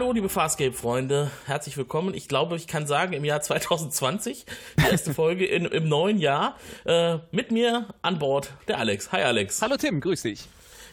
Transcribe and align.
Hallo, 0.00 0.12
liebe 0.12 0.30
Farscape-Freunde, 0.30 1.30
herzlich 1.44 1.76
willkommen. 1.76 2.14
Ich 2.14 2.26
glaube, 2.26 2.56
ich 2.56 2.66
kann 2.66 2.86
sagen, 2.86 3.12
im 3.12 3.22
Jahr 3.22 3.42
2020, 3.42 4.46
die 4.78 4.90
erste 4.90 5.12
Folge 5.12 5.44
in, 5.44 5.66
im 5.66 5.90
neuen 5.90 6.16
Jahr, 6.16 6.56
äh, 6.86 7.18
mit 7.32 7.50
mir 7.50 7.84
an 8.00 8.18
Bord 8.18 8.50
der 8.66 8.78
Alex. 8.78 9.12
Hi, 9.12 9.20
Alex. 9.20 9.60
Hallo, 9.60 9.76
Tim, 9.76 10.00
grüß 10.00 10.22
dich. 10.22 10.48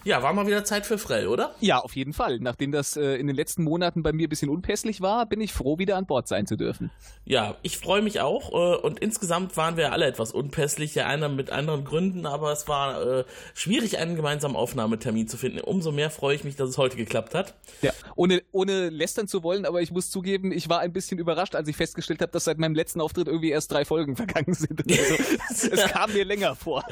Ja, 0.07 0.23
war 0.23 0.31
mal 0.31 0.47
wieder 0.47 0.63
Zeit 0.63 0.85
für 0.85 0.97
Frell, 0.97 1.27
oder? 1.27 1.53
Ja, 1.59 1.79
auf 1.79 1.97
jeden 1.97 2.13
Fall. 2.13 2.39
Nachdem 2.39 2.71
das 2.71 2.95
äh, 2.95 3.15
in 3.15 3.27
den 3.27 3.35
letzten 3.35 3.65
Monaten 3.65 4.03
bei 4.03 4.13
mir 4.13 4.27
ein 4.27 4.29
bisschen 4.29 4.47
unpässlich 4.47 5.01
war, 5.01 5.25
bin 5.25 5.41
ich 5.41 5.51
froh, 5.51 5.79
wieder 5.79 5.97
an 5.97 6.05
Bord 6.05 6.29
sein 6.29 6.47
zu 6.47 6.55
dürfen. 6.55 6.91
Ja, 7.25 7.57
ich 7.61 7.77
freue 7.77 8.01
mich 8.01 8.21
auch. 8.21 8.53
Äh, 8.53 8.77
und 8.77 8.99
insgesamt 8.99 9.57
waren 9.57 9.75
wir 9.75 9.91
alle 9.91 10.05
etwas 10.05 10.31
unpässlich, 10.31 10.93
der 10.93 11.07
eine 11.07 11.27
mit 11.27 11.49
anderen 11.49 11.83
Gründen, 11.83 12.25
aber 12.25 12.53
es 12.53 12.69
war 12.69 13.05
äh, 13.05 13.23
schwierig, 13.53 13.97
einen 13.97 14.15
gemeinsamen 14.15 14.55
Aufnahmetermin 14.55 15.27
zu 15.27 15.35
finden. 15.35 15.59
Umso 15.59 15.91
mehr 15.91 16.09
freue 16.09 16.35
ich 16.35 16.45
mich, 16.45 16.55
dass 16.55 16.69
es 16.69 16.77
heute 16.77 16.95
geklappt 16.95 17.35
hat. 17.35 17.55
Ja, 17.81 17.91
ohne, 18.15 18.41
ohne 18.53 18.87
lästern 18.87 19.27
zu 19.27 19.43
wollen, 19.43 19.65
aber 19.65 19.81
ich 19.81 19.91
muss 19.91 20.09
zugeben, 20.09 20.53
ich 20.53 20.69
war 20.69 20.79
ein 20.79 20.93
bisschen 20.93 21.19
überrascht, 21.19 21.53
als 21.53 21.67
ich 21.67 21.75
festgestellt 21.75 22.21
habe, 22.21 22.31
dass 22.31 22.45
seit 22.45 22.59
meinem 22.59 22.75
letzten 22.75 23.01
Auftritt 23.01 23.27
irgendwie 23.27 23.49
erst 23.49 23.73
drei 23.73 23.83
Folgen 23.83 24.15
vergangen 24.15 24.53
sind. 24.53 24.85
Also, 24.89 25.67
es 25.69 25.81
kam 25.91 26.13
mir 26.13 26.23
länger 26.23 26.55
vor. 26.55 26.85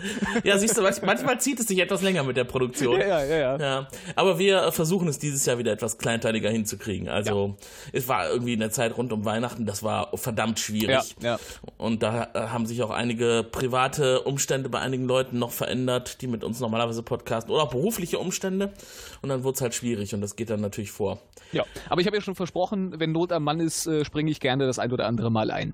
Ja, 0.43 0.58
siehst 0.58 0.77
du, 0.77 0.81
manchmal 0.81 1.39
zieht 1.39 1.61
es 1.61 1.67
sich 1.67 1.80
etwas 1.80 2.02
länger 2.02 2.23
mit 2.23 2.36
der 2.36 2.43
Produktion. 2.43 3.05
Ja, 3.16 3.23
ja, 3.23 3.38
ja. 3.38 3.58
ja. 3.58 3.88
Aber 4.16 4.39
wir 4.39 4.72
versuchen 4.72 5.08
es 5.08 5.20
dieses 5.20 5.45
Jahr 5.45 5.58
wieder 5.58 5.72
etwas 5.72 5.98
kleinteiliger 5.98 6.50
hinzukriegen. 6.50 7.08
Also 7.08 7.48
ja. 7.48 7.67
es 7.94 8.08
war 8.08 8.30
irgendwie 8.30 8.53
in 8.53 8.59
der 8.59 8.72
Zeit 8.72 8.98
rund 8.98 9.14
um 9.14 9.25
Weihnachten, 9.25 9.66
das 9.66 9.84
war 9.84 10.16
verdammt 10.17 10.59
schwierig. 10.59 11.16
Ja, 11.22 11.36
ja. 11.36 11.39
Und 11.78 12.03
da 12.03 12.30
äh, 12.33 12.39
haben 12.48 12.66
sich 12.66 12.81
auch 12.83 12.89
einige 12.89 13.45
private 13.50 14.22
Umstände 14.22 14.70
bei 14.70 14.80
einigen 14.80 15.06
Leuten 15.06 15.39
noch 15.39 15.52
verändert, 15.52 16.22
die 16.22 16.28
mit 16.28 16.44
uns 16.44 16.59
normalerweise 16.59 17.03
podcasten 17.03 17.53
oder 17.53 17.64
auch 17.64 17.70
berufliche 17.70 18.20
Umstände. 18.20 18.73
Und 19.22 19.30
dann 19.30 19.44
wurde 19.44 19.56
es 19.56 19.61
halt 19.61 19.73
schwierig 19.73 20.14
und 20.14 20.22
das 20.22 20.36
geht 20.36 20.50
dann 20.50 20.61
natürlich 20.61 20.92
vor. 20.92 21.20
Ja, 21.52 21.64
aber 21.89 22.02
ich 22.02 22.08
habe 22.08 22.17
ja 22.17 22.22
schon 22.22 22.36
versprochen, 22.36 23.00
wenn 23.00 23.11
Not 23.11 23.31
am 23.31 23.44
Mann 23.44 23.59
ist, 23.59 23.88
äh, 23.88 24.03
springe 24.03 24.31
ich 24.31 24.39
gerne 24.39 24.66
das 24.66 24.80
ein 24.80 24.92
oder 24.92 25.06
andere 25.06 25.31
Mal 25.31 25.52
ein. 25.52 25.73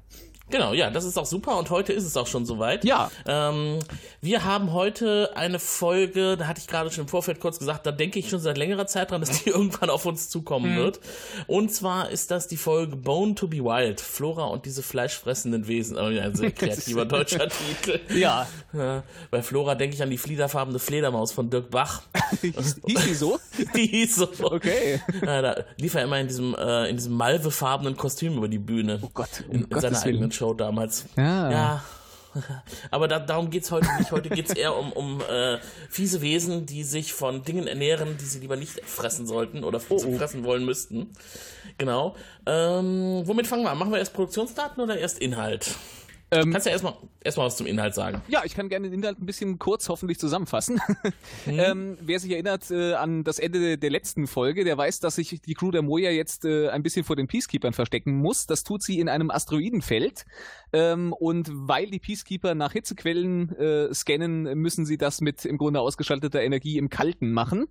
Genau, 0.51 0.73
ja, 0.73 0.89
das 0.89 1.05
ist 1.05 1.17
auch 1.17 1.25
super 1.25 1.57
und 1.57 1.69
heute 1.69 1.93
ist 1.93 2.03
es 2.03 2.17
auch 2.17 2.27
schon 2.27 2.45
soweit. 2.45 2.83
Ja. 2.83 3.09
Ähm, 3.25 3.79
wir 4.21 4.43
haben 4.43 4.73
heute 4.73 5.31
eine 5.35 5.59
Folge, 5.59 6.35
da 6.37 6.47
hatte 6.47 6.59
ich 6.59 6.67
gerade 6.67 6.91
schon 6.91 7.05
im 7.05 7.07
Vorfeld 7.07 7.39
kurz 7.39 7.57
gesagt, 7.57 7.85
da 7.85 7.91
denke 7.91 8.19
ich 8.19 8.29
schon 8.29 8.39
seit 8.39 8.57
längerer 8.57 8.85
Zeit 8.85 9.11
dran, 9.11 9.21
dass 9.21 9.43
die 9.43 9.49
irgendwann 9.51 9.89
auf 9.89 10.05
uns 10.05 10.29
zukommen 10.29 10.73
mhm. 10.73 10.77
wird. 10.77 10.99
Und 11.47 11.71
zwar 11.73 12.09
ist 12.09 12.31
das 12.31 12.47
die 12.47 12.57
Folge 12.57 12.95
Bone 12.95 13.35
to 13.35 13.47
be 13.47 13.63
Wild, 13.63 14.01
Flora 14.01 14.45
und 14.45 14.65
diese 14.65 14.83
fleischfressenden 14.83 15.67
Wesen. 15.67 15.97
Oh, 15.97 16.05
ein 16.05 16.35
sehr 16.35 16.51
kreativer 16.51 17.05
deutscher 17.11 17.47
Titel. 17.49 17.99
Ja. 18.13 18.47
ja. 18.73 19.03
Bei 19.29 19.41
Flora 19.41 19.75
denke 19.75 19.95
ich 19.95 20.03
an 20.03 20.09
die 20.09 20.17
fliederfarbene 20.17 20.79
Fledermaus 20.79 21.31
von 21.31 21.49
Dirk 21.49 21.71
Bach. 21.71 22.03
hieß 22.41 22.81
die 22.85 23.13
so? 23.13 23.39
Die 23.75 23.87
hieß 23.87 24.15
so. 24.15 24.29
Okay. 24.41 25.01
Ja, 25.25 25.41
da 25.41 25.63
lief 25.77 25.93
er 25.93 26.03
immer 26.03 26.19
in 26.19 26.27
diesem, 26.27 26.55
äh, 26.55 26.89
in 26.89 26.97
diesem 26.97 27.13
malvefarbenen 27.13 27.95
Kostüm 27.95 28.37
über 28.37 28.47
die 28.47 28.59
Bühne. 28.59 28.99
Oh 29.01 29.09
Gott, 29.13 29.43
um 29.47 29.55
in, 29.55 29.63
in 29.65 29.79
seiner 29.79 30.01
eigenen 30.01 30.31
Show 30.41 30.55
damals. 30.55 31.05
Ja. 31.15 31.51
ja. 31.51 31.83
Aber 32.91 33.07
da, 33.07 33.19
darum 33.19 33.51
geht 33.51 33.63
es 33.63 33.71
heute 33.71 33.87
nicht. 33.99 34.11
Heute 34.11 34.29
geht 34.29 34.49
es 34.49 34.55
eher 34.55 34.75
um, 34.75 34.91
um 34.91 35.21
äh, 35.21 35.59
fiese 35.87 36.21
Wesen, 36.21 36.65
die 36.65 36.83
sich 36.83 37.13
von 37.13 37.43
Dingen 37.43 37.67
ernähren, 37.67 38.17
die 38.17 38.25
sie 38.25 38.39
lieber 38.39 38.55
nicht 38.55 38.83
fressen 38.83 39.27
sollten 39.27 39.63
oder 39.63 39.79
oh, 39.89 40.01
oh. 40.03 40.17
fressen 40.17 40.43
wollen 40.43 40.65
müssten. 40.65 41.11
Genau. 41.77 42.15
Ähm, 42.47 43.21
womit 43.25 43.45
fangen 43.45 43.63
wir 43.63 43.69
an? 43.69 43.77
Machen 43.77 43.91
wir 43.91 43.99
erst 43.99 44.13
Produktionsdaten 44.13 44.81
oder 44.81 44.97
erst 44.97 45.19
Inhalt? 45.19 45.75
Ähm, 46.31 46.51
Kannst 46.51 46.65
du 46.65 46.69
ja 46.69 46.73
erstmal 46.73 46.93
erstmal 47.23 47.47
was 47.47 47.57
zum 47.57 47.67
Inhalt 47.67 47.93
sagen. 47.93 48.21
Ja, 48.27 48.41
ich 48.45 48.55
kann 48.55 48.69
gerne 48.69 48.89
den 48.89 48.99
Inhalt 48.99 49.19
ein 49.19 49.25
bisschen 49.25 49.59
kurz 49.59 49.89
hoffentlich 49.89 50.19
zusammenfassen. 50.19 50.79
Mhm. 51.45 51.59
ähm, 51.59 51.97
wer 52.01 52.19
sich 52.19 52.31
erinnert 52.31 52.69
äh, 52.69 52.93
an 52.93 53.23
das 53.23 53.39
Ende 53.39 53.77
der 53.77 53.89
letzten 53.89 54.27
Folge, 54.27 54.63
der 54.63 54.77
weiß, 54.77 54.99
dass 54.99 55.15
sich 55.15 55.41
die 55.41 55.53
Crew 55.53 55.71
der 55.71 55.81
Moja 55.81 56.11
jetzt 56.11 56.45
äh, 56.45 56.69
ein 56.69 56.83
bisschen 56.83 57.03
vor 57.03 57.15
den 57.15 57.27
Peacekeepers 57.27 57.75
verstecken 57.75 58.13
muss. 58.13 58.45
Das 58.45 58.63
tut 58.63 58.83
sie 58.83 58.99
in 58.99 59.09
einem 59.09 59.31
Asteroidenfeld. 59.31 60.25
Ähm, 60.73 61.13
und 61.13 61.49
weil 61.51 61.89
die 61.89 61.99
Peacekeeper 61.99 62.53
nach 62.53 62.73
Hitzequellen 62.73 63.55
äh, 63.57 63.93
scannen, 63.93 64.43
müssen 64.57 64.85
sie 64.85 64.97
das 64.97 65.21
mit 65.21 65.45
im 65.45 65.57
Grunde 65.57 65.79
ausgeschalteter 65.79 66.41
Energie 66.41 66.77
im 66.77 66.89
Kalten 66.89 67.31
machen. 67.31 67.65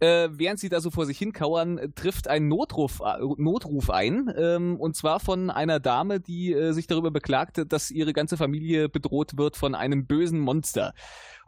Äh, 0.00 0.28
während 0.32 0.58
sie 0.58 0.68
da 0.68 0.80
so 0.80 0.90
vor 0.90 1.06
sich 1.06 1.18
hinkauern, 1.18 1.92
trifft 1.94 2.28
ein 2.28 2.48
Notruf, 2.48 3.00
äh, 3.00 3.18
Notruf 3.36 3.90
ein. 3.90 4.32
Ähm, 4.36 4.76
und 4.80 4.96
zwar 4.96 5.20
von 5.20 5.50
einer 5.50 5.78
Dame, 5.78 6.20
die 6.20 6.52
äh, 6.52 6.72
sich 6.72 6.86
darüber 6.86 7.10
beklagt, 7.10 7.62
dass 7.68 7.90
ihre 7.94 8.12
ganze 8.12 8.36
Familie 8.36 8.88
bedroht 8.88 9.36
wird 9.36 9.56
von 9.56 9.74
einem 9.74 10.06
bösen 10.06 10.40
Monster. 10.40 10.94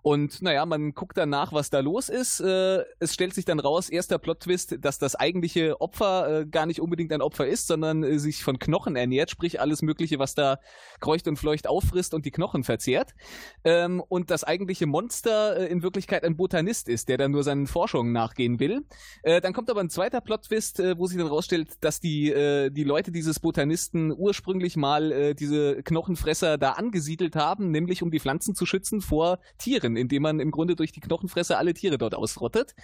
Und 0.06 0.40
naja, 0.40 0.64
man 0.66 0.94
guckt 0.94 1.16
dann 1.16 1.30
nach, 1.30 1.52
was 1.52 1.68
da 1.68 1.80
los 1.80 2.08
ist. 2.08 2.38
Äh, 2.38 2.84
es 3.00 3.12
stellt 3.12 3.34
sich 3.34 3.44
dann 3.44 3.58
raus, 3.58 3.88
erster 3.88 4.20
Plot-Twist, 4.20 4.76
dass 4.80 5.00
das 5.00 5.16
eigentliche 5.16 5.80
Opfer 5.80 6.42
äh, 6.42 6.46
gar 6.46 6.64
nicht 6.64 6.80
unbedingt 6.80 7.12
ein 7.12 7.20
Opfer 7.20 7.48
ist, 7.48 7.66
sondern 7.66 8.04
äh, 8.04 8.20
sich 8.20 8.44
von 8.44 8.60
Knochen 8.60 8.94
ernährt, 8.94 9.32
sprich 9.32 9.60
alles 9.60 9.82
Mögliche, 9.82 10.20
was 10.20 10.36
da 10.36 10.60
kreucht 11.00 11.26
und 11.26 11.38
fleucht 11.40 11.66
auffrisst 11.66 12.14
und 12.14 12.24
die 12.24 12.30
Knochen 12.30 12.62
verzehrt. 12.62 13.16
Ähm, 13.64 14.00
und 14.00 14.30
das 14.30 14.44
eigentliche 14.44 14.86
Monster 14.86 15.56
äh, 15.56 15.66
in 15.66 15.82
Wirklichkeit 15.82 16.22
ein 16.22 16.36
Botanist 16.36 16.88
ist, 16.88 17.08
der 17.08 17.18
dann 17.18 17.32
nur 17.32 17.42
seinen 17.42 17.66
Forschungen 17.66 18.12
nachgehen 18.12 18.60
will. 18.60 18.82
Äh, 19.24 19.40
dann 19.40 19.54
kommt 19.54 19.70
aber 19.70 19.80
ein 19.80 19.90
zweiter 19.90 20.20
Plot-Twist, 20.20 20.78
äh, 20.78 20.96
wo 20.96 21.08
sich 21.08 21.18
dann 21.18 21.26
rausstellt, 21.26 21.82
dass 21.82 21.98
die, 21.98 22.26
die 22.70 22.84
Leute 22.84 23.10
dieses 23.10 23.40
Botanisten 23.40 24.14
ursprünglich 24.16 24.76
mal 24.76 25.34
diese 25.34 25.82
Knochenfresser 25.82 26.58
da 26.58 26.72
angesiedelt 26.72 27.34
haben, 27.34 27.72
nämlich 27.72 28.04
um 28.04 28.12
die 28.12 28.20
Pflanzen 28.20 28.54
zu 28.54 28.66
schützen 28.66 29.00
vor 29.00 29.40
Tieren 29.58 29.95
indem 29.96 30.22
man 30.22 30.40
im 30.40 30.50
Grunde 30.50 30.76
durch 30.76 30.92
die 30.92 31.00
Knochenfresse 31.00 31.56
alle 31.56 31.74
Tiere 31.74 31.98
dort 31.98 32.14
ausrottet. 32.14 32.74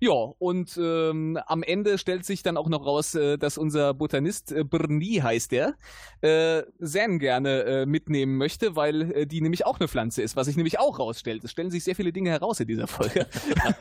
Ja, 0.00 0.12
und 0.12 0.78
ähm, 0.80 1.40
am 1.46 1.64
Ende 1.64 1.98
stellt 1.98 2.24
sich 2.24 2.44
dann 2.44 2.56
auch 2.56 2.68
noch 2.68 2.86
raus, 2.86 3.16
äh, 3.16 3.36
dass 3.36 3.58
unser 3.58 3.94
Botanist, 3.94 4.52
äh, 4.52 4.62
Brni 4.62 5.16
heißt 5.16 5.50
der, 5.50 5.74
äh, 6.20 6.62
Zen 6.80 7.18
gerne 7.18 7.62
äh, 7.64 7.86
mitnehmen 7.86 8.36
möchte, 8.36 8.76
weil 8.76 9.10
äh, 9.10 9.26
die 9.26 9.40
nämlich 9.40 9.66
auch 9.66 9.80
eine 9.80 9.88
Pflanze 9.88 10.22
ist, 10.22 10.36
was 10.36 10.46
sich 10.46 10.56
nämlich 10.56 10.78
auch 10.78 11.00
rausstellt. 11.00 11.42
Es 11.42 11.50
stellen 11.50 11.72
sich 11.72 11.82
sehr 11.82 11.96
viele 11.96 12.12
Dinge 12.12 12.30
heraus 12.30 12.60
in 12.60 12.68
dieser 12.68 12.86
Folge. 12.86 13.26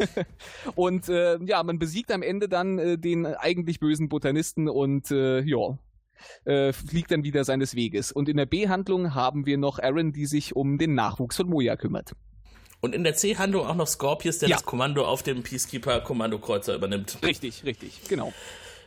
und 0.76 1.08
äh, 1.08 1.38
ja, 1.44 1.62
man 1.62 1.78
besiegt 1.78 2.12
am 2.12 2.24
Ende 2.24 2.50
dann 2.50 2.80
äh, 2.80 2.98
den 2.98 3.28
eigentlich 3.28 3.80
bösen 3.80 4.10
Botanisten 4.10 4.68
und 4.70 5.12
äh, 5.12 5.42
ja, 5.42 5.78
äh, 6.46 6.74
fliegt 6.74 7.12
dann 7.12 7.24
wieder 7.24 7.44
seines 7.44 7.76
Weges. 7.76 8.12
Und 8.12 8.28
in 8.28 8.38
der 8.38 8.48
B-Handlung 8.48 9.14
haben 9.14 9.46
wir 9.46 9.60
noch 9.60 9.78
Aaron, 9.78 10.14
die 10.14 10.26
sich 10.26 10.56
um 10.56 10.80
den 10.80 10.96
Nachwuchs 10.96 11.38
von 11.38 11.48
Moja 11.48 11.76
kümmert. 11.76 12.14
Und 12.80 12.94
in 12.94 13.04
der 13.04 13.16
C-Handlung 13.16 13.66
auch 13.66 13.76
noch 13.76 13.88
Scorpius, 13.88 14.40
der 14.40 14.50
ja. 14.50 14.56
das 14.58 14.66
Kommando 14.66 15.06
auf 15.06 15.24
dem 15.24 15.44
Peacekeeper-Kommandokreuzer 15.44 16.76
übernimmt. 16.76 17.18
Richtig, 17.24 17.64
richtig, 17.66 18.02
genau. 18.08 18.34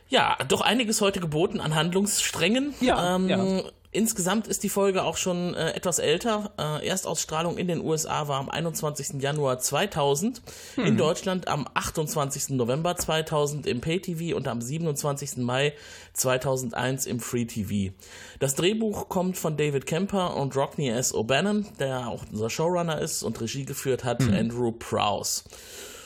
Ja, 0.09 0.37
doch 0.47 0.61
einiges 0.61 1.01
heute 1.01 1.19
geboten 1.19 1.59
an 1.59 1.75
Handlungssträngen. 1.75 2.73
Ja, 2.81 3.15
ähm, 3.15 3.29
ja. 3.29 3.63
Insgesamt 3.93 4.47
ist 4.47 4.63
die 4.63 4.69
Folge 4.69 5.03
auch 5.03 5.17
schon 5.17 5.53
äh, 5.53 5.71
etwas 5.71 5.99
älter. 5.99 6.51
Äh, 6.57 6.87
Erstausstrahlung 6.87 7.57
in 7.57 7.67
den 7.67 7.81
USA 7.81 8.29
war 8.29 8.39
am 8.39 8.49
21. 8.49 9.21
Januar 9.21 9.59
2000, 9.59 10.41
hm. 10.75 10.85
in 10.85 10.97
Deutschland 10.97 11.49
am 11.49 11.67
28. 11.73 12.51
November 12.51 12.95
2000 12.95 13.67
im 13.67 13.81
Pay-TV 13.81 14.37
und 14.37 14.47
am 14.47 14.61
27. 14.61 15.37
Mai 15.37 15.73
2001 16.13 17.05
im 17.05 17.19
Free-TV. 17.19 17.93
Das 18.39 18.55
Drehbuch 18.55 19.09
kommt 19.09 19.37
von 19.37 19.57
David 19.57 19.85
Kemper 19.85 20.37
und 20.37 20.55
Rockney 20.55 20.87
S. 20.89 21.13
O'Bannon, 21.13 21.65
der 21.79 22.07
auch 22.07 22.23
unser 22.31 22.49
Showrunner 22.49 22.99
ist 23.01 23.23
und 23.23 23.41
Regie 23.41 23.65
geführt 23.65 24.05
hat 24.05 24.23
hm. 24.23 24.33
Andrew 24.33 24.71
Prowse. 24.71 25.43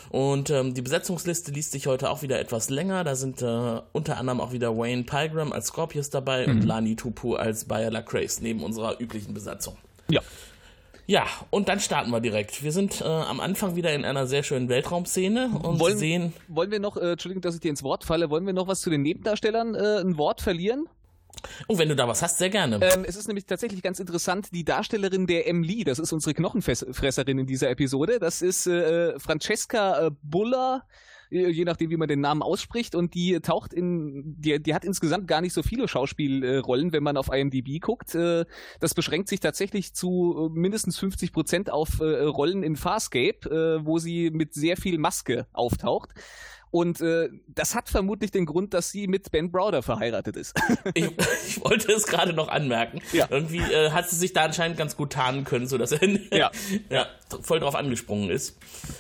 Und 0.10 0.50
ähm, 0.50 0.74
die 0.74 0.82
Besetzungsliste 0.82 1.52
liest 1.52 1.72
sich 1.72 1.88
heute 1.88 2.10
auch 2.10 2.22
wieder 2.22 2.40
etwas 2.40 2.70
länger. 2.70 3.04
Da 3.04 3.16
sind 3.16 3.42
äh, 3.42 3.82
unter 3.92 4.18
anderem 4.18 4.42
auch 4.42 4.52
wieder 4.52 4.78
Wayne 4.78 5.04
Pilgrim 5.04 5.52
als 5.52 5.68
Scorpius 5.68 6.10
dabei 6.10 6.48
mhm. 6.48 6.54
und 6.54 6.64
Lani 6.64 6.96
Tupu 6.96 7.36
als 7.36 7.66
Bayer 7.66 7.92
Lacrace 7.92 8.42
neben 8.42 8.64
unserer 8.64 9.00
üblichen 9.00 9.34
Besatzung. 9.34 9.76
Ja. 10.10 10.22
Ja, 11.08 11.26
und 11.52 11.70
dann 11.70 11.80
starten 11.80 12.10
wir 12.10 12.20
direkt. 12.20 12.64
Wir 12.64 12.72
sind 12.72 13.02
äh, 13.02 13.06
am 13.06 13.40
Anfang 13.40 13.76
wieder 13.76 13.94
in 13.94 14.06
einer 14.06 14.26
sehr 14.26 14.42
schönen 14.42 14.70
Weltraumszene 14.70 15.50
und 15.62 15.80
wollen, 15.80 15.98
sehen. 15.98 16.34
Wollen 16.48 16.72
wir 16.72 16.80
noch, 16.80 16.98
äh, 16.98 17.12
Entschuldigung, 17.12 17.44
dass 17.44 17.54
ich 17.54 17.62
dir 17.62 17.70
ins 17.70 17.84
Wort 17.84 18.04
falle, 18.04 18.32
wollen 18.32 18.46
wir 18.46 18.54
noch 18.54 18.68
was 18.68 18.82
zu 18.82 18.90
den 18.90 19.04
Nebendarstellern 19.04 19.76
äh, 19.76 20.00
ein 20.00 20.18
Wort 20.18 20.42
verlieren? 20.42 20.88
Oh, 21.68 21.78
wenn 21.78 21.90
du 21.90 21.96
da 21.96 22.08
was 22.08 22.22
hast, 22.22 22.38
sehr 22.38 22.50
gerne. 22.50 22.80
Ähm, 22.82 23.06
es 23.06 23.16
ist 23.16 23.28
nämlich 23.28 23.46
tatsächlich 23.46 23.82
ganz 23.82 24.00
interessant, 24.00 24.50
die 24.52 24.64
Darstellerin 24.64 25.28
der 25.28 25.48
Emily, 25.48 25.84
das 25.84 26.00
ist 26.00 26.14
unsere 26.14 26.34
Knochenfresserin 26.34 27.40
in 27.40 27.48
dieser 27.48 27.70
Episode, 27.70 28.20
das 28.20 28.42
ist 28.42 28.68
äh, 28.68 29.20
Francesca 29.20 30.08
äh, 30.08 30.12
Buller, 30.22 30.84
äh, 31.32 31.50
je 31.50 31.66
nachdem, 31.66 31.90
wie 31.90 31.98
man 31.98 32.08
den 32.08 32.22
Namen 32.22 32.42
ausspricht. 32.42 32.96
Und 32.96 33.14
die 33.14 33.40
taucht 33.40 33.74
in, 33.74 34.36
die, 34.38 34.62
die 34.62 34.74
hat 34.74 34.86
insgesamt 34.86 35.28
gar 35.28 35.42
nicht 35.42 35.54
so 35.54 35.64
viele 35.64 35.88
Schauspielrollen, 35.88 36.94
wenn 36.94 37.04
man 37.04 37.18
auf 37.18 37.32
IMDb 37.32 37.80
guckt. 37.80 38.16
Äh, 38.16 38.46
das 38.80 38.94
beschränkt 38.94 39.30
sich 39.30 39.40
tatsächlich 39.40 39.94
zu 39.94 40.52
äh, 40.54 40.60
mindestens 40.60 40.98
50 41.00 41.34
Prozent 41.34 41.70
auf 41.70 42.00
Rollen 42.00 42.64
in 42.64 42.76
Farscape, 42.76 43.82
wo 43.84 44.00
sie 44.00 44.30
mit 44.32 44.54
sehr 44.54 44.78
viel 44.78 44.98
Maske 44.98 45.48
auftaucht. 45.54 46.12
Und 46.76 47.00
äh, 47.00 47.30
das 47.48 47.74
hat 47.74 47.88
vermutlich 47.88 48.32
den 48.32 48.46
Grund, 48.46 48.74
dass 48.74 48.92
sie 48.92 49.08
mit 49.08 49.32
Ben 49.32 49.50
Browder 49.50 49.82
verheiratet 49.82 50.36
ist. 50.36 50.60
ich, 50.94 51.06
ich, 51.48 51.64
wollte 51.64 51.90
es 51.94 52.06
gerade 52.06 52.34
noch 52.34 52.50
anmerken. 52.50 53.00
Ja. 53.14 53.28
Irgendwie 53.30 53.60
äh, 53.60 53.92
hat 53.92 54.10
sie 54.10 54.18
sich 54.18 54.34
da 54.34 54.44
anscheinend 54.44 54.78
ganz 54.78 54.98
gut 54.98 55.14
tarnen 55.14 55.46
können, 55.46 55.68
sodass 55.68 55.94
er 55.94 56.06
ja. 56.36 56.52
ja, 56.90 57.08
voll 57.42 57.62
drauf 57.62 57.76
angesprungen 57.76 58.30
ist. 58.30 58.58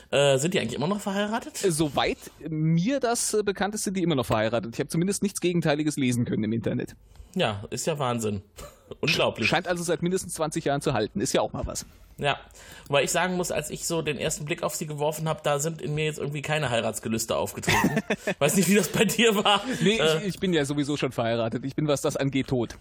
Äh, 0.09 0.37
sind 0.37 0.53
die 0.53 0.61
eigentlich 0.61 0.75
immer 0.75 0.87
noch 0.87 1.01
verheiratet? 1.01 1.57
Soweit 1.57 2.17
mir 2.47 3.01
das 3.01 3.33
äh, 3.33 3.43
bekannt 3.43 3.75
ist, 3.75 3.83
sind 3.83 3.97
die 3.97 4.03
immer 4.03 4.15
noch 4.15 4.25
verheiratet. 4.25 4.73
Ich 4.73 4.79
habe 4.79 4.87
zumindest 4.87 5.21
nichts 5.21 5.41
Gegenteiliges 5.41 5.97
lesen 5.97 6.23
können 6.23 6.45
im 6.45 6.53
Internet. 6.53 6.95
Ja, 7.35 7.63
ist 7.69 7.85
ja 7.85 7.99
Wahnsinn. 7.99 8.41
Unglaublich. 9.01 9.47
Scheint 9.47 9.67
also 9.67 9.83
seit 9.83 10.01
mindestens 10.01 10.33
20 10.35 10.65
Jahren 10.65 10.81
zu 10.81 10.93
halten. 10.93 11.21
Ist 11.21 11.33
ja 11.33 11.41
auch 11.41 11.53
mal 11.53 11.65
was. 11.65 11.85
Ja, 12.17 12.39
weil 12.87 13.03
ich 13.03 13.11
sagen 13.11 13.35
muss, 13.35 13.51
als 13.51 13.69
ich 13.69 13.85
so 13.85 14.01
den 14.01 14.17
ersten 14.17 14.45
Blick 14.45 14.63
auf 14.63 14.73
sie 14.73 14.87
geworfen 14.87 15.27
habe, 15.27 15.41
da 15.43 15.59
sind 15.59 15.81
in 15.81 15.95
mir 15.95 16.05
jetzt 16.05 16.17
irgendwie 16.17 16.41
keine 16.41 16.69
Heiratsgelüste 16.69 17.35
aufgetreten. 17.35 18.01
Weiß 18.39 18.55
nicht, 18.55 18.69
wie 18.69 18.75
das 18.75 18.87
bei 18.87 19.03
dir 19.03 19.35
war. 19.35 19.61
Nee, 19.81 19.97
äh, 19.97 20.19
ich, 20.19 20.35
ich, 20.35 20.39
bin 20.39 20.53
ja 20.53 20.63
sowieso 20.63 20.95
schon 20.95 21.11
verheiratet. 21.11 21.65
Ich 21.65 21.75
bin, 21.75 21.89
was 21.89 22.01
das 22.01 22.15
angeht, 22.15 22.47
tot. 22.47 22.77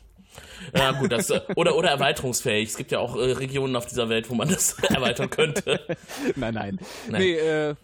Ja, 0.73 0.93
gut, 0.93 1.11
das, 1.11 1.31
äh, 1.31 1.41
oder, 1.57 1.75
oder 1.77 1.91
erweiterungsfähig. 1.91 2.69
Es 2.69 2.77
gibt 2.77 2.93
ja 2.93 3.00
auch 3.00 3.17
äh, 3.17 3.33
Regionen 3.33 3.75
auf 3.75 3.87
dieser 3.87 4.09
Welt, 4.09 4.31
wo 4.31 4.35
man 4.35 4.49
das 4.49 4.79
erweitern 4.83 5.31
könnte. 5.31 5.81
Nein, 6.37 6.55
nein. 6.55 6.79
nein. 7.09 7.21
Nee, 7.21 7.35
äh, 7.35 7.75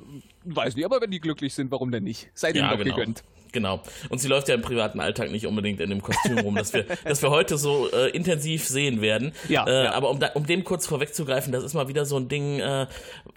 weiß 0.44 0.76
nicht, 0.76 0.84
aber 0.84 1.00
wenn 1.00 1.10
die 1.10 1.20
glücklich 1.20 1.54
sind, 1.54 1.70
warum 1.70 1.90
denn 1.90 2.04
nicht? 2.04 2.30
Seid 2.34 2.54
ihnen 2.54 2.64
ja, 2.64 2.70
doch 2.70 2.82
genau. 2.82 2.96
gegönnt. 2.96 3.22
Genau. 3.52 3.82
Und 4.08 4.18
sie 4.18 4.28
läuft 4.28 4.48
ja 4.48 4.54
im 4.54 4.62
privaten 4.62 5.00
Alltag 5.00 5.30
nicht 5.30 5.46
unbedingt 5.46 5.80
in 5.80 5.90
dem 5.90 6.02
Kostüm 6.02 6.38
rum, 6.38 6.54
das 6.54 6.72
wir, 6.72 6.84
das 7.04 7.22
wir 7.22 7.30
heute 7.30 7.58
so 7.58 7.90
äh, 7.90 8.10
intensiv 8.10 8.66
sehen 8.66 9.00
werden. 9.00 9.32
Ja, 9.48 9.66
äh, 9.66 9.84
ja. 9.84 9.92
Aber 9.92 10.10
um, 10.10 10.20
da, 10.20 10.28
um 10.34 10.46
dem 10.46 10.64
kurz 10.64 10.86
vorwegzugreifen, 10.86 11.52
das 11.52 11.64
ist 11.64 11.74
mal 11.74 11.88
wieder 11.88 12.04
so 12.04 12.16
ein 12.16 12.28
Ding, 12.28 12.60
äh, 12.60 12.86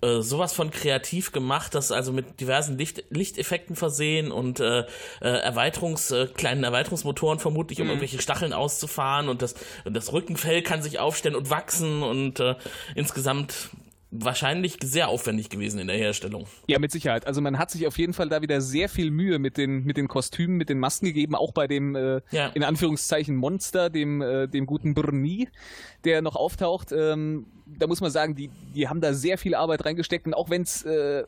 äh, 0.02 0.22
sowas 0.22 0.54
von 0.54 0.72
kreativ 0.72 1.32
gemacht, 1.32 1.76
das 1.76 1.92
also 1.92 2.12
mit 2.12 2.40
diversen 2.40 2.78
Licht, 2.78 3.04
Lichteffekten 3.10 3.76
versehen 3.76 4.32
und 4.32 4.60
äh, 4.60 4.82
äh, 4.82 4.86
Erweiterungs, 5.22 6.12
äh, 6.12 6.28
kleinen 6.28 6.64
Erweiterungsmotoren 6.64 7.40
vermutlich, 7.40 7.80
um 7.80 7.86
mhm. 7.86 7.92
irgendwelche 7.92 8.22
Stacheln 8.22 8.54
auszufahren 8.54 9.30
und 9.30 9.42
das, 9.42 9.56
das 9.86 10.14
Rückenfell 10.14 10.62
kann 10.62 10.82
sich 10.82 11.00
aufstellen 11.00 11.36
und 11.36 11.50
wachsen 11.50 12.04
und 12.04 12.40
äh, 12.40 12.56
insgesamt 12.96 13.72
wahrscheinlich 14.14 14.78
sehr 14.84 15.08
aufwendig 15.08 15.50
gewesen 15.50 15.80
in 15.80 15.88
der 15.88 15.98
Herstellung. 15.98 16.46
Ja, 16.68 16.80
mit 16.80 16.92
Sicherheit. 16.92 17.26
Also 17.26 17.42
man 17.42 17.58
hat 17.58 17.72
sich 17.72 17.88
auf 17.88 17.98
jeden 17.98 18.14
Fall 18.14 18.30
da 18.30 18.42
wieder 18.42 18.62
sehr 18.62 18.90
viel 18.90 19.12
Mühe 19.12 19.40
mit 19.40 19.58
den, 19.58 19.84
mit 19.84 19.98
den 19.98 20.08
Kostümen, 20.08 20.58
mit 20.58 20.70
den 20.70 20.80
Masken 20.80 21.06
gegeben, 21.06 21.36
auch 21.36 21.52
bei 21.52 21.68
dem 21.68 21.96
äh, 21.96 22.22
ja. 22.32 22.48
in 22.54 22.64
Anführungszeichen 22.64 23.36
Monster, 23.36 23.90
dem, 23.90 24.22
äh, 24.22 24.48
dem 24.48 24.66
guten 24.66 24.94
Brni, 24.94 25.50
der 26.04 26.22
noch 26.22 26.36
auftaucht. 26.36 26.92
Ähm, 26.92 27.48
da 27.66 27.88
muss 27.88 28.02
man 28.02 28.12
sagen, 28.12 28.36
die, 28.36 28.50
die 28.76 28.88
haben 28.88 29.02
da 29.02 29.14
sehr 29.14 29.38
viel 29.38 29.56
Arbeit 29.56 29.86
reingesteckt 29.86 30.28
und 30.28 30.34
auch 30.34 30.50
wenn 30.50 30.62
es 30.62 30.84
äh, 30.84 31.24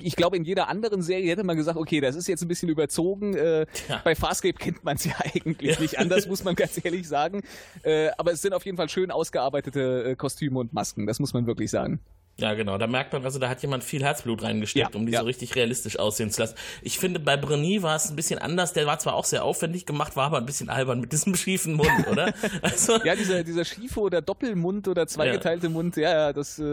ich 0.00 0.16
glaube, 0.16 0.36
in 0.36 0.44
jeder 0.44 0.68
anderen 0.68 1.02
Serie 1.02 1.30
hätte 1.30 1.44
man 1.44 1.56
gesagt, 1.56 1.78
okay, 1.78 2.00
das 2.00 2.14
ist 2.14 2.28
jetzt 2.28 2.42
ein 2.42 2.48
bisschen 2.48 2.68
überzogen. 2.68 3.34
Äh, 3.34 3.66
ja. 3.88 4.00
Bei 4.04 4.14
Farscape 4.14 4.58
kennt 4.58 4.84
man 4.84 4.96
es 4.96 5.04
ja 5.04 5.14
eigentlich 5.34 5.76
ja. 5.76 5.80
nicht 5.80 5.98
anders, 5.98 6.26
muss 6.26 6.44
man 6.44 6.54
ganz 6.54 6.78
ehrlich 6.84 7.08
sagen. 7.08 7.42
Äh, 7.82 8.10
aber 8.18 8.32
es 8.32 8.42
sind 8.42 8.52
auf 8.52 8.64
jeden 8.66 8.76
Fall 8.76 8.88
schön 8.88 9.10
ausgearbeitete 9.10 10.10
äh, 10.10 10.16
Kostüme 10.16 10.58
und 10.58 10.72
Masken, 10.72 11.06
das 11.06 11.20
muss 11.20 11.32
man 11.32 11.46
wirklich 11.46 11.70
sagen. 11.70 12.00
Ja, 12.40 12.54
genau. 12.54 12.78
Da 12.78 12.86
merkt 12.86 13.12
man, 13.12 13.24
also 13.24 13.40
da 13.40 13.48
hat 13.48 13.62
jemand 13.62 13.82
viel 13.82 14.04
Herzblut 14.04 14.44
reingesteckt, 14.44 14.94
ja, 14.94 14.98
um 14.98 15.06
die 15.06 15.12
ja. 15.12 15.20
so 15.20 15.26
richtig 15.26 15.56
realistisch 15.56 15.98
aussehen 15.98 16.30
zu 16.30 16.42
lassen. 16.42 16.54
Ich 16.82 16.98
finde, 17.00 17.18
bei 17.18 17.36
Breny 17.36 17.82
war 17.82 17.96
es 17.96 18.10
ein 18.10 18.14
bisschen 18.14 18.38
anders. 18.38 18.72
Der 18.72 18.86
war 18.86 19.00
zwar 19.00 19.14
auch 19.14 19.24
sehr 19.24 19.42
aufwendig 19.42 19.86
gemacht, 19.86 20.14
war 20.14 20.26
aber 20.26 20.38
ein 20.38 20.46
bisschen 20.46 20.68
albern 20.68 21.00
mit 21.00 21.10
diesem 21.10 21.34
schiefen 21.34 21.74
Mund, 21.74 22.06
oder? 22.10 22.32
Also, 22.62 22.98
ja, 23.04 23.14
dieser, 23.14 23.44
dieser 23.44 23.64
schiefe 23.64 24.00
oder 24.00 24.20
Doppelmund 24.20 24.88
oder 24.88 25.06
zweigeteilte 25.06 25.66
ja. 25.66 25.72
Mund, 25.72 25.96
ja, 25.96 26.10
ja, 26.10 26.32
das. 26.32 26.58
Äh, 26.58 26.64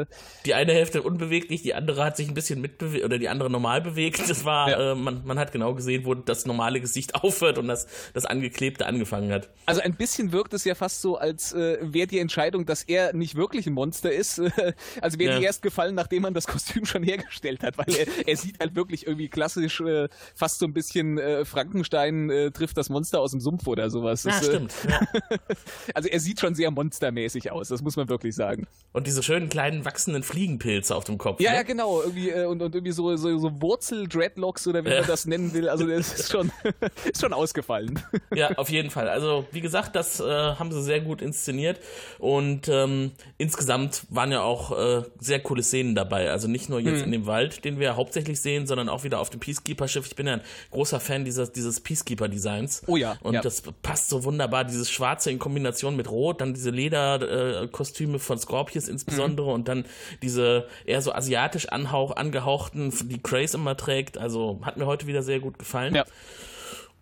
äh, 0.00 0.06
die 0.44 0.54
eine 0.54 0.72
Hälfte 0.72 1.02
unbeweglich, 1.02 1.62
die 1.62 1.74
andere 1.74 2.04
hat 2.04 2.16
sich 2.16 2.28
ein 2.28 2.34
bisschen 2.34 2.60
mitbewegt 2.60 3.04
oder 3.04 3.18
die 3.18 3.28
andere 3.28 3.50
normal 3.50 3.80
bewegt. 3.80 4.28
Das 4.28 4.44
war, 4.44 4.68
äh, 4.78 4.94
man, 4.94 5.22
man 5.24 5.38
hat 5.38 5.52
genau 5.52 5.74
gesehen, 5.74 6.04
wo 6.04 6.14
das 6.14 6.44
normale 6.46 6.80
Gesicht 6.80 7.14
aufhört 7.22 7.58
und 7.58 7.68
das, 7.68 7.86
das 8.12 8.26
Angeklebte 8.26 8.86
angefangen 8.86 9.32
hat. 9.32 9.48
Also 9.66 9.80
ein 9.80 9.94
bisschen 9.94 10.32
wirkt 10.32 10.54
es 10.54 10.64
ja 10.64 10.74
fast 10.74 11.00
so, 11.00 11.16
als 11.16 11.52
äh, 11.52 11.78
wäre 11.80 12.06
die 12.06 12.18
Entscheidung, 12.18 12.66
dass 12.66 12.82
er 12.82 13.14
nicht 13.14 13.36
wirklich 13.36 13.66
ein 13.66 13.72
Monster 13.72 14.12
ist. 14.12 14.40
also 15.00 15.13
also 15.14 15.30
wäre 15.30 15.40
ja. 15.40 15.46
erst 15.46 15.62
gefallen, 15.62 15.94
nachdem 15.94 16.22
man 16.22 16.34
das 16.34 16.46
Kostüm 16.54 16.84
schon 16.84 17.02
hergestellt 17.02 17.62
hat, 17.62 17.78
weil 17.78 17.86
er, 17.94 18.06
er 18.26 18.36
sieht 18.36 18.60
halt 18.60 18.74
wirklich 18.74 19.06
irgendwie 19.06 19.28
klassisch 19.28 19.80
äh, 19.80 20.08
fast 20.34 20.58
so 20.58 20.66
ein 20.66 20.72
bisschen 20.72 21.18
äh, 21.18 21.44
Frankenstein 21.44 22.30
äh, 22.30 22.50
trifft 22.50 22.76
das 22.76 22.88
Monster 22.88 23.20
aus 23.20 23.32
dem 23.32 23.40
Sumpf 23.40 23.66
oder 23.66 23.90
sowas. 23.90 24.24
Ja, 24.24 24.30
das, 24.30 24.48
äh, 24.48 24.50
stimmt. 24.50 24.74
Ja. 24.88 25.00
also 25.94 26.08
er 26.08 26.20
sieht 26.20 26.40
schon 26.40 26.54
sehr 26.54 26.70
monstermäßig 26.70 27.50
aus, 27.50 27.68
das 27.68 27.82
muss 27.82 27.96
man 27.96 28.08
wirklich 28.08 28.34
sagen. 28.34 28.66
Und 28.92 29.06
diese 29.06 29.22
schönen 29.22 29.48
kleinen 29.48 29.84
wachsenden 29.84 30.22
Fliegenpilze 30.22 30.94
auf 30.94 31.04
dem 31.04 31.18
Kopf. 31.18 31.40
Ja, 31.40 31.50
ne? 31.50 31.56
ja, 31.58 31.62
genau. 31.62 32.00
Irgendwie, 32.00 32.30
äh, 32.30 32.46
und, 32.46 32.62
und 32.62 32.74
irgendwie 32.74 32.92
so, 32.92 33.16
so, 33.16 33.38
so 33.38 33.60
Wurzel-Dreadlocks 33.60 34.66
oder 34.66 34.84
wie 34.84 34.90
man 34.90 35.06
das 35.06 35.26
nennen 35.26 35.52
will. 35.52 35.68
Also 35.68 35.86
das 35.86 36.12
ist 36.14 36.30
schon, 36.30 36.52
ist 37.04 37.20
schon 37.20 37.32
ausgefallen. 37.32 38.00
ja, 38.34 38.50
auf 38.56 38.70
jeden 38.70 38.90
Fall. 38.90 39.08
Also 39.08 39.46
wie 39.50 39.60
gesagt, 39.60 39.96
das 39.96 40.20
äh, 40.20 40.24
haben 40.24 40.72
sie 40.72 40.82
sehr 40.82 41.00
gut 41.00 41.22
inszeniert 41.22 41.80
und 42.18 42.68
ähm, 42.68 43.12
insgesamt 43.38 44.04
waren 44.10 44.32
ja 44.32 44.42
auch 44.42 45.03
äh, 45.06 45.10
sehr 45.20 45.40
coole 45.40 45.62
Szenen 45.62 45.94
dabei. 45.94 46.30
Also 46.30 46.48
nicht 46.48 46.68
nur 46.68 46.80
jetzt 46.80 46.98
mhm. 46.98 47.04
in 47.04 47.12
dem 47.12 47.26
Wald, 47.26 47.64
den 47.64 47.78
wir 47.78 47.96
hauptsächlich 47.96 48.40
sehen, 48.40 48.66
sondern 48.66 48.88
auch 48.88 49.04
wieder 49.04 49.20
auf 49.20 49.30
dem 49.30 49.40
Peacekeeper-Schiff. 49.40 50.06
Ich 50.06 50.16
bin 50.16 50.26
ja 50.26 50.34
ein 50.34 50.40
großer 50.70 51.00
Fan 51.00 51.24
dieses, 51.24 51.52
dieses 51.52 51.80
Peacekeeper-Designs. 51.80 52.82
Oh 52.86 52.96
ja. 52.96 53.16
Und 53.22 53.34
ja. 53.34 53.40
das 53.40 53.62
passt 53.82 54.08
so 54.08 54.24
wunderbar, 54.24 54.64
dieses 54.64 54.90
Schwarze 54.90 55.30
in 55.30 55.38
Kombination 55.38 55.96
mit 55.96 56.10
Rot, 56.10 56.40
dann 56.40 56.54
diese 56.54 56.70
Lederkostüme 56.70 58.16
äh, 58.16 58.20
von 58.20 58.38
Scorpius 58.38 58.88
insbesondere 58.88 59.48
mhm. 59.48 59.54
und 59.54 59.68
dann 59.68 59.84
diese 60.22 60.66
eher 60.84 61.02
so 61.02 61.12
asiatisch 61.12 61.68
anhauch, 61.68 62.16
angehauchten, 62.16 62.92
die 63.08 63.22
Craze 63.22 63.56
immer 63.56 63.76
trägt. 63.76 64.18
Also 64.18 64.60
hat 64.62 64.76
mir 64.76 64.86
heute 64.86 65.06
wieder 65.06 65.22
sehr 65.22 65.40
gut 65.40 65.58
gefallen. 65.58 65.94
Ja. 65.94 66.04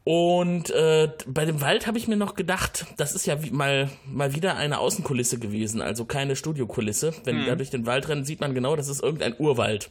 Und 0.04 0.70
äh, 0.70 1.10
bei 1.28 1.44
dem 1.44 1.60
Wald 1.60 1.86
habe 1.86 1.96
ich 1.96 2.08
mir 2.08 2.16
noch 2.16 2.34
gedacht, 2.34 2.86
das 2.96 3.14
ist 3.14 3.24
ja 3.26 3.36
mal, 3.52 3.88
mal 4.04 4.34
wieder 4.34 4.56
eine 4.56 4.78
Außenkulisse 4.78 5.38
gewesen, 5.38 5.80
also 5.80 6.04
keine 6.04 6.34
Studiokulisse. 6.34 7.14
Wenn 7.22 7.42
mhm. 7.42 7.46
da 7.46 7.54
durch 7.54 7.70
den 7.70 7.86
Wald 7.86 8.08
rennen, 8.08 8.24
sieht 8.24 8.40
man 8.40 8.52
genau, 8.52 8.74
das 8.74 8.88
ist 8.88 9.00
irgendein 9.00 9.36
Urwald. 9.38 9.90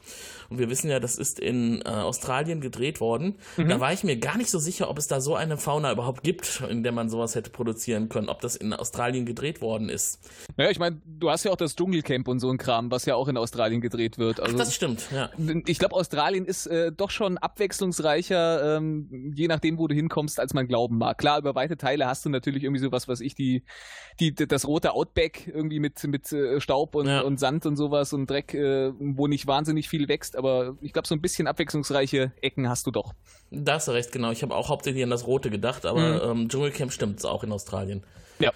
Und 0.49 0.59
wir 0.59 0.69
wissen 0.69 0.89
ja, 0.89 0.99
das 0.99 1.15
ist 1.15 1.39
in 1.39 1.81
äh, 1.81 1.87
Australien 1.87 2.59
gedreht 2.59 2.99
worden. 2.99 3.35
Mhm. 3.55 3.69
Da 3.69 3.79
war 3.79 3.93
ich 3.93 4.03
mir 4.03 4.17
gar 4.17 4.37
nicht 4.37 4.49
so 4.49 4.59
sicher, 4.59 4.89
ob 4.89 4.97
es 4.97 5.07
da 5.07 5.21
so 5.21 5.35
eine 5.35 5.55
Fauna 5.57 5.93
überhaupt 5.93 6.23
gibt, 6.23 6.61
in 6.69 6.83
der 6.83 6.91
man 6.91 7.09
sowas 7.09 7.35
hätte 7.35 7.49
produzieren 7.49 8.09
können, 8.09 8.27
ob 8.27 8.41
das 8.41 8.57
in 8.57 8.73
Australien 8.73 9.25
gedreht 9.25 9.61
worden 9.61 9.87
ist. 9.87 10.19
Naja, 10.57 10.69
ich 10.69 10.79
meine, 10.79 11.01
du 11.05 11.29
hast 11.29 11.45
ja 11.45 11.51
auch 11.51 11.55
das 11.55 11.77
Dschungelcamp 11.77 12.27
und 12.27 12.41
so 12.41 12.49
ein 12.49 12.57
Kram, 12.57 12.91
was 12.91 13.05
ja 13.05 13.15
auch 13.15 13.29
in 13.29 13.37
Australien 13.37 13.79
gedreht 13.79 14.17
wird. 14.17 14.41
Also, 14.41 14.55
Ach, 14.55 14.59
das 14.59 14.75
stimmt, 14.75 15.07
ja. 15.15 15.29
Ich 15.65 15.79
glaube, 15.79 15.95
Australien 15.95 16.43
ist 16.43 16.67
äh, 16.67 16.91
doch 16.91 17.11
schon 17.11 17.37
abwechslungsreicher, 17.37 18.75
ähm, 18.75 19.31
je 19.33 19.47
nachdem, 19.47 19.77
wo 19.77 19.87
du 19.87 19.95
hinkommst, 20.01 20.39
als 20.39 20.53
man 20.53 20.67
glauben 20.67 20.97
mag. 20.97 21.17
Klar, 21.17 21.39
über 21.39 21.55
weite 21.55 21.77
Teile 21.77 22.07
hast 22.07 22.25
du 22.25 22.29
natürlich 22.29 22.63
irgendwie 22.63 22.81
sowas, 22.81 23.07
was 23.07 23.21
ich 23.21 23.35
die, 23.35 23.63
die, 24.19 24.35
das 24.35 24.67
rote 24.67 24.91
Outback 24.91 25.47
irgendwie 25.47 25.79
mit, 25.79 26.03
mit 26.03 26.31
äh, 26.33 26.59
Staub 26.59 26.95
und, 26.95 27.07
ja. 27.07 27.21
und 27.21 27.39
Sand 27.39 27.65
und 27.65 27.77
sowas 27.77 28.11
und 28.11 28.29
Dreck, 28.29 28.53
äh, 28.53 28.91
wo 28.99 29.27
nicht 29.27 29.47
wahnsinnig 29.47 29.87
viel 29.87 30.07
wächst 30.07 30.35
aber 30.41 30.75
ich 30.81 30.93
glaube, 30.93 31.07
so 31.07 31.15
ein 31.15 31.21
bisschen 31.21 31.47
abwechslungsreiche 31.47 32.31
Ecken 32.41 32.67
hast 32.67 32.87
du 32.87 32.91
doch. 32.91 33.13
Da 33.51 33.75
hast 33.75 33.87
du 33.87 33.91
recht, 33.91 34.11
genau. 34.11 34.31
Ich 34.31 34.41
habe 34.43 34.55
auch 34.55 34.69
hauptsächlich 34.69 35.03
an 35.03 35.09
das 35.09 35.27
Rote 35.27 35.49
gedacht, 35.49 35.85
aber 35.85 36.33
mhm. 36.33 36.41
ähm, 36.41 36.49
Dschungelcamp 36.49 36.91
stimmt 36.91 37.19
es 37.19 37.25
auch 37.25 37.43
in 37.43 37.51
Australien. 37.51 38.03
Ja. 38.39 38.51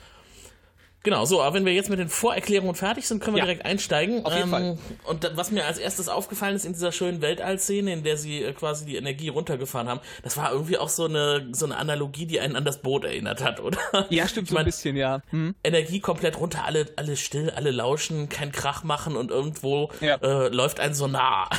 Genau, 1.05 1.23
so, 1.25 1.39
aber 1.43 1.53
wenn 1.55 1.65
wir 1.65 1.73
jetzt 1.73 1.91
mit 1.91 1.99
den 1.99 2.09
Vorerklärungen 2.09 2.73
fertig 2.73 3.07
sind, 3.07 3.21
können 3.21 3.35
wir 3.35 3.41
ja, 3.41 3.45
direkt 3.45 3.63
einsteigen. 3.63 4.25
Auf 4.25 4.33
jeden 4.33 4.45
ähm, 4.45 4.49
Fall. 4.49 4.77
Und 5.03 5.31
was 5.35 5.51
mir 5.51 5.63
als 5.63 5.77
erstes 5.77 6.09
aufgefallen 6.09 6.55
ist 6.55 6.65
in 6.65 6.73
dieser 6.73 6.91
schönen 6.91 7.21
Weltallszene, 7.21 7.93
in 7.93 8.03
der 8.03 8.17
sie 8.17 8.41
äh, 8.41 8.53
quasi 8.53 8.85
die 8.85 8.95
Energie 8.95 9.29
runtergefahren 9.29 9.87
haben, 9.87 9.99
das 10.23 10.35
war 10.35 10.51
irgendwie 10.51 10.79
auch 10.79 10.89
so 10.89 11.05
eine, 11.05 11.47
so 11.51 11.65
eine 11.65 11.77
Analogie, 11.77 12.25
die 12.25 12.39
einen 12.39 12.55
an 12.55 12.65
das 12.65 12.81
Boot 12.81 13.05
erinnert 13.05 13.43
hat, 13.43 13.59
oder? 13.61 13.77
Ja, 14.09 14.27
stimmt 14.27 14.47
ich 14.47 14.53
so 14.53 14.57
ein 14.57 14.65
bisschen, 14.65 14.95
ja. 14.95 15.21
Hm. 15.29 15.53
Energie 15.63 15.99
komplett 15.99 16.39
runter, 16.39 16.65
alle, 16.65 16.87
alle 16.95 17.17
still, 17.17 17.51
alle 17.51 17.69
lauschen, 17.69 18.27
kein 18.27 18.51
Krach 18.51 18.83
machen 18.83 19.15
und 19.15 19.29
irgendwo 19.29 19.91
ja. 20.01 20.15
äh, 20.15 20.47
läuft 20.47 20.79
ein 20.79 20.95
Sonar. 20.95 21.51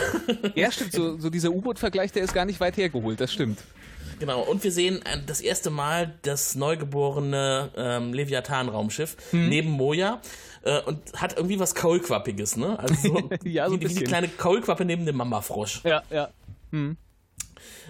Ja, 0.57 0.71
stimmt, 0.73 0.93
so, 0.93 1.21
so 1.21 1.31
dieser 1.31 1.50
U-Boot-Vergleich, 1.50 2.11
der 2.11 2.25
ist 2.25 2.35
gar 2.35 2.47
nicht 2.47 2.59
weit 2.59 2.76
hergeholt, 2.76 3.21
das 3.21 3.33
stimmt. 3.33 3.61
Genau, 4.19 4.43
und 4.43 4.65
wir 4.65 4.73
sehen 4.73 5.03
äh, 5.05 5.19
das 5.27 5.41
erste 5.41 5.71
Mal 5.71 6.15
das 6.23 6.55
neugeborene 6.55 7.71
ähm, 7.77 8.15
Leviathan-Raumschiff 8.15 9.17
hm. 9.31 9.49
neben 9.49 9.71
Moja 9.71 10.21
äh, 10.63 10.81
und 10.83 10.99
hat 11.15 11.37
irgendwie 11.37 11.59
was 11.59 11.75
Kaulquappiges, 11.75 12.57
ne? 12.57 12.79
Also 12.79 12.95
so, 13.09 13.31
ja, 13.45 13.69
so 13.69 13.81
wie, 13.81 13.89
wie 13.89 13.95
die 13.95 14.05
kleine 14.05 14.29
Kaulquappe 14.29 14.85
neben 14.85 15.07
dem 15.07 15.17
Mamafrosch. 15.17 15.83
Ja, 15.85 16.03
ja. 16.11 16.31
Hm. 16.71 16.97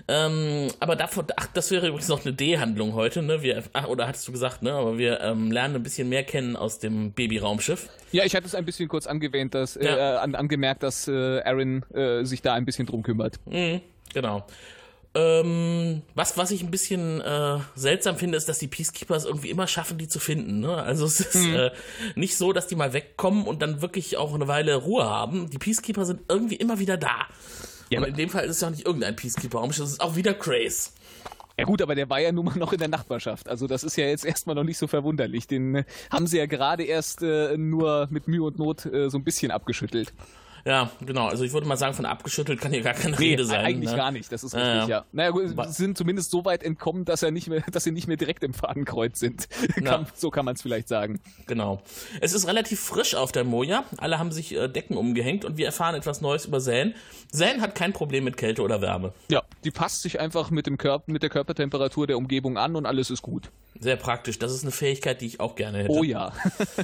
Ähm, 0.09 0.69
aber 0.79 0.95
davon, 0.95 1.27
ach, 1.37 1.47
das 1.55 1.71
wäre 1.71 1.89
übrigens 1.89 2.09
noch 2.09 2.25
eine 2.25 2.35
D-Handlung 2.35 2.95
heute, 2.95 3.23
ne? 3.23 3.43
Wir, 3.43 3.63
ach, 3.73 3.89
oder 3.89 4.07
hattest 4.07 4.29
du 4.29 4.33
gesagt, 4.33 4.63
ne? 4.63 4.73
Aber 4.73 4.99
wir 4.99 5.21
ähm, 5.21 5.51
lernen 5.51 5.77
ein 5.77 5.83
bisschen 5.83 6.09
mehr 6.09 6.23
kennen 6.23 6.55
aus 6.57 6.79
dem 6.79 7.13
Baby-Raumschiff. 7.13 7.89
Ja, 8.13 8.25
ich 8.25 8.37
hatte 8.37 8.47
es 8.47 8.55
ein 8.55 8.65
bisschen 8.65 8.89
kurz 8.89 9.07
angewähnt, 9.07 9.55
dass, 9.55 9.77
äh, 9.77 9.87
ja. 9.87 10.19
an, 10.21 10.35
angemerkt, 10.35 10.83
dass 10.83 11.09
äh, 11.09 11.41
Aaron 11.43 11.83
äh, 11.95 12.25
sich 12.25 12.43
da 12.43 12.55
ein 12.55 12.65
bisschen 12.65 12.87
drum 12.87 13.03
kümmert. 13.03 13.41
Mhm, 13.47 13.81
genau. 14.13 14.47
Ähm, 15.17 16.03
was, 16.15 16.37
was 16.37 16.51
ich 16.51 16.63
ein 16.63 16.71
bisschen 16.71 17.23
äh, 17.23 17.59
seltsam 17.75 18.17
finde, 18.17 18.37
ist, 18.37 18.51
dass 18.51 18.59
die 18.59 18.69
Peacekeepers 18.69 19.25
irgendwie 19.25 19.49
immer 19.49 19.67
schaffen, 19.67 19.97
die 19.97 20.09
zu 20.09 20.19
finden. 20.19 20.61
Ne? 20.61 20.75
Also 20.77 21.07
es 21.07 21.21
ist 21.21 21.35
mhm. 21.37 21.55
äh, 21.55 21.71
nicht 22.17 22.37
so, 22.37 22.53
dass 22.53 22.67
die 22.67 22.77
mal 22.77 22.93
wegkommen 22.93 23.47
und 23.47 23.63
dann 23.63 23.81
wirklich 23.81 24.19
auch 24.19 24.35
eine 24.35 24.47
Weile 24.47 24.75
Ruhe 24.75 25.05
haben. 25.05 25.49
Die 25.49 25.57
Peacekeeper 25.57 26.05
sind 26.05 26.21
irgendwie 26.29 26.57
immer 26.57 26.79
wieder 26.79 26.99
da. 26.99 27.29
Ja, 27.89 28.01
und 28.01 28.09
in 28.09 28.15
dem 28.15 28.29
Fall 28.29 28.45
ist 28.45 28.57
es 28.57 28.61
ja 28.61 28.69
auch 28.69 28.73
nicht 28.73 28.85
irgendein 28.85 29.17
Peacekeeper-Raumschiff, 29.17 29.85
es 29.85 29.93
ist 29.93 30.01
auch 30.03 30.17
wieder 30.17 30.35
Grace. 30.35 30.93
Ja 31.59 31.65
gut, 31.65 31.81
aber 31.81 31.95
der 31.95 32.11
war 32.11 32.21
ja 32.21 32.31
nun 32.33 32.45
mal 32.45 32.59
noch 32.59 32.75
in 32.75 32.79
der 32.79 32.89
Nachbarschaft. 32.89 33.49
Also 33.49 33.67
das 33.67 33.85
ist 33.85 33.97
ja 33.97 34.07
jetzt 34.07 34.27
erstmal 34.27 34.55
noch 34.55 34.65
nicht 34.65 34.77
so 34.77 34.87
verwunderlich. 34.87 35.47
Den 35.47 35.77
äh, 35.77 35.85
haben 36.11 36.27
sie 36.27 36.37
ja 36.37 36.45
gerade 36.45 36.85
erst 36.85 37.23
äh, 37.23 37.57
nur 37.57 38.09
mit 38.11 38.29
Mühe 38.29 38.43
und 38.43 38.59
Not 38.59 38.85
äh, 38.85 39.09
so 39.09 39.17
ein 39.17 39.25
bisschen 39.25 39.51
abgeschüttelt. 39.51 40.13
Ja, 40.67 40.91
genau. 41.01 41.29
Also 41.29 41.45
ich 41.45 41.53
würde 41.53 41.69
mal 41.69 41.77
sagen, 41.77 41.95
von 41.95 42.07
abgeschüttelt 42.07 42.61
kann 42.61 42.73
hier 42.73 42.83
gar 42.83 42.93
keine 42.93 43.17
nee, 43.17 43.31
Rede 43.31 43.45
sein. 43.45 43.65
Eigentlich 43.65 43.93
ne? 43.93 43.97
gar 43.97 44.11
nicht, 44.11 44.33
das 44.33 44.43
ist 44.43 44.53
richtig, 44.53 44.73
ja. 44.73 44.87
ja. 44.89 45.05
Naja, 45.13 45.31
gut, 45.31 45.49
sie 45.49 45.73
sind 45.73 45.97
zumindest 45.97 46.33
so 46.33 46.45
weit 46.45 46.65
entkommen, 46.65 47.05
dass 47.05 47.23
er 47.23 47.31
nicht 47.31 47.47
mehr, 47.47 47.63
dass 47.71 47.85
sie 47.85 47.93
nicht 47.93 48.09
mehr 48.09 48.17
direkt 48.17 48.43
im 48.43 48.53
Fadenkreuz 48.53 49.21
sind. 49.21 49.49
kann, 49.85 50.07
so 50.17 50.31
kann 50.31 50.45
man 50.45 50.57
es 50.57 50.63
vielleicht 50.63 50.89
sagen. 50.89 51.21
Genau. 51.47 51.81
Es 52.21 52.33
ist 52.33 52.49
relativ 52.49 52.81
frisch 52.81 53.15
auf 53.15 53.31
der 53.31 53.45
Moja. 53.45 53.85
Alle 53.99 54.19
haben 54.19 54.33
sich 54.33 54.57
äh, 54.57 54.67
Decken 54.69 54.97
umgehängt 54.97 55.45
und 55.45 55.57
wir 55.57 55.67
erfahren 55.67 55.95
etwas 55.95 56.21
Neues 56.21 56.47
über 56.47 56.59
Zane. 56.59 56.95
Zane 57.31 57.61
hat 57.61 57.77
kein 57.77 57.93
Problem 57.93 58.25
mit 58.25 58.37
Kälte 58.37 58.63
oder 58.63 58.81
Wärme. 58.81 59.13
Ja, 59.31 59.43
die 59.63 59.71
passt 59.71 60.03
sich 60.03 60.19
einfach 60.19 60.51
mit, 60.51 60.67
dem 60.67 60.79
Körper, 60.79 61.05
mit 61.13 61.23
der 61.23 61.31
Körpertemperatur 61.31 62.09
der 62.09 62.19
Umgebung 62.19 62.59
an 62.59 62.75
und 62.75 62.87
alles 62.87 63.11
ist 63.11 63.23
gut. 63.23 63.53
Sehr 63.81 63.97
praktisch. 63.97 64.39
Das 64.39 64.53
ist 64.53 64.63
eine 64.63 64.73
Fähigkeit, 64.73 65.21
die 65.21 65.27
ich 65.27 65.41
auch 65.41 65.55
gerne 65.55 65.79
hätte. 65.79 65.91
Oh 65.91 66.03
ja. 66.03 66.33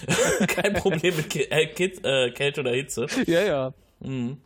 kein 0.49 0.75
Problem 0.75 1.17
mit 1.17 1.35
äh, 1.35 1.63
äh, 1.63 2.31
Kälte 2.31 2.61
oder 2.61 2.73
Hitze. 2.73 3.07
Ja, 3.27 3.43
ja. 3.43 3.75
Mhm. 4.01 4.39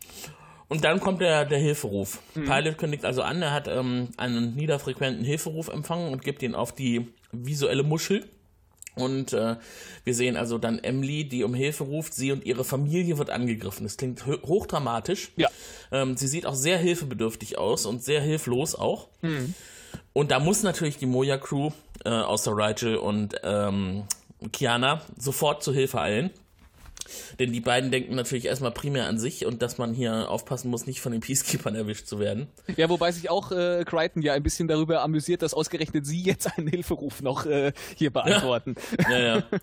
Und 0.69 0.85
dann 0.85 1.01
kommt 1.01 1.21
der, 1.21 1.45
der 1.45 1.59
Hilferuf. 1.59 2.21
Mhm. 2.35 2.47
Pilot 2.47 2.79
kündigt 2.79 3.05
also 3.05 3.23
an, 3.23 3.41
er 3.41 3.53
hat 3.53 3.69
ähm, 3.69 4.09
einen 4.17 4.55
niederfrequenten 4.57 5.25
Hilferuf 5.25 5.69
empfangen 5.69 6.13
und 6.13 6.23
gibt 6.23 6.43
ihn 6.43 6.55
auf 6.55 6.75
die 6.75 7.09
visuelle 7.33 7.83
Muschel. 7.83 8.25
Und 8.97 9.35
äh, 9.35 9.57
wir 10.05 10.15
sehen 10.15 10.37
also 10.37 10.57
dann 10.57 10.79
Emily, 10.79 11.29
die 11.29 11.45
um 11.45 11.55
Hilfe 11.55 11.85
ruft. 11.85 12.15
Sie 12.15 12.33
und 12.33 12.45
ihre 12.47 12.65
Familie 12.65 13.19
wird 13.19 13.29
angegriffen. 13.29 13.85
Das 13.85 13.99
klingt 13.99 14.25
hochdramatisch. 14.27 15.33
Ja. 15.37 15.51
Ähm, 15.93 16.17
sie 16.17 16.27
sieht 16.27 16.47
auch 16.47 16.55
sehr 16.55 16.79
hilfebedürftig 16.79 17.59
aus 17.59 17.85
und 17.85 18.03
sehr 18.03 18.23
hilflos 18.23 18.75
auch. 18.75 19.09
Mhm. 19.21 19.55
Und 20.17 20.31
da 20.31 20.41
muss 20.41 20.63
natürlich 20.63 20.97
die 20.97 21.05
Moja-Crew, 21.05 21.73
äh, 22.07 22.09
außer 22.09 22.53
Rigel 22.57 22.97
und 22.97 23.35
ähm, 23.45 24.05
Kiana, 24.51 25.03
sofort 25.19 25.63
zur 25.63 25.75
Hilfe 25.75 26.01
eilen. 26.01 26.31
Denn 27.39 27.53
die 27.53 27.61
beiden 27.61 27.91
denken 27.91 28.15
natürlich 28.15 28.47
erstmal 28.47 28.71
primär 28.71 29.09
an 29.09 29.19
sich 29.19 29.45
und 29.45 29.61
dass 29.61 29.77
man 29.77 29.93
hier 29.93 30.31
aufpassen 30.31 30.71
muss, 30.71 30.87
nicht 30.87 31.03
von 31.03 31.13
den 31.13 31.21
Peacekeepers 31.21 31.75
erwischt 31.75 32.07
zu 32.07 32.19
werden. 32.19 32.47
Ja, 32.79 32.89
wobei 32.89 33.13
sich 33.13 33.29
auch 33.29 33.53
äh, 33.53 33.85
Crichton 33.85 34.23
ja 34.23 34.33
ein 34.33 34.43
bisschen 34.43 34.69
darüber 34.69 35.03
amüsiert, 35.03 35.43
dass 35.43 35.53
ausgerechnet 35.53 36.07
sie 36.07 36.23
jetzt 36.23 36.57
einen 36.57 36.69
Hilferuf 36.69 37.21
noch 37.21 37.45
äh, 37.45 37.75
hier 37.95 38.11
beantworten. 38.11 38.77
Ja, 39.11 39.19
ja. 39.19 39.37
ja. 39.37 39.43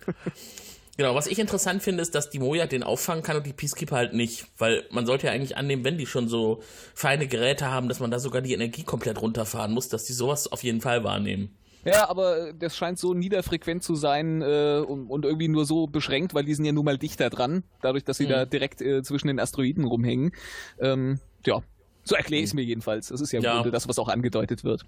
Genau, 0.96 1.16
was 1.16 1.26
ich 1.26 1.40
interessant 1.40 1.82
finde, 1.82 2.04
ist, 2.04 2.14
dass 2.14 2.30
die 2.30 2.38
Moja 2.38 2.68
den 2.68 2.84
auffangen 2.84 3.24
kann 3.24 3.38
und 3.38 3.48
die 3.48 3.54
Peacekeeper 3.54 3.96
halt 3.96 4.14
nicht. 4.14 4.46
Weil 4.60 4.84
man 4.92 5.08
sollte 5.08 5.28
ja 5.28 5.34
eigentlich 5.34 5.58
annehmen, 5.58 5.84
wenn 5.84 5.98
die 5.98 6.06
schon 6.06 6.28
so 6.28 6.62
feine 6.94 7.28
Geräte 7.28 7.72
haben, 7.72 7.90
dass 7.90 8.00
man 8.00 8.12
da 8.12 8.20
sogar 8.20 8.42
die 8.42 8.54
Energie 8.54 8.84
komplett 8.84 9.20
runterfahren 9.20 9.72
muss, 9.72 9.90
dass 9.90 10.04
die 10.04 10.14
sowas 10.14 10.52
auf 10.52 10.64
jeden 10.64 10.82
Fall 10.82 11.04
wahrnehmen. 11.04 11.56
Ja, 11.84 12.10
aber 12.10 12.54
das 12.54 12.78
scheint 12.78 12.98
so 12.98 13.14
niederfrequent 13.14 13.84
zu 13.84 13.96
sein 13.96 14.42
äh, 14.42 14.82
und, 14.88 15.08
und, 15.08 15.26
irgendwie 15.26 15.50
nur 15.50 15.66
so 15.66 15.88
beschränkt, 15.88 16.34
weil 16.34 16.46
die 16.46 16.54
sind 16.54 16.64
ja 16.64 16.72
nun 16.72 16.86
mal 16.86 16.98
dichter 16.98 17.30
dran, 17.30 17.64
dadurch, 17.82 18.06
dass 18.06 18.18
sie 18.18 18.26
mhm. 18.26 18.30
da 18.30 18.46
direkt 18.46 18.82
äh, 18.82 19.04
zwischen 19.04 19.28
den 19.28 19.40
Asteroiden 19.40 19.84
rumhängen. 19.84 20.32
Ähm, 20.80 21.20
ja, 21.46 21.62
so 22.04 22.16
erkläre 22.16 22.42
ich 22.42 22.50
es 22.50 22.54
mir 22.54 22.64
jedenfalls. 22.64 23.08
Das 23.08 23.22
ist 23.22 23.32
ja 23.32 23.40
im 23.40 23.46
ja. 23.46 23.56
Grunde 23.56 23.72
das, 23.72 23.88
was 23.88 24.00
auch 24.00 24.10
angedeutet 24.10 24.64
wird. 24.64 24.86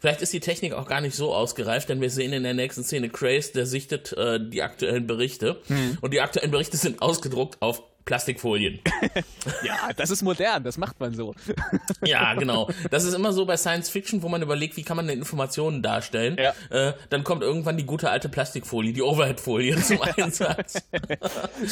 Vielleicht 0.00 0.22
ist 0.22 0.32
die 0.32 0.40
Technik 0.40 0.72
auch 0.72 0.86
gar 0.86 1.00
nicht 1.00 1.14
so 1.14 1.34
ausgereift, 1.34 1.88
denn 1.88 2.00
wir 2.00 2.10
sehen 2.10 2.32
in 2.32 2.42
der 2.42 2.54
nächsten 2.54 2.84
Szene 2.84 3.08
Craze, 3.08 3.52
der 3.52 3.66
sichtet 3.66 4.12
äh, 4.12 4.40
die 4.40 4.62
aktuellen 4.62 5.06
Berichte. 5.06 5.60
Mhm. 5.68 5.98
Und 6.00 6.12
die 6.12 6.20
aktuellen 6.20 6.50
Berichte 6.50 6.76
sind 6.76 7.00
ausgedruckt 7.00 7.60
auf 7.60 7.82
Plastikfolien. 8.04 8.80
ja, 9.64 9.92
das 9.96 10.10
ist 10.10 10.22
modern, 10.22 10.62
das 10.62 10.76
macht 10.76 11.00
man 11.00 11.14
so. 11.14 11.34
ja, 12.04 12.34
genau. 12.34 12.68
Das 12.90 13.04
ist 13.04 13.14
immer 13.14 13.32
so 13.32 13.46
bei 13.46 13.56
Science 13.56 13.88
Fiction, 13.88 14.22
wo 14.22 14.28
man 14.28 14.42
überlegt, 14.42 14.76
wie 14.76 14.82
kann 14.82 14.96
man 14.96 15.06
denn 15.06 15.18
Informationen 15.18 15.82
darstellen. 15.82 16.36
Ja. 16.38 16.52
Äh, 16.70 16.94
dann 17.08 17.24
kommt 17.24 17.42
irgendwann 17.42 17.76
die 17.76 17.86
gute 17.86 18.10
alte 18.10 18.28
Plastikfolie, 18.28 18.92
die 18.92 19.02
Overhead-Folie 19.02 19.76
zum 19.82 20.02
Einsatz. 20.02 20.82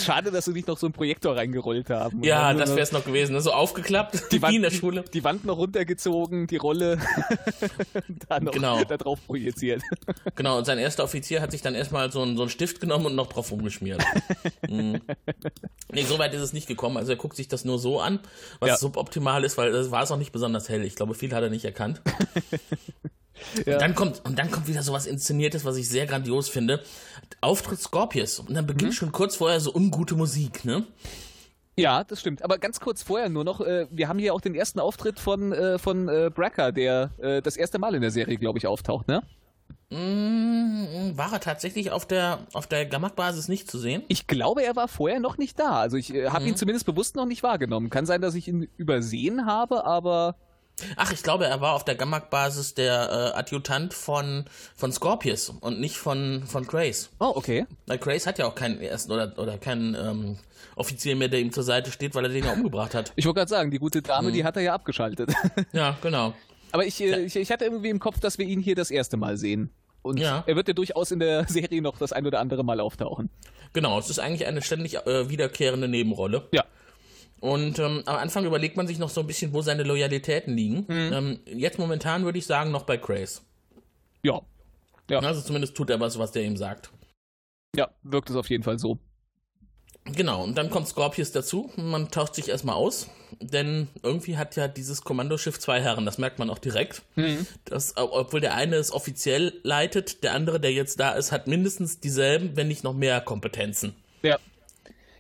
Schade, 0.03 0.31
dass 0.31 0.47
sie 0.47 0.53
nicht 0.53 0.69
noch 0.69 0.79
so 0.79 0.87
einen 0.87 0.95
Projektor 0.95 1.37
reingerollt 1.37 1.91
haben. 1.91 2.23
Ja, 2.23 2.55
das 2.55 2.71
wäre 2.71 2.81
es 2.81 2.93
noch 2.93 3.05
gewesen. 3.05 3.35
Ne? 3.35 3.41
So 3.43 3.53
aufgeklappt, 3.53 4.33
die 4.33 4.41
Wand, 4.41 4.57
in 4.57 4.63
der 4.63 4.71
Schule. 4.71 5.05
Die 5.13 5.25
Wand 5.25 5.45
noch 5.45 5.59
runtergezogen, 5.59 6.47
die 6.47 6.57
Rolle 6.57 6.99
da 8.29 8.41
noch 8.41 8.53
genau. 8.53 8.83
da 8.85 8.97
drauf 8.97 9.19
projiziert. 9.27 9.83
Genau, 10.35 10.59
und 10.59 10.65
sein 10.65 10.79
erster 10.79 11.05
Offizier 11.05 11.43
hat 11.43 11.51
sich 11.51 11.61
dann 11.61 11.75
erstmal 11.75 12.11
so, 12.11 12.23
einen, 12.23 12.37
so 12.37 12.43
einen 12.43 12.51
Stift 12.51 12.81
genommen 12.81 13.07
und 13.07 13.15
noch 13.15 13.27
drauf 13.27 13.51
rumgeschmiert. 13.51 14.03
mhm. 14.69 15.01
Nee, 15.93 16.05
so 16.05 16.19
weit 16.23 16.35
ist 16.35 16.41
es 16.41 16.53
nicht 16.53 16.69
gekommen. 16.69 16.97
Also 16.97 17.13
er 17.13 17.17
guckt 17.17 17.37
sich 17.37 17.49
das 17.49 17.65
nur 17.65 17.79
so 17.79 18.01
an, 18.01 18.21
was 18.61 18.69
ja. 18.69 18.77
suboptimal 18.77 19.45
ist, 19.45 19.59
weil 19.59 19.73
das 19.73 19.91
war 19.91 20.03
es 20.03 20.11
auch 20.11 20.17
nicht 20.17 20.33
besonders 20.33 20.69
hell. 20.69 20.85
Ich 20.85 20.95
glaube, 20.95 21.15
viel 21.15 21.35
hat 21.35 21.43
er 21.43 21.51
nicht 21.51 21.65
erkannt. 21.65 22.01
ja. 23.67 23.79
dann 23.79 23.95
kommt, 23.95 24.25
und 24.25 24.39
dann 24.39 24.51
kommt 24.51 24.69
wieder 24.69 24.83
sowas 24.83 25.07
Inszeniertes, 25.07 25.65
was 25.65 25.77
ich 25.77 25.89
sehr 25.89 26.07
grandios 26.07 26.49
finde. 26.49 26.83
Auftritt 27.41 27.81
Scorpius. 27.81 28.39
Und 28.39 28.55
dann 28.55 28.67
beginnt 28.67 28.93
mhm. 28.93 28.97
schon 28.97 29.13
kurz 29.13 29.37
vorher 29.37 29.61
so 29.61 29.75
ungute 29.75 30.15
Musik, 30.15 30.65
ne? 30.65 30.87
Ja, 31.77 32.05
das 32.05 32.21
stimmt. 32.21 32.43
Aber 32.43 32.59
ganz 32.59 32.81
kurz 32.81 33.03
vorher 33.03 33.29
nur 33.29 33.45
noch, 33.45 33.61
äh, 33.61 33.87
wir 33.91 34.09
haben 34.09 34.19
hier 34.19 34.35
auch 34.35 34.41
den 34.41 34.55
ersten 34.55 34.79
Auftritt 34.79 35.19
von, 35.19 35.53
äh, 35.53 35.79
von 35.79 36.09
äh, 36.09 36.31
Bracker, 36.33 36.71
der 36.71 37.11
äh, 37.19 37.41
das 37.41 37.57
erste 37.57 37.79
Mal 37.79 37.95
in 37.95 38.03
der 38.03 38.11
Serie, 38.11 38.37
glaube 38.37 38.59
ich, 38.59 38.67
auftaucht, 38.67 39.09
ne? 39.09 39.23
Mm, 39.91 41.17
war 41.17 41.33
er 41.33 41.41
tatsächlich 41.41 41.91
auf 41.91 42.07
der, 42.07 42.41
auf 42.53 42.67
der 42.67 42.87
Gamak-Basis 42.87 43.49
nicht 43.49 43.71
zu 43.71 43.79
sehen? 43.79 44.03
Ich 44.09 44.27
glaube, 44.27 44.63
er 44.63 44.77
war 44.77 44.89
vorher 44.89 45.21
noch 45.21 45.39
nicht 45.39 45.59
da. 45.59 45.81
Also 45.81 45.97
ich 45.97 46.15
äh, 46.15 46.29
habe 46.29 46.45
mhm. 46.45 46.51
ihn 46.51 46.57
zumindest 46.57 46.87
bewusst 46.87 47.17
noch 47.17 47.27
nicht 47.27 47.43
wahrgenommen. 47.43 47.91
Kann 47.91 48.07
sein, 48.07 48.21
dass 48.21 48.35
ich 48.35 48.49
ihn 48.49 48.69
übersehen 48.77 49.47
habe, 49.47 49.85
aber. 49.85 50.37
Ach, 50.97 51.13
ich 51.13 51.23
glaube, 51.23 51.47
er 51.47 51.61
war 51.61 51.75
auf 51.75 51.85
der 51.85 51.95
Gamak-Basis 51.95 52.75
der 52.75 53.33
äh, 53.35 53.39
Adjutant 53.39 53.93
von, 53.93 54.47
von 54.75 54.91
Scorpius 54.91 55.51
und 55.51 55.79
nicht 55.79 55.97
von, 55.97 56.45
von 56.47 56.67
Grace. 56.67 57.11
Oh, 57.21 57.33
okay. 57.35 57.67
Weil 57.87 57.99
Grace 57.99 58.27
hat 58.27 58.39
ja 58.39 58.47
auch 58.47 58.55
keinen 58.55 58.81
ersten 58.81 59.13
oder, 59.13 59.39
oder 59.39 59.59
keinen 59.59 59.95
ähm, 59.95 60.39
Offizier 60.75 61.15
mehr, 61.15 61.29
der 61.29 61.41
ihm 61.41 61.53
zur 61.53 61.63
Seite 61.63 61.91
steht, 61.93 62.15
weil 62.15 62.25
er 62.25 62.31
den 62.31 62.45
ja 62.45 62.53
umgebracht 62.53 62.95
hat. 62.95 63.13
Ich 63.17 63.27
wollte 63.27 63.41
gerade 63.41 63.51
sagen, 63.51 63.71
die 63.71 63.79
gute 63.79 64.01
Dame, 64.01 64.31
mhm. 64.31 64.33
die 64.33 64.45
hat 64.45 64.57
er 64.57 64.63
ja 64.63 64.75
abgeschaltet. 64.75 65.33
Ja, 65.73 65.97
genau. 66.03 66.35
Aber 66.73 66.85
ich, 66.85 67.01
äh, 67.01 67.25
ich, 67.25 67.37
ich 67.37 67.51
hatte 67.51 67.65
irgendwie 67.65 67.91
im 67.91 68.01
Kopf, 68.01 68.19
dass 68.19 68.39
wir 68.39 68.47
ihn 68.47 68.61
hier 68.61 68.75
das 68.75 68.91
erste 68.91 69.17
Mal 69.17 69.37
sehen. 69.37 69.71
Und 70.03 70.19
ja. 70.19 70.43
er 70.47 70.57
wird 70.57 70.67
ja 70.67 70.75
durchaus 70.75 71.13
in 71.13 71.21
der 71.21 71.45
Serie 71.49 71.81
noch 71.81 71.99
das 71.99 72.13
ein 72.13 72.27
oder 72.27 72.41
andere 72.41 72.65
Mal 72.65 72.81
auftauchen. 72.81 73.31
Genau, 73.73 73.99
es 73.99 74.11
ist 74.11 74.19
eigentlich 74.19 74.47
eine 74.47 74.63
ständig 74.63 74.95
äh, 75.07 75.31
wiederkehrende 75.31 75.89
Nebenrolle. 75.89 76.49
Ja. 76.53 76.65
Und 77.41 77.79
ähm, 77.79 78.03
am 78.07 78.17
Anfang 78.17 78.45
überlegt 78.45 78.77
man 78.77 78.87
sich 78.87 78.99
noch 78.99 79.09
so 79.09 79.21
ein 79.21 79.27
bisschen, 79.27 79.53
wo 79.53 79.63
seine 79.63 79.83
Loyalitäten 79.83 80.57
liegen. 80.57 80.85
Mhm. 80.89 81.13
Ähm, 81.13 81.41
jetzt 81.47 81.79
momentan 81.79 82.25
würde 82.25 82.39
ich 82.39 82.47
sagen, 82.47 82.71
noch 82.71 82.85
bei 82.85 82.97
Grace. 82.97 83.43
Ja. 84.23 84.41
ja. 85.11 85.19
Also 85.21 85.41
zumindest 85.41 85.77
tut 85.77 85.91
er 85.91 85.99
was, 85.99 86.19
was 86.19 86.33
der 86.33 86.45
ihm 86.45 86.57
sagt. 86.57 86.91
Ja, 87.75 87.91
wirkt 88.03 88.31
es 88.31 88.37
auf 88.37 88.49
jeden 88.49 88.63
Fall 88.63 88.79
so. 88.79 88.99
Genau, 90.05 90.43
und 90.43 90.59
dann 90.59 90.69
kommt 90.69 90.89
Scorpius 90.89 91.31
dazu. 91.31 91.71
Man 91.77 92.11
tauscht 92.11 92.35
sich 92.35 92.49
erstmal 92.49 92.75
aus, 92.75 93.09
denn 93.41 93.89
irgendwie 94.03 94.37
hat 94.37 94.57
ja 94.57 94.67
dieses 94.67 95.03
Kommandoschiff 95.03 95.61
zwei 95.61 95.81
Herren, 95.81 96.05
das 96.05 96.19
merkt 96.19 96.39
man 96.41 96.51
auch 96.51 96.59
direkt. 96.59 97.03
Mhm. 97.15 97.47
Das, 97.65 97.95
obwohl 97.97 98.41
der 98.41 98.55
eine 98.55 98.77
es 98.77 98.93
offiziell 98.93 99.53
leitet, 99.63 100.25
der 100.25 100.35
andere, 100.35 100.59
der 100.59 100.73
jetzt 100.73 100.99
da 100.99 101.13
ist, 101.13 101.31
hat 101.31 101.47
mindestens 101.47 102.01
dieselben, 102.01 102.57
wenn 102.57 102.69
nicht 102.69 102.83
noch 102.83 102.95
mehr 102.95 103.21
Kompetenzen. 103.21 103.95
Ja. 104.23 104.39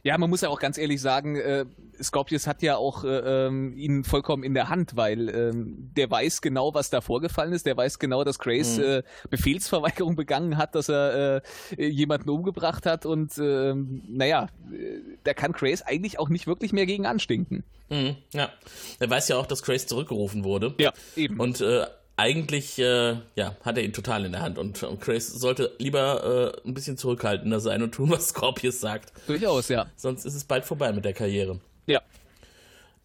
Ja, 0.02 0.18
man 0.18 0.28
muss 0.28 0.40
ja 0.40 0.48
auch 0.48 0.58
ganz 0.58 0.78
ehrlich 0.78 1.00
sagen, 1.00 1.36
äh, 1.36 1.64
Scorpius 2.02 2.46
hat 2.46 2.62
ja 2.62 2.76
auch 2.76 3.04
äh, 3.04 3.46
ähm, 3.46 3.76
ihn 3.76 4.04
vollkommen 4.04 4.42
in 4.42 4.54
der 4.54 4.68
Hand, 4.68 4.96
weil 4.96 5.28
ähm, 5.28 5.90
der 5.96 6.10
weiß 6.10 6.40
genau, 6.40 6.74
was 6.74 6.90
da 6.90 7.00
vorgefallen 7.00 7.52
ist. 7.52 7.66
Der 7.66 7.76
weiß 7.76 7.98
genau, 7.98 8.24
dass 8.24 8.38
Grace 8.38 8.78
mhm. 8.78 8.84
äh, 8.84 9.02
Befehlsverweigerung 9.30 10.16
begangen 10.16 10.56
hat, 10.56 10.74
dass 10.74 10.88
er 10.88 11.42
äh, 11.76 11.86
jemanden 11.86 12.30
umgebracht 12.30 12.86
hat 12.86 13.06
und 13.06 13.36
ähm, 13.38 14.02
naja, 14.08 14.48
äh, 14.72 15.00
da 15.24 15.34
kann 15.34 15.52
Grace 15.52 15.82
eigentlich 15.82 16.18
auch 16.18 16.28
nicht 16.28 16.46
wirklich 16.46 16.72
mehr 16.72 16.86
gegen 16.86 17.06
anstinken. 17.06 17.64
Mhm, 17.88 18.16
ja, 18.32 18.50
er 18.98 19.10
weiß 19.10 19.28
ja 19.28 19.36
auch, 19.36 19.46
dass 19.46 19.62
Grace 19.62 19.86
zurückgerufen 19.86 20.44
wurde. 20.44 20.74
Ja, 20.78 20.92
eben. 21.16 21.38
Und 21.38 21.60
äh, 21.60 21.86
eigentlich 22.16 22.78
äh, 22.78 23.16
ja, 23.34 23.56
hat 23.64 23.78
er 23.78 23.84
ihn 23.84 23.92
total 23.92 24.24
in 24.24 24.32
der 24.32 24.42
Hand 24.42 24.58
und, 24.58 24.82
und 24.82 25.00
Grace 25.00 25.28
sollte 25.28 25.72
lieber 25.78 26.54
äh, 26.64 26.68
ein 26.68 26.74
bisschen 26.74 26.96
zurückhaltender 26.96 27.60
sein 27.60 27.82
und 27.82 27.92
tun, 27.92 28.10
was 28.10 28.28
Scorpius 28.28 28.80
sagt. 28.80 29.12
Durchaus, 29.26 29.68
ja. 29.68 29.86
Sonst 29.96 30.24
ist 30.24 30.34
es 30.34 30.44
bald 30.44 30.64
vorbei 30.64 30.92
mit 30.92 31.04
der 31.04 31.14
Karriere. 31.14 31.60
Ja. 31.86 32.00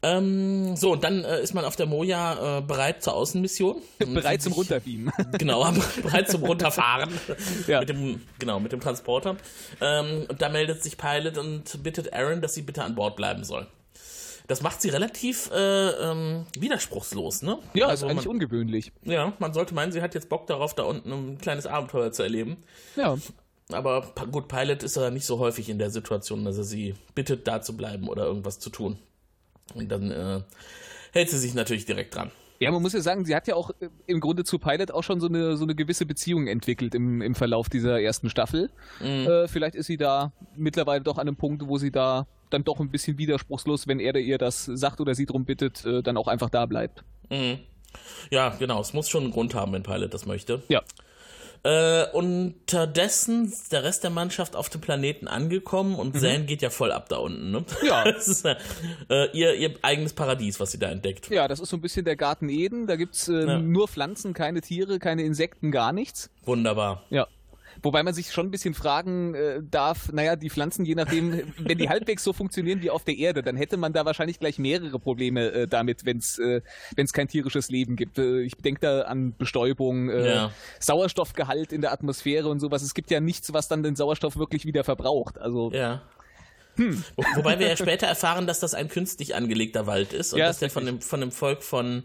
Ähm, 0.03 0.75
so, 0.75 0.91
und 0.91 1.03
dann 1.03 1.24
äh, 1.24 1.41
ist 1.41 1.53
man 1.55 1.65
auf 1.65 1.75
der 1.75 1.88
Moja 1.88 2.60
äh, 2.60 2.62
bereit 2.62 3.01
zur 3.01 3.13
Außenmission. 3.15 3.81
bereit 4.00 4.41
zum 4.41 4.53
Runterbeamen. 4.53 5.12
genau, 5.39 5.72
bereit 6.03 6.29
zum 6.29 6.43
Runterfahren. 6.43 7.12
ja. 7.65 7.79
Mit 7.79 7.89
dem, 7.89 8.22
genau, 8.38 8.60
mit 8.60 8.72
dem 8.72 8.79
Transporter. 8.79 9.38
Ähm, 9.81 10.25
und 10.29 10.41
da 10.41 10.50
meldet 10.50 10.84
sich 10.84 10.98
Pilot 10.98 11.38
und 11.38 11.84
bittet 11.84 12.13
Aaron, 12.13 12.41
dass 12.41 12.53
sie 12.53 12.62
bitte 12.62 12.84
an 12.84 12.96
Bord 12.96 13.15
bleiben 13.15 13.43
soll. 13.43 13.67
Das 14.48 14.62
macht 14.62 14.81
sie 14.81 14.89
relativ 14.89 15.51
äh, 15.51 15.89
ähm, 15.89 16.46
widerspruchslos, 16.57 17.41
ne? 17.41 17.57
Ja, 17.74 17.88
also 17.88 18.05
ist 18.05 18.12
eigentlich 18.12 18.27
man, 18.27 18.36
ungewöhnlich. 18.36 18.93
Ja, 19.03 19.34
man 19.39 19.53
sollte 19.53 19.74
meinen, 19.74 19.91
sie 19.91 20.01
hat 20.01 20.15
jetzt 20.15 20.29
Bock 20.29 20.48
darauf, 20.48 20.74
da 20.74 20.84
unten 20.84 21.12
ein 21.12 21.38
kleines 21.38 21.67
Abenteuer 21.67 22.13
zu 22.13 22.24
erleben. 22.24 22.63
Ja. 22.96 23.17
Aber 23.71 24.13
gut, 24.31 24.47
Pilot 24.47 24.83
ist 24.83 24.95
ja 24.95 25.09
nicht 25.09 25.25
so 25.25 25.39
häufig 25.39 25.69
in 25.69 25.77
der 25.77 25.89
Situation, 25.89 26.45
dass 26.45 26.57
er 26.57 26.63
sie 26.63 26.95
bittet, 27.15 27.47
da 27.47 27.62
zu 27.62 27.75
bleiben 27.75 28.07
oder 28.07 28.25
irgendwas 28.25 28.59
zu 28.59 28.69
tun. 28.69 28.97
Und 29.74 29.89
dann 29.91 30.12
äh, 30.12 30.41
hält 31.12 31.29
sie 31.29 31.38
sich 31.38 31.53
natürlich 31.53 31.86
direkt 31.86 32.15
dran. 32.15 32.31
Ja, 32.59 32.71
man 32.71 32.81
muss 32.81 32.93
ja 32.93 33.01
sagen, 33.01 33.25
sie 33.25 33.36
hat 33.36 33.47
ja 33.47 33.55
auch 33.55 33.69
äh, 33.81 33.89
im 34.07 34.19
Grunde 34.19 34.43
zu 34.43 34.57
Pilot 34.57 34.91
auch 34.91 35.03
schon 35.03 35.19
so 35.19 35.27
eine, 35.27 35.57
so 35.57 35.63
eine 35.63 35.75
gewisse 35.75 36.05
Beziehung 36.05 36.47
entwickelt 36.47 36.95
im, 36.95 37.21
im 37.21 37.36
Verlauf 37.36 37.69
dieser 37.69 38.01
ersten 38.01 38.29
Staffel. 38.29 38.69
Mhm. 39.00 39.27
Äh, 39.27 39.47
vielleicht 39.47 39.75
ist 39.75 39.88
sie 39.88 39.97
da 39.97 40.31
mittlerweile 40.55 41.03
doch 41.03 41.17
an 41.17 41.27
einem 41.27 41.36
Punkt, 41.36 41.67
wo 41.67 41.77
sie 41.77 41.91
da 41.91 42.25
dann 42.50 42.63
doch 42.63 42.79
ein 42.79 42.89
bisschen 42.89 43.17
widerspruchslos, 43.17 43.88
wenn 43.88 44.00
er 44.00 44.15
ihr 44.15 44.38
das 44.38 44.65
sagt 44.65 45.01
oder 45.01 45.13
sie 45.13 45.25
darum 45.25 45.45
bittet, 45.45 45.86
äh, 45.86 46.01
dann 46.01 46.17
auch 46.17 46.27
einfach 46.27 46.50
da 46.50 46.65
bleibt. 46.65 47.03
Mhm. 47.29 47.59
Ja, 48.31 48.50
genau. 48.57 48.79
Es 48.81 48.93
muss 48.93 49.09
schon 49.09 49.24
einen 49.24 49.33
Grund 49.33 49.53
haben, 49.53 49.74
wenn 49.74 49.83
Pilot 49.83 50.13
das 50.13 50.25
möchte. 50.25 50.63
Ja. 50.69 50.81
Äh, 51.63 52.05
unterdessen 52.11 53.45
ist 53.45 53.71
der 53.71 53.83
Rest 53.83 54.03
der 54.03 54.09
Mannschaft 54.09 54.55
auf 54.55 54.69
dem 54.69 54.81
Planeten 54.81 55.27
angekommen 55.27 55.95
und 55.95 56.15
mhm. 56.15 56.19
Zane 56.19 56.45
geht 56.45 56.61
ja 56.61 56.69
voll 56.69 56.91
ab 56.91 57.09
da 57.09 57.17
unten. 57.17 57.51
Ne? 57.51 57.65
Ja. 57.85 58.03
Das 58.17 58.27
ist 58.27 58.45
äh, 58.45 58.55
ihr, 59.33 59.53
ihr 59.55 59.73
eigenes 59.81 60.13
Paradies, 60.13 60.59
was 60.59 60.71
sie 60.71 60.79
da 60.79 60.89
entdeckt. 60.89 61.29
Ja, 61.29 61.47
das 61.47 61.59
ist 61.59 61.69
so 61.69 61.77
ein 61.77 61.81
bisschen 61.81 62.05
der 62.05 62.15
Garten 62.15 62.49
Eden. 62.49 62.87
Da 62.87 62.95
gibt's 62.95 63.27
äh, 63.27 63.45
ja. 63.45 63.59
nur 63.59 63.87
Pflanzen, 63.87 64.33
keine 64.33 64.61
Tiere, 64.61 64.97
keine 64.99 65.23
Insekten, 65.23 65.71
gar 65.71 65.93
nichts. 65.93 66.29
Wunderbar. 66.45 67.03
Ja. 67.09 67.27
Wobei 67.81 68.03
man 68.03 68.13
sich 68.13 68.31
schon 68.31 68.48
ein 68.48 68.51
bisschen 68.51 68.74
fragen 68.74 69.36
äh, 69.36 69.62
darf, 69.62 70.12
naja, 70.12 70.36
die 70.36 70.50
Pflanzen, 70.50 70.86
je 70.86 70.96
nachdem, 70.96 71.53
wenn 71.57 71.77
die 71.77 71.89
halbwegs 71.89 72.24
so 72.24 72.34
funktionieren 72.34 72.81
wie 72.81 72.89
auf 72.89 73.03
der 73.03 73.17
Erde, 73.17 73.43
dann 73.43 73.55
hätte 73.55 73.77
man 73.77 73.93
da 73.93 74.05
wahrscheinlich 74.05 74.39
gleich 74.39 74.60
mehrere 74.60 75.00
Probleme 75.00 75.51
äh, 75.51 75.67
damit, 75.67 76.05
wenn 76.05 76.17
es 76.17 76.39
äh, 76.39 76.62
wenn's 76.96 77.13
kein 77.13 77.27
tierisches 77.27 77.69
Leben 77.69 77.96
gibt. 77.96 78.17
Äh, 78.17 78.41
ich 78.41 78.55
denke 78.55 78.81
da 78.81 79.01
an 79.01 79.36
Bestäubung, 79.38 80.10
äh, 80.10 80.34
ja. 80.34 80.51
Sauerstoffgehalt 80.79 81.72
in 81.74 81.81
der 81.81 81.91
Atmosphäre 81.91 82.50
und 82.50 82.60
sowas. 82.60 82.81
Es 82.81 82.93
gibt 82.93 83.12
ja 83.12 83.19
nichts, 83.19 83.53
was 83.53 83.67
dann 83.67 83.84
den 83.84 83.96
Sauerstoff 83.96 84.38
wirklich 84.38 84.65
wieder 84.65 84.84
verbraucht. 84.84 85.38
Also 85.38 85.72
ja. 85.72 86.01
Hm. 86.77 87.03
Wobei 87.36 87.57
wir 87.57 87.67
ja 87.67 87.75
später 87.75 88.05
erfahren, 88.05 88.46
dass 88.46 88.60
das 88.60 88.75
ein 88.75 88.88
künstlich 88.88 89.36
angelegter 89.36 89.88
Wald 89.88 90.13
ist 90.13 90.34
und 90.34 90.39
ja, 90.39 90.48
dass 90.48 90.60
der 90.60 90.69
von 90.69 90.86
dem, 90.86 91.01
von 91.01 91.19
dem 91.19 91.31
Volk 91.31 91.63
von 91.63 92.03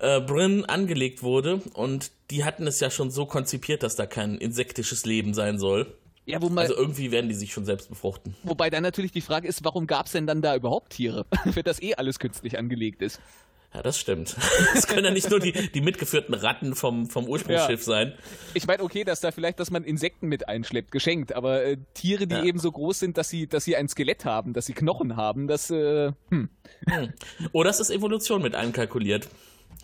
äh, 0.00 0.20
Bryn 0.20 0.64
angelegt 0.64 1.22
wurde 1.22 1.60
und 1.74 2.10
die 2.30 2.44
hatten 2.44 2.66
es 2.66 2.80
ja 2.80 2.90
schon 2.90 3.10
so 3.10 3.26
konzipiert, 3.26 3.82
dass 3.82 3.96
da 3.96 4.06
kein 4.06 4.38
insektisches 4.38 5.04
Leben 5.04 5.34
sein 5.34 5.58
soll. 5.58 5.94
Ja, 6.26 6.40
wo 6.40 6.48
man, 6.48 6.58
also 6.58 6.76
irgendwie 6.76 7.10
werden 7.10 7.28
die 7.28 7.34
sich 7.34 7.52
schon 7.52 7.64
selbst 7.64 7.88
befruchten. 7.88 8.36
Wobei 8.44 8.70
dann 8.70 8.82
natürlich 8.82 9.12
die 9.12 9.20
Frage 9.20 9.48
ist, 9.48 9.64
warum 9.64 9.86
gab 9.86 10.06
es 10.06 10.12
denn 10.12 10.26
dann 10.26 10.42
da 10.42 10.54
überhaupt 10.54 10.90
Tiere, 10.90 11.26
wenn 11.44 11.64
das 11.64 11.82
eh 11.82 11.94
alles 11.94 12.18
künstlich 12.18 12.58
angelegt 12.58 13.02
ist? 13.02 13.20
Ja, 13.74 13.82
das 13.82 13.98
stimmt. 13.98 14.36
Es 14.74 14.86
können 14.86 15.04
ja 15.04 15.10
nicht 15.12 15.30
nur 15.30 15.38
die, 15.38 15.52
die 15.52 15.80
mitgeführten 15.80 16.34
Ratten 16.34 16.74
vom, 16.74 17.06
vom 17.06 17.28
Ursprungsschiff 17.28 17.80
ja. 17.80 17.84
sein. 17.84 18.14
Ich 18.54 18.66
meine, 18.66 18.82
okay, 18.82 19.04
dass 19.04 19.20
da 19.20 19.30
vielleicht, 19.30 19.60
dass 19.60 19.70
man 19.70 19.84
Insekten 19.84 20.26
mit 20.26 20.48
einschleppt, 20.48 20.90
geschenkt, 20.90 21.32
aber 21.34 21.64
äh, 21.64 21.76
Tiere, 21.94 22.26
die 22.26 22.34
ja. 22.34 22.44
eben 22.44 22.58
so 22.58 22.72
groß 22.72 22.98
sind, 22.98 23.16
dass 23.16 23.28
sie, 23.28 23.46
dass 23.46 23.64
sie 23.64 23.76
ein 23.76 23.88
Skelett 23.88 24.24
haben, 24.24 24.54
dass 24.54 24.66
sie 24.66 24.72
Knochen 24.72 25.16
haben, 25.16 25.46
das, 25.46 25.70
äh, 25.70 26.12
hm. 26.30 26.48
hm. 26.88 27.12
Oder 27.52 27.70
es 27.70 27.80
ist 27.80 27.90
Evolution 27.90 28.42
mit 28.42 28.54
einkalkuliert. 28.54 29.28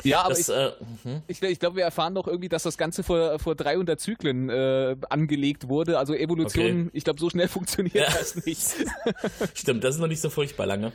Ja, 0.02 0.20
aber 0.20 0.30
das, 0.30 0.48
ich, 0.48 0.54
äh, 0.54 0.72
mhm. 1.04 1.22
ich, 1.26 1.42
ich 1.42 1.58
glaube, 1.58 1.76
wir 1.76 1.84
erfahren 1.84 2.12
noch 2.12 2.26
irgendwie, 2.26 2.48
dass 2.48 2.62
das 2.62 2.76
Ganze 2.76 3.02
vor, 3.02 3.38
vor 3.38 3.54
300 3.54 3.98
Zyklen 3.98 4.48
äh, 4.50 4.96
angelegt 5.08 5.68
wurde. 5.68 5.98
Also 5.98 6.14
Evolution, 6.14 6.82
okay. 6.82 6.90
ich 6.92 7.04
glaube, 7.04 7.20
so 7.20 7.30
schnell 7.30 7.48
funktioniert 7.48 7.94
ja. 7.94 8.06
das 8.06 8.44
nicht. 8.44 8.74
Stimmt, 9.54 9.84
das 9.84 9.96
ist 9.96 10.00
noch 10.00 10.08
nicht 10.08 10.20
so 10.20 10.30
furchtbar 10.30 10.66
lange. 10.66 10.92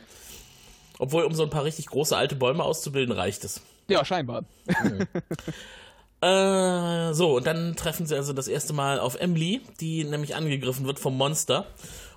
Obwohl, 0.98 1.24
um 1.24 1.34
so 1.34 1.42
ein 1.42 1.50
paar 1.50 1.64
richtig 1.64 1.86
große 1.86 2.16
alte 2.16 2.36
Bäume 2.36 2.62
auszubilden, 2.62 3.12
reicht 3.12 3.44
es. 3.44 3.60
Ja, 3.88 4.04
scheinbar. 4.04 4.44
Mhm. 4.66 5.06
äh, 6.26 7.12
so, 7.12 7.36
und 7.36 7.46
dann 7.46 7.74
treffen 7.76 8.06
sie 8.06 8.14
also 8.14 8.32
das 8.32 8.46
erste 8.48 8.72
Mal 8.72 9.00
auf 9.00 9.16
Emily, 9.16 9.62
die 9.80 10.04
nämlich 10.04 10.36
angegriffen 10.36 10.86
wird 10.86 10.98
vom 10.98 11.16
Monster. 11.16 11.66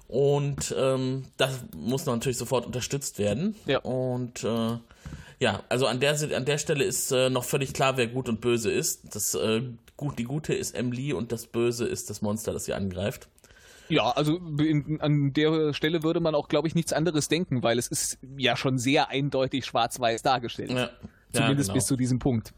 Und 0.07 0.73
ähm, 0.77 1.25
das 1.37 1.59
muss 1.75 2.05
natürlich 2.05 2.37
sofort 2.37 2.65
unterstützt 2.65 3.17
werden. 3.17 3.55
Ja. 3.65 3.79
Und 3.79 4.43
äh, 4.43 4.77
ja, 5.39 5.63
also 5.69 5.87
an 5.87 5.99
der, 5.99 6.17
an 6.35 6.45
der 6.45 6.57
Stelle 6.57 6.83
ist 6.83 7.11
äh, 7.11 7.29
noch 7.29 7.43
völlig 7.43 7.73
klar, 7.73 7.97
wer 7.97 8.07
gut 8.07 8.29
und 8.29 8.41
böse 8.41 8.71
ist. 8.71 9.15
Das, 9.15 9.35
äh, 9.35 9.61
gut, 9.97 10.17
die 10.17 10.23
Gute 10.23 10.53
ist 10.53 10.75
Emily 10.75 11.13
und 11.13 11.31
das 11.31 11.47
Böse 11.47 11.85
ist 11.85 12.09
das 12.09 12.21
Monster, 12.21 12.53
das 12.53 12.65
sie 12.65 12.73
angreift. 12.73 13.27
Ja, 13.87 14.11
also 14.11 14.37
in, 14.57 14.99
an 15.01 15.33
der 15.33 15.73
Stelle 15.73 16.03
würde 16.03 16.19
man 16.19 16.33
auch, 16.33 16.47
glaube 16.47 16.67
ich, 16.67 16.75
nichts 16.75 16.91
anderes 16.93 17.27
denken, 17.27 17.61
weil 17.61 17.77
es 17.77 17.87
ist 17.87 18.17
ja 18.37 18.55
schon 18.55 18.79
sehr 18.79 19.09
eindeutig 19.09 19.65
schwarz-weiß 19.65 20.23
dargestellt. 20.23 20.71
Ja. 20.71 20.89
Zumindest 21.31 21.67
ja, 21.67 21.73
genau. 21.73 21.75
bis 21.75 21.85
zu 21.85 21.95
diesem 21.95 22.19
Punkt. 22.19 22.53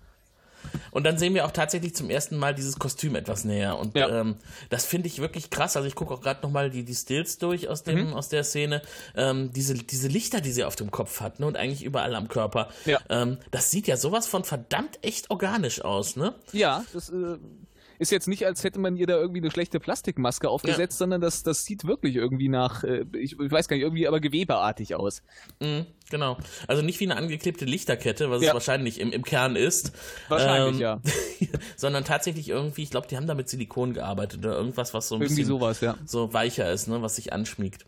Und 0.92 1.04
dann 1.06 1.18
sehen 1.18 1.34
wir 1.34 1.46
auch 1.46 1.52
tatsächlich 1.52 1.96
zum 1.96 2.10
ersten 2.10 2.38
Mal 2.38 2.56
dieses 2.56 2.80
Kostüm 2.80 3.16
etwas 3.16 3.44
näher. 3.44 3.78
Und 3.78 3.96
ja. 3.96 4.22
ähm, 4.22 4.36
das 4.70 4.86
finde 4.86 5.08
ich 5.08 5.20
wirklich 5.20 5.50
krass. 5.50 5.76
Also 5.76 5.88
ich 5.88 5.96
gucke 5.96 6.14
auch 6.14 6.22
gerade 6.22 6.42
nochmal 6.42 6.70
die, 6.70 6.84
die 6.84 6.96
Stills 6.96 7.38
durch 7.38 7.68
aus, 7.68 7.84
dem, 7.84 8.08
mhm. 8.08 8.14
aus 8.14 8.30
der 8.30 8.44
Szene. 8.44 8.82
Ähm, 9.16 9.52
diese, 9.54 9.74
diese 9.74 10.08
Lichter, 10.08 10.42
die 10.42 10.52
sie 10.52 10.64
auf 10.64 10.76
dem 10.76 10.92
Kopf 10.92 11.22
hat, 11.22 11.40
ne? 11.40 11.48
Und 11.48 11.58
eigentlich 11.58 11.84
überall 11.84 12.16
am 12.16 12.28
Körper. 12.28 12.70
Ja. 12.86 13.00
Ähm, 13.10 13.38
das 13.52 13.72
sieht 13.72 13.88
ja 13.88 13.98
sowas 13.98 14.28
von 14.28 14.44
verdammt 14.44 15.00
echt 15.02 15.30
organisch 15.30 15.82
aus, 15.82 16.16
ne? 16.16 16.34
Ja, 16.52 16.84
das 16.94 17.10
äh, 17.10 17.38
ist 18.00 18.12
jetzt 18.12 18.28
nicht, 18.28 18.46
als 18.46 18.64
hätte 18.64 18.80
man 18.80 18.96
ihr 18.96 19.08
da 19.08 19.18
irgendwie 19.18 19.40
eine 19.40 19.52
schlechte 19.52 19.80
Plastikmaske 19.80 20.50
aufgesetzt, 20.50 20.96
ja. 20.96 21.00
sondern 21.00 21.22
das, 21.22 21.44
das 21.44 21.66
sieht 21.66 21.86
wirklich 21.86 22.16
irgendwie 22.16 22.50
nach, 22.50 22.84
äh, 22.84 23.06
ich, 23.14 23.40
ich, 23.40 23.52
weiß 23.52 23.68
gar 23.68 23.76
nicht, 23.76 23.84
irgendwie 23.84 24.08
aber 24.08 24.20
gewebeartig 24.20 24.96
aus. 24.96 25.24
Mhm, 25.60 25.86
genau. 26.10 26.38
Also 26.68 26.82
nicht 26.82 27.00
wie 27.00 27.06
eine 27.06 27.18
angeklebte 27.18 27.66
Lichterkette, 27.66 28.30
was 28.30 28.42
ja. 28.42 28.50
es 28.50 28.54
wahrscheinlich 28.54 29.00
im, 29.00 29.12
im 29.12 29.24
Kern 29.24 29.56
ist. 29.56 29.92
Wahrscheinlich, 30.28 30.76
ähm, 30.76 30.80
ja. 30.80 31.00
sondern 31.76 32.04
tatsächlich 32.04 32.50
irgendwie, 32.50 32.84
ich 32.84 32.92
glaube, 32.92 33.08
die 33.08 33.18
haben 33.18 33.28
da 33.28 33.34
mit 33.34 33.50
Silikon 33.50 33.94
gearbeitet 33.94 34.40
oder 34.40 34.56
irgendwas, 34.56 34.94
was 34.94 35.08
so 35.08 35.16
ein 35.16 35.22
irgendwie 35.22 35.42
bisschen 35.42 35.48
sowas, 35.48 35.82
ja. 35.82 35.96
so 36.06 36.34
weicher 36.34 36.72
ist, 36.72 36.88
ne, 36.88 37.02
was 37.02 37.16
sich 37.16 37.34
anschmiegt. 37.34 37.86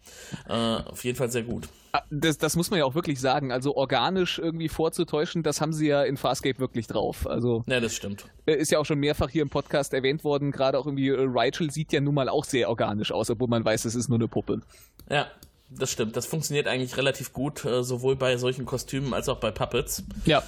Äh, 0.48 0.54
auf 0.54 1.04
jeden 1.04 1.18
Fall 1.18 1.32
sehr 1.32 1.44
gut. 1.44 1.68
Ah, 1.92 2.04
das, 2.12 2.38
das 2.38 2.56
muss 2.56 2.70
man 2.70 2.80
ja 2.80 2.86
auch 2.86 2.94
wirklich 2.94 3.20
sagen. 3.20 3.52
Also 3.52 3.76
organisch 3.76 4.38
irgendwie 4.38 4.70
vorzutäuschen, 4.70 5.42
das 5.42 5.60
haben 5.60 5.74
sie 5.74 5.88
ja 5.88 6.04
in 6.04 6.18
Farscape 6.18 6.60
wirklich 6.60 6.86
drauf. 6.86 7.26
Also 7.26 7.64
ja, 7.68 7.80
das 7.80 7.96
stimmt. 7.96 8.26
Äh, 8.46 8.56
ist 8.56 8.72
ja 8.72 8.78
auch 8.78 8.86
schon 8.86 9.00
mehrfach 9.00 9.30
hier 9.30 9.42
im 9.42 9.50
Podcast 9.50 9.94
erwähnt 9.94 10.24
worden. 10.24 10.52
Gerade 10.52 10.78
auch 10.78 10.86
irgendwie 10.86 11.10
äh, 11.10 11.18
Rachel 11.18 11.72
sieht 11.72 11.92
ja 11.92 12.00
nun 12.00 12.14
mal 12.14 12.30
auch 12.30 12.46
sehr 12.46 12.70
organisch 12.70 13.12
aus, 13.12 13.30
obwohl 13.32 13.48
man 13.48 13.66
weiß, 13.66 13.86
es 13.86 13.96
ist 13.96 14.08
nur 14.08 14.20
eine 14.20 14.28
Puppe. 14.28 14.62
Ja, 15.10 15.28
das 15.70 15.92
stimmt. 15.92 16.16
Das 16.16 16.26
funktioniert 16.26 16.68
eigentlich 16.68 16.98
relativ 16.98 17.34
gut, 17.34 17.66
äh, 17.66 17.84
sowohl 17.84 18.16
bei 18.16 18.38
solchen 18.38 18.66
Kostümen 18.66 19.14
als 19.14 19.30
auch 19.30 19.38
bei 19.38 19.52
Puppets. 19.52 20.04
Ja. 20.26 20.44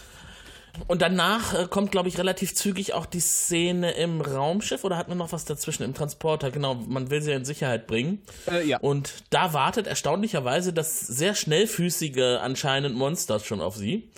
Und 0.87 1.01
danach 1.01 1.53
äh, 1.53 1.67
kommt, 1.67 1.91
glaube 1.91 2.07
ich, 2.07 2.17
relativ 2.17 2.55
zügig 2.55 2.93
auch 2.93 3.05
die 3.05 3.19
Szene 3.19 3.91
im 3.91 4.21
Raumschiff 4.21 4.83
oder 4.83 4.97
hat 4.97 5.09
man 5.09 5.17
noch 5.17 5.31
was 5.31 5.45
dazwischen 5.45 5.83
im 5.83 5.93
Transporter? 5.93 6.49
Genau, 6.49 6.75
man 6.75 7.09
will 7.09 7.21
sie 7.21 7.31
in 7.31 7.45
Sicherheit 7.45 7.87
bringen. 7.87 8.21
Äh, 8.49 8.65
ja. 8.65 8.79
Und 8.79 9.11
da 9.29 9.53
wartet 9.53 9.87
erstaunlicherweise 9.87 10.71
das 10.73 10.99
sehr 11.01 11.35
schnellfüßige 11.35 12.39
anscheinend 12.41 12.95
Monster 12.95 13.39
schon 13.39 13.61
auf 13.61 13.75
sie. 13.75 14.09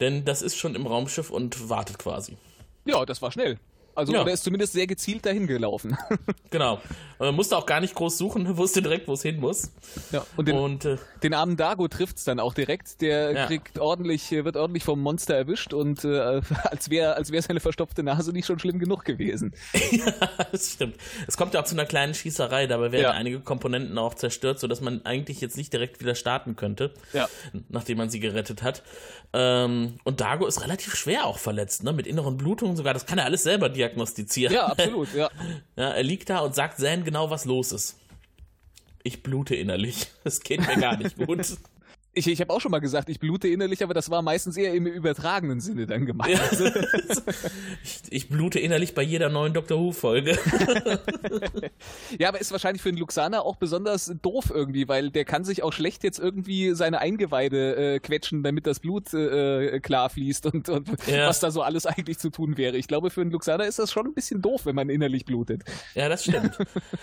Denn 0.00 0.24
das 0.24 0.42
ist 0.42 0.56
schon 0.56 0.74
im 0.74 0.86
Raumschiff 0.86 1.30
und 1.30 1.68
wartet 1.68 1.98
quasi. 1.98 2.36
Ja, 2.84 3.04
das 3.06 3.22
war 3.22 3.32
schnell. 3.32 3.58
Also 3.94 4.12
ja. 4.12 4.22
er 4.22 4.32
ist 4.32 4.44
zumindest 4.44 4.72
sehr 4.72 4.86
gezielt 4.86 5.24
dahin 5.26 5.46
gelaufen. 5.46 5.96
genau. 6.50 6.80
Man 7.18 7.34
musste 7.34 7.56
auch 7.56 7.66
gar 7.66 7.80
nicht 7.80 7.94
groß 7.94 8.18
suchen, 8.18 8.56
wusste 8.56 8.82
direkt, 8.82 9.08
wo 9.08 9.12
es 9.12 9.22
hin 9.22 9.40
muss. 9.40 9.70
Ja, 10.10 10.26
und 10.36 10.48
den, 10.48 10.56
und, 10.56 10.84
äh, 10.84 10.96
den 11.22 11.34
armen 11.34 11.56
Dago 11.56 11.88
trifft 11.88 12.18
es 12.18 12.24
dann 12.24 12.40
auch 12.40 12.54
direkt. 12.54 13.00
Der 13.00 13.32
ja. 13.32 13.46
kriegt 13.46 13.78
ordentlich, 13.78 14.30
wird 14.30 14.56
ordentlich 14.56 14.84
vom 14.84 15.00
Monster 15.00 15.34
erwischt 15.34 15.72
und 15.72 16.04
äh, 16.04 16.40
als 16.64 16.90
wäre 16.90 17.14
als 17.16 17.30
wär 17.30 17.42
seine 17.42 17.60
verstopfte 17.60 18.02
Nase 18.02 18.32
nicht 18.32 18.46
schon 18.46 18.58
schlimm 18.58 18.78
genug 18.78 19.04
gewesen. 19.04 19.54
ja, 19.90 20.12
das 20.50 20.72
stimmt. 20.72 20.96
Es 21.26 21.36
kommt 21.36 21.54
ja 21.54 21.60
auch 21.60 21.64
zu 21.64 21.74
einer 21.74 21.86
kleinen 21.86 22.14
Schießerei, 22.14 22.66
dabei 22.66 22.92
werden 22.92 23.02
ja. 23.02 23.10
einige 23.12 23.40
Komponenten 23.40 23.96
auch 23.98 24.14
zerstört, 24.14 24.58
sodass 24.58 24.80
man 24.80 25.04
eigentlich 25.04 25.40
jetzt 25.40 25.56
nicht 25.56 25.72
direkt 25.72 26.00
wieder 26.00 26.14
starten 26.14 26.56
könnte, 26.56 26.92
ja. 27.12 27.28
nachdem 27.68 27.98
man 27.98 28.10
sie 28.10 28.20
gerettet 28.20 28.62
hat. 28.62 28.82
Ähm, 29.32 29.94
und 30.04 30.20
Dago 30.20 30.46
ist 30.46 30.62
relativ 30.62 30.94
schwer 30.94 31.26
auch 31.26 31.38
verletzt, 31.38 31.82
ne? 31.82 31.92
mit 31.92 32.06
inneren 32.06 32.36
Blutungen 32.36 32.76
sogar. 32.76 32.94
Das 32.94 33.06
kann 33.06 33.18
er 33.18 33.24
alles 33.24 33.42
selber 33.42 33.68
diagnostizieren. 33.88 34.54
Ja, 34.54 34.66
absolut, 34.66 35.14
ja. 35.14 35.30
ja 35.76 35.90
er 35.90 36.02
liegt 36.02 36.30
da 36.30 36.40
und 36.40 36.54
sagt 36.54 36.78
Zan 36.78 37.04
genau, 37.04 37.30
was 37.30 37.44
los 37.44 37.72
ist. 37.72 37.98
Ich 39.02 39.22
blute 39.22 39.54
innerlich. 39.54 40.06
Es 40.24 40.40
geht 40.40 40.66
mir 40.66 40.76
gar 40.76 40.96
nicht 40.96 41.16
gut. 41.16 41.46
Ich, 42.14 42.28
ich 42.28 42.40
habe 42.40 42.52
auch 42.52 42.60
schon 42.60 42.70
mal 42.70 42.78
gesagt, 42.78 43.08
ich 43.08 43.18
blute 43.18 43.48
innerlich, 43.48 43.82
aber 43.82 43.92
das 43.92 44.10
war 44.10 44.22
meistens 44.22 44.56
eher 44.56 44.72
im 44.72 44.86
übertragenen 44.86 45.60
Sinne 45.60 45.86
dann 45.86 46.06
gemeint. 46.06 46.32
Ja. 46.32 46.40
ich, 47.82 48.02
ich, 48.10 48.28
blute 48.28 48.60
innerlich 48.60 48.94
bei 48.94 49.02
jeder 49.02 49.28
neuen 49.28 49.52
Doctor 49.52 49.78
Who-Folge. 49.78 50.38
ja, 52.18 52.28
aber 52.28 52.40
ist 52.40 52.52
wahrscheinlich 52.52 52.82
für 52.82 52.90
einen 52.90 52.98
Luxaner 52.98 53.42
auch 53.42 53.56
besonders 53.56 54.14
doof 54.22 54.52
irgendwie, 54.54 54.86
weil 54.86 55.10
der 55.10 55.24
kann 55.24 55.44
sich 55.44 55.62
auch 55.62 55.72
schlecht 55.72 56.04
jetzt 56.04 56.18
irgendwie 56.20 56.74
seine 56.74 57.00
Eingeweide 57.00 57.94
äh, 57.94 57.98
quetschen, 57.98 58.42
damit 58.44 58.66
das 58.66 58.80
Blut 58.80 59.12
äh, 59.12 59.80
klar 59.80 60.08
fließt 60.08 60.46
und, 60.46 60.68
und 60.68 60.88
ja. 61.06 61.26
was 61.26 61.40
da 61.40 61.50
so 61.50 61.62
alles 61.62 61.86
eigentlich 61.86 62.18
zu 62.18 62.30
tun 62.30 62.56
wäre. 62.56 62.76
Ich 62.76 62.86
glaube, 62.86 63.10
für 63.10 63.22
einen 63.22 63.30
Luxaner 63.32 63.66
ist 63.66 63.78
das 63.78 63.90
schon 63.90 64.06
ein 64.06 64.14
bisschen 64.14 64.40
doof, 64.40 64.66
wenn 64.66 64.76
man 64.76 64.88
innerlich 64.88 65.24
blutet. 65.24 65.62
Ja, 65.94 66.08
das 66.08 66.24
stimmt. 66.24 66.58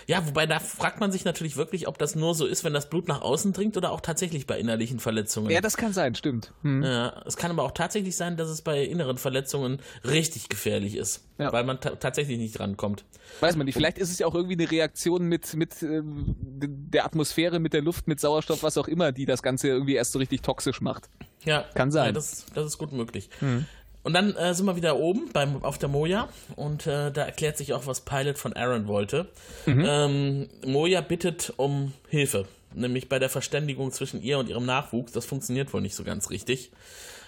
ja, 0.06 0.26
wobei 0.26 0.46
da 0.46 0.58
fragt 0.58 1.00
man 1.00 1.12
sich 1.12 1.24
natürlich 1.24 1.56
wirklich, 1.56 1.86
ob 1.86 1.98
das 1.98 2.14
nur 2.14 2.34
so 2.34 2.46
ist, 2.46 2.64
wenn 2.64 2.72
das 2.72 2.88
Blut 2.88 3.08
nach 3.08 3.20
außen 3.20 3.52
dringt 3.52 3.76
oder 3.76 3.92
auch 3.92 4.00
tatsächlich 4.00 4.46
bei 4.46 4.58
innerlichen 4.58 5.00
Verletzungen. 5.02 5.50
Ja, 5.50 5.60
das 5.60 5.76
kann 5.76 5.92
sein, 5.92 6.14
stimmt. 6.14 6.52
Hm. 6.62 6.82
Ja, 6.82 7.22
es 7.26 7.36
kann 7.36 7.50
aber 7.50 7.64
auch 7.64 7.72
tatsächlich 7.72 8.16
sein, 8.16 8.36
dass 8.36 8.48
es 8.48 8.62
bei 8.62 8.82
inneren 8.82 9.18
Verletzungen 9.18 9.80
richtig 10.04 10.48
gefährlich 10.48 10.96
ist, 10.96 11.24
ja. 11.38 11.52
weil 11.52 11.64
man 11.64 11.80
tatsächlich 11.80 12.38
nicht 12.38 12.58
drankommt. 12.58 13.04
Weiß 13.40 13.56
man 13.56 13.66
nicht, 13.66 13.74
vielleicht 13.74 13.98
ist 13.98 14.10
es 14.10 14.18
ja 14.18 14.26
auch 14.26 14.34
irgendwie 14.34 14.54
eine 14.54 14.70
Reaktion 14.70 15.24
mit, 15.26 15.54
mit 15.54 15.82
äh, 15.82 16.02
der 16.04 17.04
Atmosphäre, 17.04 17.58
mit 17.58 17.72
der 17.72 17.82
Luft, 17.82 18.08
mit 18.08 18.20
Sauerstoff, 18.20 18.62
was 18.62 18.78
auch 18.78 18.88
immer, 18.88 19.12
die 19.12 19.26
das 19.26 19.42
Ganze 19.42 19.68
irgendwie 19.68 19.94
erst 19.94 20.12
so 20.12 20.18
richtig 20.18 20.42
toxisch 20.42 20.80
macht. 20.80 21.08
Ja, 21.44 21.64
kann 21.74 21.90
sein. 21.90 22.06
Ja, 22.06 22.12
das, 22.12 22.46
das 22.54 22.66
ist 22.66 22.78
gut 22.78 22.92
möglich. 22.92 23.28
Hm. 23.40 23.66
Und 24.04 24.14
dann 24.14 24.34
äh, 24.34 24.54
sind 24.54 24.66
wir 24.66 24.76
wieder 24.76 24.96
oben 24.96 25.30
beim, 25.32 25.62
auf 25.62 25.78
der 25.78 25.88
Moja 25.88 26.28
und 26.56 26.86
äh, 26.86 27.12
da 27.12 27.22
erklärt 27.22 27.56
sich 27.56 27.72
auch, 27.72 27.86
was 27.86 28.00
Pilot 28.00 28.36
von 28.36 28.52
Aaron 28.52 28.88
wollte. 28.88 29.28
Mhm. 29.66 29.84
Ähm, 29.86 30.48
Moja 30.66 31.00
bittet 31.02 31.52
um 31.56 31.92
Hilfe, 32.08 32.46
nämlich 32.74 33.08
bei 33.08 33.18
der 33.18 33.28
Verständigung 33.28 33.92
zwischen 33.92 34.22
ihr 34.22 34.38
und 34.38 34.48
ihrem 34.48 34.66
Nachwuchs. 34.66 35.12
Das 35.12 35.24
funktioniert 35.24 35.72
wohl 35.72 35.80
nicht 35.80 35.94
so 35.94 36.04
ganz 36.04 36.30
richtig. 36.30 36.70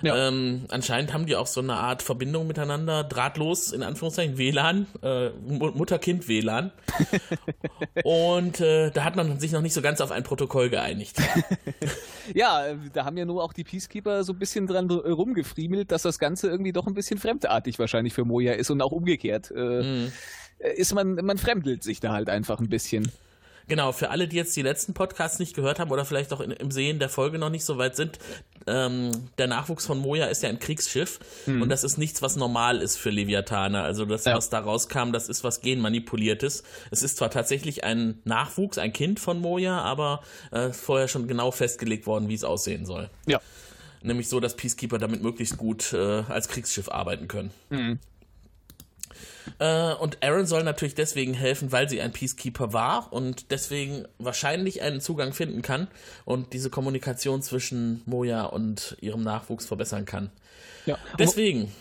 Ja. 0.02 0.28
Ähm, 0.28 0.66
anscheinend 0.68 1.12
haben 1.12 1.26
die 1.26 1.36
auch 1.36 1.46
so 1.46 1.60
eine 1.60 1.74
Art 1.74 2.02
Verbindung 2.02 2.46
miteinander, 2.46 3.04
drahtlos, 3.04 3.72
in 3.72 3.82
Anführungszeichen, 3.82 4.36
WLAN, 4.36 4.86
äh, 5.02 5.30
Mutter-Kind-WLAN. 5.30 6.72
und 8.04 8.60
äh, 8.60 8.90
da 8.90 9.04
hat 9.04 9.16
man 9.16 9.38
sich 9.38 9.52
noch 9.52 9.62
nicht 9.62 9.72
so 9.72 9.82
ganz 9.82 10.00
auf 10.00 10.10
ein 10.10 10.22
Protokoll 10.22 10.68
geeinigt. 10.68 11.16
ja, 12.34 12.74
da 12.92 13.04
haben 13.04 13.16
ja 13.16 13.24
nur 13.24 13.42
auch 13.42 13.52
die 13.52 13.64
Peacekeeper 13.64 14.24
so 14.24 14.32
ein 14.32 14.38
bisschen 14.38 14.66
dran 14.66 14.90
rumgefriemelt, 14.90 15.90
dass 15.90 16.02
das 16.02 16.18
Ganze 16.18 16.48
irgendwie 16.48 16.72
doch 16.72 16.86
ein 16.86 16.94
bisschen 16.94 17.18
fremdartig 17.18 17.78
wahrscheinlich 17.78 18.12
für 18.14 18.24
Moja 18.24 18.52
ist 18.52 18.70
und 18.70 18.82
auch 18.82 18.92
umgekehrt. 18.92 19.52
Äh, 19.56 19.82
mhm. 19.82 20.12
Ist 20.76 20.94
man, 20.94 21.14
man 21.14 21.38
fremdelt 21.38 21.82
sich 21.82 22.00
da 22.00 22.12
halt 22.12 22.28
einfach 22.28 22.60
ein 22.60 22.68
bisschen. 22.68 23.10
Genau, 23.66 23.92
für 23.92 24.10
alle, 24.10 24.28
die 24.28 24.36
jetzt 24.36 24.54
die 24.56 24.62
letzten 24.62 24.94
Podcasts 24.94 25.38
nicht 25.38 25.54
gehört 25.54 25.78
haben 25.78 25.90
oder 25.90 26.04
vielleicht 26.04 26.32
auch 26.32 26.40
in, 26.40 26.50
im 26.50 26.70
Sehen 26.70 26.98
der 26.98 27.08
Folge 27.08 27.38
noch 27.38 27.50
nicht 27.50 27.64
so 27.64 27.78
weit 27.78 27.96
sind, 27.96 28.18
ähm, 28.66 29.10
der 29.38 29.46
Nachwuchs 29.46 29.86
von 29.86 29.98
Moja 29.98 30.26
ist 30.26 30.42
ja 30.42 30.48
ein 30.48 30.58
Kriegsschiff 30.58 31.20
hm. 31.44 31.62
und 31.62 31.68
das 31.68 31.84
ist 31.84 31.98
nichts, 31.98 32.22
was 32.22 32.36
normal 32.36 32.80
ist 32.80 32.96
für 32.96 33.10
Leviathane. 33.10 33.82
Also 33.82 34.04
das, 34.04 34.24
ja. 34.24 34.36
was 34.36 34.50
da 34.50 34.60
rauskam, 34.60 35.12
das 35.12 35.28
ist 35.28 35.44
was 35.44 35.60
genmanipuliertes. 35.60 36.62
Es 36.90 37.02
ist 37.02 37.16
zwar 37.16 37.30
tatsächlich 37.30 37.84
ein 37.84 38.20
Nachwuchs, 38.24 38.78
ein 38.78 38.92
Kind 38.92 39.20
von 39.20 39.40
Moja, 39.40 39.80
aber 39.80 40.22
äh, 40.50 40.70
vorher 40.70 41.08
schon 41.08 41.26
genau 41.28 41.50
festgelegt 41.50 42.06
worden, 42.06 42.28
wie 42.28 42.34
es 42.34 42.44
aussehen 42.44 42.84
soll. 42.86 43.10
Ja. 43.26 43.40
Nämlich 44.02 44.28
so, 44.28 44.40
dass 44.40 44.54
Peacekeeper 44.54 44.98
damit 44.98 45.22
möglichst 45.22 45.56
gut 45.56 45.94
äh, 45.94 46.22
als 46.28 46.48
Kriegsschiff 46.48 46.90
arbeiten 46.90 47.26
können. 47.26 47.50
Mhm. 47.70 47.98
Äh, 49.58 49.94
und 49.94 50.22
Aaron 50.22 50.46
soll 50.46 50.62
natürlich 50.62 50.94
deswegen 50.94 51.34
helfen, 51.34 51.72
weil 51.72 51.88
sie 51.88 52.00
ein 52.00 52.12
Peacekeeper 52.12 52.72
war 52.72 53.12
und 53.12 53.50
deswegen 53.50 54.04
wahrscheinlich 54.18 54.82
einen 54.82 55.00
Zugang 55.00 55.32
finden 55.32 55.62
kann 55.62 55.88
und 56.24 56.52
diese 56.52 56.70
Kommunikation 56.70 57.42
zwischen 57.42 58.02
Moja 58.06 58.44
und 58.44 58.96
ihrem 59.00 59.22
Nachwuchs 59.22 59.66
verbessern 59.66 60.04
kann. 60.04 60.30
Ja. 60.86 60.98
Deswegen. 61.18 61.72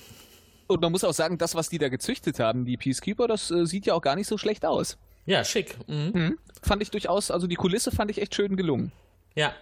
Und 0.68 0.82
man 0.82 0.92
muss 0.92 1.04
auch 1.04 1.14
sagen, 1.14 1.38
das, 1.38 1.56
was 1.56 1.70
die 1.70 1.78
da 1.78 1.90
gezüchtet 1.90 2.40
haben, 2.40 2.66
die 2.66 2.78
Peacekeeper, 2.78 3.28
das 3.28 3.52
äh, 3.52 3.66
sieht 3.66 3.86
ja 3.86 3.94
auch 3.94 4.02
gar 4.02 4.16
nicht 4.16 4.28
so 4.28 4.38
schlecht 4.38 4.66
aus. 4.66 4.98
Ja, 5.26 5.44
schick. 5.44 5.78
Mhm. 5.88 6.12
Mhm. 6.14 6.40
Fand 6.62 6.82
ich 6.82 6.92
durchaus, 6.92 7.32
also 7.32 7.48
die 7.48 7.56
Kulisse 7.56 7.92
fand 7.92 8.12
ich 8.12 8.22
echt 8.22 8.36
schön 8.36 8.56
gelungen. 8.56 8.92
Ja, 9.36 9.54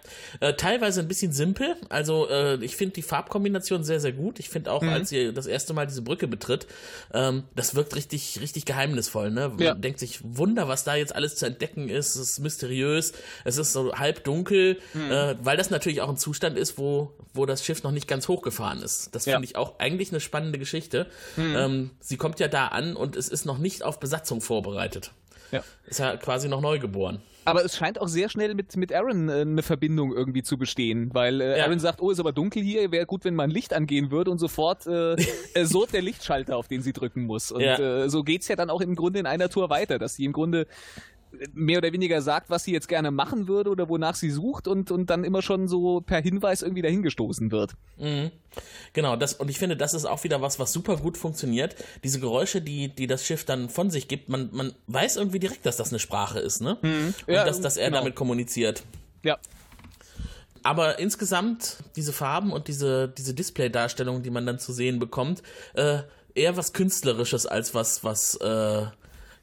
äh, 0.42 0.54
teilweise 0.54 1.00
ein 1.00 1.08
bisschen 1.08 1.32
simpel. 1.32 1.78
Also 1.88 2.30
äh, 2.30 2.64
ich 2.64 2.76
finde 2.76 2.96
die 2.96 3.02
Farbkombination 3.02 3.86
sehr, 3.86 4.02
sehr 4.02 4.12
gut. 4.12 4.40
Ich 4.40 4.50
finde 4.50 4.72
auch, 4.72 4.82
mhm. 4.82 4.90
als 4.90 5.10
sie 5.10 5.34
das 5.34 5.46
erste 5.46 5.74
Mal 5.74 5.88
diese 5.88 6.02
Brücke 6.02 6.28
betritt, 6.28 6.68
ähm, 7.14 7.44
das 7.56 7.74
wirkt 7.74 7.96
richtig, 7.96 8.40
richtig 8.42 8.66
geheimnisvoll. 8.66 9.32
Ne? 9.32 9.48
Man 9.50 9.60
ja. 9.60 9.74
denkt 9.74 10.00
sich, 10.00 10.20
Wunder, 10.24 10.68
was 10.68 10.84
da 10.84 10.96
jetzt 10.96 11.16
alles 11.16 11.38
zu 11.38 11.46
entdecken 11.46 11.88
ist. 11.88 12.16
Es 12.16 12.32
ist 12.32 12.40
mysteriös. 12.40 13.14
Es 13.46 13.58
ist 13.58 13.72
so 13.72 13.94
halb 13.94 14.26
dunkel, 14.26 14.78
mhm. 14.94 15.10
äh, 15.10 15.36
weil 15.42 15.56
das 15.56 15.70
natürlich 15.70 16.02
auch 16.02 16.10
ein 16.10 16.18
Zustand 16.18 16.58
ist, 16.58 16.78
wo, 16.78 17.14
wo 17.34 17.46
das 17.46 17.64
Schiff 17.64 17.84
noch 17.84 17.92
nicht 17.92 18.10
ganz 18.10 18.28
hochgefahren 18.28 18.82
ist. 18.82 19.16
Das 19.16 19.24
finde 19.24 19.40
ja. 19.40 19.44
ich 19.44 19.56
auch 19.56 19.80
eigentlich 19.80 20.12
eine 20.12 20.20
spannende 20.20 20.60
Geschichte. 20.60 21.08
Mhm. 21.38 21.56
Ähm, 21.56 21.92
sie 22.02 22.18
kommt 22.18 22.42
ja 22.42 22.50
da 22.50 22.68
an 22.68 22.98
und 22.98 23.16
es 23.16 23.30
ist 23.30 23.46
noch 23.46 23.58
nicht 23.58 23.84
auf 23.84 24.02
Besatzung 24.02 24.42
vorbereitet. 24.42 25.14
Ja. 25.52 25.64
Ist 25.86 26.00
ja 26.00 26.18
quasi 26.18 26.48
noch 26.48 26.62
neu 26.62 26.80
geboren. 26.80 27.22
Aber 27.44 27.66
es 27.66 27.76
scheint 27.76 28.00
auch 28.00 28.08
sehr 28.08 28.30
schnell 28.30 28.54
mit, 28.54 28.76
mit 28.76 28.94
Aaron 28.94 29.30
äh, 29.30 29.42
eine 29.42 29.64
Verbindung 29.64 30.14
irgendwie 30.14 30.44
zu 30.44 30.58
bestehen, 30.58 31.10
weil 31.14 31.42
äh, 31.42 31.58
ja. 31.58 31.66
Aaron 31.66 31.80
sagt, 31.80 32.02
oh, 32.02 32.12
ist 32.12 32.20
aber 32.20 32.32
dunkel 32.32 32.62
hier, 32.62 32.92
wäre 32.92 33.06
gut, 33.06 33.26
wenn 33.26 33.34
mal 33.36 33.44
ein 33.44 33.52
Licht 33.52 33.74
angehen 33.74 34.12
würde 34.12 34.30
und 34.30 34.38
sofort 34.38 34.86
äh, 34.86 35.14
äh, 35.56 35.66
so 35.66 35.86
der 35.86 36.02
Lichtschalter, 36.02 36.56
auf 36.56 36.68
den 36.68 36.82
sie 36.82 36.94
drücken 36.94 37.24
muss. 37.24 37.52
Und 37.52 37.62
ja. 37.62 38.04
äh, 38.04 38.10
so 38.10 38.24
geht's 38.24 38.48
ja 38.48 38.56
dann 38.56 38.70
auch 38.70 38.82
im 38.82 38.96
Grunde 38.96 39.20
in 39.20 39.26
einer 39.26 39.50
Tour 39.50 39.70
weiter, 39.70 39.98
dass 39.98 40.16
sie 40.16 40.26
im 40.26 40.34
Grunde 40.34 40.68
mehr 41.54 41.80
oder 41.80 41.92
weniger 41.94 42.22
sagt, 42.22 42.50
was 42.50 42.64
sie 42.64 42.72
jetzt 42.72 42.88
gerne 42.88 43.12
machen 43.12 43.48
würde 43.48 43.70
oder 43.70 43.90
wonach 43.90 44.16
sie 44.16 44.30
sucht 44.30 44.68
und, 44.68 44.92
und 44.92 45.10
dann 45.10 45.24
immer 45.24 45.42
schon 45.42 45.68
so 45.68 46.02
per 46.02 46.22
Hinweis 46.22 46.62
irgendwie 46.62 46.82
dahingestoßen 46.82 47.52
wird. 47.52 47.74
Mhm. 47.98 48.32
Genau, 48.94 49.16
das, 49.16 49.34
und 49.36 49.50
ich 49.50 49.58
finde, 49.58 49.78
das 49.78 49.94
ist 49.94 50.06
auch 50.06 50.24
wieder 50.24 50.42
was, 50.42 50.60
was 50.60 50.74
super 50.74 50.98
gut 50.98 51.18
funktioniert. 51.18 51.76
Diese 52.04 52.20
Geräusche, 52.20 52.62
die, 52.62 52.90
die 52.90 53.08
das 53.08 53.26
Schiff 53.26 53.46
dann 53.46 53.70
von 53.70 53.90
sich 53.90 54.08
gibt, 54.08 54.30
man, 54.30 54.50
man 54.52 54.74
weiß 54.88 55.18
irgendwie 55.18 55.40
direkt, 55.40 55.66
dass 55.66 55.78
das 55.78 55.90
eine 55.90 56.00
Sprache 56.00 56.40
ist, 56.40 56.62
ne? 56.62 56.78
Mhm. 56.82 57.14
Und 57.28 57.34
ja, 57.34 57.46
dass, 57.46 57.62
dass 57.62 57.78
er 57.78 57.88
genau. 57.88 58.00
damit 58.00 58.16
kommuniziert. 58.16 58.84
Ja. 59.24 59.38
Aber 60.64 61.00
insgesamt, 61.00 61.78
diese 61.96 62.14
Farben 62.14 62.52
und 62.52 62.68
diese, 62.68 63.08
diese 63.10 63.34
Display-Darstellung, 63.34 64.22
die 64.22 64.30
man 64.30 64.46
dann 64.46 64.60
zu 64.60 64.74
sehen 64.74 65.00
bekommt, 65.00 65.42
äh, 65.74 66.00
eher 66.36 66.56
was 66.56 66.74
Künstlerisches 66.74 67.46
als 67.46 67.74
was, 67.74 68.04
was, 68.04 68.36
äh, 68.36 68.86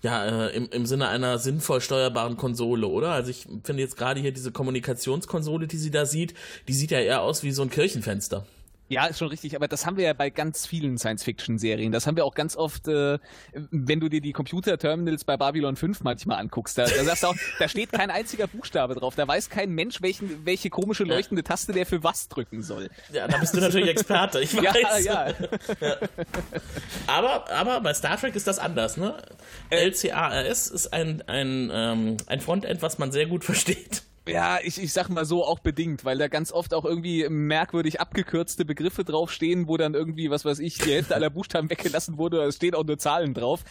ja, 0.02 0.46
äh, 0.46 0.56
im, 0.56 0.68
im 0.70 0.86
Sinne 0.86 1.08
einer 1.08 1.38
sinnvoll 1.38 1.80
steuerbaren 1.80 2.36
Konsole, 2.36 2.86
oder? 2.86 3.10
Also 3.10 3.30
ich 3.30 3.46
finde 3.64 3.82
jetzt 3.82 3.96
gerade 3.96 4.20
hier 4.20 4.32
diese 4.32 4.52
Kommunikationskonsole, 4.52 5.66
die 5.66 5.78
sie 5.78 5.90
da 5.90 6.06
sieht, 6.06 6.34
die 6.68 6.74
sieht 6.74 6.90
ja 6.90 7.00
eher 7.00 7.22
aus 7.22 7.42
wie 7.42 7.52
so 7.52 7.62
ein 7.62 7.70
Kirchenfenster. 7.70 8.46
Ja, 8.88 9.06
ist 9.06 9.18
schon 9.18 9.28
richtig, 9.28 9.54
aber 9.54 9.68
das 9.68 9.84
haben 9.84 9.98
wir 9.98 10.04
ja 10.04 10.12
bei 10.14 10.30
ganz 10.30 10.66
vielen 10.66 10.96
Science-Fiction-Serien. 10.96 11.92
Das 11.92 12.06
haben 12.06 12.16
wir 12.16 12.24
auch 12.24 12.34
ganz 12.34 12.56
oft, 12.56 12.88
äh, 12.88 13.18
wenn 13.52 14.00
du 14.00 14.08
dir 14.08 14.22
die 14.22 14.32
Computer-Terminals 14.32 15.24
bei 15.24 15.36
Babylon 15.36 15.76
5 15.76 16.02
manchmal 16.02 16.38
anguckst. 16.38 16.78
Da, 16.78 16.84
da 16.84 17.04
sagst 17.04 17.22
du 17.22 17.26
auch, 17.28 17.36
da 17.58 17.68
steht 17.68 17.92
kein 17.92 18.10
einziger 18.10 18.46
Buchstabe 18.46 18.94
drauf. 18.94 19.14
Da 19.14 19.28
weiß 19.28 19.50
kein 19.50 19.70
Mensch, 19.70 20.00
welchen, 20.00 20.46
welche 20.46 20.70
komische 20.70 21.04
leuchtende 21.04 21.42
Taste 21.44 21.72
der 21.72 21.84
für 21.84 22.02
was 22.02 22.28
drücken 22.28 22.62
soll. 22.62 22.88
Ja, 23.12 23.28
da 23.28 23.36
bist 23.36 23.54
du 23.54 23.60
natürlich 23.60 23.90
Experte, 23.90 24.40
ich 24.40 24.56
weiß. 24.56 25.04
Ja, 25.04 25.28
ja. 25.28 25.34
ja. 25.80 25.96
Aber, 27.06 27.50
aber 27.50 27.80
bei 27.82 27.92
Star 27.92 28.18
Trek 28.18 28.34
ist 28.36 28.46
das 28.46 28.58
anders, 28.58 28.96
ne? 28.96 29.14
Äh. 29.68 29.88
LCARS 29.88 30.68
ist 30.68 30.92
ein, 30.94 31.22
ein, 31.26 31.70
ähm, 31.72 32.16
ein 32.26 32.40
Frontend, 32.40 32.80
was 32.80 32.98
man 32.98 33.12
sehr 33.12 33.26
gut 33.26 33.44
versteht. 33.44 34.02
Ja, 34.28 34.58
ich, 34.62 34.82
ich 34.82 34.92
sag 34.92 35.08
mal 35.08 35.24
so 35.24 35.44
auch 35.44 35.58
bedingt, 35.58 36.04
weil 36.04 36.18
da 36.18 36.28
ganz 36.28 36.52
oft 36.52 36.74
auch 36.74 36.84
irgendwie 36.84 37.28
merkwürdig 37.28 38.00
abgekürzte 38.00 38.64
Begriffe 38.64 39.04
draufstehen, 39.04 39.68
wo 39.68 39.76
dann 39.76 39.94
irgendwie, 39.94 40.30
was 40.30 40.44
weiß 40.44 40.58
ich, 40.60 40.78
die 40.78 40.92
Hälfte 40.92 41.14
aller 41.14 41.30
Buchstaben 41.30 41.70
weggelassen 41.70 42.18
wurde, 42.18 42.42
es 42.42 42.56
stehen 42.56 42.74
auch 42.74 42.84
nur 42.84 42.98
Zahlen 42.98 43.34
drauf. 43.34 43.64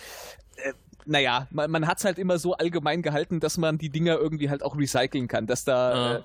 Äh, 0.57 0.73
naja, 1.05 1.47
man, 1.51 1.71
man 1.71 1.87
hat 1.87 1.99
es 1.99 2.05
halt 2.05 2.19
immer 2.19 2.37
so 2.37 2.53
allgemein 2.53 3.01
gehalten, 3.01 3.39
dass 3.39 3.57
man 3.57 3.77
die 3.77 3.89
Dinger 3.89 4.17
irgendwie 4.17 4.49
halt 4.49 4.63
auch 4.63 4.77
recyceln 4.77 5.27
kann, 5.27 5.47
dass 5.47 5.63
da, 5.63 5.93
ja. 5.93 6.15
äh, 6.17 6.23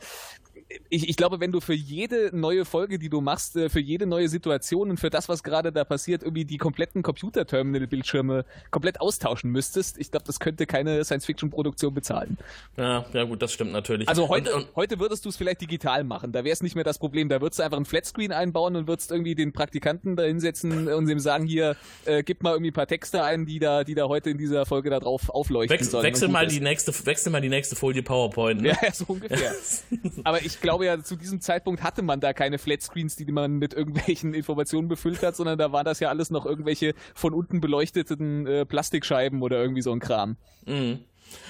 ich, 0.89 1.09
ich 1.09 1.17
glaube, 1.17 1.41
wenn 1.41 1.53
du 1.53 1.61
für 1.61 1.75
jede 1.75 2.31
neue 2.33 2.65
Folge, 2.65 2.99
die 2.99 3.09
du 3.09 3.21
machst, 3.21 3.57
äh, 3.57 3.69
für 3.69 3.81
jede 3.81 4.07
neue 4.07 4.29
Situation 4.29 4.91
und 4.91 4.99
für 4.99 5.11
das, 5.11 5.29
was 5.29 5.43
gerade 5.43 5.73
da 5.73 5.85
passiert, 5.85 6.23
irgendwie 6.23 6.45
die 6.45 6.59
kompletten 6.59 7.03
Computer-Terminal-Bildschirme 7.03 8.45
komplett 8.71 9.01
austauschen 9.01 9.51
müsstest, 9.51 9.99
ich 9.99 10.11
glaube, 10.11 10.25
das 10.27 10.41
könnte 10.41 10.67
keine 10.67 11.05
Science-Fiction-Produktion 11.05 11.95
bezahlen. 11.95 12.39
Ja, 12.77 13.05
ja 13.13 13.25
gut, 13.25 13.43
das 13.43 13.53
stimmt 13.53 13.73
natürlich. 13.73 14.09
Also 14.09 14.29
heute, 14.29 14.55
und, 14.55 14.65
und 14.65 14.77
heute 14.77 14.99
würdest 14.99 15.25
du 15.25 15.29
es 15.29 15.37
vielleicht 15.37 15.61
digital 15.61 16.05
machen, 16.05 16.33
da 16.33 16.45
wäre 16.45 16.53
es 16.53 16.63
nicht 16.63 16.75
mehr 16.75 16.85
das 16.85 16.99
Problem. 16.99 17.29
Da 17.29 17.41
würdest 17.41 17.59
du 17.59 17.63
einfach 17.65 17.79
ein 17.79 17.85
Flatscreen 17.85 18.33
einbauen 18.33 18.77
und 18.77 18.87
würdest 18.87 19.11
irgendwie 19.11 19.35
den 19.35 19.53
Praktikanten 19.53 20.17
da 20.17 20.25
hinsetzen 20.25 20.89
und 20.89 21.09
ihm 21.09 21.19
sagen, 21.19 21.47
hier, 21.47 21.77
äh, 22.05 22.23
gib 22.23 22.43
mal 22.43 22.53
irgendwie 22.53 22.71
ein 22.71 22.75
paar 22.75 22.87
Texte 22.87 23.23
ein, 23.23 23.47
die 23.47 23.59
da, 23.59 23.85
die 23.85 23.95
da 23.95 24.09
heute 24.09 24.31
in 24.31 24.39
dieser 24.39 24.67
Folge 24.67 24.91
da 24.91 25.01
drauf 25.01 25.31
aufleuchten 25.31 25.75
Wechsel, 25.75 25.91
sollen. 25.91 26.05
Wechsel 26.05 26.29
mal, 26.29 26.47
die 26.47 26.61
nächste, 26.61 26.93
wechsel 27.07 27.31
mal 27.31 27.41
die 27.41 27.49
nächste 27.49 27.77
Folie 27.77 28.03
PowerPoint. 28.03 28.61
Ne? 28.61 28.73
Ja, 28.83 28.93
so 28.93 29.05
ungefähr. 29.07 29.53
Aber 30.25 30.43
ich 30.43 30.61
glaube 30.63 30.87
ja, 30.87 31.03
zu 31.03 31.17
diesem 31.17 31.41
Zeitpunkt 31.41 31.83
hatte 31.83 32.03
man 32.03 32.21
da 32.21 32.33
keine 32.33 32.59
Flatscreens, 32.59 33.17
die 33.17 33.31
man 33.31 33.59
mit 33.59 33.75
irgendwelchen 33.75 34.33
Informationen 34.35 34.89
befüllt 34.89 35.23
hat, 35.23 35.37
sondern 35.37 35.59
da 35.59 35.73
war 35.73 35.85
das 35.85 36.01
ja 36.01 36.09
alles 36.09 36.31
noch 36.31 36.47
irgendwelche 36.47 36.95
von 37.15 37.35
unten 37.35 37.61
beleuchteten 37.61 38.47
äh, 38.47 38.65
Plastikscheiben 38.65 39.43
oder 39.43 39.61
irgendwie 39.61 39.83
so 39.83 39.93
ein 39.93 40.01
Kram. 40.01 40.37
Mhm. 40.65 41.01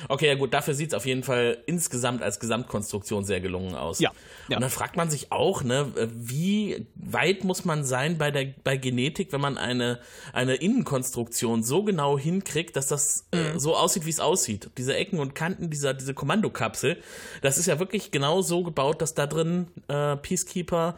Okay, 0.09 0.27
ja 0.27 0.35
gut, 0.35 0.55
dafür 0.55 0.75
sieht 0.75 0.89
es 0.89 0.95
auf 0.95 1.07
jeden 1.07 1.23
Fall 1.23 1.59
insgesamt 1.67 2.23
als 2.23 2.41
Gesamtkonstruktion 2.41 3.25
sehr 3.25 3.41
gelungen 3.41 3.75
aus. 3.75 4.01
Ja, 4.01 4.11
ja. 4.49 4.57
Und 4.57 4.63
dann 4.63 4.71
fragt 4.71 4.97
man 4.97 5.11
sich 5.11 5.33
auch, 5.33 5.63
ne, 5.63 5.93
wie 6.15 6.87
weit 6.95 7.45
muss 7.45 7.65
man 7.65 7.85
sein 7.85 8.19
bei 8.19 8.31
der 8.31 8.47
bei 8.65 8.77
Genetik, 8.77 9.33
wenn 9.33 9.41
man 9.41 9.59
eine, 9.59 10.01
eine 10.33 10.55
Innenkonstruktion 10.55 11.63
so 11.63 11.83
genau 11.85 12.19
hinkriegt, 12.19 12.77
dass 12.77 12.89
das 12.89 13.27
äh, 13.33 13.53
mhm. 13.53 13.59
so 13.59 13.77
aussieht, 13.77 14.07
wie 14.07 14.11
es 14.11 14.21
aussieht. 14.21 14.71
Diese 14.79 14.95
Ecken 14.95 15.19
und 15.19 15.35
Kanten 15.35 15.71
dieser 15.71 15.95
diese 15.95 16.15
Kommandokapsel, 16.15 17.03
das 17.41 17.59
ist 17.59 17.67
ja 17.67 17.79
wirklich 17.79 18.11
genau 18.11 18.43
so 18.43 18.63
gebaut, 18.63 19.03
dass 19.03 19.15
da 19.15 19.27
drin 19.27 19.69
äh, 19.89 20.17
Peacekeeper, 20.17 20.97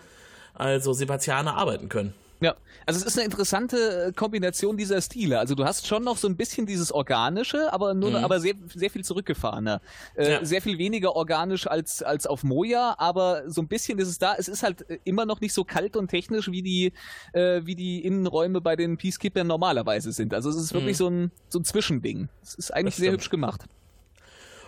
also 0.55 0.92
Sebastianer, 0.92 1.57
arbeiten 1.57 1.88
können. 1.88 2.14
Ja, 2.40 2.57
also 2.87 3.01
es 3.01 3.07
ist 3.07 3.16
eine 3.16 3.25
interessante 3.25 4.09
äh, 4.09 4.12
Kombination 4.12 4.77
dieser 4.77 5.01
Stile. 5.01 5.38
Also 5.38 5.55
du 5.55 5.64
hast 5.64 5.87
schon 5.87 6.05
noch 6.05 6.16
so 6.16 6.29
ein 6.29 6.37
bisschen 6.37 6.66
dieses 6.66 6.92
Organische, 6.92 7.73
aber 7.73 7.94
nur, 7.94 8.11
mhm. 8.11 8.16
aber 8.16 8.40
sehr, 8.40 8.55
sehr 8.75 8.90
viel 8.90 9.05
zurückgefahrener. 9.05 9.81
Äh, 10.14 10.33
ja. 10.33 10.44
Sehr 10.44 10.61
viel 10.61 10.79
weniger 10.79 11.16
organisch 11.16 11.66
als, 11.66 12.03
als 12.03 12.27
auf 12.27 12.44
Moja, 12.44 12.97
aber 12.99 13.49
so 13.51 13.62
ein 13.62 13.68
bisschen 13.68 13.99
ist 13.99 14.09
es 14.09 14.18
da. 14.18 14.35
Es 14.37 14.49
ist 14.49 14.62
halt 14.62 14.88
äh, 14.90 14.99
immer 15.05 15.27
noch 15.27 15.40
nicht 15.40 15.55
so 15.55 15.64
kalt 15.64 15.97
und 15.97 16.09
technisch, 16.09 16.51
wie 16.51 16.62
die, 16.62 16.92
äh, 17.33 17.62
wie 17.64 17.77
die 17.77 18.05
Innenräume 18.05 18.61
bei 18.61 18.77
den 18.77 18.97
Peacekeepers 18.97 19.44
normalerweise 19.44 20.12
sind. 20.12 20.35
Also 20.35 20.51
es 20.51 20.57
ist 20.57 20.75
wirklich 20.75 20.97
mhm. 20.97 21.05
so, 21.05 21.09
ein, 21.09 21.31
so 21.49 21.59
ein 21.61 21.64
Zwischending. 21.64 22.29
Es 22.42 22.55
ist 22.55 22.75
eigentlich 22.75 22.97
sehr 22.97 23.12
hübsch 23.12 23.31
gemacht. 23.31 23.64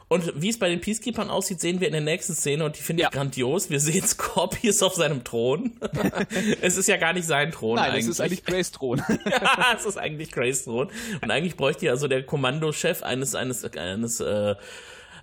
Und 0.08 0.40
wie 0.40 0.50
es 0.50 0.58
bei 0.58 0.68
den 0.68 0.80
Peacekeepers 0.80 1.28
aussieht, 1.28 1.60
sehen 1.60 1.80
wir 1.80 1.88
in 1.88 1.92
der 1.92 2.00
nächsten 2.00 2.34
Szene 2.34 2.64
und 2.64 2.78
die 2.78 2.82
finde 2.82 3.02
ich 3.02 3.10
grandios. 3.10 3.70
Wir 3.70 3.80
sehen 3.80 4.02
Scorpius 4.06 4.82
auf 4.82 4.94
seinem 4.94 5.24
Thron. 5.24 5.72
es 6.62 6.76
ist 6.76 6.86
ja 6.86 6.96
gar 6.96 7.12
nicht 7.12 7.26
sein 7.26 7.50
Thron 7.50 7.76
Nein, 7.76 7.90
eigentlich. 7.90 8.04
es 8.04 8.10
ist 8.10 8.20
eigentlich 8.20 8.44
Grace 8.44 8.70
Thron. 8.70 9.02
ja, 9.24 9.74
es 9.76 9.84
ist 9.84 9.96
eigentlich 9.96 10.30
Grace 10.30 10.64
Thron. 10.64 10.90
Und 11.20 11.30
eigentlich 11.30 11.56
bräuchte 11.56 11.86
ja 11.86 11.96
so 11.96 12.06
der 12.06 12.24
Kommandochef 12.24 13.02
eines, 13.02 13.34
eines, 13.34 13.64
eines, 13.64 14.20
äh, 14.20 14.54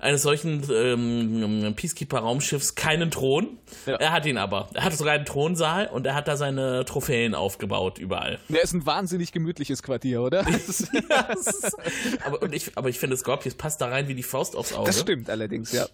eines 0.04 0.22
solchen 0.22 0.64
ähm, 0.72 1.74
Peacekeeper-Raumschiffs 1.76 2.76
keinen 2.76 3.10
Thron. 3.10 3.58
Ja. 3.86 3.96
Er 3.96 4.12
hat 4.12 4.26
ihn 4.26 4.38
aber. 4.38 4.70
Er 4.74 4.84
hat 4.84 4.94
sogar 4.94 5.14
einen 5.14 5.26
Thronsaal 5.26 5.88
und 5.88 6.06
er 6.06 6.14
hat 6.14 6.28
da 6.28 6.36
seine 6.36 6.84
Trophäen 6.86 7.34
aufgebaut 7.34 8.00
überall. 8.00 8.40
Der 8.50 8.62
ist 8.62 8.74
ein 8.74 8.86
wahnsinnig 8.86 9.32
gemütliches 9.32 9.82
Quartier, 9.82 10.22
oder? 10.22 10.44
ja, 11.10 11.22
ist, 11.34 11.78
aber, 12.26 12.52
ich, 12.52 12.78
aber 12.78 12.90
ich 12.90 13.00
finde, 13.00 13.16
Scorpius 13.16 13.56
passt 13.56 13.80
da 13.82 13.88
rein 13.88 14.08
wie 14.08 14.16
die 14.16 14.24
Faust 14.24 14.56
aufs 14.56 14.74
Auge. 14.74 14.88
Das 14.88 15.00
stimmt 15.00 15.30
allerdings, 15.30 15.72
ja. 15.72 15.88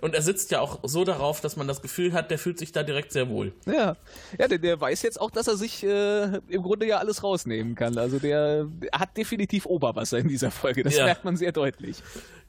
Und 0.00 0.14
er 0.14 0.22
sitzt 0.22 0.52
ja 0.52 0.60
auch 0.60 0.80
so 0.84 1.04
darauf, 1.04 1.40
dass 1.40 1.56
man 1.56 1.66
das 1.66 1.82
Gefühl 1.82 2.12
hat, 2.12 2.30
der 2.30 2.38
fühlt 2.38 2.58
sich 2.60 2.70
da 2.70 2.84
direkt 2.84 3.10
sehr 3.10 3.28
wohl. 3.28 3.52
Ja, 3.66 3.96
ja 4.38 4.46
der, 4.46 4.58
der 4.58 4.80
weiß 4.80 5.02
jetzt 5.02 5.20
auch, 5.20 5.32
dass 5.32 5.48
er 5.48 5.56
sich 5.56 5.82
äh, 5.82 6.24
im 6.48 6.62
Grunde 6.62 6.86
ja 6.86 6.98
alles 6.98 7.24
rausnehmen 7.24 7.74
kann. 7.74 7.98
Also 7.98 8.20
der, 8.20 8.64
der 8.64 8.90
hat 8.92 9.16
definitiv 9.16 9.66
Oberwasser 9.66 10.18
in 10.18 10.28
dieser 10.28 10.52
Folge. 10.52 10.84
Das 10.84 10.96
ja. 10.96 11.06
merkt 11.06 11.24
man 11.24 11.36
sehr 11.36 11.50
deutlich. 11.50 11.96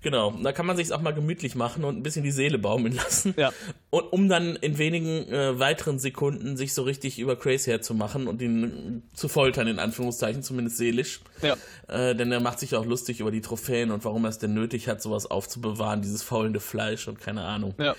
Genau, 0.05 0.35
da 0.43 0.51
kann 0.51 0.67
man 0.67 0.77
sich 0.77 0.93
auch 0.93 1.01
mal 1.01 1.15
gemütlich 1.15 1.55
machen 1.55 1.83
und 1.83 1.97
ein 1.97 2.03
bisschen 2.03 2.23
die 2.23 2.29
Seele 2.29 2.59
baumeln 2.59 2.93
lassen. 3.03 3.33
Ja. 3.37 3.51
Und 3.89 4.03
um 4.13 4.29
dann 4.29 4.55
in 4.55 4.77
wenigen 4.77 5.27
äh, 5.33 5.57
weiteren 5.57 5.97
Sekunden 5.97 6.57
sich 6.57 6.75
so 6.75 6.83
richtig 6.83 7.17
über 7.17 7.35
Crazy 7.35 7.71
herzumachen 7.71 8.27
und 8.27 8.39
ihn 8.39 9.01
zu 9.15 9.27
foltern, 9.27 9.65
in 9.65 9.79
Anführungszeichen, 9.79 10.43
zumindest 10.43 10.77
seelisch. 10.77 11.21
Ja. 11.41 11.57
Äh, 11.87 12.15
denn 12.15 12.31
er 12.31 12.39
macht 12.39 12.59
sich 12.59 12.75
auch 12.75 12.85
lustig 12.85 13.19
über 13.19 13.31
die 13.31 13.41
Trophäen 13.41 13.89
und 13.89 14.05
warum 14.05 14.25
er 14.25 14.29
es 14.29 14.37
denn 14.37 14.53
nötig 14.53 14.87
hat, 14.87 15.01
sowas 15.01 15.25
aufzubewahren, 15.25 16.03
dieses 16.03 16.21
faulende 16.21 16.59
Fleisch 16.59 17.07
und 17.07 17.19
keine 17.19 17.41
Ahnung. 17.41 17.73
Ja. 17.79 17.95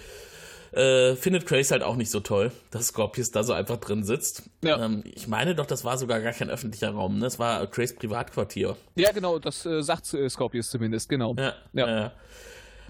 Äh, 0.77 1.17
findet 1.17 1.47
Grace 1.47 1.71
halt 1.71 1.83
auch 1.83 1.97
nicht 1.97 2.11
so 2.11 2.21
toll, 2.21 2.53
dass 2.71 2.89
Scorpius 2.89 3.31
da 3.31 3.43
so 3.43 3.55
einfach 3.55 3.79
drin 3.79 4.05
sitzt. 4.05 4.43
Ja. 4.63 4.85
Ähm, 4.85 5.05
ich 5.07 5.27
meine 5.27 5.55
doch, 5.55 5.65
das 5.65 5.85
war 5.85 5.97
sogar 5.97 6.21
gar 6.21 6.35
kein 6.35 6.51
öffentlicher 6.51 6.91
Raum, 6.91 7.15
ne? 7.15 7.25
Das 7.25 7.39
war 7.39 7.67
Grace 7.67 7.95
Privatquartier. 7.95 8.77
Ja, 8.95 9.11
genau, 9.13 9.39
das 9.39 9.65
äh, 9.65 9.83
sagt 9.83 10.13
äh, 10.13 10.29
Scorpius 10.29 10.69
zumindest, 10.69 11.09
genau. 11.09 11.35
Ja. 11.39 11.55
ja. 11.73 12.13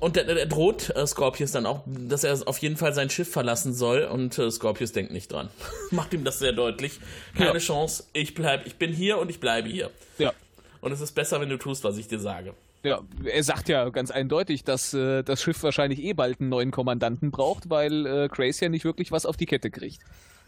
Und 0.00 0.16
der, 0.16 0.24
der 0.24 0.46
droht 0.46 0.90
äh, 0.96 1.06
Scorpius 1.06 1.52
dann 1.52 1.64
auch, 1.64 1.84
dass 1.86 2.24
er 2.24 2.36
auf 2.46 2.58
jeden 2.58 2.76
Fall 2.76 2.92
sein 2.92 3.08
Schiff 3.08 3.30
verlassen 3.30 3.72
soll 3.72 4.02
und 4.02 4.36
äh, 4.36 4.50
Scorpius 4.50 4.90
denkt 4.90 5.12
nicht 5.12 5.30
dran. 5.30 5.48
Macht 5.92 6.12
ihm 6.12 6.24
das 6.24 6.40
sehr 6.40 6.52
deutlich. 6.52 6.98
Keine 7.36 7.52
ja. 7.52 7.58
Chance, 7.58 8.02
ich 8.12 8.34
bleib, 8.34 8.66
ich 8.66 8.74
bin 8.76 8.92
hier 8.92 9.18
und 9.18 9.30
ich 9.30 9.38
bleibe 9.38 9.68
hier. 9.68 9.90
Ja. 10.18 10.32
Und 10.80 10.90
es 10.90 11.00
ist 11.00 11.12
besser, 11.12 11.40
wenn 11.40 11.50
du 11.50 11.56
tust, 11.56 11.84
was 11.84 11.98
ich 11.98 12.08
dir 12.08 12.18
sage. 12.18 12.54
Ja, 12.86 13.00
er 13.24 13.42
sagt 13.42 13.68
ja 13.68 13.88
ganz 13.88 14.12
eindeutig, 14.12 14.62
dass 14.62 14.94
äh, 14.94 15.24
das 15.24 15.42
Schiff 15.42 15.60
wahrscheinlich 15.64 16.00
eh 16.04 16.12
bald 16.12 16.40
einen 16.40 16.50
neuen 16.50 16.70
Kommandanten 16.70 17.32
braucht, 17.32 17.68
weil 17.68 18.06
äh, 18.06 18.28
Grace 18.28 18.60
ja 18.60 18.68
nicht 18.68 18.84
wirklich 18.84 19.10
was 19.10 19.26
auf 19.26 19.36
die 19.36 19.46
Kette 19.46 19.72
kriegt. 19.72 20.02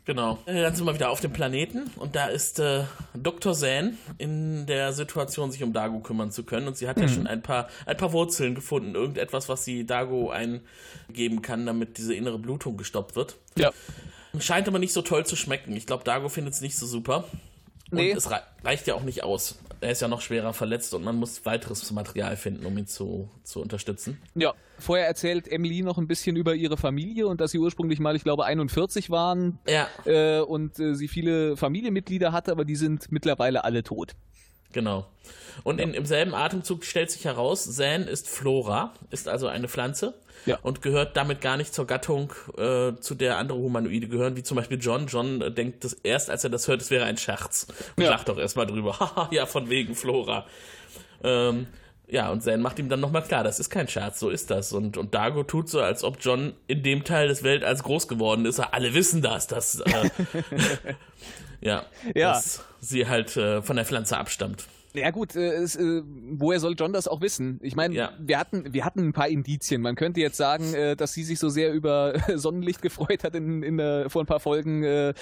Genau. 0.04 0.38
Äh, 0.46 0.62
dann 0.62 0.72
sind 0.72 0.86
wir 0.86 0.94
wieder 0.94 1.10
auf 1.10 1.20
dem 1.20 1.32
Planeten 1.32 1.90
und 1.96 2.14
da 2.14 2.28
ist 2.28 2.60
äh, 2.60 2.84
Dr. 3.12 3.54
Zan 3.54 3.98
in 4.18 4.66
der 4.66 4.92
Situation, 4.92 5.50
sich 5.50 5.64
um 5.64 5.72
Dago 5.72 5.98
kümmern 5.98 6.30
zu 6.30 6.44
können. 6.44 6.68
Und 6.68 6.76
sie 6.76 6.88
hat 6.88 6.96
mhm. 6.96 7.02
ja 7.02 7.08
schon 7.08 7.26
ein 7.26 7.42
paar, 7.42 7.68
ein 7.86 7.96
paar 7.96 8.12
Wurzeln 8.12 8.54
gefunden, 8.54 8.94
irgendetwas, 8.94 9.48
was 9.48 9.64
sie 9.64 9.84
Dago 9.84 10.30
eingeben 10.30 11.42
kann, 11.42 11.66
damit 11.66 11.98
diese 11.98 12.14
innere 12.14 12.38
Blutung 12.38 12.76
gestoppt 12.76 13.16
wird. 13.16 13.34
Ja. 13.56 13.72
Scheint 14.38 14.68
aber 14.68 14.78
nicht 14.78 14.92
so 14.92 15.02
toll 15.02 15.26
zu 15.26 15.34
schmecken. 15.34 15.76
Ich 15.76 15.86
glaube, 15.86 16.04
Dago 16.04 16.28
findet 16.28 16.54
es 16.54 16.60
nicht 16.60 16.78
so 16.78 16.86
super. 16.86 17.24
Nee. 17.90 18.12
Und 18.12 18.18
es 18.18 18.30
reicht 18.62 18.86
ja 18.86 18.94
auch 18.94 19.02
nicht 19.02 19.24
aus. 19.24 19.58
Er 19.80 19.92
ist 19.92 20.02
ja 20.02 20.08
noch 20.08 20.20
schwerer 20.20 20.52
verletzt 20.52 20.94
und 20.94 21.04
man 21.04 21.16
muss 21.16 21.44
weiteres 21.46 21.90
Material 21.92 22.36
finden, 22.36 22.66
um 22.66 22.76
ihn 22.76 22.86
zu, 22.86 23.30
zu 23.44 23.60
unterstützen. 23.60 24.20
Ja, 24.34 24.54
vorher 24.78 25.06
erzählt 25.06 25.48
Emily 25.48 25.82
noch 25.82 25.98
ein 25.98 26.08
bisschen 26.08 26.36
über 26.36 26.54
ihre 26.54 26.76
Familie 26.76 27.26
und 27.28 27.40
dass 27.40 27.52
sie 27.52 27.58
ursprünglich 27.58 28.00
mal, 28.00 28.16
ich 28.16 28.24
glaube, 28.24 28.44
41 28.44 29.10
waren. 29.10 29.58
Ja. 29.66 29.88
Äh, 30.04 30.40
und 30.40 30.78
äh, 30.80 30.94
sie 30.94 31.08
viele 31.08 31.56
Familienmitglieder 31.56 32.32
hatte, 32.32 32.52
aber 32.52 32.64
die 32.64 32.76
sind 32.76 33.12
mittlerweile 33.12 33.64
alle 33.64 33.82
tot. 33.82 34.14
Genau. 34.72 35.06
Und 35.64 35.78
ja. 35.78 35.84
in, 35.84 35.94
im 35.94 36.06
selben 36.06 36.34
Atemzug 36.34 36.84
stellt 36.84 37.10
sich 37.10 37.24
heraus, 37.24 37.64
Zan 37.74 38.02
ist 38.02 38.28
Flora, 38.28 38.92
ist 39.10 39.28
also 39.28 39.46
eine 39.48 39.68
Pflanze 39.68 40.14
ja. 40.46 40.58
und 40.62 40.82
gehört 40.82 41.16
damit 41.16 41.40
gar 41.40 41.56
nicht 41.56 41.74
zur 41.74 41.86
Gattung, 41.86 42.32
äh, 42.56 42.92
zu 43.00 43.14
der 43.14 43.38
andere 43.38 43.58
Humanoide 43.58 44.08
gehören, 44.08 44.36
wie 44.36 44.42
zum 44.42 44.56
Beispiel 44.56 44.78
John. 44.80 45.06
John 45.06 45.40
äh, 45.40 45.50
denkt 45.50 45.84
das 45.84 45.94
erst, 45.94 46.30
als 46.30 46.44
er 46.44 46.50
das 46.50 46.68
hört, 46.68 46.80
es 46.80 46.90
wäre 46.90 47.04
ein 47.04 47.16
Scherz 47.16 47.66
und 47.96 48.04
ja. 48.04 48.10
lacht 48.10 48.28
doch 48.28 48.38
erstmal 48.38 48.66
drüber. 48.66 48.98
Haha, 48.98 49.28
ja, 49.32 49.46
von 49.46 49.68
wegen 49.70 49.94
Flora. 49.94 50.46
Ähm, 51.22 51.66
ja, 52.10 52.30
und 52.30 52.42
Zan 52.42 52.62
macht 52.62 52.78
ihm 52.78 52.88
dann 52.88 53.00
nochmal 53.00 53.22
klar, 53.22 53.44
das 53.44 53.60
ist 53.60 53.68
kein 53.70 53.86
Scherz, 53.86 54.18
so 54.18 54.30
ist 54.30 54.50
das. 54.50 54.72
Und, 54.72 54.96
und 54.96 55.14
Dago 55.14 55.42
tut 55.42 55.68
so, 55.68 55.80
als 55.80 56.04
ob 56.04 56.16
John 56.20 56.54
in 56.66 56.82
dem 56.82 57.04
Teil 57.04 57.28
des 57.28 57.42
Weltalls 57.42 57.82
groß 57.82 58.08
geworden 58.08 58.46
ist. 58.46 58.60
Alle 58.60 58.94
wissen 58.94 59.20
das, 59.20 59.46
dass, 59.46 59.80
äh, 59.80 60.10
ja, 61.60 61.84
ja. 62.14 62.32
dass 62.32 62.64
sie 62.80 63.06
halt 63.06 63.36
äh, 63.36 63.62
von 63.62 63.76
der 63.76 63.84
Pflanze 63.84 64.16
abstammt. 64.16 64.64
Ja 65.00 65.10
gut, 65.10 65.36
äh, 65.36 65.54
es, 65.54 65.76
äh, 65.76 66.02
woher 66.04 66.60
soll 66.60 66.74
John 66.78 66.92
das 66.92 67.08
auch 67.08 67.20
wissen? 67.20 67.58
Ich 67.62 67.76
meine, 67.76 67.94
ja. 67.94 68.12
wir 68.18 68.38
hatten 68.38 68.72
wir 68.72 68.84
hatten 68.84 69.08
ein 69.08 69.12
paar 69.12 69.28
Indizien. 69.28 69.82
Man 69.82 69.94
könnte 69.94 70.20
jetzt 70.20 70.36
sagen, 70.36 70.74
äh, 70.74 70.96
dass 70.96 71.12
sie 71.12 71.24
sich 71.24 71.38
so 71.38 71.48
sehr 71.48 71.72
über 71.72 72.14
Sonnenlicht 72.34 72.82
gefreut 72.82 73.24
hat 73.24 73.34
in, 73.34 73.62
in 73.62 73.78
äh, 73.78 74.08
vor 74.08 74.22
ein 74.22 74.26
paar 74.26 74.40
Folgen 74.40 74.82
äh, 74.82 75.14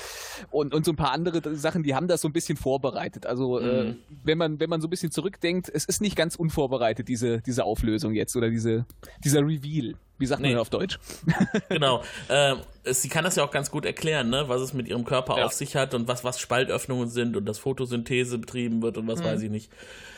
und, 0.51 0.75
und 0.75 0.85
so 0.85 0.93
ein 0.93 0.97
paar 0.97 1.13
andere 1.13 1.57
Sachen, 1.57 1.83
die 1.83 1.95
haben 1.95 2.09
das 2.09 2.21
so 2.21 2.29
ein 2.29 2.33
bisschen 2.33 2.57
vorbereitet. 2.57 3.27
Also 3.27 3.59
äh, 3.59 3.85
mhm. 3.85 3.97
wenn 4.25 4.39
man 4.39 4.61
wenn 4.61 4.71
man 4.71 4.81
so 4.81 4.87
ein 4.87 4.91
bisschen 4.91 5.11
zurückdenkt, 5.11 5.71
es 5.73 5.85
ist 5.85 6.01
nicht 6.01 6.17
ganz 6.17 6.37
unvorbereitet 6.37 7.09
diese 7.09 7.41
diese 7.41 7.65
Auflösung 7.65 8.15
jetzt 8.15 8.37
oder 8.37 8.51
diese 8.51 8.87
dieser 9.25 9.41
Reveal. 9.41 9.95
Wie 10.19 10.27
sagt 10.27 10.41
nee. 10.41 10.51
man 10.51 10.59
auf 10.59 10.71
Deutsch? 10.71 10.99
genau. 11.69 12.03
Ähm, 12.29 12.59
sie 12.85 13.09
kann 13.09 13.25
das 13.25 13.37
ja 13.37 13.45
auch 13.45 13.51
ganz 13.51 13.71
gut 13.71 13.85
erklären, 13.85 14.31
ne? 14.31 14.45
was 14.49 14.61
es 14.63 14.73
mit 14.73 14.89
ihrem 14.89 15.05
Körper 15.05 15.39
ja. 15.39 15.45
auf 15.45 15.53
sich 15.53 15.77
hat 15.77 15.93
und 15.95 16.09
was, 16.09 16.25
was 16.25 16.41
Spaltöffnungen 16.41 17.09
sind 17.09 17.37
und 17.37 17.45
dass 17.45 17.59
Photosynthese 17.59 18.39
betrieben 18.39 18.83
wird 18.83 18.97
und 18.97 19.07
was 19.09 19.21
mhm. 19.21 19.25
weiß 19.25 19.43
ich 19.43 19.51
nicht. 19.51 19.71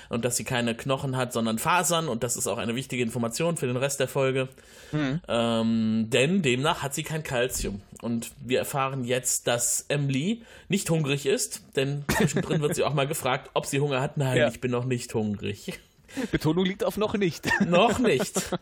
Und 0.08 0.24
dass 0.24 0.36
sie 0.36 0.44
keine 0.44 0.74
Knochen 0.74 1.16
hat, 1.16 1.34
sondern 1.34 1.58
Fasern 1.58 2.08
und 2.08 2.22
das 2.22 2.36
ist 2.36 2.46
auch 2.46 2.56
eine 2.56 2.74
wichtige 2.74 3.02
Information 3.02 3.58
für 3.58 3.66
den 3.66 3.76
Rest 3.76 4.00
der 4.00 4.08
Folge. 4.08 4.48
Mhm. 4.92 5.20
Ähm, 5.28 6.06
denn 6.08 6.40
demnach 6.40 6.82
hat 6.82 6.94
sie 6.94 7.02
kein 7.02 7.22
Kalzium. 7.22 7.82
Und 8.00 8.30
wir 8.40 8.60
erfahren 8.60 9.04
jetzt, 9.04 9.48
dass 9.48 9.84
Emily 9.88 10.42
nicht 10.68 10.88
hungrig 10.88 11.26
ist, 11.26 11.62
denn 11.76 12.04
zwischendrin 12.16 12.62
wird 12.62 12.74
sie 12.74 12.84
auch 12.84 12.94
mal 12.94 13.06
gefragt, 13.06 13.50
ob 13.54 13.66
sie 13.66 13.80
Hunger 13.80 14.00
hat. 14.00 14.16
Nein, 14.16 14.38
ja. 14.38 14.48
ich 14.48 14.60
bin 14.60 14.70
noch 14.70 14.84
nicht 14.84 15.12
hungrig. 15.12 15.78
Betonung 16.32 16.64
liegt 16.64 16.84
auf 16.84 16.96
noch 16.96 17.14
nicht. 17.14 17.48
noch 17.66 17.98
nicht. 17.98 18.56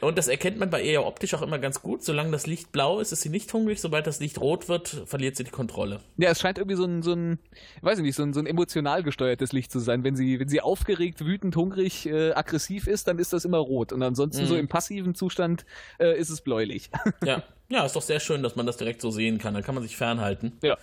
Und 0.00 0.18
das 0.18 0.28
erkennt 0.28 0.58
man 0.58 0.70
bei 0.70 0.82
ihr 0.82 0.92
ja 0.92 1.00
optisch 1.00 1.34
auch 1.34 1.42
immer 1.42 1.58
ganz 1.58 1.82
gut. 1.82 2.04
Solange 2.04 2.30
das 2.30 2.46
Licht 2.46 2.72
blau 2.72 3.00
ist, 3.00 3.12
ist 3.12 3.22
sie 3.22 3.28
nicht 3.28 3.52
hungrig. 3.52 3.80
Sobald 3.80 4.06
das 4.06 4.20
Licht 4.20 4.40
rot 4.40 4.68
wird, 4.68 4.88
verliert 5.06 5.36
sie 5.36 5.44
die 5.44 5.50
Kontrolle. 5.50 6.00
Ja, 6.16 6.30
es 6.30 6.40
scheint 6.40 6.58
irgendwie 6.58 6.76
so 6.76 6.84
ein, 6.84 7.02
so 7.02 7.12
ein 7.12 7.38
weiß 7.82 7.98
ich 7.98 8.04
nicht, 8.04 8.16
so 8.16 8.22
ein, 8.22 8.32
so 8.32 8.40
ein 8.40 8.46
emotional 8.46 9.02
gesteuertes 9.02 9.52
Licht 9.52 9.72
zu 9.72 9.78
sein. 9.78 10.04
Wenn 10.04 10.16
sie, 10.16 10.38
wenn 10.38 10.48
sie 10.48 10.60
aufgeregt, 10.60 11.24
wütend, 11.24 11.56
hungrig, 11.56 12.06
äh, 12.06 12.32
aggressiv 12.32 12.86
ist, 12.86 13.08
dann 13.08 13.18
ist 13.18 13.32
das 13.32 13.44
immer 13.44 13.58
rot. 13.58 13.92
Und 13.92 14.02
ansonsten 14.02 14.44
mhm. 14.44 14.48
so 14.48 14.56
im 14.56 14.68
passiven 14.68 15.14
Zustand 15.14 15.64
äh, 15.98 16.18
ist 16.18 16.30
es 16.30 16.40
bläulich. 16.40 16.90
ja. 17.24 17.42
ja, 17.68 17.84
ist 17.84 17.96
doch 17.96 18.02
sehr 18.02 18.20
schön, 18.20 18.42
dass 18.42 18.56
man 18.56 18.66
das 18.66 18.76
direkt 18.76 19.00
so 19.00 19.10
sehen 19.10 19.38
kann. 19.38 19.54
Dann 19.54 19.62
kann 19.62 19.74
man 19.74 19.82
sich 19.82 19.96
fernhalten. 19.96 20.52
Ja. 20.62 20.76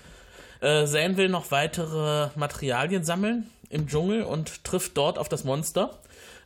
Äh, 0.59 0.85
Zane 0.87 1.17
will 1.17 1.29
noch 1.29 1.51
weitere 1.51 2.29
Materialien 2.35 3.03
sammeln 3.03 3.47
im 3.69 3.87
Dschungel 3.87 4.23
und 4.23 4.63
trifft 4.63 4.97
dort 4.97 5.17
auf 5.17 5.29
das 5.29 5.43
Monster. 5.43 5.99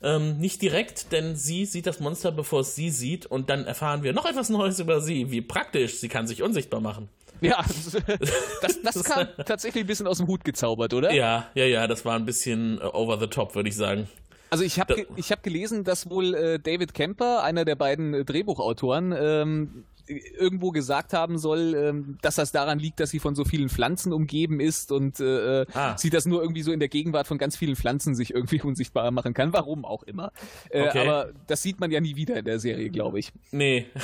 Ähm, 0.03 0.39
nicht 0.39 0.61
direkt, 0.61 1.11
denn 1.11 1.35
sie 1.35 1.65
sieht 1.65 1.85
das 1.85 1.99
Monster, 1.99 2.31
bevor 2.31 2.61
es 2.61 2.75
sie 2.75 2.89
sieht, 2.89 3.27
und 3.27 3.49
dann 3.49 3.65
erfahren 3.65 4.01
wir 4.01 4.13
noch 4.13 4.25
etwas 4.25 4.49
Neues 4.49 4.79
über 4.79 4.99
sie. 4.99 5.29
Wie 5.29 5.41
praktisch, 5.41 5.99
sie 5.99 6.07
kann 6.07 6.25
sich 6.25 6.41
unsichtbar 6.41 6.81
machen. 6.81 7.09
Ja, 7.39 7.63
das, 8.61 8.81
das, 8.81 9.03
kam 9.03 9.27
tatsächlich 9.45 9.83
ein 9.83 9.87
bisschen 9.87 10.07
aus 10.07 10.17
dem 10.17 10.27
Hut 10.27 10.43
gezaubert, 10.43 10.93
oder? 10.93 11.11
Ja, 11.11 11.47
ja, 11.55 11.65
ja, 11.65 11.87
das 11.87 12.05
war 12.05 12.15
ein 12.15 12.25
bisschen 12.25 12.79
äh, 12.79 12.83
over 12.83 13.19
the 13.19 13.27
top, 13.27 13.55
würde 13.55 13.69
ich 13.69 13.75
sagen. 13.75 14.07
Also 14.51 14.65
ich 14.65 14.79
habe 14.79 15.07
ich 15.15 15.31
hab 15.31 15.43
gelesen, 15.43 15.85
dass 15.85 16.09
wohl 16.09 16.35
äh, 16.35 16.59
David 16.59 16.93
Kemper, 16.93 17.41
einer 17.41 17.63
der 17.63 17.75
beiden 17.75 18.13
äh, 18.13 18.25
Drehbuchautoren, 18.25 19.15
ähm, 19.17 19.85
irgendwo 20.07 20.71
gesagt 20.71 21.13
haben 21.13 21.37
soll, 21.37 21.75
ähm, 21.75 22.17
dass 22.21 22.35
das 22.35 22.51
daran 22.51 22.79
liegt, 22.79 22.99
dass 22.99 23.09
sie 23.09 23.19
von 23.19 23.35
so 23.35 23.45
vielen 23.45 23.69
Pflanzen 23.69 24.13
umgeben 24.13 24.59
ist 24.59 24.91
und 24.91 25.19
äh, 25.19 25.65
ah. 25.73 25.97
sie 25.97 26.09
das 26.09 26.25
nur 26.25 26.41
irgendwie 26.41 26.61
so 26.63 26.71
in 26.71 26.79
der 26.79 26.89
Gegenwart 26.89 27.27
von 27.27 27.37
ganz 27.37 27.57
vielen 27.57 27.75
Pflanzen 27.75 28.15
sich 28.15 28.33
irgendwie 28.33 28.61
unsichtbar 28.63 29.09
machen 29.11 29.33
kann. 29.33 29.53
Warum 29.53 29.85
auch 29.85 30.03
immer. 30.03 30.31
Äh, 30.69 30.87
okay. 30.87 31.07
Aber 31.07 31.31
das 31.47 31.61
sieht 31.61 31.79
man 31.79 31.91
ja 31.91 31.99
nie 31.99 32.15
wieder 32.15 32.37
in 32.37 32.45
der 32.45 32.59
Serie, 32.59 32.89
glaube 32.89 33.19
ich. 33.19 33.31
Nee. 33.51 33.85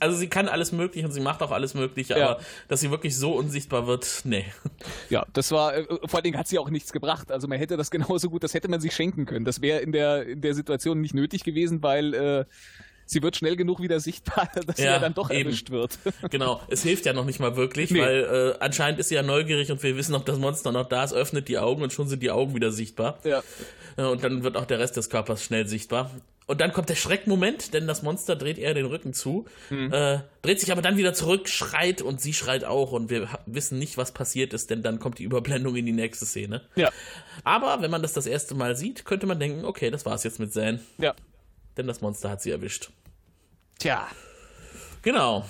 Also 0.00 0.16
sie 0.16 0.28
kann 0.28 0.48
alles 0.48 0.72
Mögliche 0.72 1.06
und 1.06 1.12
sie 1.12 1.20
macht 1.20 1.42
auch 1.42 1.50
alles 1.50 1.74
Mögliche, 1.74 2.18
ja. 2.18 2.30
aber 2.30 2.40
dass 2.68 2.80
sie 2.80 2.90
wirklich 2.90 3.16
so 3.16 3.32
unsichtbar 3.36 3.86
wird, 3.86 4.22
nee. 4.24 4.44
Ja, 5.10 5.26
das 5.32 5.50
war, 5.50 5.74
äh, 5.74 5.84
vor 5.84 6.14
allen 6.14 6.24
Dingen 6.24 6.38
hat 6.38 6.48
sie 6.48 6.58
auch 6.58 6.70
nichts 6.70 6.92
gebracht. 6.92 7.30
Also 7.30 7.48
man 7.48 7.58
hätte 7.58 7.76
das 7.76 7.90
genauso 7.90 8.30
gut, 8.30 8.42
das 8.42 8.54
hätte 8.54 8.68
man 8.68 8.80
sich 8.80 8.94
schenken 8.94 9.26
können. 9.26 9.44
Das 9.44 9.60
wäre 9.60 9.80
in 9.80 9.92
der, 9.92 10.26
in 10.26 10.40
der 10.40 10.54
Situation 10.54 11.00
nicht 11.00 11.14
nötig 11.14 11.44
gewesen, 11.44 11.82
weil 11.82 12.14
äh, 12.14 12.44
sie 13.06 13.22
wird 13.22 13.36
schnell 13.36 13.56
genug 13.56 13.80
wieder 13.80 14.00
sichtbar, 14.00 14.48
dass 14.54 14.66
ja, 14.66 14.74
sie 14.74 14.82
ja 14.84 14.98
dann 14.98 15.14
doch 15.14 15.30
eben. 15.30 15.48
erwischt 15.48 15.70
wird. 15.70 15.98
Genau, 16.30 16.60
es 16.68 16.82
hilft 16.82 17.06
ja 17.06 17.12
noch 17.12 17.24
nicht 17.24 17.38
mal 17.38 17.56
wirklich, 17.56 17.90
nee. 17.90 18.00
weil 18.00 18.54
äh, 18.56 18.58
anscheinend 18.60 18.98
ist 18.98 19.08
sie 19.08 19.14
ja 19.14 19.22
neugierig 19.22 19.70
und 19.70 19.82
wir 19.82 19.96
wissen, 19.96 20.14
ob 20.14 20.24
das 20.24 20.38
Monster 20.38 20.72
noch 20.72 20.88
da 20.88 21.04
ist, 21.04 21.12
öffnet 21.12 21.48
die 21.48 21.58
Augen 21.58 21.82
und 21.82 21.92
schon 21.92 22.08
sind 22.08 22.22
die 22.22 22.30
Augen 22.30 22.54
wieder 22.54 22.72
sichtbar. 22.72 23.18
Ja. 23.24 23.42
Und 23.96 24.24
dann 24.24 24.42
wird 24.42 24.56
auch 24.56 24.64
der 24.64 24.80
Rest 24.80 24.96
des 24.96 25.08
Körpers 25.10 25.44
schnell 25.44 25.68
sichtbar. 25.68 26.10
Und 26.46 26.60
dann 26.60 26.72
kommt 26.72 26.90
der 26.90 26.94
Schreckmoment, 26.94 27.72
denn 27.72 27.86
das 27.86 28.02
Monster 28.02 28.36
dreht 28.36 28.58
eher 28.58 28.74
den 28.74 28.84
Rücken 28.84 29.14
zu, 29.14 29.46
mhm. 29.70 29.92
äh, 29.92 30.18
dreht 30.42 30.60
sich 30.60 30.72
aber 30.72 30.82
dann 30.82 30.98
wieder 30.98 31.14
zurück, 31.14 31.48
schreit 31.48 32.02
und 32.02 32.20
sie 32.20 32.34
schreit 32.34 32.64
auch 32.64 32.92
und 32.92 33.08
wir 33.08 33.28
wissen 33.46 33.78
nicht, 33.78 33.96
was 33.96 34.12
passiert 34.12 34.52
ist, 34.52 34.68
denn 34.68 34.82
dann 34.82 34.98
kommt 34.98 35.18
die 35.18 35.24
Überblendung 35.24 35.74
in 35.76 35.86
die 35.86 35.92
nächste 35.92 36.26
Szene. 36.26 36.62
Ja. 36.76 36.90
Aber 37.44 37.80
wenn 37.80 37.90
man 37.90 38.02
das 38.02 38.12
das 38.12 38.26
erste 38.26 38.54
Mal 38.54 38.76
sieht, 38.76 39.06
könnte 39.06 39.26
man 39.26 39.40
denken, 39.40 39.64
okay, 39.64 39.90
das 39.90 40.04
war's 40.04 40.22
jetzt 40.24 40.38
mit 40.38 40.52
Zane. 40.52 40.80
Ja 40.98 41.14
denn 41.76 41.86
das 41.86 42.00
Monster 42.00 42.30
hat 42.30 42.42
sie 42.42 42.50
erwischt. 42.50 42.90
Tja. 43.78 44.06
Genau. 45.02 45.44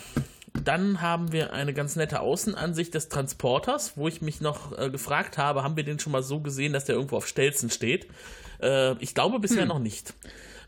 Dann 0.63 1.01
haben 1.01 1.33
wir 1.33 1.53
eine 1.53 1.75
ganz 1.75 1.97
nette 1.97 2.21
Außenansicht 2.21 2.95
des 2.95 3.09
Transporters, 3.09 3.97
wo 3.97 4.09
ich 4.09 4.23
mich 4.23 4.41
noch 4.41 4.77
äh, 4.79 4.89
gefragt 4.91 5.37
habe, 5.37 5.63
haben 5.63 5.77
wir 5.77 5.85
den 5.85 5.99
schon 5.99 6.13
mal 6.13 6.23
so 6.23 6.41
gesehen, 6.41 6.73
dass 6.73 6.85
der 6.85 6.95
irgendwo 6.95 7.17
auf 7.17 7.27
Stelzen 7.27 7.71
steht? 7.71 8.07
Äh, 8.63 8.93
ich 9.03 9.15
glaube 9.15 9.41
bisher 9.41 9.63
hm. 9.63 9.69
noch 9.69 9.79
nicht. 9.81 10.15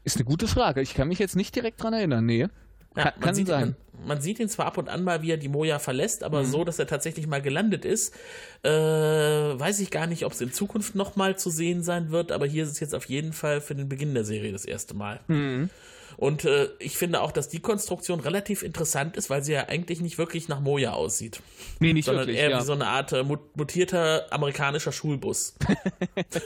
Ist 0.05 0.17
eine 0.17 0.25
gute 0.25 0.49
Frage. 0.49 0.83
Ich 0.83 0.95
kann 0.95 1.09
mich 1.09 1.19
jetzt 1.19 1.37
nicht 1.37 1.55
direkt 1.55 1.83
dran 1.83 1.93
erinnern. 1.93 2.27
Nee. 2.27 2.49
Ja, 2.97 3.11
kann, 3.11 3.21
kann 3.21 3.35
sieht, 3.35 3.47
sein. 3.47 3.77
Man, 3.99 4.09
man, 4.09 4.21
sieht 4.21 4.41
ihn 4.41 4.49
zwar 4.49 4.67
ab 4.67 4.79
und 4.79 4.89
an 4.89 5.05
mal, 5.05 5.23
wie 5.23 5.31
er 5.31 5.37
die 5.37 5.49
Moja 5.49 5.79
verlässt, 5.79 6.25
aber 6.25 6.43
mhm. 6.43 6.47
so, 6.47 6.65
dass 6.65 6.79
er 6.79 6.87
tatsächlich 6.87 7.27
mal 7.27 7.43
gelandet 7.43 7.85
ist, 7.85 8.15
äh, 8.63 8.71
weiß 8.71 9.81
ich 9.81 9.91
gar 9.91 10.07
nicht, 10.07 10.25
ob 10.25 10.33
es 10.33 10.41
in 10.41 10.53
Zukunft 10.53 10.95
nochmal 10.95 11.39
zu 11.39 11.51
sehen 11.51 11.83
sein 11.83 12.11
wird, 12.11 12.33
aber 12.33 12.47
hier 12.47 12.65
ist 12.65 12.71
es 12.71 12.81
jetzt 12.81 12.95
auf 12.95 13.05
jeden 13.07 13.33
Fall 13.33 13.61
für 13.61 13.75
den 13.75 13.89
Beginn 13.89 14.15
der 14.15 14.25
Serie 14.25 14.53
das 14.53 14.65
erste 14.65 14.95
Mal. 14.95 15.21
Mhm. 15.29 15.71
Und 16.17 16.47
äh, 16.47 16.69
ich 16.79 16.97
finde 16.97 17.21
auch, 17.21 17.31
dass 17.31 17.49
die 17.49 17.61
Konstruktion 17.61 18.21
relativ 18.21 18.63
interessant 18.63 19.17
ist, 19.17 19.29
weil 19.29 19.45
sie 19.45 19.53
ja 19.53 19.69
eigentlich 19.69 20.01
nicht 20.01 20.17
wirklich 20.17 20.49
nach 20.49 20.61
Moja 20.61 20.93
aussieht. 20.93 21.41
Nee, 21.79 21.93
nicht 21.93 22.07
sondern 22.07 22.27
wirklich. 22.27 22.43
eher 22.43 22.51
ja. 22.51 22.61
wie 22.61 22.65
so 22.65 22.73
eine 22.73 22.87
Art 22.87 23.13
äh, 23.13 23.23
mutierter 23.23 24.27
amerikanischer 24.31 24.93
Schulbus. 24.93 25.55
das 26.31 26.43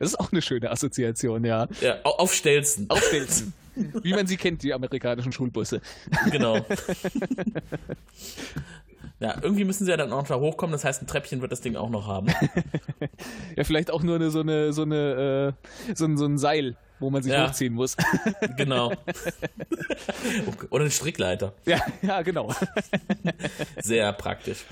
ist 0.00 0.18
auch 0.18 0.32
eine 0.32 0.42
schöne 0.42 0.70
Assoziation, 0.70 1.44
ja. 1.44 1.68
Ja, 1.80 2.00
auf 2.02 2.34
Stelzen. 2.34 2.90
Auf 2.90 3.02
Stelzen. 3.04 3.52
Wie 3.76 4.12
man 4.12 4.26
sie 4.26 4.36
kennt, 4.36 4.62
die 4.62 4.72
amerikanischen 4.72 5.32
Schulbusse. 5.32 5.80
Genau. 6.30 6.64
Ja, 9.18 9.34
irgendwie 9.40 9.64
müssen 9.64 9.86
sie 9.86 9.90
ja 9.90 9.96
dann 9.96 10.12
auch 10.12 10.20
noch 10.20 10.28
da 10.28 10.36
hochkommen, 10.38 10.72
das 10.72 10.84
heißt, 10.84 11.02
ein 11.02 11.06
Treppchen 11.06 11.40
wird 11.40 11.50
das 11.50 11.62
Ding 11.62 11.74
auch 11.74 11.88
noch 11.88 12.06
haben. 12.06 12.26
ja, 13.56 13.64
vielleicht 13.64 13.90
auch 13.90 14.02
nur 14.02 14.16
eine, 14.16 14.30
so, 14.30 14.40
eine, 14.40 14.74
so, 14.74 14.82
eine, 14.82 15.54
äh, 15.88 15.94
so, 15.94 16.04
ein, 16.04 16.18
so 16.18 16.26
ein 16.26 16.36
Seil, 16.36 16.76
wo 16.98 17.08
man 17.08 17.22
sich 17.22 17.32
ja. 17.32 17.46
hochziehen 17.48 17.72
muss. 17.72 17.96
genau. 18.58 18.92
Oder 20.70 20.82
eine 20.82 20.90
Strickleiter. 20.90 21.54
Ja, 21.64 21.80
ja, 22.02 22.20
genau. 22.20 22.54
Sehr 23.80 24.12
praktisch. 24.12 24.64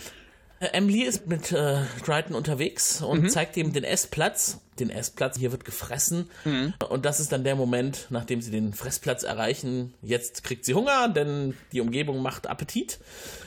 Äh, 0.64 0.76
Emily 0.76 1.02
ist 1.02 1.26
mit 1.26 1.52
äh, 1.52 1.82
Crichton 2.02 2.34
unterwegs 2.34 3.02
und 3.02 3.22
mhm. 3.22 3.28
zeigt 3.28 3.56
ihm 3.56 3.72
den 3.72 3.84
Essplatz. 3.84 4.60
Den 4.78 4.90
Essplatz, 4.90 5.38
hier 5.38 5.52
wird 5.52 5.64
gefressen. 5.64 6.30
Mhm. 6.44 6.74
Und 6.88 7.04
das 7.04 7.20
ist 7.20 7.30
dann 7.30 7.44
der 7.44 7.54
Moment, 7.54 8.06
nachdem 8.10 8.40
sie 8.40 8.50
den 8.50 8.72
Fressplatz 8.72 9.22
erreichen. 9.22 9.94
Jetzt 10.02 10.42
kriegt 10.42 10.64
sie 10.64 10.74
Hunger, 10.74 11.08
denn 11.08 11.54
die 11.72 11.80
Umgebung 11.80 12.22
macht 12.22 12.48
Appetit. 12.48 12.98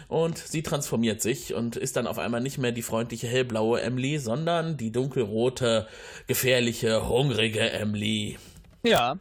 Und 0.07 0.37
sie 0.37 0.63
transformiert 0.63 1.21
sich 1.21 1.53
und 1.53 1.75
ist 1.75 1.97
dann 1.97 2.07
auf 2.07 2.17
einmal 2.17 2.39
nicht 2.39 2.57
mehr 2.57 2.71
die 2.71 2.81
freundliche 2.81 3.27
hellblaue 3.27 3.81
Emily, 3.81 4.19
sondern 4.19 4.77
die 4.77 4.91
dunkelrote, 4.91 5.87
gefährliche, 6.27 7.09
hungrige 7.09 7.71
Emily. 7.71 8.37
Ja, 8.83 9.17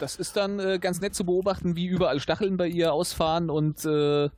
das 0.00 0.16
ist 0.16 0.36
dann 0.36 0.58
äh, 0.58 0.78
ganz 0.80 1.00
nett 1.00 1.14
zu 1.14 1.24
beobachten, 1.24 1.76
wie 1.76 1.86
überall 1.86 2.20
Stacheln 2.20 2.56
bei 2.56 2.66
ihr 2.66 2.92
ausfahren 2.92 3.50
und 3.50 3.84
äh, 3.84 4.28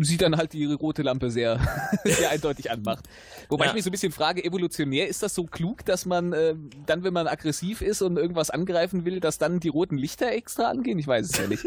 sie 0.00 0.16
dann 0.16 0.36
halt 0.36 0.52
die 0.52 0.64
rote 0.64 1.02
Lampe 1.02 1.30
sehr, 1.30 1.60
sehr 2.04 2.30
eindeutig 2.30 2.70
anmacht. 2.70 3.06
Wobei 3.48 3.66
ja. 3.66 3.70
ich 3.70 3.74
mich 3.74 3.84
so 3.84 3.90
ein 3.90 3.92
bisschen 3.92 4.12
frage, 4.12 4.44
evolutionär 4.44 5.08
ist 5.08 5.22
das 5.22 5.34
so 5.34 5.44
klug, 5.44 5.84
dass 5.84 6.06
man 6.06 6.32
äh, 6.32 6.54
dann, 6.86 7.04
wenn 7.04 7.12
man 7.12 7.26
aggressiv 7.26 7.82
ist 7.82 8.02
und 8.02 8.16
irgendwas 8.16 8.50
angreifen 8.50 9.04
will, 9.04 9.20
dass 9.20 9.38
dann 9.38 9.60
die 9.60 9.68
roten 9.68 9.96
Lichter 9.96 10.32
extra 10.32 10.68
angehen? 10.68 10.98
Ich 10.98 11.06
weiß 11.06 11.30
es 11.30 11.38
ja 11.38 11.46
nicht. 11.46 11.64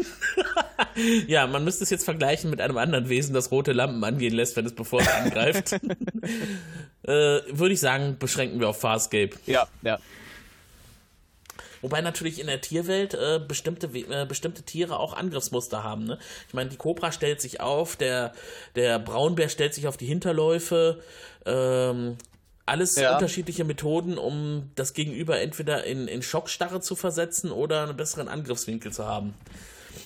ja, 1.28 1.46
man 1.46 1.64
müsste 1.64 1.84
es 1.84 1.90
jetzt 1.90 2.04
vergleichen 2.04 2.50
mit 2.50 2.60
einem 2.60 2.76
anderen 2.76 3.08
Wesen, 3.08 3.34
das 3.34 3.50
rote 3.50 3.72
Lampen 3.72 4.02
angehen 4.04 4.34
lässt, 4.34 4.56
wenn 4.56 4.66
es 4.66 4.74
bevor 4.74 5.00
es 5.00 5.08
angreift. 5.08 5.72
äh, 7.02 7.08
Würde 7.08 7.72
ich 7.72 7.80
sagen, 7.80 8.16
beschränken 8.18 8.60
wir 8.60 8.68
auf 8.68 8.80
Farscape. 8.80 9.30
Ja, 9.46 9.66
ja. 9.82 9.98
Wobei 11.84 12.00
natürlich 12.00 12.40
in 12.40 12.46
der 12.46 12.62
Tierwelt 12.62 13.12
äh, 13.12 13.38
bestimmte, 13.46 13.88
äh, 13.88 14.24
bestimmte 14.24 14.62
Tiere 14.62 14.98
auch 14.98 15.12
Angriffsmuster 15.12 15.84
haben. 15.84 16.04
Ne? 16.04 16.18
Ich 16.48 16.54
meine, 16.54 16.70
die 16.70 16.78
Kobra 16.78 17.12
stellt 17.12 17.42
sich 17.42 17.60
auf, 17.60 17.96
der, 17.96 18.32
der 18.74 18.98
Braunbär 18.98 19.50
stellt 19.50 19.74
sich 19.74 19.86
auf 19.86 19.98
die 19.98 20.06
Hinterläufe. 20.06 21.02
Ähm, 21.44 22.16
alles 22.64 22.96
ja. 22.96 23.12
unterschiedliche 23.12 23.64
Methoden, 23.64 24.16
um 24.16 24.70
das 24.76 24.94
Gegenüber 24.94 25.42
entweder 25.42 25.84
in, 25.84 26.08
in 26.08 26.22
Schockstarre 26.22 26.80
zu 26.80 26.96
versetzen 26.96 27.52
oder 27.52 27.82
einen 27.82 27.98
besseren 27.98 28.28
Angriffswinkel 28.28 28.90
zu 28.90 29.04
haben. 29.04 29.34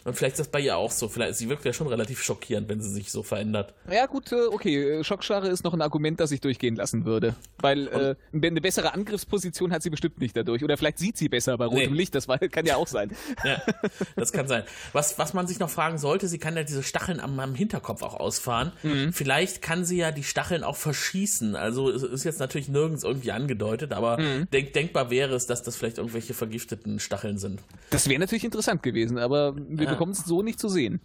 Und 0.08 0.14
vielleicht 0.14 0.34
ist 0.34 0.40
das 0.40 0.48
bei 0.48 0.60
ihr 0.60 0.76
auch 0.76 0.90
so. 0.90 1.08
Vielleicht, 1.08 1.36
sie 1.36 1.48
wirkt 1.48 1.64
ja 1.66 1.72
schon 1.72 1.86
relativ 1.86 2.22
schockierend, 2.22 2.68
wenn 2.68 2.80
sie 2.80 2.88
sich 2.88 3.12
so 3.12 3.22
verändert. 3.22 3.74
Ja, 3.90 4.06
gut, 4.06 4.32
äh, 4.32 4.46
okay. 4.50 5.00
Äh, 5.00 5.04
Schockstarre 5.04 5.48
ist 5.48 5.64
noch 5.64 5.74
ein 5.74 5.82
Argument, 5.82 6.18
das 6.18 6.30
ich 6.30 6.40
durchgehen 6.40 6.76
lassen 6.76 7.04
würde. 7.04 7.34
Weil 7.58 7.88
äh, 7.88 8.16
eine 8.32 8.60
bessere 8.62 8.94
Angriffsposition 8.94 9.70
hat 9.70 9.82
sie 9.82 9.90
bestimmt 9.90 10.18
nicht 10.18 10.34
dadurch. 10.34 10.64
Oder 10.64 10.78
vielleicht 10.78 10.98
sieht 10.98 11.18
sie 11.18 11.28
besser 11.28 11.58
bei 11.58 11.66
rotem 11.66 11.92
nee. 11.92 11.98
Licht. 11.98 12.14
Das 12.14 12.26
kann 12.26 12.64
ja 12.64 12.76
auch 12.76 12.86
sein. 12.86 13.10
Ja, 13.44 13.62
das 14.16 14.32
kann 14.32 14.48
sein. 14.48 14.64
Was, 14.92 15.18
was 15.18 15.34
man 15.34 15.46
sich 15.46 15.58
noch 15.58 15.68
fragen 15.68 15.98
sollte, 15.98 16.26
sie 16.26 16.38
kann 16.38 16.56
ja 16.56 16.62
diese 16.62 16.82
Stacheln 16.82 17.20
am, 17.20 17.38
am 17.38 17.54
Hinterkopf 17.54 18.02
auch 18.02 18.14
ausfahren. 18.14 18.72
Mhm. 18.82 19.12
Vielleicht 19.12 19.60
kann 19.60 19.84
sie 19.84 19.98
ja 19.98 20.10
die 20.10 20.24
Stacheln 20.24 20.64
auch 20.64 20.76
verschießen. 20.76 21.54
Also 21.54 21.90
es 21.90 22.02
ist 22.02 22.24
jetzt 22.24 22.40
natürlich 22.40 22.68
nirgends 22.68 23.04
irgendwie 23.04 23.32
angedeutet, 23.32 23.92
aber 23.92 24.18
mhm. 24.18 24.48
denk, 24.50 24.72
denkbar 24.72 25.10
wäre 25.10 25.34
es, 25.34 25.46
dass 25.46 25.62
das 25.62 25.76
vielleicht 25.76 25.98
irgendwelche 25.98 26.32
vergifteten 26.32 26.98
Stacheln 26.98 27.36
sind. 27.36 27.60
Das 27.90 28.08
wäre 28.08 28.18
natürlich 28.18 28.44
interessant 28.44 28.82
gewesen, 28.82 29.18
aber 29.18 29.54
wir 29.56 29.84
ja. 29.84 29.97
Bekommen 29.98 30.12
es 30.12 30.24
so 30.24 30.42
nicht 30.42 30.60
zu 30.60 30.68
sehen. 30.68 31.00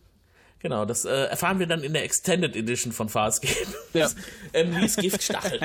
Genau, 0.59 0.85
das 0.85 1.03
äh, 1.03 1.09
erfahren 1.09 1.59
wir 1.59 1.67
dann 1.67 1.83
in 1.83 1.91
der 1.91 2.05
Extended 2.05 2.55
Edition 2.55 2.93
von 2.93 3.09
Farscape. 3.09 3.67
Ja. 3.93 4.09
Emily's 4.53 4.95
Giftstachel. 4.95 5.59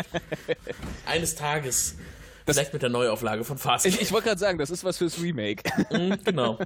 Eines 1.06 1.36
Tages. 1.36 1.96
Das 2.44 2.56
Vielleicht 2.56 2.72
mit 2.72 2.82
der 2.82 2.88
Neuauflage 2.88 3.44
von 3.44 3.58
Farscape. 3.58 3.94
Ich, 3.94 4.02
ich 4.02 4.12
wollte 4.12 4.28
gerade 4.28 4.40
sagen, 4.40 4.58
das 4.58 4.70
ist 4.70 4.82
was 4.82 4.98
fürs 4.98 5.22
Remake. 5.22 5.62
Mhm, 5.92 6.18
genau. 6.24 6.58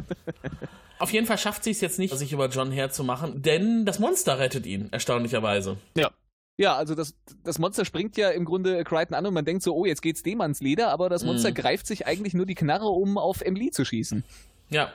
Auf 0.99 1.13
jeden 1.13 1.27
Fall 1.27 1.37
schafft 1.37 1.65
sie 1.65 1.73
es 1.73 1.83
jetzt 1.83 1.99
nicht, 1.99 2.17
sich 2.17 2.33
über 2.33 2.49
John 2.49 2.73
herzumachen, 2.73 3.43
denn 3.43 3.85
das 3.85 3.99
Monster 3.99 4.39
rettet 4.39 4.65
ihn, 4.65 4.89
erstaunlicherweise. 4.93 5.77
Ja. 5.97 6.11
Ja, 6.59 6.77
also 6.77 6.95
das, 6.95 7.15
das 7.43 7.59
Monster 7.59 7.85
springt 7.85 8.17
ja 8.17 8.31
im 8.31 8.45
Grunde 8.45 8.85
Crichton 8.85 9.15
an 9.15 9.27
und 9.27 9.35
man 9.35 9.45
denkt 9.45 9.63
so, 9.63 9.75
oh, 9.75 9.85
jetzt 9.85 10.03
geht's 10.03 10.23
dem 10.23 10.41
ans 10.41 10.61
Leder, 10.61 10.91
aber 10.91 11.09
das 11.09 11.25
Monster 11.25 11.51
mm. 11.51 11.55
greift 11.55 11.87
sich 11.87 12.07
eigentlich 12.07 12.35
nur 12.35 12.47
die 12.47 12.55
Knarre, 12.55 12.87
um 12.87 13.19
auf 13.19 13.41
Emily 13.41 13.71
zu 13.71 13.85
schießen. 13.85 14.23
Ja, 14.71 14.93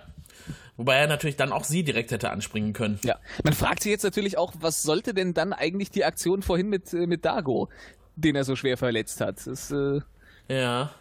Wobei 0.78 0.96
er 0.96 1.08
natürlich 1.08 1.36
dann 1.36 1.52
auch 1.52 1.64
sie 1.64 1.84
direkt 1.84 2.12
hätte 2.12 2.30
anspringen 2.30 2.74
können. 2.74 3.00
Ja. 3.04 3.18
Man 3.44 3.54
fragt 3.54 3.82
sich 3.82 3.92
jetzt 3.92 4.04
natürlich 4.04 4.38
auch, 4.38 4.54
was 4.60 4.84
sollte 4.84 5.16
denn 5.16 5.34
dann 5.34 5.52
eigentlich 5.52 5.90
die 5.90 6.06
Aktion 6.06 6.44
vorhin 6.44 6.70
mit, 6.70 6.94
äh, 6.94 7.08
mit 7.08 7.26
Dago, 7.26 7.70
den 8.16 8.36
er 8.36 8.44
so 8.44 8.56
schwer 8.56 8.78
verletzt 8.78 9.20
hat? 9.20 9.46
Das, 9.48 9.72
äh, 9.72 10.02
ja. 10.48 10.92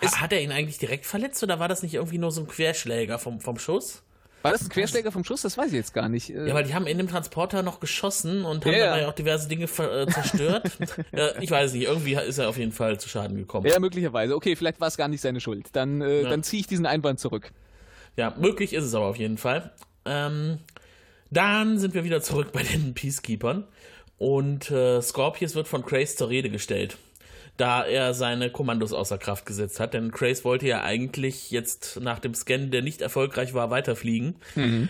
hat 0.00 0.32
er 0.32 0.42
ihn 0.42 0.50
eigentlich 0.50 0.78
direkt 0.78 1.04
verletzt 1.04 1.42
oder 1.42 1.58
war 1.58 1.68
das 1.68 1.82
nicht 1.82 1.94
irgendwie 1.94 2.18
nur 2.18 2.32
so 2.32 2.40
ein 2.40 2.48
Querschläger 2.48 3.18
vom, 3.18 3.40
vom 3.40 3.58
Schuss? 3.58 4.02
War 4.42 4.52
das 4.52 4.62
ein 4.62 4.68
Querschläger 4.68 5.10
vom 5.10 5.24
Schuss? 5.24 5.42
Das 5.42 5.58
weiß 5.58 5.66
ich 5.68 5.74
jetzt 5.74 5.92
gar 5.92 6.08
nicht. 6.08 6.30
Äh. 6.30 6.46
Ja, 6.48 6.54
weil 6.54 6.64
die 6.64 6.72
haben 6.72 6.86
in 6.86 6.96
dem 6.96 7.08
Transporter 7.08 7.62
noch 7.62 7.80
geschossen 7.80 8.44
und 8.44 8.64
haben 8.64 8.72
ja, 8.72 8.86
dabei 8.86 9.00
ja. 9.02 9.08
auch 9.08 9.14
diverse 9.14 9.48
Dinge 9.48 9.64
äh, 9.64 10.06
zerstört. 10.06 10.70
ja, 11.12 11.30
ich 11.40 11.50
weiß 11.50 11.72
nicht, 11.72 11.84
irgendwie 11.84 12.14
ist 12.14 12.38
er 12.38 12.48
auf 12.48 12.56
jeden 12.56 12.72
Fall 12.72 13.00
zu 13.00 13.08
Schaden 13.08 13.36
gekommen. 13.36 13.66
Ja, 13.66 13.78
möglicherweise. 13.80 14.36
Okay, 14.36 14.54
vielleicht 14.54 14.80
war 14.80 14.88
es 14.88 14.96
gar 14.96 15.08
nicht 15.08 15.20
seine 15.20 15.40
Schuld. 15.40 15.66
Dann, 15.72 16.00
äh, 16.00 16.22
dann 16.22 16.42
ziehe 16.44 16.60
ich 16.60 16.66
diesen 16.66 16.86
Einwand 16.86 17.18
zurück. 17.18 17.50
Ja, 18.18 18.34
möglich 18.36 18.72
ist 18.72 18.82
es 18.82 18.96
aber 18.96 19.06
auf 19.06 19.16
jeden 19.16 19.38
Fall. 19.38 19.70
Ähm, 20.04 20.58
dann 21.30 21.78
sind 21.78 21.94
wir 21.94 22.02
wieder 22.02 22.20
zurück 22.20 22.50
bei 22.52 22.64
den 22.64 22.92
Peacekeepers 22.92 23.58
und 24.18 24.72
äh, 24.72 25.00
Scorpius 25.00 25.54
wird 25.54 25.68
von 25.68 25.86
Crace 25.86 26.16
zur 26.16 26.28
Rede 26.28 26.50
gestellt, 26.50 26.98
da 27.58 27.84
er 27.84 28.14
seine 28.14 28.50
Kommandos 28.50 28.92
außer 28.92 29.18
Kraft 29.18 29.46
gesetzt 29.46 29.78
hat. 29.78 29.94
Denn 29.94 30.10
Crace 30.10 30.44
wollte 30.44 30.66
ja 30.66 30.82
eigentlich 30.82 31.52
jetzt 31.52 32.00
nach 32.02 32.18
dem 32.18 32.34
Scan, 32.34 32.72
der 32.72 32.82
nicht 32.82 33.02
erfolgreich 33.02 33.54
war, 33.54 33.70
weiterfliegen. 33.70 34.34
Mhm. 34.56 34.88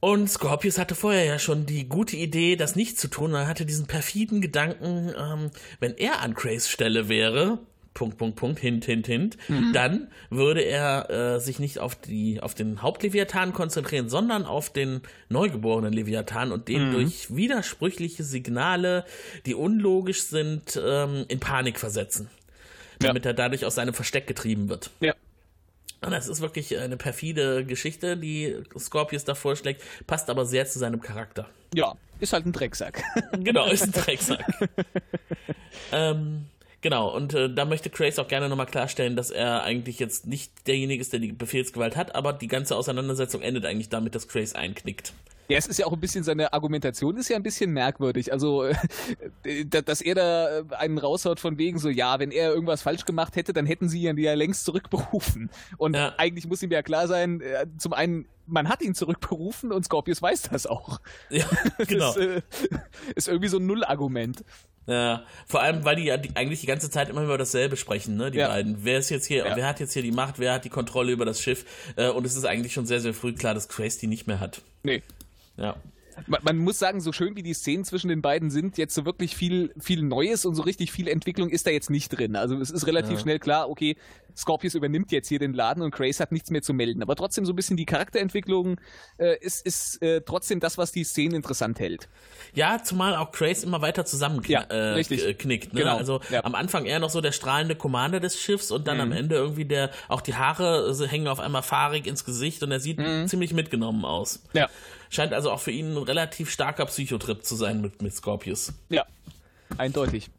Und 0.00 0.28
Scorpius 0.28 0.76
hatte 0.76 0.94
vorher 0.94 1.24
ja 1.24 1.38
schon 1.38 1.64
die 1.64 1.88
gute 1.88 2.16
Idee, 2.16 2.56
das 2.56 2.76
nicht 2.76 2.98
zu 3.00 3.08
tun. 3.08 3.32
Er 3.32 3.46
hatte 3.46 3.64
diesen 3.64 3.86
perfiden 3.86 4.42
Gedanken, 4.42 5.14
ähm, 5.18 5.50
wenn 5.80 5.96
er 5.96 6.20
an 6.20 6.34
Crays 6.34 6.68
Stelle 6.68 7.08
wäre, 7.08 7.60
Punkt, 7.94 8.16
Punkt, 8.16 8.36
Punkt, 8.36 8.58
hint, 8.58 8.84
hint, 8.84 9.06
hint, 9.06 9.36
mhm. 9.48 9.72
dann 9.72 10.08
würde 10.30 10.62
er 10.62 11.10
äh, 11.10 11.40
sich 11.40 11.58
nicht 11.58 11.78
auf, 11.78 11.94
die, 11.94 12.40
auf 12.40 12.54
den 12.54 12.82
Hauptleviathan 12.82 13.52
konzentrieren, 13.52 14.08
sondern 14.08 14.44
auf 14.44 14.72
den 14.72 15.02
neugeborenen 15.28 15.92
Leviathan 15.92 16.52
und 16.52 16.68
den 16.68 16.88
mhm. 16.88 16.92
durch 16.92 17.34
widersprüchliche 17.34 18.24
Signale, 18.24 19.04
die 19.46 19.54
unlogisch 19.54 20.22
sind, 20.22 20.80
ähm, 20.82 21.26
in 21.28 21.38
Panik 21.40 21.78
versetzen. 21.78 22.28
Damit 22.98 23.24
ja. 23.24 23.32
er 23.32 23.34
dadurch 23.34 23.64
aus 23.64 23.74
seinem 23.74 23.94
Versteck 23.94 24.26
getrieben 24.26 24.68
wird. 24.68 24.90
Ja. 25.00 25.14
Und 26.00 26.10
das 26.10 26.26
ist 26.28 26.40
wirklich 26.40 26.76
eine 26.78 26.96
perfide 26.96 27.64
Geschichte, 27.64 28.16
die 28.16 28.56
Scorpius 28.76 29.24
da 29.24 29.34
vorschlägt, 29.34 29.82
passt 30.06 30.30
aber 30.30 30.44
sehr 30.44 30.66
zu 30.66 30.78
seinem 30.80 31.00
Charakter. 31.00 31.48
Ja, 31.74 31.94
ist 32.18 32.32
halt 32.32 32.44
ein 32.44 32.52
Drecksack. 32.52 33.02
genau, 33.38 33.66
ist 33.66 33.84
ein 33.84 33.92
Drecksack. 33.92 34.44
ähm, 35.92 36.46
Genau, 36.82 37.14
und 37.14 37.32
äh, 37.32 37.48
da 37.48 37.64
möchte 37.64 37.90
Crace 37.90 38.18
auch 38.18 38.26
gerne 38.28 38.48
nochmal 38.48 38.66
klarstellen, 38.66 39.14
dass 39.14 39.30
er 39.30 39.62
eigentlich 39.62 40.00
jetzt 40.00 40.26
nicht 40.26 40.66
derjenige 40.66 41.00
ist, 41.00 41.12
der 41.12 41.20
die 41.20 41.32
Befehlsgewalt 41.32 41.96
hat, 41.96 42.14
aber 42.16 42.32
die 42.32 42.48
ganze 42.48 42.76
Auseinandersetzung 42.76 43.40
endet 43.40 43.64
eigentlich 43.64 43.88
damit, 43.88 44.16
dass 44.16 44.26
Crace 44.26 44.54
einknickt. 44.54 45.14
Ja, 45.48 45.58
es 45.58 45.66
ist 45.66 45.78
ja 45.78 45.86
auch 45.86 45.92
ein 45.92 46.00
bisschen, 46.00 46.24
seine 46.24 46.52
Argumentation 46.52 47.16
ist 47.16 47.28
ja 47.28 47.36
ein 47.36 47.42
bisschen 47.42 47.72
merkwürdig. 47.72 48.32
Also, 48.32 48.64
äh, 49.44 49.64
dass 49.66 50.00
er 50.00 50.14
da 50.14 50.58
äh, 50.58 50.64
einen 50.70 50.98
raushaut 50.98 51.38
von 51.38 51.58
wegen 51.58 51.78
so, 51.78 51.88
ja, 51.88 52.18
wenn 52.18 52.30
er 52.30 52.52
irgendwas 52.52 52.82
falsch 52.82 53.04
gemacht 53.04 53.36
hätte, 53.36 53.52
dann 53.52 53.66
hätten 53.66 53.88
sie 53.88 54.02
ihn 54.02 54.16
ja 54.18 54.34
längst 54.34 54.64
zurückberufen. 54.64 55.50
Und 55.76 55.94
ja. 55.94 56.14
eigentlich 56.16 56.46
muss 56.48 56.62
ihm 56.62 56.70
ja 56.72 56.82
klar 56.82 57.06
sein, 57.06 57.40
äh, 57.42 57.66
zum 57.78 57.92
einen, 57.92 58.26
man 58.46 58.68
hat 58.68 58.82
ihn 58.82 58.94
zurückberufen 58.94 59.72
und 59.72 59.84
Scorpius 59.84 60.20
weiß 60.20 60.48
das 60.50 60.66
auch. 60.66 61.00
Ja, 61.30 61.44
genau. 61.86 62.12
Das 62.12 62.16
äh, 62.16 62.42
ist 63.14 63.28
irgendwie 63.28 63.48
so 63.48 63.58
ein 63.58 63.66
Nullargument. 63.66 64.44
Ja, 64.86 65.22
vor 65.46 65.62
allem, 65.62 65.84
weil 65.84 65.96
die 65.96 66.04
ja 66.04 66.16
die, 66.16 66.34
eigentlich 66.34 66.60
die 66.60 66.66
ganze 66.66 66.90
Zeit 66.90 67.08
immer 67.08 67.22
über 67.22 67.38
dasselbe 67.38 67.76
sprechen, 67.76 68.16
ne, 68.16 68.30
die 68.30 68.38
ja. 68.38 68.48
beiden. 68.48 68.84
Wer 68.84 68.98
ist 68.98 69.10
jetzt 69.10 69.26
hier, 69.26 69.46
ja. 69.46 69.56
wer 69.56 69.66
hat 69.66 69.78
jetzt 69.78 69.92
hier 69.92 70.02
die 70.02 70.10
Macht, 70.10 70.38
wer 70.38 70.54
hat 70.54 70.64
die 70.64 70.70
Kontrolle 70.70 71.12
über 71.12 71.24
das 71.24 71.40
Schiff? 71.40 71.64
Äh, 71.96 72.08
und 72.08 72.26
es 72.26 72.34
ist 72.34 72.44
eigentlich 72.44 72.72
schon 72.72 72.86
sehr, 72.86 73.00
sehr 73.00 73.14
früh 73.14 73.32
klar, 73.32 73.54
dass 73.54 73.68
Grace 73.68 73.98
die 73.98 74.08
nicht 74.08 74.26
mehr 74.26 74.40
hat. 74.40 74.60
Nee. 74.82 75.02
Ja. 75.56 75.76
Man, 76.26 76.40
man, 76.42 76.58
muss 76.58 76.78
sagen, 76.78 77.00
so 77.00 77.12
schön 77.12 77.36
wie 77.36 77.42
die 77.42 77.54
Szenen 77.54 77.84
zwischen 77.84 78.08
den 78.08 78.22
beiden 78.22 78.50
sind, 78.50 78.78
jetzt 78.78 78.94
so 78.94 79.04
wirklich 79.04 79.36
viel, 79.36 79.72
viel 79.78 80.02
Neues 80.02 80.44
und 80.44 80.54
so 80.54 80.62
richtig 80.62 80.92
viel 80.92 81.08
Entwicklung 81.08 81.50
ist 81.50 81.66
da 81.66 81.70
jetzt 81.70 81.90
nicht 81.90 82.08
drin. 82.08 82.36
Also 82.36 82.56
es 82.58 82.70
ist 82.70 82.86
relativ 82.86 83.14
ja. 83.14 83.18
schnell 83.18 83.38
klar, 83.38 83.68
okay, 83.68 83.96
Scorpius 84.36 84.74
übernimmt 84.74 85.12
jetzt 85.12 85.28
hier 85.28 85.38
den 85.38 85.52
Laden 85.52 85.82
und 85.82 85.94
Grace 85.94 86.20
hat 86.20 86.32
nichts 86.32 86.50
mehr 86.50 86.62
zu 86.62 86.72
melden. 86.72 87.02
Aber 87.02 87.16
trotzdem 87.16 87.44
so 87.44 87.52
ein 87.52 87.56
bisschen 87.56 87.76
die 87.76 87.84
Charakterentwicklung 87.84 88.80
äh, 89.18 89.36
ist, 89.40 89.64
ist 89.66 90.02
äh, 90.02 90.22
trotzdem 90.22 90.60
das, 90.60 90.78
was 90.78 90.92
die 90.92 91.04
Szenen 91.04 91.34
interessant 91.34 91.80
hält. 91.80 92.08
Ja, 92.54 92.82
zumal 92.82 93.16
auch 93.16 93.32
Grace 93.32 93.64
immer 93.64 93.82
weiter 93.82 94.04
zusammenknickt. 94.04 94.70
Ja, 94.70 94.76
äh, 94.76 94.94
richtig. 94.94 95.38
Knickt, 95.38 95.74
ne? 95.74 95.80
Genau. 95.80 95.96
Also 95.96 96.20
ja. 96.30 96.44
am 96.44 96.54
Anfang 96.54 96.86
eher 96.86 96.98
noch 96.98 97.10
so 97.10 97.20
der 97.20 97.32
strahlende 97.32 97.76
Commander 97.76 98.20
des 98.20 98.40
Schiffs 98.40 98.70
und 98.70 98.86
dann 98.86 98.96
mhm. 98.96 99.02
am 99.02 99.12
Ende 99.12 99.34
irgendwie 99.36 99.64
der, 99.64 99.90
auch 100.08 100.20
die 100.20 100.34
Haare 100.34 100.94
hängen 101.08 101.28
auf 101.28 101.40
einmal 101.40 101.62
fahrig 101.62 102.06
ins 102.06 102.24
Gesicht 102.24 102.62
und 102.62 102.70
er 102.70 102.80
sieht 102.80 102.98
mhm. 102.98 103.26
ziemlich 103.26 103.52
mitgenommen 103.52 104.04
aus. 104.04 104.42
Ja. 104.52 104.68
Scheint 105.12 105.34
also 105.34 105.50
auch 105.50 105.60
für 105.60 105.72
ihn 105.72 105.94
ein 105.94 105.98
relativ 105.98 106.50
starker 106.50 106.86
Psychotrip 106.86 107.44
zu 107.44 107.54
sein 107.54 107.82
mit, 107.82 108.00
mit 108.00 108.14
Scorpius. 108.14 108.72
Ja, 108.88 109.04
eindeutig. 109.76 110.30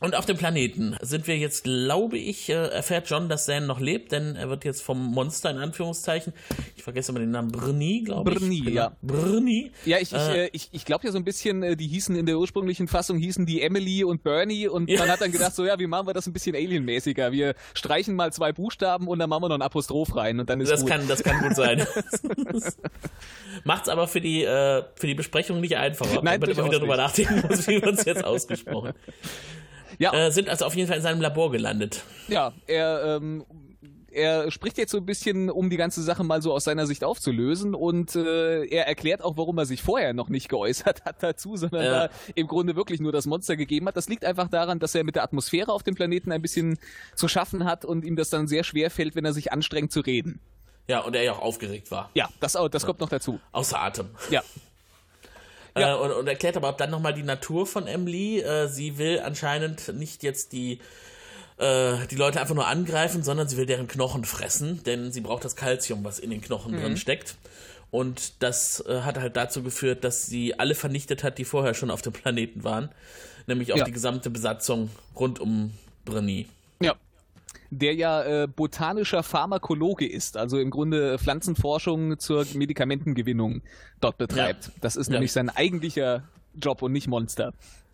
Und 0.00 0.14
auf 0.14 0.26
dem 0.26 0.36
Planeten 0.36 0.96
sind 1.00 1.26
wir 1.26 1.38
jetzt, 1.38 1.64
glaube 1.64 2.18
ich, 2.18 2.48
äh, 2.48 2.52
erfährt 2.52 3.08
John, 3.08 3.28
dass 3.28 3.46
Zan 3.46 3.66
noch 3.66 3.80
lebt, 3.80 4.12
denn 4.12 4.36
er 4.36 4.50
wird 4.50 4.64
jetzt 4.64 4.82
vom 4.82 4.98
Monster 4.98 5.50
in 5.50 5.58
Anführungszeichen, 5.58 6.32
ich 6.76 6.82
vergesse 6.82 7.12
immer 7.12 7.20
den 7.20 7.30
Namen, 7.30 7.52
Brni, 7.52 8.02
glaube 8.04 8.32
ich. 8.32 8.38
Brni, 8.38 8.60
genau. 8.60 8.76
ja. 8.76 8.96
Brni. 9.02 9.70
Ja, 9.84 9.98
ich, 9.98 10.12
äh, 10.12 10.48
ich, 10.52 10.68
ich 10.72 10.84
glaube 10.84 11.06
ja 11.06 11.12
so 11.12 11.18
ein 11.18 11.24
bisschen, 11.24 11.62
äh, 11.62 11.76
die 11.76 11.86
hießen 11.86 12.16
in 12.16 12.26
der 12.26 12.38
ursprünglichen 12.38 12.88
Fassung, 12.88 13.18
hießen 13.18 13.46
die 13.46 13.62
Emily 13.62 14.04
und 14.04 14.22
Bernie 14.22 14.68
und 14.68 14.90
man 14.90 15.08
hat 15.08 15.20
dann 15.20 15.32
gedacht, 15.32 15.54
so 15.54 15.64
ja, 15.64 15.78
wie 15.78 15.86
machen 15.86 16.06
wir 16.06 16.14
das 16.14 16.26
ein 16.26 16.32
bisschen 16.32 16.56
alienmäßiger? 16.56 17.32
Wir 17.32 17.54
streichen 17.74 18.14
mal 18.14 18.32
zwei 18.32 18.52
Buchstaben 18.52 19.06
und 19.06 19.18
dann 19.18 19.30
machen 19.30 19.44
wir 19.44 19.48
noch 19.48 19.56
ein 19.56 19.62
Apostroph 19.62 20.16
rein 20.16 20.40
und 20.40 20.50
dann 20.50 20.60
ist 20.60 20.70
das 20.70 20.80
gut. 20.80 20.90
Kann, 20.90 21.08
das 21.08 21.22
kann 21.22 21.40
gut 21.40 21.54
sein. 21.54 21.86
Macht's 23.64 23.88
aber 23.88 24.08
für 24.08 24.20
die, 24.20 24.42
äh, 24.44 24.82
für 24.96 25.06
die 25.06 25.14
Besprechung 25.14 25.60
nicht 25.60 25.76
einfacher. 25.76 26.20
Nein, 26.22 26.40
wenn 26.42 26.50
man 26.50 26.58
immer 26.58 26.66
wieder 26.66 26.80
drüber 26.80 26.96
nachdenken 26.96 27.44
muss, 27.48 27.66
wie 27.68 27.78
man 27.78 27.94
es 27.94 28.04
jetzt 28.04 28.24
ausgesprochen. 28.24 28.92
Ja. 29.98 30.12
Äh, 30.12 30.30
sind 30.30 30.48
also 30.48 30.64
auf 30.64 30.74
jeden 30.74 30.88
Fall 30.88 30.96
in 30.96 31.02
seinem 31.02 31.20
Labor 31.20 31.50
gelandet. 31.50 32.04
Ja, 32.28 32.52
er, 32.66 33.16
ähm, 33.16 33.44
er 34.14 34.50
spricht 34.50 34.78
jetzt 34.78 34.92
so 34.92 34.98
ein 34.98 35.06
bisschen, 35.06 35.50
um 35.50 35.70
die 35.70 35.76
ganze 35.76 36.02
Sache 36.02 36.24
mal 36.24 36.40
so 36.40 36.52
aus 36.52 36.64
seiner 36.64 36.86
Sicht 36.86 37.04
aufzulösen 37.04 37.74
und 37.74 38.14
äh, 38.14 38.64
er 38.64 38.86
erklärt 38.86 39.22
auch, 39.22 39.36
warum 39.36 39.58
er 39.58 39.66
sich 39.66 39.82
vorher 39.82 40.14
noch 40.14 40.28
nicht 40.28 40.48
geäußert 40.48 41.04
hat 41.04 41.22
dazu, 41.22 41.56
sondern 41.56 41.84
ja. 41.84 42.06
da 42.06 42.14
im 42.34 42.46
Grunde 42.46 42.76
wirklich 42.76 43.00
nur 43.00 43.12
das 43.12 43.26
Monster 43.26 43.56
gegeben 43.56 43.86
hat. 43.88 43.96
Das 43.96 44.08
liegt 44.08 44.24
einfach 44.24 44.48
daran, 44.48 44.78
dass 44.78 44.94
er 44.94 45.04
mit 45.04 45.16
der 45.16 45.24
Atmosphäre 45.24 45.72
auf 45.72 45.82
dem 45.82 45.94
Planeten 45.94 46.32
ein 46.32 46.42
bisschen 46.42 46.78
zu 47.14 47.28
schaffen 47.28 47.64
hat 47.64 47.84
und 47.84 48.04
ihm 48.04 48.16
das 48.16 48.30
dann 48.30 48.46
sehr 48.46 48.64
schwer 48.64 48.90
fällt, 48.90 49.16
wenn 49.16 49.24
er 49.24 49.32
sich 49.32 49.52
anstrengt 49.52 49.92
zu 49.92 50.00
reden. 50.00 50.40
Ja, 50.86 51.00
und 51.00 51.16
er 51.16 51.22
ja 51.22 51.32
auch 51.32 51.40
aufgeregt 51.40 51.90
war. 51.90 52.10
Ja, 52.14 52.28
das, 52.40 52.56
das 52.70 52.84
kommt 52.86 53.00
noch 53.00 53.08
dazu. 53.08 53.40
Außer 53.52 53.80
Atem. 53.80 54.10
Ja. 54.30 54.42
Ja. 55.76 55.94
Äh, 55.94 55.98
und, 55.98 56.12
und, 56.12 56.28
erklärt 56.28 56.56
aber 56.56 56.70
auch 56.70 56.76
dann 56.76 56.90
nochmal 56.90 57.14
die 57.14 57.22
Natur 57.22 57.66
von 57.66 57.86
Emily. 57.86 58.40
Äh, 58.40 58.68
sie 58.68 58.98
will 58.98 59.20
anscheinend 59.20 59.94
nicht 59.94 60.22
jetzt 60.22 60.52
die, 60.52 60.78
äh, 61.58 62.06
die 62.10 62.16
Leute 62.16 62.40
einfach 62.40 62.54
nur 62.54 62.66
angreifen, 62.66 63.22
sondern 63.22 63.48
sie 63.48 63.56
will 63.56 63.66
deren 63.66 63.88
Knochen 63.88 64.24
fressen, 64.24 64.82
denn 64.84 65.12
sie 65.12 65.20
braucht 65.20 65.44
das 65.44 65.56
Kalzium, 65.56 66.04
was 66.04 66.18
in 66.18 66.30
den 66.30 66.40
Knochen 66.40 66.72
mhm. 66.72 66.80
drin 66.80 66.96
steckt. 66.96 67.36
Und 67.90 68.42
das 68.42 68.84
äh, 68.88 69.02
hat 69.02 69.18
halt 69.18 69.36
dazu 69.36 69.62
geführt, 69.62 70.02
dass 70.02 70.26
sie 70.26 70.58
alle 70.58 70.74
vernichtet 70.74 71.22
hat, 71.22 71.38
die 71.38 71.44
vorher 71.44 71.74
schon 71.74 71.90
auf 71.90 72.02
dem 72.02 72.12
Planeten 72.12 72.64
waren. 72.64 72.90
Nämlich 73.46 73.72
auch 73.72 73.76
ja. 73.76 73.84
die 73.84 73.92
gesamte 73.92 74.30
Besatzung 74.30 74.90
rund 75.14 75.38
um 75.38 75.72
Brenny. 76.04 76.48
Der 77.78 77.94
ja 77.94 78.22
äh, 78.22 78.46
botanischer 78.46 79.22
Pharmakologe 79.22 80.08
ist, 80.08 80.36
also 80.36 80.58
im 80.58 80.70
Grunde 80.70 81.18
Pflanzenforschung 81.18 82.18
zur 82.18 82.46
Medikamentengewinnung 82.54 83.62
dort 84.00 84.18
betreibt. 84.18 84.66
Ja. 84.66 84.72
Das 84.80 84.96
ist 84.96 85.08
ja. 85.08 85.14
nämlich 85.14 85.32
sein 85.32 85.50
eigentlicher 85.50 86.22
Job 86.56 86.82
und 86.82 86.92
nicht 86.92 87.08
Monster. 87.08 87.52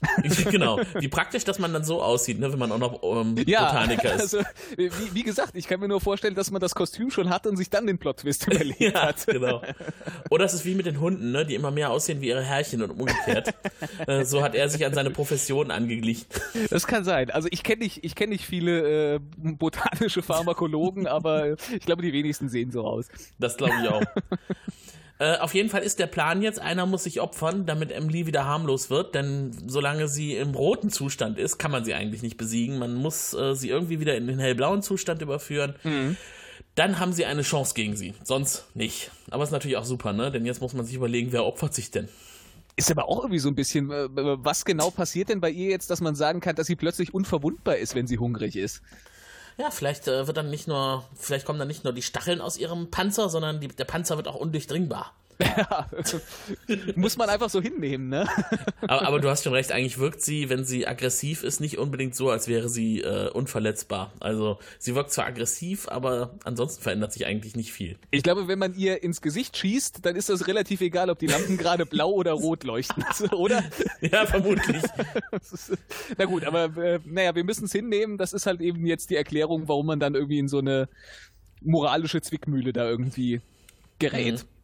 genau. 0.51 0.81
Wie 0.99 1.09
praktisch, 1.09 1.45
dass 1.45 1.59
man 1.59 1.73
dann 1.73 1.85
so 1.85 2.03
aussieht, 2.03 2.39
ne, 2.39 2.51
wenn 2.51 2.59
man 2.59 2.73
auch 2.73 2.79
noch 2.79 3.03
ähm, 3.03 3.37
ja, 3.47 3.67
Botaniker 3.67 4.15
ist. 4.15 4.35
Also, 4.35 4.41
wie, 4.77 4.91
wie, 5.13 5.23
gesagt, 5.23 5.55
ich 5.55 5.67
kann 5.67 5.81
mir 5.81 5.89
nur 5.89 6.01
vorstellen, 6.01 6.35
dass 6.35 6.51
man 6.51 6.61
das 6.61 6.75
Kostüm 6.75 7.11
schon 7.11 7.29
hat 7.29 7.47
und 7.47 7.57
sich 7.57 7.71
dann 7.71 7.87
den 7.87 7.99
Plot-Twist 7.99 8.47
überlegt 8.47 8.81
ja, 8.81 9.03
hat. 9.03 9.27
genau. 9.27 9.63
Oder 10.31 10.47
es 10.47 10.55
ist 10.55 10.65
wie 10.65 10.75
mit 10.75 10.87
den 10.87 11.01
Hunden, 11.01 11.33
ne, 11.33 11.45
die 11.45 11.55
immer 11.55 11.71
mehr 11.71 11.91
aussehen 11.91 12.21
wie 12.21 12.29
ihre 12.29 12.43
Herrchen 12.43 12.83
und 12.83 12.91
umgekehrt. 12.91 13.55
äh, 14.07 14.25
so 14.25 14.43
hat 14.43 14.55
er 14.55 14.69
sich 14.69 14.85
an 14.87 14.95
seine 14.95 15.11
Profession 15.11 15.71
angeglichen. 15.71 16.27
Das 16.71 16.87
kann 16.87 17.05
sein. 17.05 17.31
Also 17.31 17.49
ich 17.51 17.63
kenne 17.63 17.83
nicht, 17.83 18.03
ich 18.05 18.15
kenne 18.15 18.33
nicht 18.33 18.47
viele 18.47 19.17
äh, 19.17 19.21
botanische 19.37 20.23
Pharmakologen, 20.23 21.07
aber 21.07 21.57
ich 21.73 21.81
glaube, 21.81 22.03
die 22.03 22.13
wenigsten 22.13 22.49
sehen 22.49 22.71
so 22.71 22.85
aus. 22.85 23.09
Das 23.39 23.57
glaube 23.57 23.75
ich 23.83 23.89
auch. 23.89 24.03
Äh, 25.21 25.37
auf 25.37 25.53
jeden 25.53 25.69
Fall 25.69 25.83
ist 25.83 25.99
der 25.99 26.07
Plan 26.07 26.41
jetzt, 26.41 26.59
einer 26.59 26.87
muss 26.87 27.05
sich 27.05 27.21
opfern, 27.21 27.67
damit 27.67 27.93
Emily 27.93 28.27
wieder 28.27 28.47
harmlos 28.47 28.89
wird, 28.89 29.15
denn 29.15 29.55
solange 29.67 30.09
sie 30.09 30.35
im 30.35 30.55
roten 30.55 30.89
Zustand 30.89 31.39
ist, 31.39 31.59
kann 31.59 31.71
man 31.71 31.85
sie 31.85 31.93
eigentlich 31.93 32.23
nicht 32.23 32.39
besiegen. 32.39 32.79
Man 32.79 32.95
muss 32.95 33.35
äh, 33.35 33.55
sie 33.55 33.69
irgendwie 33.69 34.01
wieder 34.01 34.17
in 34.17 34.27
den 34.27 34.39
hellblauen 34.39 34.81
Zustand 34.81 35.21
überführen. 35.21 35.75
Mhm. 35.85 36.17
Dann 36.75 36.99
haben 36.99 37.13
sie 37.13 37.27
eine 37.27 37.43
Chance 37.43 37.75
gegen 37.75 37.97
sie, 37.97 38.15
sonst 38.25 38.65
nicht. 38.75 39.11
Aber 39.31 39.45
ist 39.45 39.51
natürlich 39.51 39.77
auch 39.77 39.85
super, 39.85 40.15
ne? 40.15 40.31
Denn 40.31 40.47
jetzt 40.47 40.63
muss 40.63 40.73
man 40.73 40.87
sich 40.87 40.95
überlegen, 40.95 41.33
wer 41.33 41.45
opfert 41.45 41.75
sich 41.75 41.91
denn? 41.91 42.09
Ist 42.77 42.91
aber 42.91 43.07
auch 43.07 43.19
irgendwie 43.19 43.41
so 43.41 43.51
ein 43.51 43.55
bisschen, 43.55 43.91
äh, 43.91 44.09
was 44.09 44.65
genau 44.65 44.91
passiert 44.91 45.29
denn 45.29 45.43
bei 45.43 45.51
ihr 45.51 45.69
jetzt, 45.69 45.91
dass 45.91 46.01
man 46.01 46.15
sagen 46.15 46.41
kann, 46.41 46.57
dass 46.57 46.67
sie 46.67 46.77
plötzlich 46.77 47.13
unverwundbar 47.13 47.77
ist, 47.77 47.95
wenn 47.95 48.07
sie 48.07 48.17
hungrig 48.17 48.57
ist? 48.57 48.81
Ja, 49.57 49.71
vielleicht 49.71 50.09
äh, 50.09 50.27
wird 50.27 50.37
dann 50.37 50.51
nicht 50.51 50.69
nur, 50.69 51.05
vielleicht 51.15 51.47
kommen 51.47 51.59
dann 51.59 51.69
nicht 51.69 51.85
nur 51.85 51.93
die 51.93 52.03
Stacheln 52.03 52.41
aus 52.41 52.57
ihrem 52.57 52.91
Panzer, 52.91 53.29
sondern 53.29 53.61
die, 53.61 53.69
der 53.69 53.85
Panzer 53.85 54.17
wird 54.17 54.29
auch 54.29 54.37
undurchdringbar. 54.37 55.13
Ja, 55.41 55.89
muss 56.97 57.17
man 57.17 57.29
einfach 57.29 57.49
so 57.49 57.63
hinnehmen, 57.63 58.09
ne? 58.09 58.29
Aber, 58.83 59.07
aber, 59.07 59.21
du 59.21 59.29
hast 59.31 59.45
schon 59.45 59.53
recht, 59.53 59.73
eigentlich 59.73 59.99
wirkt 59.99 60.21
sie, 60.23 60.49
wenn 60.49 60.65
sie 60.65 60.87
aggressiv 60.87 61.43
ist, 61.43 61.61
nicht 61.61 61.79
unbedingt 61.79 62.15
so, 62.15 62.31
als 62.31 62.49
wäre 62.49 62.69
sie 62.69 63.01
äh, 63.01 63.31
unverletzbar. 63.31 64.13
Also 64.21 64.59
sie 64.79 64.95
wirkt 64.95 65.13
zwar 65.13 65.27
aggressiv, 65.27 65.89
aber 65.89 66.35
ansonsten 66.45 66.83
verändert 66.83 67.13
sich 67.13 67.27
eigentlich 67.27 67.57
nicht 67.57 67.73
viel. 67.73 67.97
Ich 68.11 68.23
glaube, 68.23 68.49
wenn 68.49 68.59
man 68.59 68.75
ihr 68.75 69.03
ins 69.03 69.23
Gesicht 69.23 69.57
schießt, 69.57 70.05
dann 70.05 70.17
ist 70.17 70.29
das 70.29 70.47
relativ 70.47 70.81
egal, 70.81 71.09
ob 71.11 71.19
die 71.19 71.27
Lampen 71.27 71.57
gerade 71.57 71.87
blau 71.87 72.11
oder 72.11 72.33
rot 72.33 72.65
leuchten, 72.65 73.05
oder? 73.33 73.65
Ja, 74.01 74.27
vermutlich. 74.27 74.83
na 76.19 76.25
gut, 76.27 76.45
aber 76.45 76.77
äh, 76.77 77.01
naja, 77.05 77.35
wir 77.35 77.45
müssen 77.45 77.65
es 77.65 77.73
hinnehmen. 77.73 78.19
Das 78.19 78.33
ist 78.33 78.47
halt 78.47 78.61
eben 78.61 78.85
jetzt 78.87 79.11
die 79.11 79.17
Erklärung, 79.17 79.69
warum 79.69 79.87
man 79.87 80.01
dann 80.01 80.15
irgendwie 80.15 80.39
in 80.39 80.49
so 80.49 80.59
eine 80.59 80.89
moralische 81.63 82.21
Zwickmühle 82.21 82.73
da 82.73 82.89
irgendwie 82.89 83.41
gerät. 83.99 84.45
Mhm. 84.45 84.60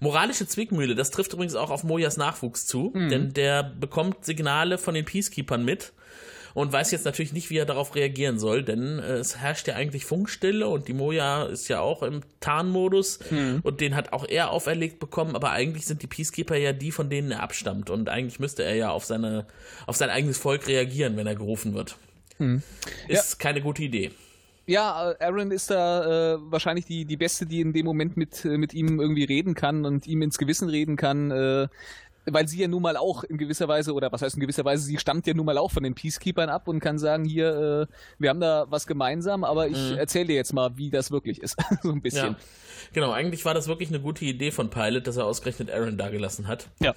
Moralische 0.00 0.46
Zwickmühle, 0.46 0.94
das 0.94 1.10
trifft 1.10 1.32
übrigens 1.32 1.54
auch 1.54 1.70
auf 1.70 1.84
Mojas 1.84 2.16
Nachwuchs 2.16 2.66
zu, 2.66 2.92
mhm. 2.94 3.08
denn 3.08 3.32
der 3.34 3.62
bekommt 3.62 4.24
Signale 4.24 4.78
von 4.78 4.94
den 4.94 5.04
Peacekeepers 5.04 5.60
mit 5.60 5.92
und 6.54 6.72
weiß 6.72 6.90
jetzt 6.90 7.04
natürlich 7.04 7.32
nicht, 7.32 7.50
wie 7.50 7.58
er 7.58 7.66
darauf 7.66 7.94
reagieren 7.94 8.38
soll, 8.38 8.62
denn 8.62 8.98
äh, 8.98 9.14
es 9.14 9.36
herrscht 9.36 9.68
ja 9.68 9.74
eigentlich 9.74 10.04
Funkstille 10.04 10.66
und 10.68 10.88
die 10.88 10.92
Moja 10.92 11.44
ist 11.44 11.68
ja 11.68 11.80
auch 11.80 12.02
im 12.02 12.22
Tarnmodus 12.40 13.20
mhm. 13.30 13.60
und 13.62 13.80
den 13.80 13.94
hat 13.94 14.12
auch 14.12 14.26
er 14.26 14.50
auferlegt 14.50 14.98
bekommen, 14.98 15.36
aber 15.36 15.50
eigentlich 15.52 15.86
sind 15.86 16.02
die 16.02 16.06
Peacekeeper 16.06 16.56
ja 16.56 16.72
die, 16.72 16.92
von 16.92 17.10
denen 17.10 17.30
er 17.30 17.42
abstammt 17.42 17.90
und 17.90 18.08
eigentlich 18.08 18.40
müsste 18.40 18.64
er 18.64 18.74
ja 18.74 18.90
auf 18.90 19.04
seine 19.04 19.46
auf 19.86 19.96
sein 19.96 20.10
eigenes 20.10 20.38
Volk 20.38 20.66
reagieren, 20.66 21.16
wenn 21.16 21.26
er 21.26 21.34
gerufen 21.34 21.74
wird. 21.74 21.96
Mhm. 22.38 22.62
Ist 23.08 23.32
ja. 23.32 23.38
keine 23.38 23.60
gute 23.60 23.82
Idee. 23.82 24.10
Ja, 24.70 25.16
Aaron 25.18 25.50
ist 25.50 25.68
da 25.68 26.34
äh, 26.34 26.38
wahrscheinlich 26.42 26.84
die, 26.84 27.04
die 27.04 27.16
Beste, 27.16 27.44
die 27.44 27.60
in 27.60 27.72
dem 27.72 27.84
Moment 27.84 28.16
mit, 28.16 28.44
äh, 28.44 28.56
mit 28.56 28.72
ihm 28.72 29.00
irgendwie 29.00 29.24
reden 29.24 29.54
kann 29.54 29.84
und 29.84 30.06
ihm 30.06 30.22
ins 30.22 30.38
Gewissen 30.38 30.68
reden 30.68 30.94
kann. 30.94 31.32
Äh, 31.32 31.66
weil 32.26 32.46
sie 32.46 32.60
ja 32.60 32.68
nun 32.68 32.82
mal 32.82 32.96
auch 32.96 33.24
in 33.24 33.36
gewisser 33.36 33.66
Weise, 33.66 33.94
oder 33.94 34.12
was 34.12 34.22
heißt 34.22 34.36
in 34.36 34.40
gewisser 34.40 34.64
Weise, 34.64 34.84
sie 34.84 34.98
stammt 34.98 35.26
ja 35.26 35.34
nun 35.34 35.46
mal 35.46 35.58
auch 35.58 35.72
von 35.72 35.82
den 35.82 35.96
Peacekeepers 35.96 36.48
ab 36.48 36.68
und 36.68 36.78
kann 36.78 37.00
sagen, 37.00 37.24
hier, 37.24 37.88
äh, 37.90 37.94
wir 38.20 38.30
haben 38.30 38.38
da 38.38 38.66
was 38.68 38.86
gemeinsam, 38.86 39.42
aber 39.42 39.66
ich 39.66 39.90
mhm. 39.90 39.98
erzähle 39.98 40.26
dir 40.26 40.36
jetzt 40.36 40.52
mal, 40.52 40.76
wie 40.76 40.90
das 40.90 41.10
wirklich 41.10 41.42
ist. 41.42 41.56
so 41.82 41.90
ein 41.90 42.00
bisschen. 42.00 42.34
Ja. 42.34 42.36
Genau, 42.92 43.10
eigentlich 43.10 43.44
war 43.44 43.54
das 43.54 43.66
wirklich 43.66 43.88
eine 43.88 43.98
gute 43.98 44.24
Idee 44.24 44.52
von 44.52 44.70
Pilot, 44.70 45.08
dass 45.08 45.16
er 45.16 45.26
ausgerechnet 45.26 45.72
Aaron 45.72 45.98
da 45.98 46.10
gelassen 46.10 46.46
hat. 46.46 46.68
Ja. 46.78 46.94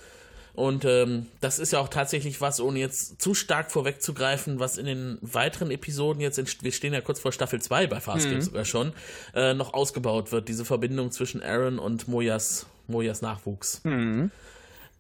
Und 0.53 0.85
ähm, 0.85 1.25
das 1.41 1.57
ist 1.57 1.73
ja 1.73 1.79
auch 1.79 1.89
tatsächlich 1.89 2.39
was, 2.39 2.59
ohne 2.59 2.77
jetzt 2.77 3.19
zu 3.19 3.33
stark 3.33 3.71
vorwegzugreifen, 3.71 4.59
was 4.59 4.77
in 4.77 4.85
den 4.85 5.17
weiteren 5.21 5.71
Episoden 5.71 6.21
jetzt, 6.21 6.37
in, 6.37 6.45
wir 6.61 6.71
stehen 6.71 6.93
ja 6.93 7.01
kurz 7.01 7.19
vor 7.19 7.31
Staffel 7.31 7.59
2 7.59 7.87
bei 7.87 7.99
Farscape 7.99 8.35
mhm. 8.35 8.41
sogar 8.41 8.65
schon, 8.65 8.93
äh, 9.33 9.55
noch 9.55 9.73
ausgebaut 9.73 10.31
wird, 10.31 10.47
diese 10.49 10.63
Verbindung 10.63 11.11
zwischen 11.11 11.41
Aaron 11.41 11.79
und 11.79 12.07
Mojas, 12.07 12.67
Mojas 12.87 13.23
Nachwuchs. 13.23 13.81
Mhm. 13.83 14.29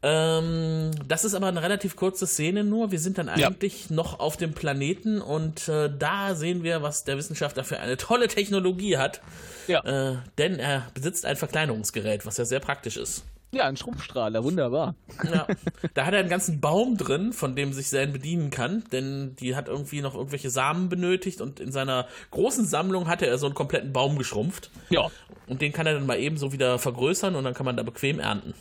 Ähm, 0.01 0.91
das 1.07 1.23
ist 1.23 1.33
aber 1.33 1.47
eine 1.47 1.61
relativ 1.61 1.95
kurze 1.95 2.27
Szene 2.27 2.63
nur. 2.63 2.91
Wir 2.91 2.99
sind 2.99 3.17
dann 3.19 3.29
eigentlich 3.29 3.89
ja. 3.89 3.95
noch 3.95 4.19
auf 4.19 4.35
dem 4.35 4.53
Planeten 4.53 5.21
und 5.21 5.69
äh, 5.69 5.89
da 5.97 6.35
sehen 6.35 6.63
wir, 6.63 6.81
was 6.81 7.05
der 7.05 7.17
Wissenschaftler 7.17 7.63
für 7.63 7.79
eine 7.79 7.95
tolle 7.95 8.27
Technologie 8.27 8.97
hat. 8.97 9.21
Ja. 9.67 9.79
Äh, 9.85 10.17
denn 10.37 10.59
er 10.59 10.87
besitzt 10.93 11.25
ein 11.25 11.37
Verkleinerungsgerät, 11.37 12.25
was 12.25 12.35
ja 12.35 12.43
sehr 12.43 12.59
praktisch 12.59 12.97
ist. 12.97 13.23
Ja, 13.53 13.65
ein 13.65 13.77
Schrumpfstrahler, 13.77 14.43
wunderbar. 14.43 14.95
Ja, 15.23 15.45
da 15.93 16.05
hat 16.05 16.13
er 16.13 16.21
einen 16.21 16.29
ganzen 16.29 16.59
Baum 16.59 16.97
drin, 16.97 17.33
von 17.33 17.55
dem 17.55 17.71
sich 17.71 17.87
Zane 17.87 18.11
bedienen 18.11 18.49
kann, 18.49 18.83
denn 18.91 19.35
die 19.39 19.55
hat 19.55 19.67
irgendwie 19.67 20.01
noch 20.01 20.15
irgendwelche 20.15 20.49
Samen 20.49 20.89
benötigt 20.89 21.39
und 21.39 21.59
in 21.59 21.71
seiner 21.71 22.07
großen 22.31 22.65
Sammlung 22.65 23.07
hatte 23.07 23.27
er 23.27 23.37
so 23.37 23.45
einen 23.45 23.53
kompletten 23.53 23.93
Baum 23.93 24.17
geschrumpft. 24.17 24.71
Ja. 24.89 25.11
Und 25.45 25.61
den 25.61 25.71
kann 25.71 25.85
er 25.85 25.93
dann 25.93 26.07
mal 26.07 26.17
eben 26.17 26.37
so 26.37 26.51
wieder 26.51 26.79
vergrößern 26.79 27.35
und 27.35 27.43
dann 27.43 27.53
kann 27.53 27.65
man 27.65 27.77
da 27.77 27.83
bequem 27.83 28.19
ernten. 28.19 28.55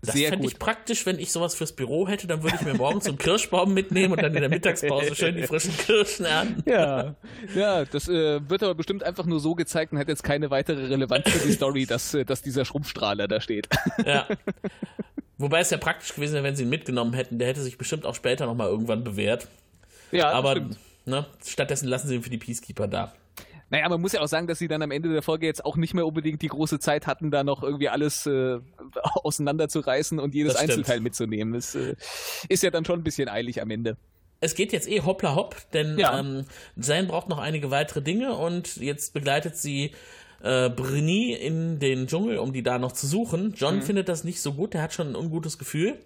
Das 0.00 0.14
fände 0.14 0.46
ich 0.46 0.58
praktisch, 0.58 1.06
wenn 1.06 1.18
ich 1.18 1.32
sowas 1.32 1.56
fürs 1.56 1.72
Büro 1.72 2.06
hätte, 2.06 2.28
dann 2.28 2.44
würde 2.44 2.56
ich 2.60 2.62
mir 2.62 2.74
morgen 2.74 3.00
zum 3.00 3.18
Kirschbaum 3.18 3.74
mitnehmen 3.74 4.12
und 4.12 4.22
dann 4.22 4.32
in 4.32 4.40
der 4.40 4.48
Mittagspause 4.48 5.16
schön 5.16 5.34
die 5.34 5.42
frischen 5.42 5.76
Kirschen 5.76 6.24
ernten. 6.24 6.62
Ja, 6.70 7.16
ja 7.54 7.84
das 7.84 8.08
äh, 8.08 8.40
wird 8.48 8.62
aber 8.62 8.76
bestimmt 8.76 9.02
einfach 9.02 9.26
nur 9.26 9.40
so 9.40 9.56
gezeigt 9.56 9.92
und 9.92 9.98
hat 9.98 10.08
jetzt 10.08 10.22
keine 10.22 10.50
weitere 10.50 10.86
Relevanz 10.86 11.28
für 11.28 11.44
die 11.44 11.52
Story, 11.52 11.84
dass, 11.84 12.14
äh, 12.14 12.24
dass 12.24 12.42
dieser 12.42 12.64
Schrumpfstrahler 12.64 13.26
da 13.26 13.40
steht. 13.40 13.68
Ja. 14.06 14.28
Wobei 15.38 15.60
es 15.60 15.70
ja 15.70 15.78
praktisch 15.78 16.14
gewesen 16.14 16.34
wäre, 16.34 16.44
wenn 16.44 16.56
sie 16.56 16.62
ihn 16.62 16.68
mitgenommen 16.68 17.14
hätten. 17.14 17.38
Der 17.38 17.48
hätte 17.48 17.62
sich 17.62 17.76
bestimmt 17.76 18.06
auch 18.06 18.14
später 18.14 18.46
nochmal 18.46 18.68
irgendwann 18.68 19.02
bewährt. 19.02 19.48
Ja, 20.12 20.30
aber 20.30 20.60
ne, 21.04 21.26
stattdessen 21.44 21.88
lassen 21.88 22.08
sie 22.08 22.16
ihn 22.16 22.22
für 22.22 22.30
die 22.30 22.38
Peacekeeper 22.38 22.86
da. 22.86 23.12
Naja, 23.70 23.88
man 23.88 24.00
muss 24.00 24.12
ja 24.12 24.20
auch 24.20 24.28
sagen, 24.28 24.46
dass 24.46 24.58
sie 24.58 24.68
dann 24.68 24.82
am 24.82 24.90
Ende 24.90 25.10
der 25.10 25.22
Folge 25.22 25.46
jetzt 25.46 25.64
auch 25.64 25.76
nicht 25.76 25.94
mehr 25.94 26.06
unbedingt 26.06 26.40
die 26.40 26.48
große 26.48 26.78
Zeit 26.78 27.06
hatten, 27.06 27.30
da 27.30 27.44
noch 27.44 27.62
irgendwie 27.62 27.88
alles 27.88 28.26
äh, 28.26 28.58
auseinanderzureißen 29.02 30.18
und 30.18 30.34
jedes 30.34 30.56
Einzelteil 30.56 31.00
mitzunehmen. 31.00 31.54
Das 31.54 31.74
äh, 31.74 31.94
ist 32.48 32.62
ja 32.62 32.70
dann 32.70 32.84
schon 32.84 33.00
ein 33.00 33.04
bisschen 33.04 33.28
eilig 33.28 33.60
am 33.60 33.70
Ende. 33.70 33.96
Es 34.40 34.54
geht 34.54 34.72
jetzt 34.72 34.88
eh 34.88 35.00
hoppla 35.00 35.34
hopp, 35.34 35.56
denn 35.72 35.98
ja. 35.98 36.18
ähm, 36.18 36.44
Zane 36.80 37.08
braucht 37.08 37.28
noch 37.28 37.38
einige 37.38 37.70
weitere 37.70 38.00
Dinge 38.00 38.36
und 38.36 38.76
jetzt 38.76 39.12
begleitet 39.12 39.56
sie 39.56 39.92
äh, 40.42 40.70
Brini 40.70 41.32
in 41.32 41.80
den 41.80 42.06
Dschungel, 42.06 42.38
um 42.38 42.52
die 42.52 42.62
da 42.62 42.78
noch 42.78 42.92
zu 42.92 43.06
suchen. 43.06 43.54
John 43.56 43.76
mhm. 43.76 43.82
findet 43.82 44.08
das 44.08 44.24
nicht 44.24 44.40
so 44.40 44.54
gut, 44.54 44.74
der 44.74 44.82
hat 44.82 44.94
schon 44.94 45.08
ein 45.08 45.16
ungutes 45.16 45.58
Gefühl 45.58 45.98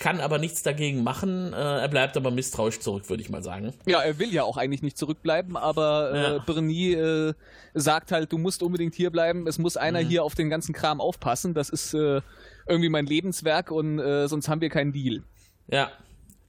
kann 0.00 0.20
aber 0.20 0.38
nichts 0.38 0.64
dagegen 0.64 1.04
machen. 1.04 1.52
Äh, 1.52 1.56
er 1.56 1.88
bleibt 1.88 2.16
aber 2.16 2.30
misstrauisch 2.32 2.80
zurück, 2.80 3.08
würde 3.08 3.22
ich 3.22 3.28
mal 3.28 3.44
sagen. 3.44 3.72
Ja, 3.86 4.00
er 4.00 4.18
will 4.18 4.32
ja 4.32 4.42
auch 4.42 4.56
eigentlich 4.56 4.82
nicht 4.82 4.98
zurückbleiben, 4.98 5.56
aber 5.56 6.12
äh, 6.12 6.22
ja. 6.22 6.38
Bernie 6.38 6.94
äh, 6.94 7.34
sagt 7.74 8.10
halt, 8.10 8.32
du 8.32 8.38
musst 8.38 8.62
unbedingt 8.62 8.94
hier 8.94 9.10
bleiben. 9.10 9.46
Es 9.46 9.58
muss 9.58 9.76
einer 9.76 10.02
mhm. 10.02 10.08
hier 10.08 10.24
auf 10.24 10.34
den 10.34 10.50
ganzen 10.50 10.72
Kram 10.72 11.00
aufpassen. 11.00 11.54
Das 11.54 11.68
ist 11.68 11.94
äh, 11.94 12.22
irgendwie 12.66 12.88
mein 12.88 13.06
Lebenswerk 13.06 13.70
und 13.70 14.00
äh, 14.00 14.26
sonst 14.26 14.48
haben 14.48 14.60
wir 14.60 14.70
keinen 14.70 14.92
Deal. 14.92 15.22
Ja, 15.68 15.92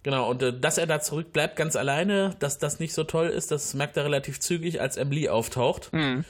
Genau, 0.03 0.31
und 0.31 0.41
dass 0.63 0.79
er 0.79 0.87
da 0.87 0.99
zurückbleibt 0.99 1.55
ganz 1.55 1.75
alleine, 1.75 2.35
dass 2.39 2.57
das 2.57 2.79
nicht 2.79 2.91
so 2.91 3.03
toll 3.03 3.27
ist, 3.27 3.51
das 3.51 3.75
merkt 3.75 3.97
er 3.97 4.05
relativ 4.05 4.39
zügig, 4.39 4.81
als 4.81 4.97
Emily 4.97 5.29
auftaucht 5.29 5.93
mhm. 5.93 6.25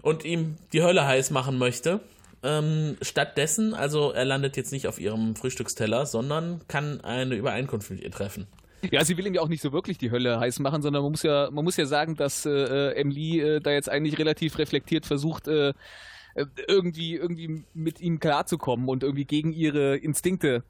und 0.00 0.24
ihm 0.24 0.58
die 0.72 0.84
Hölle 0.84 1.04
heiß 1.08 1.32
machen 1.32 1.58
möchte. 1.58 1.98
Ähm, 2.46 2.96
stattdessen, 3.02 3.74
also 3.74 4.12
er 4.12 4.24
landet 4.24 4.56
jetzt 4.56 4.70
nicht 4.70 4.86
auf 4.86 5.00
ihrem 5.00 5.34
Frühstücksteller, 5.34 6.06
sondern 6.06 6.60
kann 6.68 7.00
eine 7.00 7.34
Übereinkunft 7.34 7.90
mit 7.90 8.00
ihr 8.00 8.10
treffen. 8.12 8.46
Ja, 8.92 9.04
sie 9.04 9.16
will 9.16 9.26
ihm 9.26 9.34
ja 9.34 9.40
auch 9.40 9.48
nicht 9.48 9.62
so 9.62 9.72
wirklich 9.72 9.98
die 9.98 10.12
Hölle 10.12 10.38
heiß 10.38 10.60
machen, 10.60 10.80
sondern 10.80 11.02
man 11.02 11.10
muss 11.10 11.24
ja, 11.24 11.50
man 11.50 11.64
muss 11.64 11.76
ja 11.76 11.86
sagen, 11.86 12.14
dass 12.14 12.46
äh, 12.46 12.92
Emily 12.92 13.40
äh, 13.40 13.60
da 13.60 13.72
jetzt 13.72 13.88
eigentlich 13.88 14.16
relativ 14.18 14.58
reflektiert 14.58 15.06
versucht, 15.06 15.48
äh, 15.48 15.70
äh 16.34 16.46
irgendwie, 16.68 17.16
irgendwie 17.16 17.64
mit 17.74 18.00
ihm 18.00 18.20
klarzukommen 18.20 18.88
und 18.88 19.02
irgendwie 19.02 19.24
gegen 19.24 19.52
ihre 19.52 19.96
Instinkte 19.96 20.62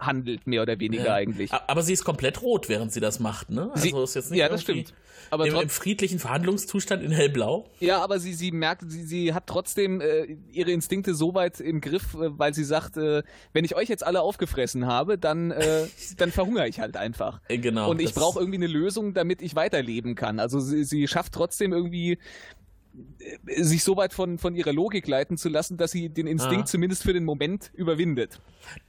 handelt, 0.00 0.46
mehr 0.46 0.62
oder 0.62 0.78
weniger 0.80 1.06
ja. 1.06 1.14
eigentlich. 1.14 1.52
Aber 1.52 1.82
sie 1.82 1.92
ist 1.92 2.04
komplett 2.04 2.42
rot, 2.42 2.68
während 2.68 2.92
sie 2.92 3.00
das 3.00 3.20
macht, 3.20 3.50
ne? 3.50 3.70
Also 3.72 3.82
sie, 3.82 4.02
ist 4.02 4.14
jetzt 4.14 4.30
nicht 4.30 4.40
ja, 4.40 4.48
das 4.48 4.62
stimmt. 4.62 4.94
Aber 5.30 5.46
im, 5.46 5.54
im, 5.54 5.68
friedlichen 5.68 6.18
Verhandlungszustand 6.18 7.02
in 7.02 7.12
hellblau. 7.12 7.68
Ja, 7.78 8.02
aber 8.02 8.18
sie, 8.18 8.34
sie 8.34 8.50
merkt, 8.50 8.82
sie, 8.90 9.04
sie 9.04 9.34
hat 9.34 9.46
trotzdem 9.46 10.00
äh, 10.00 10.36
ihre 10.50 10.72
Instinkte 10.72 11.14
so 11.14 11.34
weit 11.34 11.60
im 11.60 11.80
Griff, 11.80 12.14
äh, 12.14 12.38
weil 12.38 12.52
sie 12.54 12.64
sagt, 12.64 12.96
äh, 12.96 13.22
wenn 13.52 13.64
ich 13.64 13.76
euch 13.76 13.88
jetzt 13.88 14.04
alle 14.04 14.22
aufgefressen 14.22 14.86
habe, 14.86 15.18
dann, 15.18 15.50
äh, 15.50 15.86
dann 16.16 16.32
verhungere 16.32 16.68
ich 16.68 16.80
halt 16.80 16.96
einfach. 16.96 17.40
Äh, 17.48 17.58
genau. 17.58 17.90
Und 17.90 18.00
ich 18.00 18.14
brauche 18.14 18.40
irgendwie 18.40 18.58
eine 18.58 18.66
Lösung, 18.66 19.14
damit 19.14 19.42
ich 19.42 19.54
weiterleben 19.54 20.14
kann. 20.14 20.40
Also 20.40 20.58
sie, 20.58 20.84
sie 20.84 21.06
schafft 21.06 21.32
trotzdem 21.32 21.72
irgendwie 21.72 22.18
sich 23.56 23.84
so 23.84 23.96
weit 23.96 24.12
von, 24.12 24.38
von 24.38 24.54
ihrer 24.54 24.72
Logik 24.72 25.06
leiten 25.06 25.36
zu 25.36 25.48
lassen, 25.48 25.76
dass 25.76 25.92
sie 25.92 26.08
den 26.08 26.26
Instinkt 26.26 26.64
ah. 26.64 26.66
zumindest 26.66 27.02
für 27.02 27.12
den 27.12 27.24
Moment 27.24 27.70
überwindet. 27.74 28.40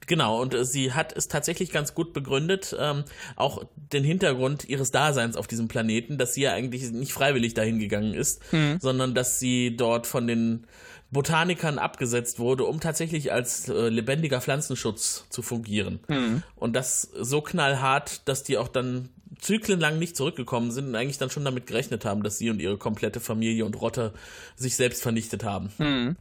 Genau, 0.07 0.41
und 0.41 0.53
äh, 0.53 0.65
sie 0.65 0.93
hat 0.93 1.15
es 1.15 1.27
tatsächlich 1.27 1.71
ganz 1.71 1.93
gut 1.93 2.13
begründet, 2.13 2.75
ähm, 2.79 3.03
auch 3.35 3.63
den 3.75 4.03
Hintergrund 4.03 4.67
ihres 4.67 4.91
Daseins 4.91 5.35
auf 5.35 5.47
diesem 5.47 5.67
Planeten, 5.67 6.17
dass 6.17 6.33
sie 6.33 6.41
ja 6.41 6.53
eigentlich 6.53 6.91
nicht 6.91 7.13
freiwillig 7.13 7.53
dahin 7.53 7.79
gegangen 7.79 8.13
ist, 8.13 8.41
mhm. 8.53 8.77
sondern 8.79 9.13
dass 9.13 9.39
sie 9.39 9.75
dort 9.75 10.07
von 10.07 10.27
den 10.27 10.67
Botanikern 11.11 11.77
abgesetzt 11.77 12.39
wurde, 12.39 12.63
um 12.63 12.79
tatsächlich 12.79 13.33
als 13.33 13.67
äh, 13.67 13.89
lebendiger 13.89 14.39
Pflanzenschutz 14.39 15.25
zu 15.29 15.41
fungieren. 15.41 15.99
Mhm. 16.07 16.43
Und 16.55 16.73
das 16.75 17.01
so 17.01 17.41
knallhart, 17.41 18.27
dass 18.27 18.43
die 18.43 18.57
auch 18.57 18.69
dann 18.69 19.09
zyklenlang 19.41 19.99
nicht 19.99 20.15
zurückgekommen 20.15 20.71
sind 20.71 20.87
und 20.87 20.95
eigentlich 20.95 21.17
dann 21.17 21.29
schon 21.29 21.43
damit 21.43 21.67
gerechnet 21.67 22.05
haben, 22.05 22.23
dass 22.23 22.37
sie 22.37 22.49
und 22.49 22.61
ihre 22.61 22.77
komplette 22.77 23.19
Familie 23.19 23.65
und 23.65 23.79
Rotte 23.81 24.13
sich 24.55 24.75
selbst 24.75 25.01
vernichtet 25.01 25.43
haben. 25.43 25.71
Mhm. 25.77 26.15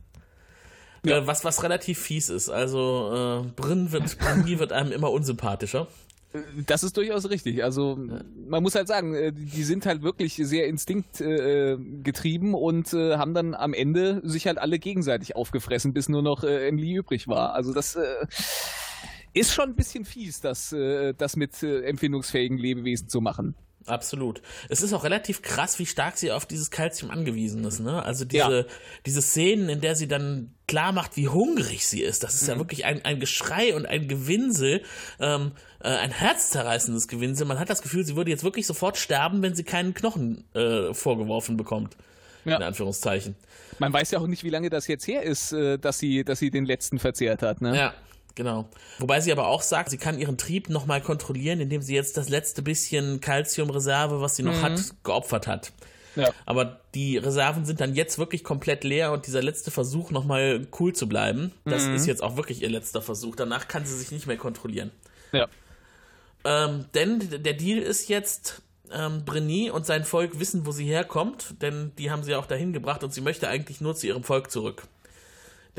Ja. 1.05 1.19
Äh, 1.19 1.27
was, 1.27 1.45
was 1.45 1.63
relativ 1.63 1.99
fies 1.99 2.29
ist. 2.29 2.49
Also 2.49 3.45
äh, 3.45 3.61
Brinn 3.61 3.93
wird, 3.93 4.19
wird 4.59 4.73
einem 4.73 4.93
immer 4.93 5.11
unsympathischer. 5.11 5.87
Das 6.67 6.85
ist 6.85 6.97
durchaus 6.97 7.29
richtig. 7.29 7.65
Also 7.65 7.99
man 8.47 8.63
muss 8.63 8.77
halt 8.77 8.87
sagen, 8.87 9.15
äh, 9.15 9.33
die 9.33 9.65
sind 9.65 9.85
halt 9.85 10.03
wirklich 10.03 10.37
sehr 10.37 10.67
instinktgetrieben 10.69 12.53
äh, 12.53 12.57
und 12.57 12.93
äh, 12.95 13.17
haben 13.17 13.35
dann 13.35 13.55
am 13.55 13.75
Ende 13.75 14.21
sich 14.23 14.47
halt 14.47 14.59
alle 14.59 14.79
gegenseitig 14.79 15.35
aufgefressen, 15.35 15.93
bis 15.93 16.09
nur 16.09 16.23
noch 16.23 16.45
äh, 16.45 16.69
Emily 16.69 16.95
übrig 16.95 17.27
war. 17.27 17.55
Also 17.55 17.75
das 17.75 17.99
ist 19.33 19.53
schon 19.53 19.71
ein 19.71 19.77
bisschen 19.77 20.05
fies, 20.05 20.41
das, 20.41 20.73
äh, 20.73 21.15
das 21.15 21.37
mit 21.37 21.63
äh, 21.63 21.83
empfindungsfähigen 21.83 22.59
Lebewesen 22.59 23.09
zu 23.09 23.21
machen. 23.21 23.55
Absolut. 23.87 24.43
Es 24.69 24.83
ist 24.83 24.93
auch 24.93 25.05
relativ 25.05 25.43
krass, 25.43 25.79
wie 25.79 25.87
stark 25.87 26.19
sie 26.19 26.33
auf 26.33 26.47
dieses 26.47 26.71
Kalzium 26.71 27.11
angewiesen 27.11 27.65
ist. 27.65 27.81
Ne? 27.81 28.03
Also 28.03 28.25
diese, 28.25 28.59
ja. 28.59 28.65
diese 29.07 29.23
Szenen, 29.23 29.69
in 29.69 29.81
der 29.81 29.97
sie 29.97 30.07
dann 30.07 30.55
klar 30.69 30.93
macht, 30.93 31.17
wie 31.17 31.29
hungrig 31.29 31.87
sie 31.87 32.03
ist. 32.03 32.23
Das 32.23 32.35
ist 32.35 32.43
mhm. 32.43 32.49
ja 32.49 32.59
wirklich 32.59 32.85
ein, 32.85 33.05
ein 33.05 33.21
Geschrei 33.21 33.75
und 33.75 33.87
ein 33.87 34.07
Gewinsel, 34.07 34.83
ähm, 35.19 35.53
äh, 35.83 35.89
ein 35.89 36.11
herzzerreißendes 36.11 37.09
Gewinsel. 37.09 37.47
Man 37.47 37.59
hat 37.59 37.71
das 37.71 37.83
Gefühl, 37.83 38.05
sie 38.05 38.17
würde 38.17 38.31
jetzt 38.31 38.45
wirklich 38.45 38.67
sofort 38.67 38.99
sterben, 38.99 39.43
wenn 39.43 39.55
sie 39.55 39.65
keinen 39.65 39.95
Knochen 39.95 40.45
äh, 40.55 40.93
vorgeworfen 40.93 41.57
bekommt. 41.57 41.97
Ja. 42.45 42.57
In 42.57 42.63
Anführungszeichen. 42.63 43.35
Man 43.79 43.93
weiß 43.93 44.13
ja 44.13 44.19
auch 44.19 44.27
nicht, 44.27 44.45
wie 44.45 44.51
lange 44.51 44.71
das 44.71 44.87
jetzt 44.87 45.07
her 45.07 45.23
ist, 45.23 45.53
äh, 45.53 45.79
dass 45.79 45.99
sie, 45.99 46.25
dass 46.25 46.39
sie 46.39 46.51
den 46.51 46.65
letzten 46.65 46.99
verzehrt 46.99 47.43
hat. 47.43 47.61
Ne? 47.61 47.77
Ja. 47.77 47.95
Genau. 48.35 48.69
Wobei 48.99 49.21
sie 49.21 49.33
aber 49.33 49.49
auch 49.49 49.63
sagt, 49.63 49.91
sie 49.91 49.99
kann 49.99 50.19
ihren 50.19 50.39
Trieb 50.39 50.69
nochmal 50.71 51.01
kontrollieren, 51.01 51.61
indem 51.61 51.83
sie 51.83 51.95
jetzt 51.95 52.17
das 52.17 52.29
letzte 52.29 52.63
bisschen 52.63 53.21
Kalziumreserve, 53.21 54.21
was 54.21 54.37
sie 54.37 54.43
noch 54.43 54.57
mhm. 54.57 54.63
hat, 54.63 54.81
geopfert 55.05 55.47
hat. 55.47 55.73
Ja. 56.17 56.31
Aber 56.47 56.81
die 56.95 57.19
Reserven 57.19 57.65
sind 57.65 57.81
dann 57.81 57.95
jetzt 57.95 58.19
wirklich 58.19 58.45
komplett 58.45 58.85
leer 58.85 59.13
und 59.13 59.27
dieser 59.27 59.43
letzte 59.43 59.71
Versuch, 59.71 60.11
nochmal 60.11 60.67
cool 60.79 60.93
zu 60.93 61.09
bleiben, 61.09 61.53
das 61.65 61.87
mhm. 61.87 61.95
ist 61.95 62.07
jetzt 62.07 62.23
auch 62.23 62.37
wirklich 62.37 62.63
ihr 62.63 62.71
letzter 62.71 63.03
Versuch. 63.03 63.37
Danach 63.37 63.69
kann 63.69 63.85
sie 63.87 63.97
sich 63.97 64.11
nicht 64.11 64.27
mehr 64.27 64.37
kontrollieren. 64.37 64.91
Ja. 65.33 65.49
Ähm, 66.45 66.87
denn 66.95 67.43
der 67.43 67.55
Deal 67.55 67.79
ist 67.79 68.09
jetzt, 68.09 68.63
Ähm, 68.93 69.25
Brenny 69.25 69.71
und 69.71 69.87
sein 69.87 70.05
Volk 70.05 70.41
wissen, 70.41 70.67
wo 70.67 70.73
sie 70.73 70.85
herkommt, 70.85 71.55
denn 71.63 71.93
die 71.97 72.11
haben 72.11 72.25
sie 72.25 72.35
auch 72.35 72.47
dahin 72.47 72.73
gebracht 72.73 73.05
und 73.05 73.15
sie 73.15 73.21
möchte 73.21 73.47
eigentlich 73.47 73.81
nur 73.81 73.95
zu 73.95 74.09
ihrem 74.09 74.25
Volk 74.25 74.51
zurück. 74.51 74.83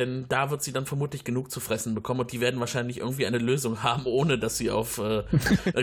Denn 0.02 0.26
da 0.30 0.50
wird 0.50 0.64
sie 0.64 0.72
dann 0.74 0.88
vermutlich 0.88 1.24
genug 1.24 1.52
zu 1.52 1.60
fressen 1.60 1.94
bekommen 1.94 2.22
und 2.22 2.32
die 2.32 2.42
werden 2.42 2.60
wahrscheinlich 2.60 2.98
irgendwie 2.98 3.28
eine 3.28 3.38
Lösung 3.38 3.84
haben, 3.84 4.08
ohne 4.08 4.40
dass 4.40 4.58
sie 4.58 4.72
auf 4.72 4.98
äh, 4.98 5.24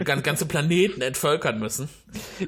ganze 0.04 0.46
Planeten 0.46 1.02
entvölkern 1.02 1.60
müssen. 1.60 1.88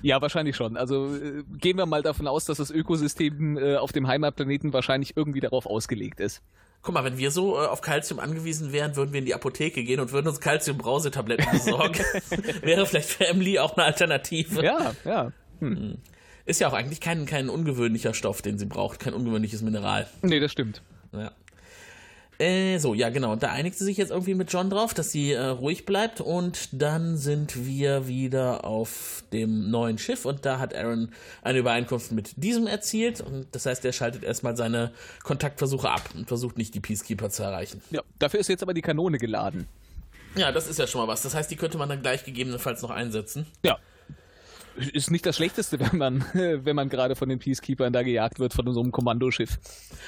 Ja, 0.03 0.21
wahrscheinlich 0.21 0.57
schon. 0.57 0.77
Also 0.77 1.15
äh, 1.15 1.45
gehen 1.59 1.77
wir 1.77 1.87
mal 1.87 2.03
davon 2.03 2.27
aus, 2.27 2.45
dass 2.45 2.59
das 2.59 2.73
Ökosystem 2.73 3.57
äh, 3.57 3.77
auf 3.77 3.93
dem 3.93 4.09
Heimatplaneten 4.09 4.73
wahrscheinlich 4.73 5.17
irgendwie 5.17 5.39
darauf 5.39 5.67
ausgelegt 5.67 6.19
ist. 6.19 6.43
Guck 6.83 6.93
mal, 6.93 7.05
wenn 7.05 7.19
wir 7.19 7.31
so 7.31 7.55
äh, 7.55 7.67
auf 7.67 7.83
Kalzium 7.83 8.19
angewiesen 8.19 8.73
wären, 8.73 8.97
würden 8.97 9.13
wir 9.13 9.21
in 9.21 9.27
die 9.27 9.35
Apotheke 9.35 9.85
gehen 9.85 10.01
und 10.01 10.11
würden 10.11 10.27
uns 10.27 10.41
Kalzium-Brausetabletten 10.41 11.47
besorgen. 11.53 12.03
Wäre 12.63 12.85
vielleicht 12.85 13.11
für 13.11 13.29
Emily 13.29 13.61
auch 13.61 13.77
eine 13.77 13.85
Alternative. 13.85 14.65
Ja, 14.65 14.93
ja. 15.05 15.31
Hm. 15.61 15.99
Ist 16.47 16.61
ja 16.61 16.67
auch 16.67 16.73
eigentlich 16.73 17.01
kein, 17.01 17.27
kein 17.27 17.49
ungewöhnlicher 17.49 18.13
Stoff, 18.13 18.43
den 18.43 18.59
sie 18.59 18.67
braucht, 18.67 18.99
kein 18.99 19.15
ungewöhnliches 19.15 19.63
Mineral. 19.63 20.09
Nee, 20.23 20.41
das 20.41 20.51
stimmt. 20.51 20.83
Ja. 21.13 21.31
Äh, 22.41 22.79
so, 22.79 22.95
ja, 22.95 23.11
genau. 23.11 23.37
Da 23.37 23.51
einigt 23.51 23.77
sie 23.77 23.85
sich 23.85 23.99
jetzt 23.99 24.11
irgendwie 24.11 24.35
mit 24.35 24.51
John 24.51 24.71
drauf, 24.71 24.95
dass 24.95 25.11
sie 25.11 25.33
äh, 25.33 25.45
ruhig 25.45 25.85
bleibt. 25.85 26.23
Und 26.23 26.71
dann 26.73 27.19
sind 27.19 27.67
wir 27.67 28.09
wieder 28.09 28.65
auf 28.65 29.25
dem 29.31 29.71
neuen 29.71 29.99
Schiff. 29.99 30.25
Und 30.25 30.47
da 30.47 30.59
hat 30.59 30.75
Aaron 30.75 31.11
eine 31.43 31.59
Übereinkunft 31.59 32.13
mit 32.13 32.43
diesem 32.43 32.67
erzielt. 32.67 33.21
Und 33.21 33.47
das 33.53 33.67
heißt, 33.67 33.85
er 33.85 33.93
schaltet 33.93 34.25
erstmal 34.25 34.57
seine 34.57 34.93
Kontaktversuche 35.23 35.91
ab 35.91 36.09
und 36.15 36.29
versucht 36.29 36.57
nicht, 36.57 36.75
die 36.75 36.81
Peacekeeper 36.81 37.29
zu 37.29 37.43
erreichen. 37.43 37.83
Ja, 37.91 38.01
dafür 38.19 38.41
ist 38.41 38.49
jetzt 38.49 38.63
aber 38.63 38.73
die 38.73 38.83
Kanone 38.83 39.19
geladen. 39.19 39.67
Ja, 40.35 40.51
das 40.51 40.67
ist 40.67 40.79
ja 40.79 40.87
schon 40.87 41.03
mal 41.03 41.09
was. 41.09 41.21
Das 41.21 41.35
heißt, 41.35 41.51
die 41.51 41.57
könnte 41.57 41.77
man 41.77 41.91
dann 41.91 42.01
gleich 42.01 42.25
gegebenenfalls 42.25 42.81
noch 42.81 42.91
einsetzen. 42.91 43.47
Ja, 43.63 43.79
ist 44.77 45.11
nicht 45.11 45.27
das 45.27 45.37
Schlechteste, 45.37 45.81
wenn 45.93 45.99
man, 45.99 46.25
wenn 46.33 46.77
man 46.77 46.89
gerade 46.89 47.17
von 47.17 47.29
den 47.29 47.39
Peacekeepers 47.39 47.93
da 47.93 48.03
gejagt 48.03 48.39
wird, 48.39 48.53
von 48.55 48.73
so 48.73 48.81
einem 48.81 48.93
Kommandoschiff. 48.93 49.59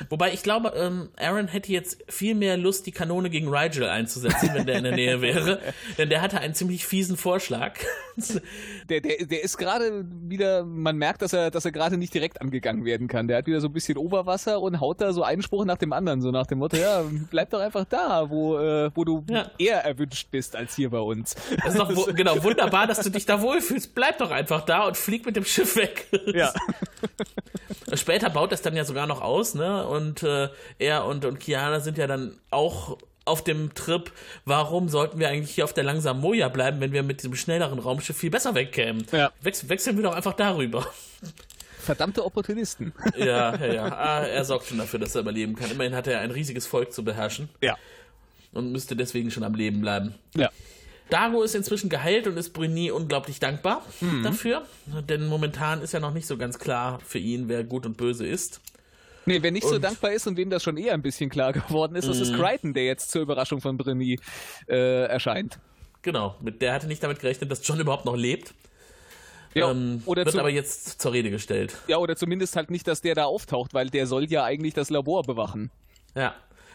Wobei 0.08 0.32
ich 0.32 0.42
glaube, 0.42 0.72
ähm, 0.76 1.08
Aaron 1.16 1.48
hätte 1.48 1.72
jetzt 1.72 2.04
viel 2.08 2.34
mehr 2.34 2.56
Lust, 2.56 2.86
die 2.86 2.92
Kanone 2.92 3.30
gegen 3.30 3.48
Rigel 3.48 3.88
einzusetzen, 3.88 4.50
wenn 4.54 4.66
der 4.66 4.78
in 4.78 4.84
der 4.84 4.94
Nähe 4.94 5.20
wäre. 5.20 5.60
Denn 5.98 6.08
der 6.08 6.20
hatte 6.20 6.38
einen 6.40 6.54
ziemlich 6.54 6.86
fiesen 6.86 7.16
Vorschlag. 7.16 7.78
der, 8.88 9.00
der, 9.00 9.26
der 9.26 9.42
ist 9.42 9.56
gerade 9.56 10.04
wieder, 10.28 10.64
man 10.64 10.96
merkt, 10.96 11.22
dass 11.22 11.32
er, 11.32 11.50
dass 11.50 11.64
er 11.64 11.72
gerade 11.72 11.96
nicht 11.96 12.14
direkt 12.14 12.40
angegangen 12.40 12.84
werden 12.84 13.08
kann. 13.08 13.28
Der 13.28 13.38
hat 13.38 13.46
wieder 13.46 13.60
so 13.60 13.68
ein 13.68 13.72
bisschen 13.72 13.96
Oberwasser 13.96 14.60
und 14.60 14.80
haut 14.80 15.00
da 15.00 15.12
so 15.12 15.22
einen 15.22 15.42
Spruch 15.42 15.64
nach 15.64 15.78
dem 15.78 15.92
anderen, 15.92 16.20
so 16.20 16.30
nach 16.30 16.46
dem 16.46 16.58
Motto, 16.58 16.76
ja, 16.76 17.04
bleib 17.30 17.50
doch 17.50 17.60
einfach 17.60 17.84
da, 17.84 18.28
wo, 18.28 18.58
äh, 18.58 18.90
wo 18.94 19.04
du 19.04 19.24
ja. 19.28 19.50
eher 19.58 19.84
erwünscht 19.84 20.30
bist 20.30 20.56
als 20.56 20.76
hier 20.76 20.90
bei 20.90 20.98
uns. 20.98 21.34
Das 21.64 21.74
ist 21.74 21.78
doch 21.78 22.06
genau 22.14 22.42
wunderbar, 22.42 22.86
dass 22.86 23.00
du 23.00 23.10
dich 23.10 23.26
da 23.26 23.40
wohlfühlst. 23.40 23.94
Bleib 23.94 24.18
doch 24.18 24.30
einfach 24.30 24.51
einfach 24.52 24.66
da 24.66 24.86
und 24.86 24.96
fliegt 24.96 25.26
mit 25.26 25.36
dem 25.36 25.44
Schiff 25.44 25.76
weg. 25.76 26.06
Ja. 26.34 26.52
Später 27.94 28.30
baut 28.30 28.52
das 28.52 28.62
dann 28.62 28.76
ja 28.76 28.84
sogar 28.84 29.06
noch 29.06 29.20
aus, 29.20 29.54
ne? 29.54 29.86
Und 29.86 30.22
äh, 30.22 30.48
er 30.78 31.04
und, 31.04 31.24
und 31.24 31.40
Kiana 31.40 31.80
sind 31.80 31.98
ja 31.98 32.06
dann 32.06 32.38
auch 32.50 32.96
auf 33.24 33.44
dem 33.44 33.74
Trip, 33.74 34.10
warum 34.44 34.88
sollten 34.88 35.18
wir 35.18 35.28
eigentlich 35.28 35.54
hier 35.54 35.64
auf 35.64 35.72
der 35.72 35.84
langsamen 35.84 36.22
Moja 36.22 36.48
bleiben, 36.48 36.80
wenn 36.80 36.92
wir 36.92 37.02
mit 37.02 37.18
diesem 37.18 37.34
schnelleren 37.34 37.78
Raumschiff 37.78 38.16
viel 38.16 38.30
besser 38.30 38.54
wegkämen? 38.54 39.06
Ja. 39.12 39.30
Wechsel, 39.40 39.68
wechseln 39.68 39.96
wir 39.96 40.04
doch 40.04 40.14
einfach 40.14 40.32
darüber. 40.32 40.86
Verdammte 41.78 42.24
Opportunisten. 42.24 42.92
Ja, 43.16 43.56
ja, 43.56 43.72
ja. 43.72 43.84
Ah, 43.84 44.24
er 44.24 44.44
sorgt 44.44 44.66
schon 44.66 44.78
dafür, 44.78 45.00
dass 45.00 45.14
er 45.14 45.22
überleben 45.22 45.54
kann. 45.56 45.70
Immerhin 45.70 45.94
hat 45.94 46.06
er 46.06 46.20
ein 46.20 46.30
riesiges 46.30 46.66
Volk 46.66 46.92
zu 46.92 47.04
beherrschen. 47.04 47.48
Ja. 47.60 47.76
Und 48.52 48.72
müsste 48.72 48.96
deswegen 48.96 49.30
schon 49.30 49.44
am 49.44 49.54
Leben 49.54 49.80
bleiben. 49.80 50.14
Ja. 50.34 50.50
Dago 51.12 51.42
ist 51.42 51.54
inzwischen 51.54 51.90
geheilt 51.90 52.26
und 52.26 52.36
ist 52.36 52.50
Bruni 52.50 52.90
unglaublich 52.90 53.38
dankbar 53.38 53.82
mhm. 54.00 54.22
dafür, 54.22 54.66
denn 55.08 55.26
momentan 55.26 55.82
ist 55.82 55.92
ja 55.92 56.00
noch 56.00 56.14
nicht 56.14 56.26
so 56.26 56.38
ganz 56.38 56.58
klar 56.58 57.00
für 57.04 57.18
ihn, 57.18 57.48
wer 57.48 57.64
gut 57.64 57.84
und 57.84 57.96
böse 57.96 58.26
ist. 58.26 58.60
Nee, 59.26 59.42
wer 59.42 59.50
nicht 59.50 59.64
und 59.64 59.70
so 59.70 59.78
dankbar 59.78 60.12
ist 60.12 60.26
und 60.26 60.36
wem 60.36 60.50
das 60.50 60.62
schon 60.62 60.76
eher 60.76 60.94
ein 60.94 61.02
bisschen 61.02 61.28
klar 61.30 61.52
geworden 61.52 61.96
ist, 61.96 62.08
das 62.08 62.18
ist 62.18 62.32
mhm. 62.32 62.40
Crichton, 62.40 62.74
der 62.74 62.86
jetzt 62.86 63.10
zur 63.10 63.22
Überraschung 63.22 63.60
von 63.60 63.76
Bruni 63.76 64.18
äh, 64.68 65.04
erscheint. 65.04 65.58
Genau, 66.00 66.34
mit 66.40 66.62
der 66.62 66.72
hatte 66.72 66.86
nicht 66.86 67.02
damit 67.02 67.20
gerechnet, 67.20 67.50
dass 67.50 67.66
John 67.66 67.78
überhaupt 67.78 68.04
noch 68.04 68.16
lebt. 68.16 68.54
Ja, 69.54 69.70
ähm, 69.70 70.02
wird 70.06 70.34
aber 70.34 70.48
jetzt 70.48 71.00
zur 71.00 71.12
Rede 71.12 71.30
gestellt. 71.30 71.76
Ja, 71.86 71.98
oder 71.98 72.16
zumindest 72.16 72.56
halt 72.56 72.70
nicht, 72.70 72.88
dass 72.88 73.02
der 73.02 73.14
da 73.14 73.24
auftaucht, 73.24 73.74
weil 73.74 73.90
der 73.90 74.06
soll 74.06 74.24
ja 74.30 74.44
eigentlich 74.44 74.72
das 74.72 74.88
Labor 74.88 75.22
bewachen. 75.24 75.70
Ja, 76.14 76.34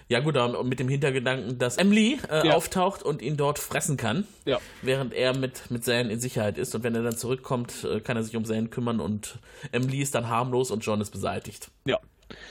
ja 0.09 0.19
gut, 0.21 0.35
mit 0.63 0.79
dem 0.79 0.87
Hintergedanken, 0.87 1.57
dass 1.57 1.77
Emily 1.77 2.19
äh, 2.29 2.47
ja. 2.47 2.55
auftaucht 2.55 3.03
und 3.03 3.21
ihn 3.21 3.35
dort 3.35 3.59
fressen 3.59 3.97
kann, 3.97 4.25
ja. 4.45 4.59
während 4.81 5.13
er 5.13 5.37
mit, 5.37 5.69
mit 5.69 5.83
Zane 5.83 6.11
in 6.11 6.19
Sicherheit 6.19 6.57
ist. 6.57 6.73
Und 6.75 6.83
wenn 6.83 6.95
er 6.95 7.03
dann 7.03 7.17
zurückkommt, 7.17 7.83
äh, 7.83 7.99
kann 7.99 8.15
er 8.15 8.23
sich 8.23 8.35
um 8.35 8.45
Zane 8.45 8.69
kümmern 8.69 8.99
und 8.99 9.39
Emily 9.71 10.01
ist 10.01 10.15
dann 10.15 10.29
harmlos 10.29 10.71
und 10.71 10.85
John 10.85 11.01
ist 11.01 11.11
beseitigt. 11.11 11.69
Ja, 11.85 11.99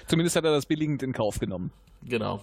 zumindest 0.06 0.36
hat 0.36 0.44
er 0.44 0.52
das 0.52 0.66
billigend 0.66 1.02
in 1.02 1.12
Kauf 1.12 1.38
genommen. 1.38 1.72
Genau. 2.02 2.42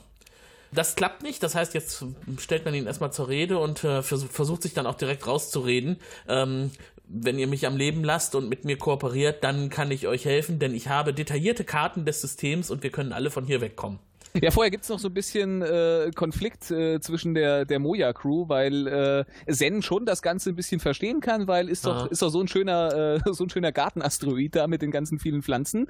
Das 0.71 0.95
klappt 0.95 1.21
nicht, 1.21 1.43
das 1.43 1.53
heißt, 1.53 1.75
jetzt 1.75 2.03
stellt 2.39 2.65
man 2.65 2.73
ihn 2.73 2.87
erstmal 2.87 3.13
zur 3.13 3.27
Rede 3.29 3.59
und 3.59 3.83
äh, 3.83 4.01
versucht, 4.01 4.33
versucht 4.33 4.63
sich 4.63 4.73
dann 4.73 4.87
auch 4.87 4.95
direkt 4.95 5.27
rauszureden. 5.27 5.97
Ähm, 6.27 6.71
wenn 7.05 7.37
ihr 7.37 7.47
mich 7.47 7.67
am 7.67 7.77
Leben 7.77 8.03
lasst 8.03 8.33
und 8.33 8.49
mit 8.49 8.65
mir 8.65 8.77
kooperiert, 8.77 9.43
dann 9.43 9.69
kann 9.69 9.91
ich 9.91 10.07
euch 10.07 10.25
helfen, 10.25 10.57
denn 10.57 10.73
ich 10.73 10.87
habe 10.87 11.13
detaillierte 11.13 11.63
Karten 11.63 12.05
des 12.05 12.21
Systems 12.21 12.71
und 12.71 12.81
wir 12.81 12.89
können 12.89 13.13
alle 13.13 13.29
von 13.29 13.45
hier 13.45 13.61
wegkommen. 13.61 13.99
Ja, 14.41 14.49
vorher 14.49 14.71
gibt 14.71 14.83
es 14.83 14.89
noch 14.89 14.99
so 14.99 15.09
ein 15.09 15.13
bisschen 15.13 15.61
äh, 15.61 16.09
Konflikt 16.15 16.71
äh, 16.71 16.99
zwischen 16.99 17.35
der, 17.35 17.65
der 17.65 17.77
Moja-Crew, 17.79 18.49
weil 18.49 18.87
äh, 18.87 19.51
Zen 19.51 19.83
schon 19.83 20.05
das 20.05 20.23
Ganze 20.23 20.49
ein 20.49 20.55
bisschen 20.55 20.79
verstehen 20.79 21.21
kann, 21.21 21.47
weil 21.47 21.69
ist 21.69 21.85
doch, 21.85 22.09
ist 22.09 22.21
doch 22.21 22.29
so 22.29 22.41
ein 22.41 22.47
schöner, 22.47 23.19
äh, 23.25 23.33
so 23.33 23.43
ein 23.43 23.49
schöner 23.49 23.71
Gartenasteroid 23.71 24.55
da 24.55 24.67
mit 24.67 24.81
den 24.81 24.89
ganzen 24.89 25.19
vielen 25.19 25.43
Pflanzen. 25.43 25.87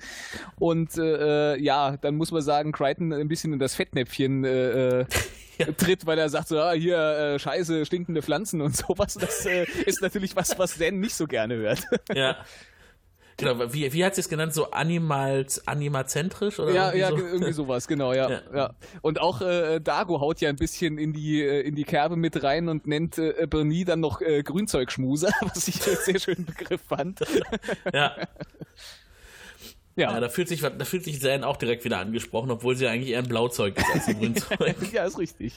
Und 0.59 0.97
äh, 0.97 1.57
ja, 1.57 1.95
dann 1.97 2.15
muss 2.15 2.31
man 2.31 2.41
sagen, 2.41 2.73
Crichton 2.73 3.13
ein 3.13 3.29
bisschen 3.29 3.53
in 3.53 3.59
das 3.59 3.75
Fettnäpfchen 3.75 4.43
äh, 4.43 4.99
äh 4.99 5.05
ja. 5.57 5.71
tritt, 5.71 6.05
weil 6.05 6.17
er 6.17 6.29
sagt 6.29 6.49
so, 6.49 6.59
ah, 6.59 6.73
hier, 6.73 6.97
äh, 6.97 7.39
scheiße, 7.39 7.85
stinkende 7.85 8.21
Pflanzen 8.21 8.61
und 8.61 8.75
sowas. 8.75 9.13
Das 9.13 9.45
äh, 9.45 9.65
ist 9.85 10.01
natürlich 10.01 10.35
was, 10.35 10.57
was 10.59 10.77
Zen 10.77 10.99
nicht 10.99 11.15
so 11.15 11.27
gerne 11.27 11.55
hört. 11.55 11.83
Ja. 12.13 12.37
Genau, 13.37 13.73
wie, 13.73 13.91
wie 13.93 14.05
hat 14.05 14.15
sie 14.15 14.21
es 14.21 14.29
genannt? 14.29 14.53
So 14.53 14.71
animal, 14.71 15.45
animazentrisch? 15.65 16.59
Oder 16.59 16.71
ja, 16.71 16.93
ja, 16.93 17.09
so? 17.09 17.17
irgendwie 17.17 17.53
sowas, 17.53 17.87
genau, 17.87 18.13
ja. 18.13 18.29
ja. 18.29 18.41
ja. 18.53 18.73
Und 19.01 19.19
auch 19.19 19.41
äh, 19.41 19.79
Dago 19.79 20.21
haut 20.21 20.41
ja 20.41 20.49
ein 20.49 20.55
bisschen 20.55 20.97
in 20.97 21.13
die, 21.13 21.41
äh, 21.41 21.61
in 21.61 21.75
die 21.75 21.83
Kerbe 21.83 22.15
mit 22.15 22.43
rein 22.43 22.69
und 22.69 22.85
nennt 22.85 23.17
äh, 23.17 23.47
Bernie 23.49 23.85
dann 23.85 23.99
noch 23.99 24.21
äh, 24.21 24.43
Grünzeugschmuser, 24.43 25.31
was 25.41 25.67
ich 25.67 25.85
einen 25.87 25.97
sehr 25.97 26.19
schönen 26.19 26.45
Begriff 26.45 26.81
fand. 26.81 27.21
ja. 27.93 28.15
Ja. 29.95 30.11
ja, 30.11 30.19
da 30.19 30.29
fühlt 30.29 30.47
sich, 30.47 30.61
da 30.61 30.85
fühlt 30.85 31.03
sich 31.03 31.21
Zane 31.21 31.45
auch 31.45 31.57
direkt 31.57 31.85
wieder 31.85 31.99
angesprochen, 31.99 32.49
obwohl 32.49 32.75
sie 32.75 32.87
eigentlich 32.87 33.11
eher 33.11 33.19
ein 33.19 33.27
Blauzeug 33.27 33.77
ist 33.77 33.85
als 33.93 34.07
ein 34.07 34.17
Grünzeug. 34.17 34.75
ja, 34.91 35.05
ist 35.05 35.19
richtig. 35.19 35.53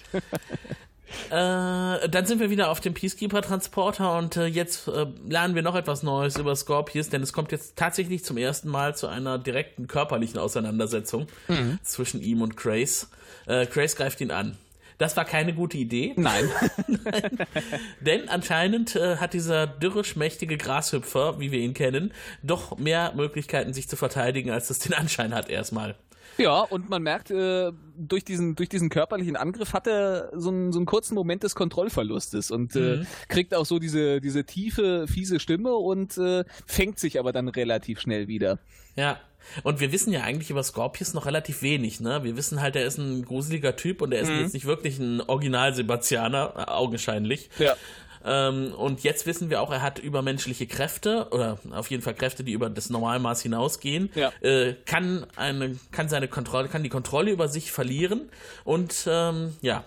Äh, 1.30 2.08
dann 2.08 2.26
sind 2.26 2.40
wir 2.40 2.50
wieder 2.50 2.70
auf 2.70 2.80
dem 2.80 2.94
Peacekeeper-Transporter 2.94 4.18
und 4.18 4.36
äh, 4.36 4.46
jetzt 4.46 4.88
äh, 4.88 5.06
lernen 5.28 5.54
wir 5.54 5.62
noch 5.62 5.74
etwas 5.74 6.02
Neues 6.02 6.36
über 6.36 6.54
Scorpius, 6.56 7.08
denn 7.08 7.22
es 7.22 7.32
kommt 7.32 7.52
jetzt 7.52 7.76
tatsächlich 7.76 8.24
zum 8.24 8.36
ersten 8.36 8.68
Mal 8.68 8.96
zu 8.96 9.06
einer 9.06 9.38
direkten 9.38 9.86
körperlichen 9.86 10.38
Auseinandersetzung 10.38 11.26
mhm. 11.48 11.78
zwischen 11.82 12.20
ihm 12.20 12.42
und 12.42 12.56
Grace. 12.56 13.08
Äh, 13.46 13.66
Grace 13.66 13.96
greift 13.96 14.20
ihn 14.20 14.30
an. 14.30 14.56
Das 14.98 15.16
war 15.16 15.26
keine 15.26 15.52
gute 15.54 15.76
Idee. 15.76 16.14
Nein. 16.16 16.48
Nein. 16.86 17.38
Denn 18.00 18.28
anscheinend 18.28 18.96
äh, 18.96 19.16
hat 19.16 19.34
dieser 19.34 19.66
dürre, 19.66 20.04
schmächtige 20.04 20.56
Grashüpfer, 20.56 21.38
wie 21.38 21.52
wir 21.52 21.60
ihn 21.60 21.74
kennen, 21.74 22.12
doch 22.42 22.78
mehr 22.78 23.12
Möglichkeiten, 23.14 23.74
sich 23.74 23.88
zu 23.88 23.96
verteidigen, 23.96 24.50
als 24.50 24.70
es 24.70 24.78
den 24.78 24.94
Anschein 24.94 25.34
hat 25.34 25.50
erstmal. 25.50 25.96
Ja, 26.38 26.60
und 26.60 26.88
man 26.88 27.02
merkt, 27.02 27.30
äh, 27.30 27.72
durch, 27.96 28.24
diesen, 28.24 28.56
durch 28.56 28.68
diesen 28.68 28.88
körperlichen 28.88 29.36
Angriff 29.36 29.72
hat 29.72 29.86
er 29.86 30.30
so 30.34 30.50
einen, 30.50 30.72
so 30.72 30.78
einen 30.78 30.86
kurzen 30.86 31.14
Moment 31.14 31.42
des 31.42 31.54
Kontrollverlustes 31.54 32.50
und 32.50 32.76
äh, 32.76 32.98
mhm. 32.98 33.06
kriegt 33.28 33.54
auch 33.54 33.66
so 33.66 33.78
diese, 33.78 34.20
diese 34.20 34.44
tiefe, 34.44 35.06
fiese 35.08 35.40
Stimme 35.40 35.74
und 35.74 36.16
äh, 36.18 36.44
fängt 36.66 36.98
sich 36.98 37.18
aber 37.18 37.32
dann 37.32 37.48
relativ 37.48 38.00
schnell 38.00 38.28
wieder. 38.28 38.58
Ja. 38.96 39.20
Und 39.62 39.78
wir 39.78 39.92
wissen 39.92 40.12
ja 40.12 40.22
eigentlich 40.22 40.50
über 40.50 40.62
Scorpius 40.62 41.14
noch 41.14 41.24
relativ 41.26 41.62
wenig, 41.62 42.00
ne? 42.00 42.24
Wir 42.24 42.36
wissen 42.36 42.60
halt, 42.60 42.74
er 42.74 42.84
ist 42.84 42.98
ein 42.98 43.24
gruseliger 43.24 43.76
Typ 43.76 44.02
und 44.02 44.12
er 44.12 44.22
ist 44.22 44.30
mhm. 44.30 44.40
jetzt 44.40 44.54
nicht 44.54 44.66
wirklich 44.66 44.98
ein 44.98 45.20
Original-Sebastianer, 45.20 46.54
äh, 46.56 46.70
augenscheinlich. 46.70 47.48
Ja. 47.58 47.76
Ähm, 48.26 48.74
und 48.74 49.04
jetzt 49.04 49.24
wissen 49.24 49.48
wir 49.50 49.62
auch, 49.62 49.70
er 49.70 49.82
hat 49.82 49.98
übermenschliche 49.98 50.66
Kräfte 50.66 51.28
oder 51.30 51.58
auf 51.70 51.90
jeden 51.90 52.02
Fall 52.02 52.14
Kräfte, 52.14 52.44
die 52.44 52.52
über 52.52 52.68
das 52.68 52.90
Normalmaß 52.90 53.40
hinausgehen. 53.42 54.10
Ja. 54.14 54.32
Äh, 54.40 54.74
kann 54.84 55.26
eine, 55.36 55.78
kann 55.92 56.08
seine 56.08 56.28
Kontrolle, 56.28 56.68
kann 56.68 56.82
die 56.82 56.88
Kontrolle 56.88 57.30
über 57.30 57.48
sich 57.48 57.70
verlieren 57.70 58.28
und 58.64 59.06
ähm, 59.08 59.54
ja, 59.62 59.84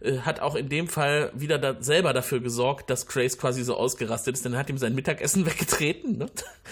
äh, 0.00 0.18
hat 0.18 0.40
auch 0.40 0.54
in 0.54 0.68
dem 0.68 0.88
Fall 0.88 1.30
wieder 1.34 1.58
da 1.58 1.76
selber 1.80 2.12
dafür 2.12 2.40
gesorgt, 2.40 2.90
dass 2.90 3.06
Grace 3.06 3.38
quasi 3.38 3.62
so 3.64 3.76
ausgerastet 3.76 4.34
ist, 4.34 4.44
denn 4.44 4.52
er 4.52 4.60
hat 4.60 4.70
ihm 4.70 4.78
sein 4.78 4.94
Mittagessen 4.94 5.46
weggetreten. 5.46 6.18
Ne? 6.18 6.26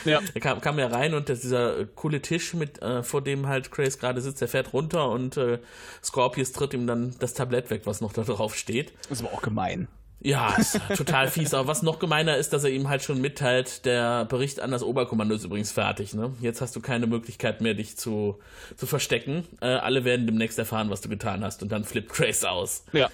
Ja. 0.04 0.20
Er 0.34 0.40
kam, 0.40 0.60
kam 0.60 0.78
ja 0.78 0.86
rein 0.88 1.14
und 1.14 1.28
dieser 1.28 1.80
äh, 1.80 1.86
coole 1.94 2.22
Tisch, 2.22 2.54
mit, 2.54 2.82
äh, 2.82 3.02
vor 3.02 3.22
dem 3.22 3.46
halt 3.46 3.70
Grace 3.70 3.98
gerade 3.98 4.20
sitzt, 4.20 4.40
der 4.40 4.48
fährt 4.48 4.72
runter 4.72 5.10
und 5.10 5.36
äh, 5.36 5.58
Scorpius 6.02 6.52
tritt 6.52 6.74
ihm 6.74 6.86
dann 6.86 7.14
das 7.18 7.34
Tablett 7.34 7.70
weg, 7.70 7.82
was 7.84 8.00
noch 8.00 8.12
da 8.12 8.22
drauf 8.22 8.56
steht. 8.56 8.92
Das 9.08 9.22
war 9.22 9.32
auch 9.32 9.42
gemein. 9.42 9.88
Ja, 10.20 10.54
ist 10.56 10.80
total 10.96 11.28
fies. 11.28 11.54
Aber 11.54 11.68
was 11.68 11.82
noch 11.82 11.98
gemeiner 11.98 12.36
ist, 12.36 12.52
dass 12.52 12.64
er 12.64 12.70
ihm 12.70 12.88
halt 12.88 13.02
schon 13.02 13.20
mitteilt, 13.20 13.84
der 13.84 14.24
Bericht 14.24 14.60
an 14.60 14.70
das 14.70 14.82
Oberkommando 14.82 15.34
ist 15.34 15.44
übrigens 15.44 15.72
fertig. 15.72 16.14
Ne? 16.14 16.32
Jetzt 16.40 16.60
hast 16.60 16.74
du 16.74 16.80
keine 16.80 17.06
Möglichkeit 17.06 17.60
mehr, 17.60 17.74
dich 17.74 17.96
zu, 17.96 18.38
zu 18.76 18.86
verstecken. 18.86 19.46
Äh, 19.60 19.66
alle 19.66 20.04
werden 20.04 20.26
demnächst 20.26 20.58
erfahren, 20.58 20.90
was 20.90 21.00
du 21.00 21.08
getan 21.08 21.44
hast. 21.44 21.62
Und 21.62 21.70
dann 21.70 21.84
flippt 21.84 22.12
Grace 22.12 22.44
aus. 22.44 22.84
Ja. 22.92 23.10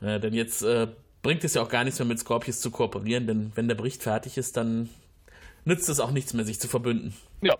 Äh, 0.00 0.20
denn 0.20 0.34
jetzt 0.34 0.62
äh, 0.62 0.88
bringt 1.22 1.44
es 1.44 1.54
ja 1.54 1.62
auch 1.62 1.68
gar 1.68 1.84
nichts 1.84 1.98
mehr 1.98 2.06
mit 2.06 2.18
Scorpius 2.18 2.60
zu 2.60 2.70
kooperieren, 2.70 3.26
denn 3.26 3.52
wenn 3.54 3.68
der 3.68 3.76
Bericht 3.76 4.02
fertig 4.02 4.36
ist, 4.38 4.56
dann 4.56 4.88
nützt 5.64 5.88
es 5.88 6.00
auch 6.00 6.10
nichts 6.10 6.34
mehr, 6.34 6.44
sich 6.44 6.58
zu 6.60 6.68
verbünden. 6.68 7.14
Ja. 7.40 7.56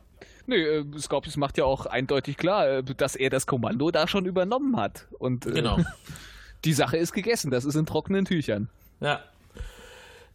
Nö, 0.47 0.57
äh, 0.57 0.99
Scorpius 0.99 1.37
macht 1.37 1.57
ja 1.57 1.64
auch 1.64 1.87
eindeutig 1.87 2.37
klar, 2.37 2.68
äh, 2.68 2.83
dass 2.83 3.14
er 3.14 3.31
das 3.31 3.47
Kommando 3.47 3.91
da 3.93 4.09
schon 4.09 4.27
übernommen 4.27 4.77
hat. 4.77 5.07
Und 5.18 5.47
äh, 5.47 5.53
Genau. 5.53 5.79
die 6.65 6.73
Sache 6.73 6.97
ist 6.97 7.13
gegessen, 7.13 7.51
das 7.51 7.65
ist 7.65 7.75
in 7.75 7.87
trockenen 7.87 8.25
Tüchern. 8.25 8.69
Ja. 9.01 9.21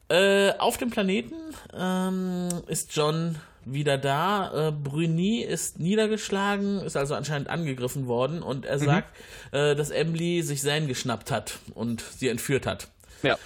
Äh, 0.10 0.54
auf 0.58 0.78
dem 0.78 0.90
Planeten 0.90 1.36
ähm, 1.78 2.50
ist 2.68 2.96
John 2.96 3.36
wieder 3.66 3.98
da. 3.98 4.70
Äh, 4.70 4.72
Bruni 4.72 5.42
ist 5.42 5.80
niedergeschlagen, 5.80 6.80
ist 6.82 6.96
also 6.96 7.16
anscheinend 7.16 7.50
angegriffen 7.50 8.08
worden 8.08 8.42
und 8.42 8.66
er 8.66 8.80
sagt, 8.80 9.14
äh, 9.52 9.76
dass 9.76 9.90
Emily 9.90 10.42
sich 10.44 10.62
Zane 10.62 10.88
geschnappt 10.88 11.32
hat 11.32 11.60
und 11.74 12.02
sie 12.02 12.30
entführt 12.30 12.66
hat. 12.66 12.88
Ja. 13.24 13.38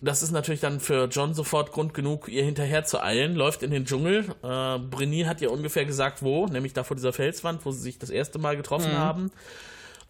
Das 0.00 0.22
ist 0.22 0.32
natürlich 0.32 0.60
dann 0.60 0.80
für 0.80 1.06
John 1.06 1.32
sofort 1.32 1.72
Grund 1.72 1.94
genug, 1.94 2.28
ihr 2.28 2.44
hinterher 2.44 2.84
zu 2.84 3.02
eilen, 3.02 3.36
läuft 3.36 3.62
in 3.62 3.70
den 3.70 3.86
Dschungel. 3.86 4.26
Äh, 4.42 4.78
Brini 4.78 5.22
hat 5.22 5.40
ihr 5.40 5.50
ungefähr 5.50 5.84
gesagt, 5.84 6.22
wo, 6.22 6.46
nämlich 6.46 6.72
da 6.72 6.84
vor 6.84 6.96
dieser 6.96 7.12
Felswand, 7.12 7.64
wo 7.64 7.70
sie 7.70 7.80
sich 7.80 7.98
das 7.98 8.10
erste 8.10 8.38
Mal 8.38 8.56
getroffen 8.56 8.92
haben. 8.98 9.30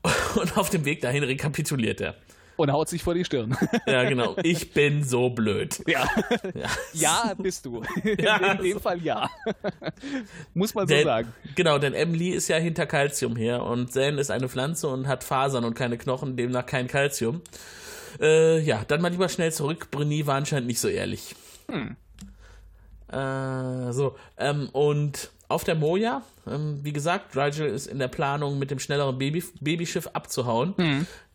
Und 0.36 0.56
auf 0.56 0.70
dem 0.70 0.84
Weg 0.84 1.00
dahin 1.00 1.24
rekapituliert 1.24 2.00
er. 2.00 2.14
Und 2.56 2.70
haut 2.70 2.88
sich 2.88 3.02
vor 3.02 3.14
die 3.14 3.24
Stirn. 3.24 3.56
Ja, 3.86 4.04
genau. 4.04 4.36
Ich 4.42 4.72
bin 4.72 5.02
so 5.02 5.30
blöd. 5.30 5.82
ja. 5.88 6.08
Ja. 6.54 6.68
Ja, 6.92 7.34
bist 7.36 7.66
du. 7.66 7.82
Ja. 8.18 8.36
In 8.52 8.62
dem 8.62 8.80
Fall 8.80 9.02
ja. 9.02 9.28
Muss 10.54 10.74
man 10.74 10.86
so 10.86 10.94
Denn, 10.94 11.04
sagen. 11.04 11.32
genau, 11.56 11.78
denn 11.78 11.94
Emily 11.94 12.30
ist 12.30 12.46
ja 12.48 12.56
hinter 12.56 12.86
Calcium 12.86 13.34
her 13.34 13.64
und 13.64 13.92
Zen 13.92 14.18
ist 14.18 14.30
eine 14.30 14.48
Pflanze 14.48 14.88
und 14.88 15.08
hat 15.08 15.24
Fasern 15.24 15.64
und 15.64 15.74
keine 15.74 15.98
Knochen, 15.98 16.36
demnach 16.36 16.66
kein 16.66 16.86
Calcium. 16.86 17.42
Äh, 18.20 18.60
ja, 18.60 18.84
dann 18.86 19.00
mal 19.02 19.10
lieber 19.10 19.28
schnell 19.28 19.52
zurück. 19.52 19.90
Bruni 19.90 20.26
war 20.26 20.36
anscheinend 20.36 20.68
nicht 20.68 20.78
so 20.80 20.88
ehrlich. 20.88 21.34
Äh, 23.08 23.92
so, 23.92 24.16
ähm, 24.38 24.68
und 24.72 25.30
auf 25.54 25.62
der 25.62 25.76
Moja, 25.76 26.22
ähm, 26.48 26.80
wie 26.82 26.92
gesagt, 26.92 27.36
Rigel 27.36 27.68
ist 27.68 27.86
in 27.86 28.00
der 28.00 28.08
Planung, 28.08 28.58
mit 28.58 28.72
dem 28.72 28.80
schnelleren 28.80 29.18
Baby 29.18 29.42
Babyschiff 29.60 30.08
abzuhauen. 30.12 30.74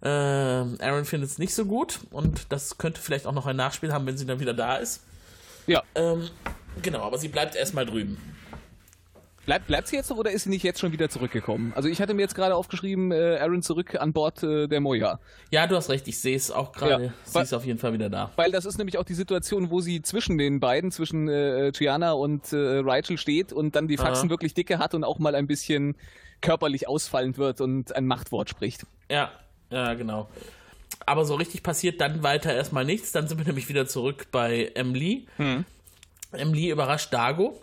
Äh, 0.01 0.07
Aaron 0.07 1.05
findet 1.05 1.30
es 1.30 1.38
nicht 1.38 1.53
so 1.55 1.65
gut 1.65 2.01
und 2.11 2.47
das 2.49 2.78
könnte 2.78 2.99
vielleicht 2.99 3.26
auch 3.26 3.32
noch 3.32 3.45
ein 3.45 3.55
Nachspiel 3.55 3.93
haben, 3.93 4.05
wenn 4.05 4.17
sie 4.17 4.26
dann 4.26 4.41
wieder 4.41 4.53
da 4.53 4.76
ist. 4.76 5.03
Ja. 5.67 5.84
Ähm, 5.95 6.30
genau, 6.82 6.99
aber 7.01 7.17
sie 7.17 7.30
bleibt 7.30 7.55
erstmal 7.55 7.86
drüben. 7.86 8.17
Bleibt, 9.49 9.65
bleibt 9.65 9.87
sie 9.87 9.95
jetzt 9.95 10.11
noch 10.11 10.17
oder 10.17 10.29
ist 10.29 10.43
sie 10.43 10.51
nicht 10.51 10.61
jetzt 10.61 10.79
schon 10.79 10.91
wieder 10.91 11.09
zurückgekommen? 11.09 11.73
Also 11.75 11.89
ich 11.89 11.99
hatte 12.03 12.13
mir 12.13 12.21
jetzt 12.21 12.35
gerade 12.35 12.53
aufgeschrieben, 12.53 13.11
äh, 13.11 13.39
Aaron 13.41 13.63
zurück 13.63 13.95
an 13.99 14.13
Bord 14.13 14.43
äh, 14.43 14.67
der 14.67 14.79
Moja. 14.79 15.19
Ja, 15.49 15.65
du 15.65 15.75
hast 15.75 15.89
recht, 15.89 16.07
ich 16.07 16.21
sehe 16.21 16.35
es 16.35 16.51
auch 16.51 16.71
gerade. 16.71 17.05
Ja, 17.05 17.13
sie 17.23 17.33
weil- 17.33 17.43
ist 17.45 17.53
auf 17.53 17.65
jeden 17.65 17.79
Fall 17.79 17.91
wieder 17.93 18.11
da. 18.11 18.29
Weil 18.35 18.51
das 18.51 18.65
ist 18.65 18.77
nämlich 18.77 18.99
auch 18.99 19.03
die 19.03 19.15
Situation, 19.15 19.71
wo 19.71 19.81
sie 19.81 20.03
zwischen 20.03 20.37
den 20.37 20.59
beiden, 20.59 20.91
zwischen 20.91 21.27
äh, 21.29 21.71
Gianna 21.75 22.11
und 22.11 22.53
äh, 22.53 22.81
Rachel 22.83 23.17
steht 23.17 23.51
und 23.51 23.75
dann 23.75 23.87
die 23.87 23.97
Faxen 23.97 24.25
Aha. 24.25 24.29
wirklich 24.29 24.53
dicke 24.53 24.77
hat 24.77 24.93
und 24.93 25.03
auch 25.03 25.17
mal 25.17 25.33
ein 25.33 25.47
bisschen 25.47 25.95
körperlich 26.41 26.87
ausfallend 26.87 27.39
wird 27.39 27.59
und 27.59 27.95
ein 27.95 28.05
Machtwort 28.05 28.51
spricht. 28.51 28.85
Ja, 29.09 29.31
ja, 29.71 29.95
genau. 29.95 30.29
Aber 31.07 31.25
so 31.25 31.33
richtig 31.33 31.63
passiert 31.63 31.99
dann 32.01 32.21
weiter 32.21 32.53
erstmal 32.53 32.85
nichts. 32.85 33.13
Dann 33.13 33.27
sind 33.27 33.39
wir 33.39 33.47
nämlich 33.47 33.67
wieder 33.67 33.87
zurück 33.87 34.27
bei 34.31 34.71
Emily. 34.75 35.25
Emily 36.32 36.69
überrascht 36.69 37.13
Dago. 37.13 37.59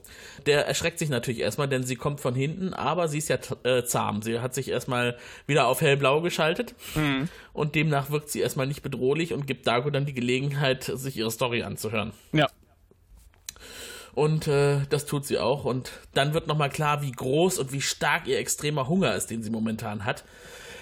Der 0.46 0.66
erschreckt 0.66 0.98
sich 0.98 1.08
natürlich 1.08 1.40
erstmal, 1.40 1.68
denn 1.68 1.84
sie 1.84 1.96
kommt 1.96 2.20
von 2.20 2.34
hinten, 2.34 2.74
aber 2.74 3.08
sie 3.08 3.18
ist 3.18 3.28
ja 3.28 3.38
äh, 3.64 3.84
zahm. 3.84 4.22
Sie 4.22 4.40
hat 4.40 4.54
sich 4.54 4.68
erstmal 4.68 5.16
wieder 5.46 5.66
auf 5.66 5.80
hellblau 5.80 6.20
geschaltet 6.20 6.74
und 7.52 7.74
demnach 7.74 8.10
wirkt 8.10 8.30
sie 8.30 8.40
erstmal 8.40 8.66
nicht 8.66 8.82
bedrohlich 8.82 9.32
und 9.32 9.46
gibt 9.46 9.66
Dago 9.66 9.90
dann 9.90 10.06
die 10.06 10.14
Gelegenheit, 10.14 10.84
sich 10.84 11.16
ihre 11.16 11.30
Story 11.30 11.62
anzuhören. 11.62 12.12
Ja. 12.32 12.48
Und 14.14 14.48
äh, 14.48 14.80
das 14.88 15.04
tut 15.04 15.26
sie 15.26 15.38
auch. 15.38 15.64
Und 15.66 15.92
dann 16.14 16.32
wird 16.32 16.46
nochmal 16.46 16.70
klar, 16.70 17.02
wie 17.02 17.12
groß 17.12 17.58
und 17.58 17.72
wie 17.72 17.82
stark 17.82 18.26
ihr 18.26 18.38
extremer 18.38 18.88
Hunger 18.88 19.14
ist, 19.14 19.30
den 19.30 19.42
sie 19.42 19.50
momentan 19.50 20.06
hat. 20.06 20.24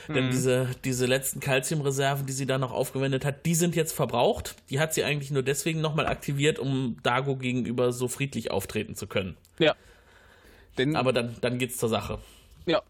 Denn 0.09 0.31
diese, 0.31 0.69
diese 0.85 1.07
letzten 1.07 1.41
Kalziumreserven, 1.41 2.27
die 2.27 2.33
sie 2.33 2.47
da 2.47 2.59
noch 2.59 2.73
aufgewendet 2.73 3.25
hat, 3.25 3.47
die 3.47 3.55
sind 3.55 3.75
jetzt 3.77 3.93
verbraucht. 3.93 4.55
Die 4.71 4.81
hat 4.81 4.93
sie 4.93 5.05
eigentlich 5.05 5.31
nur 5.31 5.43
deswegen 5.43 5.81
nochmal 5.81 6.07
aktiviert, 6.07 6.59
um 6.59 6.97
Dago 7.03 7.37
gegenüber 7.37 7.93
so 7.93 8.09
friedlich 8.09 8.51
auftreten 8.51 8.95
zu 8.95 9.07
können. 9.07 9.37
Ja. 9.59 9.75
Denn, 10.79 10.97
Aber 10.97 11.13
dann, 11.13 11.37
dann 11.41 11.59
geht's 11.59 11.77
zur 11.79 11.89
Sache. 11.89 12.19
ja. 12.67 12.83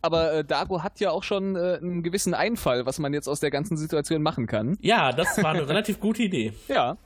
Aber 0.00 0.32
äh, 0.32 0.44
Dago 0.44 0.84
hat 0.84 1.00
ja 1.00 1.10
auch 1.10 1.24
schon 1.24 1.56
äh, 1.56 1.78
einen 1.82 2.04
gewissen 2.04 2.32
Einfall, 2.32 2.86
was 2.86 3.00
man 3.00 3.12
jetzt 3.12 3.28
aus 3.28 3.40
der 3.40 3.50
ganzen 3.50 3.76
Situation 3.76 4.22
machen 4.22 4.46
kann. 4.46 4.78
Ja, 4.80 5.10
das 5.10 5.42
war 5.42 5.50
eine 5.50 5.68
relativ 5.68 5.98
gute 5.98 6.22
Idee. 6.22 6.52
Ja. 6.68 6.96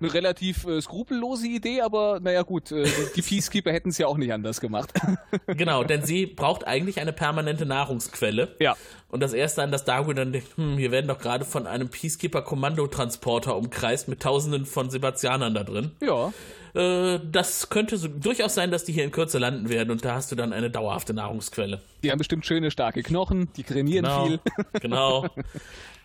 Eine 0.00 0.14
relativ 0.14 0.64
äh, 0.66 0.80
skrupellose 0.80 1.46
Idee, 1.48 1.80
aber 1.80 2.20
naja 2.20 2.42
gut, 2.42 2.70
äh, 2.70 2.86
die, 3.16 3.22
Peacekeeper 3.22 3.72
hätten 3.72 3.88
es 3.88 3.98
ja 3.98 4.06
auch 4.06 4.16
nicht 4.16 4.32
anders 4.32 4.60
gemacht. 4.60 4.92
Genau, 5.46 5.82
denn 5.82 6.04
sie 6.04 6.26
braucht 6.26 6.66
eigentlich 6.66 7.00
eine 7.00 7.12
permanente 7.12 7.66
Nahrungsquelle. 7.66 8.54
Ja. 8.60 8.76
Und 9.08 9.20
das 9.20 9.32
erste, 9.32 9.62
an 9.62 9.72
das 9.72 9.84
Dago 9.84 10.12
dann 10.12 10.32
denkt, 10.32 10.56
hm, 10.56 10.76
wir 10.78 10.90
werden 10.90 11.08
doch 11.08 11.18
gerade 11.18 11.44
von 11.44 11.66
einem 11.66 11.88
Peacekeeper-Kommandotransporter 11.88 13.56
umkreist 13.56 14.08
mit 14.08 14.20
tausenden 14.20 14.66
von 14.66 14.90
Sebastianern 14.90 15.54
da 15.54 15.64
drin. 15.64 15.92
ja. 16.00 16.32
Äh, 16.74 17.18
das 17.32 17.70
könnte 17.70 17.96
so, 17.96 18.08
durchaus 18.08 18.54
sein, 18.54 18.70
dass 18.70 18.84
die 18.84 18.92
hier 18.92 19.02
in 19.04 19.10
Kürze 19.10 19.38
landen 19.38 19.70
werden 19.70 19.90
und 19.90 20.04
da 20.04 20.14
hast 20.14 20.30
du 20.30 20.36
dann 20.36 20.52
eine 20.52 20.68
dauerhafte 20.70 21.14
Nahrungsquelle. 21.14 21.80
Die 22.02 22.10
haben 22.10 22.18
bestimmt 22.18 22.44
schöne, 22.44 22.70
starke 22.70 23.02
Knochen, 23.02 23.48
die 23.56 23.64
trainieren 23.64 24.04
Genau. 24.04 24.26
viel. 24.26 24.40
genau. 24.80 25.26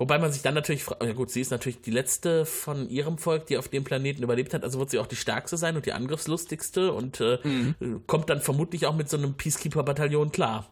Wobei 0.00 0.18
man 0.18 0.32
sich 0.32 0.40
dann 0.40 0.54
natürlich 0.54 0.82
fragt, 0.82 1.02
ja 1.04 1.12
gut, 1.12 1.30
sie 1.30 1.42
ist 1.42 1.50
natürlich 1.50 1.82
die 1.82 1.90
letzte 1.90 2.46
von 2.46 2.88
ihrem 2.88 3.18
Volk, 3.18 3.46
die 3.46 3.58
auf 3.58 3.68
dem 3.68 3.84
Planeten 3.84 4.22
überlebt 4.22 4.54
hat, 4.54 4.64
also 4.64 4.78
wird 4.78 4.88
sie 4.90 4.98
auch 4.98 5.06
die 5.06 5.14
stärkste 5.16 5.58
sein 5.58 5.76
und 5.76 5.84
die 5.84 5.92
angriffslustigste 5.92 6.92
und 6.92 7.20
äh, 7.20 7.38
kommt 8.06 8.30
dann 8.30 8.40
vermutlich 8.40 8.86
auch 8.86 8.96
mit 8.96 9.10
so 9.10 9.18
einem 9.18 9.34
Peacekeeper-Bataillon 9.34 10.32
klar. 10.32 10.70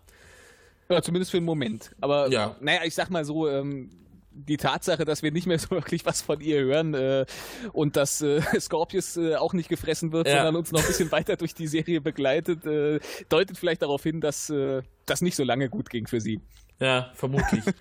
Ja, 0.88 1.02
zumindest 1.02 1.30
für 1.30 1.36
einen 1.36 1.44
Moment. 1.46 1.90
Aber 2.00 2.28
Ja. 2.30 2.56
naja, 2.60 2.80
ich 2.84 2.94
sag 2.94 3.10
mal 3.10 3.26
so, 3.26 3.46
ähm, 3.46 3.90
die 4.30 4.56
Tatsache, 4.56 5.04
dass 5.04 5.22
wir 5.22 5.30
nicht 5.32 5.46
mehr 5.46 5.58
so 5.58 5.70
wirklich 5.72 6.06
was 6.06 6.22
von 6.22 6.40
ihr 6.40 6.60
hören 6.60 6.94
äh, 6.94 7.26
und 7.74 7.96
dass 7.96 8.22
äh, 8.22 8.40
Scorpius 8.60 9.18
äh, 9.18 9.34
auch 9.36 9.52
nicht 9.52 9.68
gefressen 9.68 10.10
wird, 10.12 10.26
Ja. 10.26 10.36
sondern 10.36 10.56
uns 10.56 10.72
noch 10.72 10.80
ein 10.80 10.86
bisschen 10.86 11.12
weiter 11.12 11.36
durch 11.36 11.54
die 11.54 11.66
Serie 11.66 12.00
begleitet, 12.00 12.64
äh, 12.64 12.98
deutet 13.28 13.58
vielleicht 13.58 13.82
darauf 13.82 14.02
hin, 14.02 14.22
dass 14.22 14.48
äh, 14.48 14.80
das 15.04 15.20
nicht 15.20 15.36
so 15.36 15.44
lange 15.44 15.68
gut 15.68 15.90
ging 15.90 16.06
für 16.06 16.22
sie. 16.22 16.40
Ja, 16.80 17.10
vermutlich. 17.14 17.62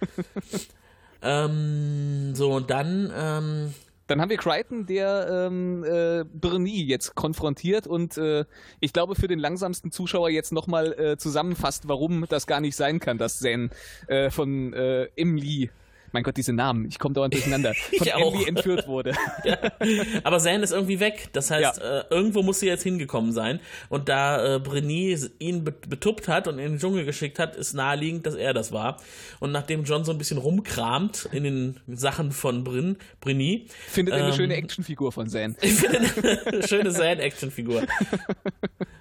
ähm, 1.22 2.36
so, 2.36 2.54
und 2.54 2.70
dann, 2.70 3.12
ähm, 3.16 3.74
Dann 4.08 4.22
haben 4.22 4.30
wir 4.30 4.38
Crichton, 4.38 4.86
der 4.86 5.48
ähm, 5.48 5.84
äh, 5.84 6.24
Bernie 6.24 6.86
jetzt 6.86 7.14
konfrontiert 7.16 7.88
und 7.88 8.18
äh, 8.18 8.46
ich 8.80 8.94
glaube 8.94 9.16
für 9.16 9.28
den 9.28 9.38
langsamsten 9.40 9.92
Zuschauer 9.92 10.30
jetzt 10.30 10.54
nochmal 10.54 10.94
äh, 10.94 11.18
zusammenfasst, 11.18 11.90
warum 11.90 12.26
das 12.30 12.48
gar 12.48 12.62
nicht 12.62 12.78
sein 12.78 13.00
kann, 13.02 13.18
dass 13.18 13.40
Zen 13.40 13.70
äh, 14.08 14.30
von 14.30 14.72
äh, 14.72 15.10
Emily, 15.18 15.72
mein 16.12 16.24
Gott, 16.24 16.38
diese 16.38 16.54
Namen, 16.54 16.86
ich 16.88 17.00
komme 17.00 17.14
dauernd 17.14 17.34
durcheinander, 17.34 17.74
von 17.98 18.08
Ich 18.08 18.14
auch. 18.14 18.34
Emily 18.34 18.48
entführt 18.50 18.88
wurde. 18.88 19.14
aber 20.24 20.40
Zane 20.40 20.64
ist 20.64 20.72
irgendwie 20.72 21.00
weg. 21.00 21.30
Das 21.34 21.52
heißt, 21.52 21.78
Ja. 21.80 22.00
äh, 22.00 22.04
irgendwo 22.10 22.44
muss 22.44 22.60
sie 22.60 22.68
jetzt 22.68 22.84
hingekommen 22.84 23.32
sein. 23.34 23.60
Und 23.90 24.10
da 24.10 24.56
äh, 24.56 24.60
Breny 24.60 25.18
ihn 25.40 25.64
be 25.64 25.72
betuppt 25.88 26.28
hat 26.28 26.48
und 26.48 26.60
in 26.60 26.72
den 26.74 26.80
Dschungel 26.80 27.06
geschickt 27.06 27.40
hat, 27.40 27.56
ist 27.56 27.74
naheliegend, 27.74 28.26
dass 28.26 28.36
er 28.36 28.54
das 28.54 28.72
war. 28.72 28.98
Und 29.40 29.52
nachdem 29.52 29.84
John 29.84 30.04
so 30.06 30.12
ein 30.12 30.18
bisschen 30.18 30.38
rumkramt 30.38 31.30
in 31.32 31.44
den 31.44 31.80
Sachen 31.88 32.32
von 32.32 32.64
Bryn, 32.64 32.98
Breny, 33.22 33.68
Findet 33.88 34.14
eine 34.16 34.28
Ähm, 34.30 34.34
schöne 34.34 34.56
Actionfigur 34.56 35.12
von 35.12 35.28
Zen. 35.30 35.56
ich 35.62 35.74
finde 35.74 36.00
eine 36.46 36.68
schöne 36.68 36.92
Zane-Action-Figur. 36.92 37.84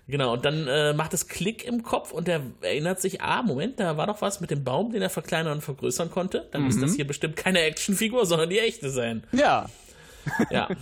Genau, 0.08 0.34
und 0.34 0.44
dann 0.44 0.68
äh, 0.68 0.92
macht 0.92 1.14
es 1.14 1.26
Klick 1.26 1.64
im 1.64 1.82
Kopf 1.82 2.12
und 2.12 2.28
er 2.28 2.40
erinnert 2.60 3.00
sich, 3.00 3.22
ah, 3.22 3.42
Moment, 3.42 3.80
da 3.80 3.96
war 3.96 4.06
doch 4.06 4.22
was 4.22 4.40
mit 4.40 4.50
dem 4.50 4.62
Baum, 4.62 4.92
den 4.92 5.02
er 5.02 5.10
verkleinern 5.10 5.54
und 5.54 5.62
vergrößern 5.62 6.10
konnte. 6.10 6.46
Dann 6.52 6.68
ist 6.68 6.80
das 6.80 6.94
hier 6.94 7.06
bestimmt 7.06 7.34
keine 7.34 7.60
Actionfigur, 7.60 8.24
sondern 8.24 8.48
die 8.48 8.60
echte 8.60 8.90
sein. 8.90 9.24
Ja, 9.32 9.66
Ja. 10.50 10.68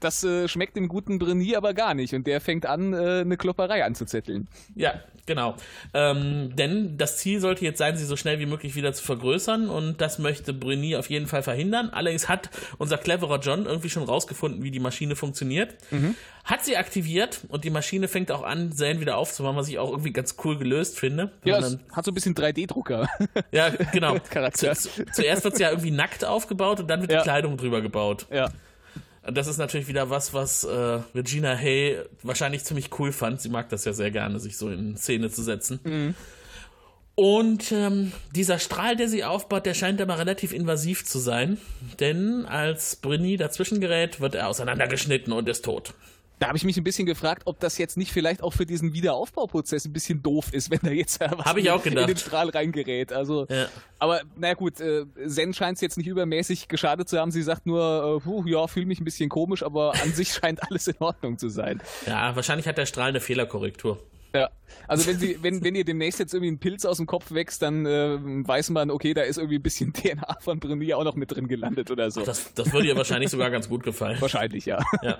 Das 0.00 0.22
äh, 0.24 0.46
schmeckt 0.46 0.76
dem 0.76 0.88
guten 0.88 1.18
Brenier 1.18 1.56
aber 1.56 1.72
gar 1.72 1.94
nicht 1.94 2.12
und 2.12 2.26
der 2.26 2.40
fängt 2.40 2.66
an, 2.66 2.92
äh, 2.92 3.20
eine 3.20 3.36
Klopperei 3.36 3.84
anzuzetteln. 3.84 4.46
Ja, 4.74 5.00
genau. 5.24 5.56
Ähm, 5.94 6.54
denn 6.54 6.98
das 6.98 7.16
Ziel 7.16 7.40
sollte 7.40 7.64
jetzt 7.64 7.78
sein, 7.78 7.96
sie 7.96 8.04
so 8.04 8.16
schnell 8.16 8.38
wie 8.38 8.46
möglich 8.46 8.74
wieder 8.74 8.92
zu 8.92 9.02
vergrößern 9.02 9.68
und 9.70 10.00
das 10.00 10.18
möchte 10.18 10.52
Bruni 10.52 10.96
auf 10.96 11.08
jeden 11.08 11.26
Fall 11.26 11.42
verhindern. 11.42 11.90
Allerdings 11.90 12.28
hat 12.28 12.50
unser 12.78 12.98
cleverer 12.98 13.40
John 13.40 13.64
irgendwie 13.64 13.88
schon 13.88 14.02
rausgefunden, 14.02 14.62
wie 14.62 14.70
die 14.70 14.80
Maschine 14.80 15.16
funktioniert. 15.16 15.76
Mhm. 15.90 16.14
Hat 16.44 16.64
sie 16.64 16.76
aktiviert 16.76 17.40
und 17.48 17.64
die 17.64 17.70
Maschine 17.70 18.06
fängt 18.06 18.30
auch 18.30 18.44
an, 18.44 18.70
Zane 18.70 19.00
wieder 19.00 19.16
aufzumachen, 19.16 19.56
was 19.56 19.68
ich 19.68 19.80
auch 19.80 19.90
irgendwie 19.90 20.12
ganz 20.12 20.36
cool 20.44 20.56
gelöst 20.56 20.98
finde. 20.98 21.32
Ja, 21.42 21.58
es 21.58 21.76
hat 21.92 22.04
so 22.04 22.12
ein 22.12 22.14
bisschen 22.14 22.34
3D-Drucker. 22.34 23.08
Ja, 23.52 23.70
genau. 23.92 24.18
Zu, 24.52 24.72
zu, 24.74 25.04
zuerst 25.12 25.44
wird 25.44 25.56
sie 25.56 25.62
ja 25.62 25.70
irgendwie 25.70 25.90
nackt 25.90 26.24
aufgebaut 26.24 26.80
und 26.80 26.88
dann 26.88 27.00
wird 27.00 27.12
ja. 27.12 27.18
die 27.18 27.24
Kleidung 27.24 27.56
drüber 27.56 27.80
gebaut. 27.80 28.26
Ja. 28.30 28.50
Das 29.32 29.46
ist 29.46 29.58
natürlich 29.58 29.88
wieder 29.88 30.10
was, 30.10 30.34
was 30.34 30.64
äh, 30.64 31.00
Regina 31.14 31.56
Hay 31.56 31.98
wahrscheinlich 32.22 32.64
ziemlich 32.64 32.98
cool 32.98 33.12
fand. 33.12 33.40
Sie 33.40 33.48
mag 33.48 33.68
das 33.68 33.84
ja 33.84 33.92
sehr 33.92 34.10
gerne, 34.10 34.38
sich 34.38 34.56
so 34.56 34.70
in 34.70 34.96
Szene 34.96 35.30
zu 35.30 35.42
setzen. 35.42 35.80
Mhm. 35.84 36.14
Und 37.16 37.72
ähm, 37.72 38.12
dieser 38.34 38.58
Strahl, 38.58 38.94
der 38.94 39.08
sie 39.08 39.24
aufbaut, 39.24 39.64
der 39.64 39.72
scheint 39.72 40.02
aber 40.02 40.18
relativ 40.18 40.52
invasiv 40.52 41.06
zu 41.06 41.18
sein. 41.18 41.56
Denn 41.98 42.44
als 42.44 42.96
Brinny 42.96 43.38
dazwischen 43.38 43.80
gerät, 43.80 44.20
wird 44.20 44.34
er 44.34 44.48
auseinandergeschnitten 44.48 45.32
und 45.32 45.48
ist 45.48 45.64
tot. 45.64 45.94
Da 46.38 46.48
habe 46.48 46.58
ich 46.58 46.64
mich 46.64 46.76
ein 46.76 46.84
bisschen 46.84 47.06
gefragt, 47.06 47.42
ob 47.46 47.60
das 47.60 47.78
jetzt 47.78 47.96
nicht 47.96 48.12
vielleicht 48.12 48.42
auch 48.42 48.52
für 48.52 48.66
diesen 48.66 48.92
Wiederaufbauprozess 48.92 49.86
ein 49.86 49.92
bisschen 49.92 50.22
doof 50.22 50.52
ist, 50.52 50.70
wenn 50.70 50.80
da 50.82 50.90
jetzt 50.90 51.20
was 51.20 51.56
ich 51.56 51.70
auch 51.70 51.82
gedacht. 51.82 52.02
in 52.02 52.14
den 52.14 52.16
Strahl 52.16 52.50
reingerät. 52.50 53.12
Also, 53.12 53.46
ja. 53.48 53.68
aber 53.98 54.20
naja 54.36 54.54
gut, 54.54 54.80
äh, 54.80 55.06
Zen 55.26 55.54
scheint 55.54 55.76
es 55.76 55.80
jetzt 55.80 55.96
nicht 55.96 56.08
übermäßig 56.08 56.68
geschadet 56.68 57.08
zu 57.08 57.18
haben. 57.18 57.30
Sie 57.30 57.42
sagt 57.42 57.66
nur, 57.66 58.18
äh, 58.18 58.24
puh, 58.24 58.44
ja, 58.46 58.66
fühle 58.66 58.86
mich 58.86 59.00
ein 59.00 59.04
bisschen 59.04 59.30
komisch, 59.30 59.62
aber 59.62 59.94
an 60.02 60.12
sich 60.12 60.32
scheint 60.34 60.62
alles 60.62 60.88
in 60.88 60.96
Ordnung 60.98 61.38
zu 61.38 61.48
sein. 61.48 61.80
Ja, 62.06 62.36
wahrscheinlich 62.36 62.68
hat 62.68 62.76
der 62.76 62.86
Strahl 62.86 63.08
eine 63.08 63.20
Fehlerkorrektur. 63.20 63.98
Ja. 64.36 64.50
Also 64.88 65.06
wenn 65.06 65.18
sie, 65.18 65.38
wenn, 65.42 65.62
wenn 65.64 65.74
ihr 65.74 65.84
demnächst 65.84 66.18
jetzt 66.18 66.34
irgendwie 66.34 66.52
ein 66.52 66.58
Pilz 66.58 66.84
aus 66.84 66.98
dem 66.98 67.06
Kopf 67.06 67.32
wächst, 67.32 67.62
dann 67.62 67.86
äh, 67.86 68.18
weiß 68.20 68.70
man, 68.70 68.90
okay, 68.90 69.14
da 69.14 69.22
ist 69.22 69.38
irgendwie 69.38 69.58
ein 69.58 69.62
bisschen 69.62 69.92
DNA 69.94 70.38
von 70.40 70.60
Brenier 70.60 70.98
auch 70.98 71.04
noch 71.04 71.16
mit 71.16 71.34
drin 71.34 71.48
gelandet 71.48 71.90
oder 71.90 72.10
so. 72.10 72.22
Das, 72.22 72.52
das 72.54 72.72
würde 72.72 72.88
ihr 72.88 72.96
wahrscheinlich 72.96 73.30
sogar 73.30 73.50
ganz 73.50 73.68
gut 73.68 73.82
gefallen. 73.82 74.20
Wahrscheinlich, 74.20 74.66
ja. 74.66 74.84
ja. 75.02 75.18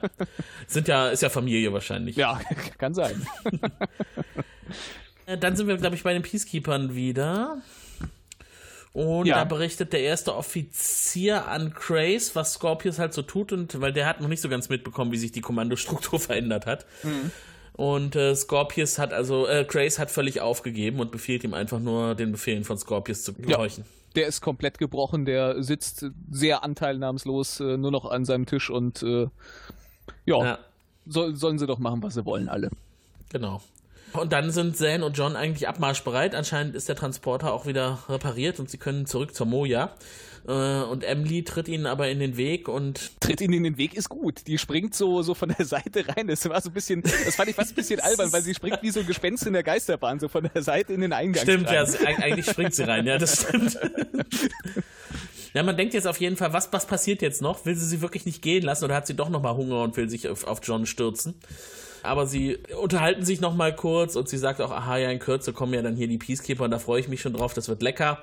Sind 0.66 0.88
ja, 0.88 1.08
ist 1.08 1.22
ja 1.22 1.28
Familie 1.28 1.72
wahrscheinlich. 1.72 2.16
Ja, 2.16 2.40
kann 2.78 2.94
sein. 2.94 3.26
Äh, 5.26 5.38
dann 5.38 5.56
sind 5.56 5.66
wir, 5.66 5.76
glaube 5.76 5.96
ich, 5.96 6.02
bei 6.02 6.12
den 6.12 6.22
Peacekeepers 6.22 6.94
wieder. 6.94 7.58
Und 8.96 9.26
ja. 9.26 9.36
da 9.36 9.44
berichtet 9.44 9.92
der 9.92 10.00
erste 10.00 10.34
Offizier 10.34 11.48
an 11.48 11.74
Craze, 11.74 12.34
was 12.34 12.54
Scorpius 12.54 12.98
halt 12.98 13.12
so 13.12 13.20
tut, 13.20 13.52
und 13.52 13.78
weil 13.82 13.92
der 13.92 14.06
hat 14.06 14.22
noch 14.22 14.28
nicht 14.28 14.40
so 14.40 14.48
ganz 14.48 14.70
mitbekommen, 14.70 15.12
wie 15.12 15.18
sich 15.18 15.32
die 15.32 15.42
Kommandostruktur 15.42 16.18
verändert 16.18 16.64
hat. 16.64 16.86
Mhm. 17.02 17.30
Und 17.76 18.16
äh, 18.16 18.34
Scorpius 18.34 18.98
hat 18.98 19.12
also, 19.12 19.46
äh, 19.46 19.66
Grace 19.68 19.98
hat 19.98 20.10
völlig 20.10 20.40
aufgegeben 20.40 20.98
und 20.98 21.12
befiehlt 21.12 21.44
ihm 21.44 21.52
einfach 21.52 21.78
nur, 21.78 22.14
den 22.14 22.32
Befehlen 22.32 22.64
von 22.64 22.78
Scorpius 22.78 23.22
zu 23.22 23.34
gehorchen. 23.34 23.84
Ja, 23.84 23.90
der 24.16 24.26
ist 24.28 24.40
komplett 24.40 24.78
gebrochen, 24.78 25.26
der 25.26 25.62
sitzt 25.62 26.06
sehr 26.30 26.64
anteilnahmslos 26.64 27.60
äh, 27.60 27.76
nur 27.76 27.90
noch 27.90 28.06
an 28.06 28.24
seinem 28.24 28.46
Tisch 28.46 28.70
und 28.70 29.02
äh, 29.02 29.28
ja, 30.24 30.44
ja. 30.44 30.58
So, 31.04 31.34
sollen 31.34 31.58
sie 31.58 31.66
doch 31.66 31.78
machen, 31.78 32.02
was 32.02 32.14
sie 32.14 32.24
wollen, 32.24 32.48
alle. 32.48 32.70
Genau. 33.30 33.60
Und 34.14 34.32
dann 34.32 34.50
sind 34.50 34.76
Zane 34.76 35.04
und 35.04 35.16
John 35.18 35.36
eigentlich 35.36 35.68
abmarschbereit. 35.68 36.34
Anscheinend 36.34 36.74
ist 36.74 36.88
der 36.88 36.96
Transporter 36.96 37.52
auch 37.52 37.66
wieder 37.66 37.98
repariert 38.08 38.58
und 38.58 38.70
sie 38.70 38.78
können 38.78 39.04
zurück 39.04 39.34
zur 39.34 39.46
Moja. 39.46 39.94
Äh, 40.46 40.82
und 40.82 41.02
Emily 41.02 41.42
tritt 41.42 41.68
ihnen 41.68 41.86
aber 41.86 42.08
in 42.08 42.20
den 42.20 42.36
Weg 42.36 42.68
und. 42.68 43.20
Tritt 43.20 43.40
ihnen 43.40 43.54
in 43.54 43.64
den 43.64 43.78
Weg 43.78 43.94
ist 43.94 44.08
gut. 44.08 44.46
Die 44.46 44.58
springt 44.58 44.94
so, 44.94 45.22
so 45.22 45.34
von 45.34 45.52
der 45.56 45.66
Seite 45.66 46.04
rein. 46.08 46.28
Das 46.28 46.48
war 46.48 46.60
so 46.60 46.70
ein 46.70 46.74
bisschen, 46.74 47.02
das 47.02 47.34
fand 47.34 47.48
ich 47.48 47.56
fast 47.56 47.72
ein 47.72 47.74
bisschen 47.74 48.00
albern, 48.00 48.32
weil 48.32 48.42
sie 48.42 48.54
springt 48.54 48.82
wie 48.82 48.90
so 48.90 49.00
ein 49.00 49.06
Gespenst 49.06 49.46
in 49.46 49.52
der 49.52 49.62
Geisterbahn, 49.62 50.20
so 50.20 50.28
von 50.28 50.48
der 50.52 50.62
Seite 50.62 50.92
in 50.92 51.00
den 51.00 51.12
Eingang. 51.12 51.42
Stimmt, 51.42 51.68
rein. 51.68 51.86
ja, 51.86 52.06
eigentlich 52.18 52.46
springt 52.46 52.74
sie 52.74 52.84
rein, 52.84 53.06
ja, 53.06 53.18
das 53.18 53.42
stimmt. 53.42 53.78
Ja, 55.54 55.62
man 55.62 55.74
denkt 55.74 55.94
jetzt 55.94 56.06
auf 56.06 56.20
jeden 56.20 56.36
Fall, 56.36 56.52
was, 56.52 56.70
was 56.74 56.86
passiert 56.86 57.22
jetzt 57.22 57.40
noch? 57.40 57.64
Will 57.64 57.74
sie 57.74 57.86
sie 57.86 58.02
wirklich 58.02 58.26
nicht 58.26 58.42
gehen 58.42 58.62
lassen 58.62 58.84
oder 58.84 58.94
hat 58.94 59.06
sie 59.06 59.14
doch 59.14 59.30
nochmal 59.30 59.56
Hunger 59.56 59.80
und 59.80 59.96
will 59.96 60.06
sich 60.06 60.28
auf, 60.28 60.44
auf 60.44 60.60
John 60.62 60.84
stürzen? 60.84 61.32
Aber 62.02 62.26
sie 62.26 62.58
unterhalten 62.78 63.24
sich 63.24 63.40
nochmal 63.40 63.74
kurz 63.74 64.16
und 64.16 64.28
sie 64.28 64.36
sagt 64.36 64.60
auch, 64.60 64.70
aha, 64.70 64.98
ja, 64.98 65.10
in 65.10 65.18
Kürze 65.18 65.54
kommen 65.54 65.72
ja 65.72 65.80
dann 65.80 65.96
hier 65.96 66.08
die 66.08 66.18
Peacekeeper 66.18 66.64
und 66.64 66.72
da 66.72 66.78
freue 66.78 67.00
ich 67.00 67.08
mich 67.08 67.22
schon 67.22 67.32
drauf, 67.32 67.54
das 67.54 67.70
wird 67.70 67.80
lecker. 67.80 68.18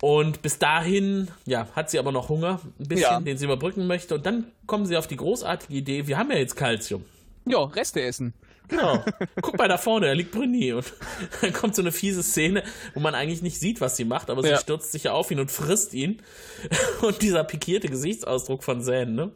Und 0.00 0.40
bis 0.42 0.58
dahin, 0.58 1.28
ja, 1.44 1.68
hat 1.74 1.90
sie 1.90 1.98
aber 1.98 2.10
noch 2.10 2.28
Hunger, 2.30 2.60
ein 2.78 2.88
bisschen, 2.88 3.02
ja. 3.02 3.20
den 3.20 3.36
sie 3.36 3.44
überbrücken 3.44 3.86
möchte. 3.86 4.14
Und 4.14 4.24
dann 4.24 4.46
kommen 4.66 4.86
sie 4.86 4.96
auf 4.96 5.06
die 5.06 5.16
großartige 5.16 5.74
Idee, 5.74 6.06
wir 6.06 6.18
haben 6.18 6.30
ja 6.30 6.38
jetzt 6.38 6.56
Kalzium. 6.56 7.04
Ja, 7.44 7.62
Reste 7.64 8.02
essen. 8.02 8.34
Genau. 8.70 9.04
Guck 9.42 9.58
mal 9.58 9.68
da 9.68 9.78
vorne, 9.78 10.06
da 10.06 10.12
liegt 10.12 10.30
Bruni. 10.32 10.72
Und 10.72 10.92
dann 11.42 11.52
kommt 11.52 11.74
so 11.74 11.82
eine 11.82 11.92
fiese 11.92 12.22
Szene, 12.22 12.62
wo 12.94 13.00
man 13.00 13.14
eigentlich 13.14 13.42
nicht 13.42 13.58
sieht, 13.58 13.80
was 13.80 13.96
sie 13.96 14.04
macht, 14.04 14.30
aber 14.30 14.42
sie 14.42 14.50
ja. 14.50 14.58
stürzt 14.58 14.92
sich 14.92 15.08
auf 15.08 15.30
ihn 15.30 15.40
und 15.40 15.50
frisst 15.50 15.94
ihn. 15.94 16.22
Und 17.02 17.22
dieser 17.22 17.44
pikierte 17.44 17.88
Gesichtsausdruck 17.88 18.62
von 18.62 18.82
Zane, 18.82 19.10
ne? 19.10 19.32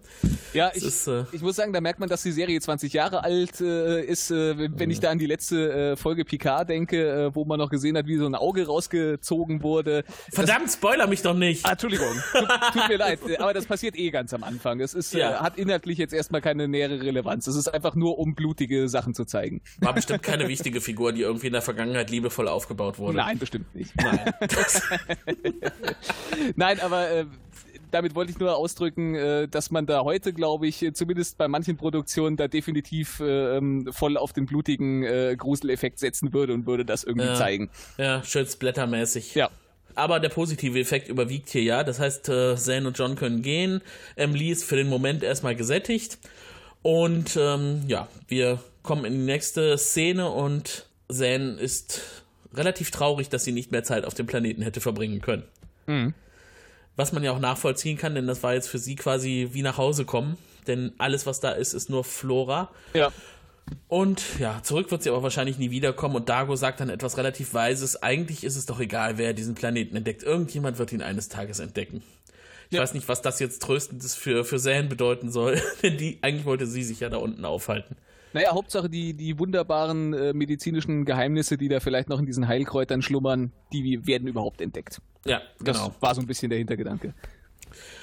Ja, 0.53 0.70
ich, 0.74 0.85
ist, 0.85 1.07
äh, 1.07 1.24
ich, 1.32 1.41
muss 1.41 1.57
sagen, 1.57 1.72
da 1.72 1.80
merkt 1.80 1.99
man, 1.99 2.09
dass 2.09 2.22
die 2.22 2.32
Serie 2.32 2.61
20 2.61 2.93
Jahre 2.93 3.24
alt 3.24 3.61
äh, 3.61 4.03
ist. 4.03 4.30
Äh, 4.30 4.68
wenn 4.78 4.91
ich 4.91 5.01
da 5.01 5.11
an 5.11 5.18
die 5.18 5.26
letzte 5.26 5.72
äh, 5.72 5.97
Folge 5.97 6.24
Picard 6.24 6.68
denke, 6.68 7.26
äh, 7.26 7.35
wo 7.35 7.45
man 7.45 7.59
noch 7.59 7.70
gesehen 7.70 7.97
hat, 7.97 8.07
wie 8.07 8.16
so 8.16 8.26
ein 8.26 8.35
Auge 8.35 8.66
rausgezogen 8.66 9.62
wurde. 9.62 10.05
Verdammt, 10.30 10.66
das, 10.66 10.74
spoiler 10.74 11.07
mich 11.07 11.22
doch 11.22 11.35
nicht. 11.35 11.64
Ah, 11.64 11.72
Entschuldigung. 11.72 12.14
Tut, 12.32 12.49
tut, 12.72 12.89
mir 12.89 12.99
leid. 12.99 13.18
Aber 13.39 13.55
das 13.55 13.66
passiert 13.66 13.97
eh 13.97 14.11
ganz 14.11 14.32
am 14.35 14.45
Anfang. 14.45 14.80
Es 14.80 14.95
ist, 14.95 15.14
ja. 15.14 15.32
Äh, 15.32 15.35
hat 15.37 15.59
inhaltlich 15.59 15.99
jetzt 15.99 16.12
erstmal 16.12 16.41
keine 16.41 16.68
nähere 16.68 17.01
Relevanz. 17.01 17.47
Es 17.47 17.57
ist 17.57 17.68
einfach 17.68 17.95
nur, 17.95 18.18
um 18.18 18.35
blutige 18.35 18.89
Sachen 18.89 19.14
zu 19.14 19.23
zeigen. 19.26 19.62
War 19.78 19.92
bestimmt 19.92 20.22
keine 20.22 20.48
wichtige 20.48 20.80
Figur, 20.80 21.12
die 21.12 21.22
irgendwie 21.22 21.48
in 21.48 21.52
der 21.52 21.62
Vergangenheit 21.62 22.10
liebevoll 22.10 22.48
aufgebaut 22.48 22.98
wurde. 22.98 23.16
Nein, 23.16 23.38
bestimmt 23.38 23.74
nicht. 23.74 23.92
Nein, 23.96 24.32
Nein 26.56 26.80
aber 26.80 27.10
äh, 27.10 27.26
damit 27.94 28.14
wollte 28.14 28.32
ich 28.32 28.38
nur 28.38 28.56
ausdrücken, 28.56 29.14
äh, 29.14 29.48
dass 29.48 29.70
man 29.70 29.86
da 29.86 30.02
heute, 30.02 30.32
glaube 30.32 30.66
ich, 30.66 30.84
zumindest 30.94 31.38
bei 31.38 31.48
manchen 31.48 31.76
Produktionen 31.76 32.36
da 32.36 32.48
definitiv 32.48 33.20
äh, 33.20 33.56
ähm, 33.56 33.88
voll 33.92 34.16
auf 34.16 34.32
den 34.32 34.46
blutigen 34.46 35.04
äh, 35.04 35.36
Gruseleffekt 35.38 36.00
setzen 36.00 36.32
würde 36.32 36.54
und 36.54 36.66
würde 36.66 36.84
das 36.84 37.04
irgendwie 37.04 37.28
ja. 37.28 37.34
zeigen. 37.34 37.70
Ja, 37.96 38.22
schön 38.24 38.46
splattermäßig. 38.46 39.34
Ja. 39.34 39.50
Aber 39.94 40.18
der 40.18 40.28
positive 40.28 40.78
Effekt 40.78 41.08
überwiegt 41.08 41.50
hier 41.50 41.62
ja. 41.62 41.84
Das 41.84 42.00
heißt, 42.00 42.28
äh, 42.28 42.56
Zane 42.56 42.88
und 42.88 42.98
John 42.98 43.14
können 43.14 43.42
gehen. 43.42 43.80
Emily 44.16 44.50
ist 44.50 44.64
für 44.64 44.76
den 44.76 44.88
Moment 44.88 45.22
erstmal 45.22 45.54
gesättigt. 45.54 46.18
Und 46.82 47.38
ähm, 47.40 47.84
ja, 47.86 48.08
wir 48.26 48.58
kommen 48.85 49.05
in 49.05 49.14
die 49.14 49.24
nächste 49.24 49.76
Szene 49.76 50.30
und 50.30 50.87
Zane 51.11 51.55
ist 51.55 52.03
relativ 52.55 52.93
traurig, 52.93 53.28
dass 53.28 53.43
sie 53.43 53.51
nicht 53.51 53.72
mehr 53.72 53.82
Zeit 53.82 54.05
auf 54.05 54.14
dem 54.14 54.26
Planeten 54.26 54.62
hätte 54.62 54.80
verbringen 54.80 55.20
können. 55.20 55.43
Mhm. 55.87 56.14
Was 56.95 57.12
man 57.12 57.24
ja 57.24 57.32
auch 57.32 57.41
nachvollziehen 57.41 57.99
kann, 57.99 58.14
denn 58.14 58.28
das 58.28 58.45
war 58.45 58.55
jetzt 58.55 58.68
für 58.68 58.78
sie 58.78 58.95
quasi 58.95 59.49
wie 59.53 59.62
nach 59.62 59.78
Hause 59.78 60.05
kommen. 60.05 60.39
Denn 60.68 60.93
alles, 60.99 61.26
was 61.26 61.41
da 61.41 61.51
ist, 61.51 61.72
ist 61.72 61.91
nur 61.91 62.05
Flora. 62.05 62.70
Ja. 62.93 63.12
Und 63.89 64.22
ja, 64.39 64.62
zurück 64.62 64.91
wird 64.91 65.03
sie 65.03 65.11
aber 65.11 65.22
wahrscheinlich 65.22 65.59
nie 65.59 65.70
wiederkommen. 65.70 66.14
Und 66.14 66.28
Dago 66.28 66.55
sagt 66.55 66.80
dann 66.80 66.91
etwas 66.91 67.16
relativ 67.16 67.55
Weises. 67.55 68.03
Eigentlich 68.03 68.45
ist 68.45 68.57
es 68.57 68.66
doch 68.66 68.78
egal, 68.78 69.18
wer 69.18 69.32
diesen 69.32 69.55
Planeten 69.55 69.97
entdeckt. 69.97 70.22
Irgendjemand 70.22 70.78
wird 70.78 70.93
ihn 70.93 71.03
eines 71.03 71.28
Tages 71.28 71.59
entdecken. 71.59 72.03
Ich 72.70 72.76
ja. 72.76 72.82
weiß 72.82 72.95
nicht, 72.95 73.09
was 73.09 73.22
das 73.22 73.41
jetzt 73.41 73.62
tröstendes 73.62 74.14
für, 74.14 74.45
für 74.45 74.59
Zane 74.59 74.85
bedeuten 74.85 75.30
soll, 75.30 75.61
denn 75.82 75.97
die, 75.97 76.18
eigentlich 76.22 76.45
wollte 76.45 76.66
sie 76.66 76.82
sich 76.82 77.01
ja 77.01 77.09
da 77.09 77.16
unten 77.16 77.45
aufhalten. 77.45 77.97
Naja, 78.35 78.53
Hauptsache 78.53 78.91
die, 78.91 79.14
die 79.14 79.39
wunderbaren 79.39 80.12
äh, 80.12 80.32
medizinischen 80.32 81.05
Geheimnisse, 81.05 81.57
die 81.57 81.68
da 81.68 81.78
vielleicht 81.78 82.09
noch 82.09 82.18
in 82.18 82.26
diesen 82.26 82.49
Heilkräutern 82.49 83.01
schlummern, 83.01 83.53
die 83.72 84.07
werden 84.07 84.26
überhaupt 84.26 84.61
entdeckt. 84.61 85.01
Ja, 85.24 85.41
genau. 85.61 85.89
Das 85.89 86.03
war 86.03 86.14
so 86.16 86.20
ein 86.20 86.26
bisschen 86.26 86.51
der 86.51 86.59
Hintergedanke. 86.59 87.14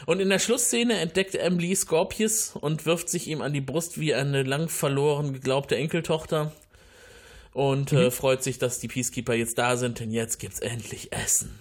Und 0.06 0.22
in 0.22 0.30
der 0.30 0.40
Schlussszene 0.40 0.98
entdeckt 0.98 1.36
Emily 1.36 1.76
Scorpius 1.76 2.56
und 2.56 2.86
wirft 2.86 3.10
sich 3.10 3.28
ihm 3.28 3.42
an 3.42 3.54
die 3.54 3.62
Brust 3.62 4.00
wie 4.00 4.14
eine 4.14 4.44
lang 4.44 4.70
verloren 4.70 5.34
geglaubte 5.34 5.76
Enkeltochter 5.76 6.54
und 7.54 7.92
äh, 7.92 7.96
mhm. 7.96 8.02
äh, 8.04 8.12
freut 8.12 8.42
sich, 8.42 8.58
dass 8.58 8.80
die 8.80 8.88
Peacekeeper 8.88 9.34
jetzt 9.34 9.58
da 9.58 9.76
sind, 9.76 10.00
denn 10.00 10.12
jetzt 10.12 10.40
gibt's 10.40 10.60
endlich 10.60 11.12
Essen. 11.12 11.52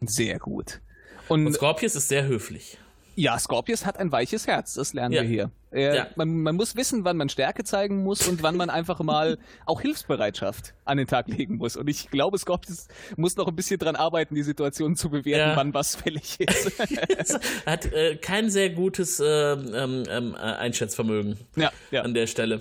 Sehr 0.00 0.38
gut. 0.38 0.80
Und, 1.28 1.46
und 1.46 1.52
Scorpius 1.52 1.94
ist 1.94 2.08
sehr 2.08 2.24
höflich. 2.24 2.78
Ja, 3.16 3.38
Scorpius 3.38 3.86
hat 3.86 3.98
ein 3.98 4.10
weiches 4.10 4.46
Herz, 4.46 4.74
das 4.74 4.92
lernen 4.92 5.14
ja. 5.14 5.22
wir 5.22 5.28
hier. 5.28 5.50
Er, 5.70 5.94
ja. 5.94 6.06
man, 6.14 6.42
man, 6.42 6.54
muss 6.54 6.76
wissen, 6.76 7.04
wann 7.04 7.16
man 7.16 7.28
Stärke 7.28 7.64
zeigen 7.64 8.02
muss 8.04 8.28
und 8.28 8.42
wann 8.42 8.56
man 8.56 8.70
einfach 8.70 9.00
mal 9.00 9.38
auch 9.66 9.80
Hilfsbereitschaft 9.80 10.74
an 10.84 10.98
den 10.98 11.06
Tag 11.06 11.28
legen 11.28 11.56
muss. 11.56 11.76
Und 11.76 11.88
ich 11.88 12.10
glaube, 12.10 12.38
Scorpius 12.38 12.86
muss 13.16 13.36
noch 13.36 13.48
ein 13.48 13.56
bisschen 13.56 13.78
dran 13.78 13.96
arbeiten, 13.96 14.34
die 14.34 14.42
Situation 14.42 14.94
zu 14.94 15.10
bewerten, 15.10 15.50
ja. 15.50 15.56
wann 15.56 15.74
was 15.74 15.96
fällig 15.96 16.38
ist. 16.40 16.80
er 17.64 17.72
hat 17.72 17.92
äh, 17.92 18.16
kein 18.16 18.50
sehr 18.50 18.70
gutes 18.70 19.18
äh, 19.18 19.26
ähm, 19.26 20.04
ähm, 20.08 20.34
Einschätzvermögen 20.34 21.38
an 21.92 22.14
der 22.14 22.26
Stelle. 22.28 22.60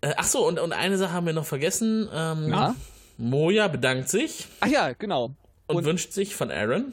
Äh, 0.00 0.14
ach 0.16 0.24
so, 0.24 0.46
und, 0.46 0.58
und 0.58 0.72
eine 0.72 0.96
Sache 0.96 1.12
haben 1.12 1.26
wir 1.26 1.34
noch 1.34 1.46
vergessen. 1.46 2.08
Ähm, 2.12 2.74
Moja 3.18 3.68
bedankt 3.68 4.08
sich. 4.08 4.46
Ach 4.60 4.68
ja, 4.68 4.92
genau. 4.92 5.34
Und, 5.66 5.76
und 5.76 5.84
wünscht 5.84 6.12
sich 6.12 6.34
von 6.34 6.50
Aaron 6.50 6.92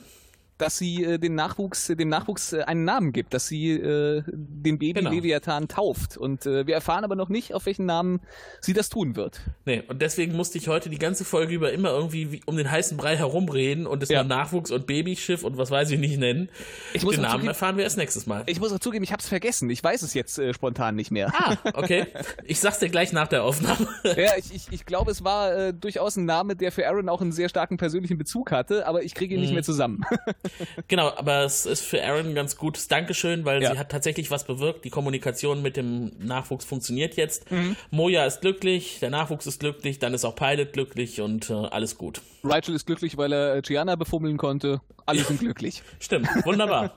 dass 0.62 0.78
sie 0.78 1.04
äh, 1.04 1.18
den 1.18 1.36
Nachwuchs, 1.36 1.88
dem 1.88 2.10
Nachwuchs 2.10 2.54
äh, 2.54 2.62
einen 2.62 2.86
Namen 2.86 3.14
gibt, 3.14 3.34
dass 3.34 3.48
sie 3.48 3.72
äh, 3.72 4.24
den 4.28 4.78
Baby 4.78 4.94
genau. 4.94 5.10
Leviathan 5.12 5.68
tauft. 5.68 6.18
Und 6.18 6.46
äh, 6.46 6.68
wir 6.68 6.76
erfahren 6.76 7.04
aber 7.04 7.16
noch 7.16 7.30
nicht, 7.30 7.54
auf 7.54 7.66
welchen 7.66 7.86
Namen 7.86 8.22
sie 8.62 8.74
das 8.74 8.90
tun 8.90 9.16
wird. 9.16 9.42
Nee, 9.66 9.84
und 9.88 10.02
deswegen 10.02 10.36
musste 10.36 10.60
ich 10.60 10.68
heute 10.68 10.90
die 10.90 11.00
ganze 11.00 11.26
Folge 11.26 11.54
über 11.54 11.72
immer 11.74 11.90
irgendwie 11.90 12.32
wie, 12.32 12.42
um 12.46 12.58
den 12.58 12.70
heißen 12.70 12.96
Brei 12.96 13.18
herumreden 13.18 13.88
und 13.88 14.04
es 14.04 14.10
ja. 14.10 14.24
mal 14.24 14.30
Nachwuchs 14.30 14.72
und 14.72 14.86
Babyschiff 14.86 15.44
und 15.44 15.58
was 15.58 15.72
weiß 15.72 15.90
ich 15.92 16.00
nicht 16.00 16.20
nennen. 16.20 16.50
Ich 16.94 17.02
den 17.02 17.22
Namen 17.22 17.32
zugeben, 17.32 17.48
erfahren 17.48 17.78
wir 17.78 17.84
erst 17.84 17.98
nächstes 17.98 18.28
Mal. 18.28 18.44
Ich 18.46 18.60
muss 18.60 18.72
auch 18.72 18.80
zugeben, 18.80 19.04
ich 19.04 19.12
habe 19.12 19.22
es 19.22 19.28
vergessen. 19.28 19.70
Ich 19.70 19.84
weiß 19.84 20.04
es 20.04 20.14
jetzt 20.14 20.38
äh, 20.38 20.54
spontan 20.54 20.96
nicht 20.96 21.10
mehr. 21.10 21.34
Ah, 21.34 21.58
okay. 21.74 22.08
Ich 22.46 22.60
sag's 22.60 22.80
dir 22.80 22.90
gleich 22.90 23.14
nach 23.14 23.28
der 23.28 23.44
Aufnahme. 23.44 23.88
ja, 24.04 24.38
ich, 24.38 24.54
ich, 24.54 24.68
ich 24.72 24.86
glaube, 24.86 25.12
es 25.12 25.24
war 25.24 25.56
äh, 25.56 25.74
durchaus 25.74 26.18
ein 26.18 26.26
Name, 26.26 26.56
der 26.56 26.72
für 26.72 26.88
Aaron 26.88 27.10
auch 27.10 27.22
einen 27.22 27.32
sehr 27.32 27.50
starken 27.50 27.78
persönlichen 27.78 28.18
Bezug 28.18 28.52
hatte, 28.52 28.86
aber 28.86 29.04
ich 29.04 29.16
kriege 29.16 29.34
ihn 29.34 29.40
mhm. 29.40 29.46
nicht 29.46 29.54
mehr 29.54 29.64
zusammen. 29.64 30.02
genau, 30.88 31.12
aber 31.16 31.44
es 31.44 31.66
ist 31.66 31.82
für 31.82 32.04
Aaron 32.04 32.28
ein 32.28 32.36
ganz 32.36 32.58
gutes 32.58 32.88
Dankeschön, 32.88 33.46
weil 33.46 33.62
ja. 33.62 33.72
sie 33.72 33.80
hat 33.80 33.90
tatsächlich 33.90 34.32
was 34.32 34.46
bewirkt. 34.46 34.86
Die 34.86 34.90
Kommunikation 34.90 35.62
mit 35.62 35.78
dem 35.78 36.12
Nachwuchs 36.20 36.66
funktioniert 36.66 37.16
jetzt. 37.16 37.52
Mhm. 37.52 37.76
Moja 37.90 38.26
ist 38.26 38.42
glücklich, 38.42 39.00
der 39.00 39.10
Nachwuchs 39.10 39.48
ist 39.48 39.60
glücklich, 39.60 40.00
dann 40.00 40.14
ist 40.14 40.26
auch 40.26 40.36
Pilot 40.36 40.74
glücklich 40.74 41.22
und 41.22 41.50
äh, 41.50 41.54
alles 41.54 41.98
gut. 41.98 42.22
Rachel 42.44 42.76
ist 42.76 42.86
glücklich, 42.86 43.18
weil 43.18 43.32
er 43.34 43.56
äh, 43.56 43.62
Gianna 43.62 43.96
befummeln 43.96 44.38
konnte. 44.38 44.82
Alle 45.06 45.24
sind 45.24 45.40
glücklich. 45.42 45.84
Stimmt, 46.00 46.28
wunderbar. 46.46 46.94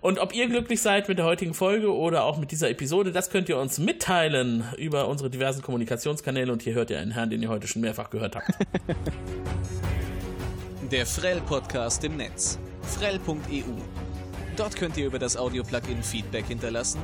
Und 0.00 0.18
ob 0.18 0.34
ihr 0.34 0.48
glücklich 0.48 0.80
seid 0.80 1.08
mit 1.08 1.18
der 1.18 1.26
heutigen 1.26 1.54
Folge 1.54 1.94
oder 1.94 2.24
auch 2.24 2.38
mit 2.38 2.50
dieser 2.52 2.70
Episode, 2.70 3.12
das 3.12 3.30
könnt 3.30 3.48
ihr 3.48 3.58
uns 3.58 3.78
mitteilen 3.78 4.64
über 4.78 5.08
unsere 5.08 5.30
diversen 5.30 5.62
Kommunikationskanäle 5.62 6.52
und 6.52 6.62
hier 6.62 6.74
hört 6.74 6.90
ihr 6.90 6.98
einen 6.98 7.12
Herrn, 7.12 7.30
den 7.30 7.42
ihr 7.42 7.48
heute 7.48 7.66
schon 7.68 7.82
mehrfach 7.82 8.10
gehört 8.10 8.36
habt. 8.36 8.48
Der 10.90 11.04
Frell-Podcast 11.04 12.02
im 12.04 12.16
Netz. 12.16 12.58
Frell.eu. 12.88 13.62
Dort 14.56 14.74
könnt 14.76 14.96
ihr 14.96 15.06
über 15.06 15.18
das 15.18 15.36
Audio-Plugin 15.36 16.02
Feedback 16.02 16.46
hinterlassen 16.46 17.00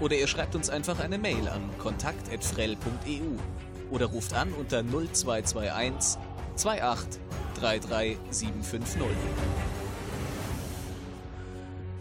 oder 0.00 0.16
ihr 0.16 0.26
schreibt 0.26 0.54
uns 0.54 0.70
einfach 0.70 0.98
eine 0.98 1.18
Mail 1.18 1.46
an 1.48 1.62
kontakt.frell.eu 1.78 3.38
oder 3.90 4.06
ruft 4.06 4.34
an 4.34 4.52
unter 4.52 4.82
0221 4.82 6.18
28 6.56 7.20
33 7.60 8.18
750. 8.30 9.02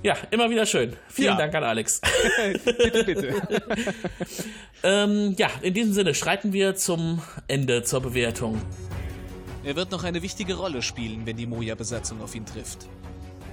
Ja, 0.02 0.16
immer 0.30 0.50
wieder 0.50 0.66
schön. 0.66 0.96
Vielen 1.10 1.30
ja. 1.30 1.36
Dank 1.36 1.56
an 1.56 1.64
Alex. 1.64 2.00
bitte, 2.66 3.04
bitte. 3.04 3.42
ähm, 4.84 5.34
ja, 5.38 5.50
in 5.62 5.74
diesem 5.74 5.94
Sinne 5.94 6.14
schreiten 6.14 6.54
wir 6.54 6.76
zum 6.76 7.22
Ende 7.48 7.84
zur 7.84 8.02
Bewertung. 8.02 8.62
Er 9.64 9.76
wird 9.76 9.92
noch 9.92 10.04
eine 10.04 10.22
wichtige 10.22 10.54
Rolle 10.54 10.84
spielen, 10.84 11.26
wenn 11.26 11.38
die 11.38 11.48
Moja-Besatzung 11.48 12.22
auf 12.22 12.36
ihn 12.36 12.46
trifft. 12.46 12.88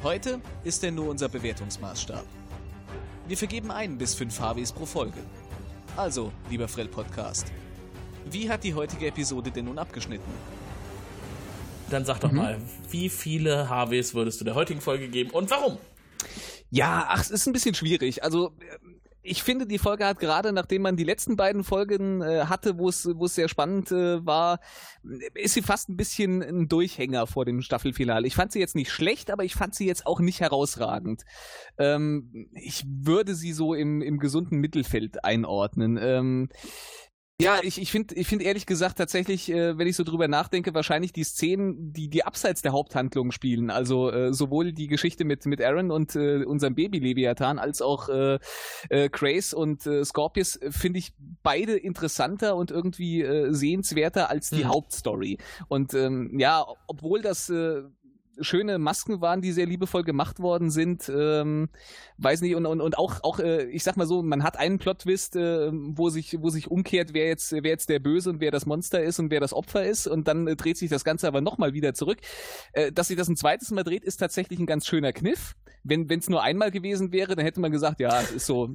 Heute 0.03 0.41
ist 0.65 0.83
er 0.83 0.91
nur 0.91 1.09
unser 1.09 1.29
Bewertungsmaßstab. 1.29 2.25
Wir 3.29 3.37
vergeben 3.37 3.71
ein 3.71 3.99
bis 3.99 4.17
fünf 4.17 4.37
HWs 4.37 4.73
pro 4.73 4.85
Folge. 4.85 5.21
Also, 5.97 6.33
lieber 6.51 6.67
Frell 6.67 6.89
Podcast, 6.89 7.53
wie 8.29 8.51
hat 8.51 8.65
die 8.65 8.75
heutige 8.75 9.07
Episode 9.07 9.53
denn 9.53 9.67
nun 9.67 9.79
abgeschnitten? 9.79 10.33
Dann 11.89 12.05
sag 12.05 12.19
doch 12.19 12.33
mhm. 12.33 12.37
mal, 12.37 12.59
wie 12.91 13.09
viele 13.09 13.69
HWs 13.69 14.13
würdest 14.13 14.41
du 14.41 14.45
der 14.45 14.57
heutigen 14.57 14.81
Folge 14.81 15.09
geben 15.09 15.31
und 15.31 15.51
warum? 15.51 15.79
Ja, 16.71 17.07
ach, 17.09 17.21
es 17.21 17.31
ist 17.31 17.47
ein 17.47 17.53
bisschen 17.53 17.77
schwierig. 17.77 18.25
Also 18.25 18.51
ich 19.23 19.43
finde, 19.43 19.67
die 19.67 19.79
Folge 19.79 20.05
hat 20.05 20.19
gerade, 20.19 20.53
nachdem 20.53 20.83
man 20.83 20.97
die 20.97 21.05
letzten 21.05 21.37
beiden 21.37 21.63
Folgen 21.63 22.23
äh, 22.23 22.47
hatte, 22.47 22.79
wo 22.79 22.89
es 22.89 23.35
sehr 23.35 23.49
spannend 23.49 23.93
äh, 23.93 24.25
war, 24.27 24.59
ist 25.35 25.55
sie 25.55 25.63
fast 25.63 25.89
ein 25.89 25.97
bisschen 25.97 26.43
ein 26.43 26.69
Durchhänger 26.69 27.27
vor 27.27 27.45
dem 27.45 27.63
Staffelfinale. 27.63 28.27
Ich 28.27 28.35
fand 28.35 28.53
sie 28.53 28.59
jetzt 28.59 28.75
nicht 28.75 28.91
schlecht, 28.91 29.31
aber 29.31 29.45
ich 29.45 29.55
fand 29.55 29.75
sie 29.75 29.87
jetzt 29.87 30.07
auch 30.07 30.21
nicht 30.21 30.41
herausragend. 30.41 31.23
Ähm, 31.79 32.49
ich 32.55 32.85
würde 32.87 33.35
sie 33.35 33.53
so 33.53 33.75
im, 33.75 34.03
im 34.03 34.19
gesunden 34.19 34.59
Mittelfeld 34.59 35.25
einordnen. 35.25 35.99
Ähm, 36.01 36.49
ja, 37.41 37.59
ich, 37.63 37.81
ich 37.81 37.91
finde 37.91 38.15
ich 38.15 38.29
find 38.29 38.41
ehrlich 38.43 38.67
gesagt 38.67 38.99
tatsächlich, 38.99 39.51
äh, 39.51 39.77
wenn 39.77 39.89
ich 39.89 39.97
so 39.97 40.05
drüber 40.05 40.29
nachdenke, 40.29 40.75
wahrscheinlich 40.75 41.13
die 41.13 41.25
Szenen, 41.25 41.93
die, 41.93 42.09
die 42.09 42.25
abseits 42.25 42.63
der 42.63 42.73
Haupthandlung 42.73 43.33
spielen, 43.33 43.71
also 43.71 44.11
äh, 44.11 44.33
sowohl 44.33 44.73
die 44.73 44.87
Geschichte 44.87 45.25
mit, 45.25 45.45
mit 45.47 45.61
Aaron 45.61 45.91
und 45.91 46.15
äh, 46.15 46.45
unserem 46.45 46.75
Baby 46.75 47.01
Leviathan, 47.01 47.59
als 47.59 47.83
auch 47.83 48.09
äh, 48.09 48.39
äh, 48.91 49.09
Grace 49.09 49.55
und 49.55 49.87
äh, 49.87 50.05
Scorpius, 50.05 50.61
finde 50.71 51.01
ich 51.01 51.15
beide 51.43 51.77
interessanter 51.77 52.55
und 52.55 52.71
irgendwie 52.71 53.23
äh, 53.23 53.53
sehenswerter 53.53 54.31
als 54.31 54.51
die 54.51 54.65
mhm. 54.65 54.69
Hauptstory. 54.69 55.39
Und 55.69 55.95
ähm, 55.95 56.39
ja, 56.39 56.65
obwohl 56.87 57.23
das 57.23 57.49
äh, 57.49 57.83
schöne 58.41 58.79
Masken 58.79 59.21
waren, 59.21 59.43
die 59.43 59.53
sehr 59.53 59.67
liebevoll 59.67 60.05
gemacht 60.05 60.41
worden 60.41 60.71
sind. 60.71 61.11
Ähm, 61.15 61.69
weiß 62.19 62.41
nicht, 62.41 62.55
und, 62.55 62.67
und, 62.67 62.81
und 62.81 62.99
auch, 62.99 63.23
auch 63.23 63.39
äh, 63.39 63.65
ich 63.65 63.83
sag 63.85 63.97
mal 63.97 64.07
so, 64.07 64.23
man 64.23 64.43
hat 64.43 64.59
einen 64.59 64.79
Plot-Twist, 64.79 65.37
äh, 65.37 65.71
wo, 65.73 66.11
sich, 66.11 66.37
wo 66.41 66.51
sich 66.51 66.71
umkehrt, 66.71 67.15
wer 67.15 67.27
jetzt, 67.27 67.53
wer 67.53 67.71
jetzt 67.71 67.89
der 67.89 67.99
Böse 67.99 68.31
und 68.31 68.41
wer 68.41 68.51
das 68.51 68.67
Monster 68.67 69.03
ist 69.03 69.19
und 69.19 69.31
wer 69.31 69.41
das 69.41 69.53
Opfer 69.53 69.85
ist. 69.85 70.07
Und 70.07 70.29
dann 70.29 70.47
äh, 70.47 70.57
dreht 70.57 70.79
sich 70.79 70.91
das 70.91 71.05
Ganze 71.05 71.27
aber 71.27 71.41
nochmal 71.41 71.75
wieder 71.75 71.95
zurück. 71.95 72.19
Äh, 72.73 72.93
dass 72.93 73.09
sich 73.09 73.17
das 73.17 73.29
ein 73.29 73.37
zweites 73.37 73.71
Mal 73.71 73.85
dreht, 73.85 74.05
ist 74.05 74.19
tatsächlich 74.19 74.59
ein 74.59 74.67
ganz 74.67 74.87
schöner 74.87 75.13
Kniff. 75.13 75.55
Wenn 75.85 76.09
es 76.09 76.29
nur 76.29 76.43
einmal 76.43 76.71
gewesen 76.71 77.11
wäre, 77.11 77.35
dann 77.35 77.45
hätte 77.45 77.61
man 77.61 77.73
gesagt, 77.73 77.99
ja, 77.99 78.21
es 78.21 78.31
ist 78.31 78.47
so 78.47 78.67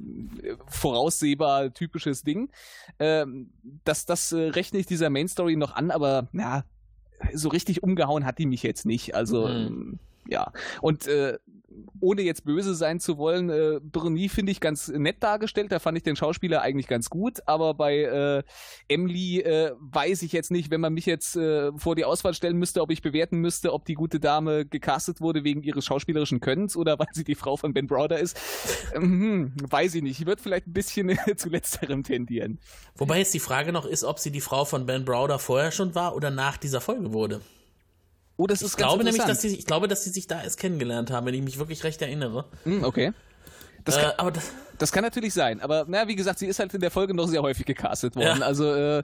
äh, 0.42 0.56
voraussehbar 0.66 1.72
typisches 1.72 2.22
Ding. 2.22 2.50
Ähm, 2.98 3.50
das 3.84 4.04
das 4.04 4.32
äh, 4.32 4.48
rechne 4.48 4.78
ich 4.78 4.86
dieser 4.86 5.10
Main 5.10 5.28
Story 5.28 5.56
noch 5.56 5.74
an, 5.74 5.90
aber 5.90 6.28
ja, 6.32 6.64
so 7.32 7.48
richtig 7.48 7.82
umgehauen 7.82 8.24
hat 8.24 8.38
die 8.38 8.46
mich 8.46 8.62
jetzt 8.62 8.86
nicht. 8.86 9.14
Also 9.14 9.46
mhm. 9.46 9.54
Ähm, 9.54 9.98
ja. 10.28 10.52
Und 10.80 11.06
äh, 11.08 11.38
ohne 12.00 12.22
jetzt 12.22 12.44
böse 12.44 12.74
sein 12.74 13.00
zu 13.00 13.18
wollen, 13.18 13.50
äh, 13.50 13.80
Bruni 13.82 14.28
finde 14.28 14.52
ich 14.52 14.60
ganz 14.60 14.88
nett 14.88 15.22
dargestellt. 15.22 15.72
Da 15.72 15.78
fand 15.78 15.96
ich 15.96 16.04
den 16.04 16.16
Schauspieler 16.16 16.62
eigentlich 16.62 16.86
ganz 16.86 17.10
gut. 17.10 17.40
Aber 17.46 17.74
bei 17.74 17.98
äh, 17.98 18.42
Emily 18.88 19.40
äh, 19.40 19.72
weiß 19.78 20.22
ich 20.22 20.32
jetzt 20.32 20.50
nicht, 20.50 20.70
wenn 20.70 20.80
man 20.80 20.94
mich 20.94 21.06
jetzt 21.06 21.36
äh, 21.36 21.72
vor 21.76 21.96
die 21.96 22.04
Auswahl 22.04 22.34
stellen 22.34 22.56
müsste, 22.56 22.82
ob 22.82 22.90
ich 22.90 23.02
bewerten 23.02 23.38
müsste, 23.38 23.72
ob 23.72 23.84
die 23.84 23.94
gute 23.94 24.20
Dame 24.20 24.64
gecastet 24.64 25.20
wurde 25.20 25.44
wegen 25.44 25.62
ihres 25.62 25.84
schauspielerischen 25.84 26.40
Könnens 26.40 26.76
oder 26.76 26.98
weil 26.98 27.08
sie 27.12 27.24
die 27.24 27.34
Frau 27.34 27.56
von 27.56 27.72
Ben 27.72 27.86
Browder 27.86 28.18
ist. 28.18 28.38
Ähm, 28.94 29.52
weiß 29.68 29.94
ich 29.94 30.02
nicht. 30.02 30.20
Ich 30.20 30.26
würde 30.26 30.42
vielleicht 30.42 30.66
ein 30.66 30.72
bisschen 30.72 31.18
zu 31.36 31.48
letzterem 31.48 32.02
tendieren. 32.02 32.58
Wobei 32.96 33.18
jetzt 33.18 33.34
die 33.34 33.40
Frage 33.40 33.72
noch 33.72 33.86
ist, 33.86 34.04
ob 34.04 34.18
sie 34.18 34.30
die 34.30 34.40
Frau 34.40 34.64
von 34.64 34.86
Ben 34.86 35.04
Browder 35.04 35.38
vorher 35.38 35.72
schon 35.72 35.94
war 35.94 36.14
oder 36.14 36.30
nach 36.30 36.56
dieser 36.56 36.80
Folge 36.80 37.12
wurde. 37.12 37.40
Oh, 38.40 38.46
das 38.46 38.62
ist 38.62 38.70
ich 38.70 38.76
glaube 38.76 39.02
nämlich, 39.02 39.24
dass 39.24 39.42
sie, 39.42 39.48
ich 39.48 39.66
glaube, 39.66 39.88
dass 39.88 40.04
sie 40.04 40.10
sich 40.10 40.28
da 40.28 40.40
erst 40.40 40.60
kennengelernt 40.60 41.10
haben, 41.10 41.26
wenn 41.26 41.34
ich 41.34 41.42
mich 41.42 41.58
wirklich 41.58 41.82
recht 41.82 42.00
erinnere. 42.00 42.44
Hm, 42.62 42.84
okay. 42.84 43.12
Das 43.88 43.96
äh, 43.96 44.02
kann, 44.02 44.12
aber 44.18 44.30
das, 44.30 44.52
das, 44.76 44.92
kann 44.92 45.02
natürlich 45.02 45.32
sein. 45.32 45.62
Aber 45.62 45.86
naja, 45.88 46.06
wie 46.08 46.14
gesagt, 46.14 46.38
sie 46.38 46.46
ist 46.46 46.58
halt 46.58 46.74
in 46.74 46.80
der 46.80 46.90
Folge 46.90 47.14
noch 47.14 47.26
sehr 47.26 47.40
häufig 47.40 47.64
gecastet 47.64 48.16
worden. 48.16 48.40
Ja. 48.40 48.46
Also 48.46 48.70
äh, 48.74 49.02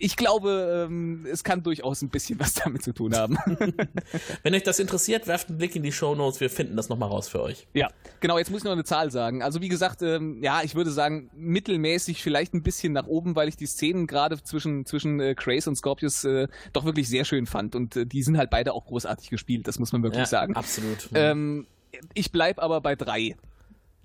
ich 0.00 0.16
glaube, 0.16 0.86
ähm, 0.88 1.24
es 1.30 1.44
kann 1.44 1.62
durchaus 1.62 2.02
ein 2.02 2.08
bisschen 2.08 2.40
was 2.40 2.54
damit 2.54 2.82
zu 2.82 2.92
tun 2.92 3.14
haben. 3.14 3.38
Wenn 4.42 4.54
euch 4.54 4.64
das 4.64 4.80
interessiert, 4.80 5.28
werft 5.28 5.48
einen 5.48 5.58
Blick 5.58 5.76
in 5.76 5.84
die 5.84 5.92
Show 5.92 6.16
Notes. 6.16 6.40
Wir 6.40 6.50
finden 6.50 6.76
das 6.76 6.88
nochmal 6.88 7.08
raus 7.08 7.28
für 7.28 7.40
euch. 7.40 7.68
Ja, 7.72 7.88
genau. 8.18 8.36
Jetzt 8.36 8.50
muss 8.50 8.62
ich 8.62 8.64
noch 8.64 8.72
eine 8.72 8.82
Zahl 8.82 9.12
sagen. 9.12 9.44
Also 9.44 9.60
wie 9.60 9.68
gesagt, 9.68 10.02
ähm, 10.02 10.42
ja, 10.42 10.62
ich 10.64 10.74
würde 10.74 10.90
sagen 10.90 11.30
mittelmäßig, 11.36 12.20
vielleicht 12.20 12.52
ein 12.52 12.64
bisschen 12.64 12.92
nach 12.92 13.06
oben, 13.06 13.36
weil 13.36 13.48
ich 13.48 13.56
die 13.56 13.66
Szenen 13.66 14.08
gerade 14.08 14.42
zwischen 14.42 14.86
zwischen 14.86 15.20
äh, 15.20 15.36
Grace 15.36 15.68
und 15.68 15.76
Scorpius 15.76 16.24
äh, 16.24 16.48
doch 16.72 16.84
wirklich 16.84 17.08
sehr 17.08 17.24
schön 17.24 17.46
fand. 17.46 17.76
Und 17.76 17.94
äh, 17.94 18.06
die 18.06 18.24
sind 18.24 18.38
halt 18.38 18.50
beide 18.50 18.72
auch 18.72 18.86
großartig 18.86 19.30
gespielt. 19.30 19.68
Das 19.68 19.78
muss 19.78 19.92
man 19.92 20.02
wirklich 20.02 20.22
ja, 20.22 20.26
sagen. 20.26 20.56
Absolut. 20.56 21.08
Ähm, 21.14 21.68
ich 22.14 22.32
bleibe 22.32 22.62
aber 22.62 22.80
bei 22.80 22.96
drei. 22.96 23.36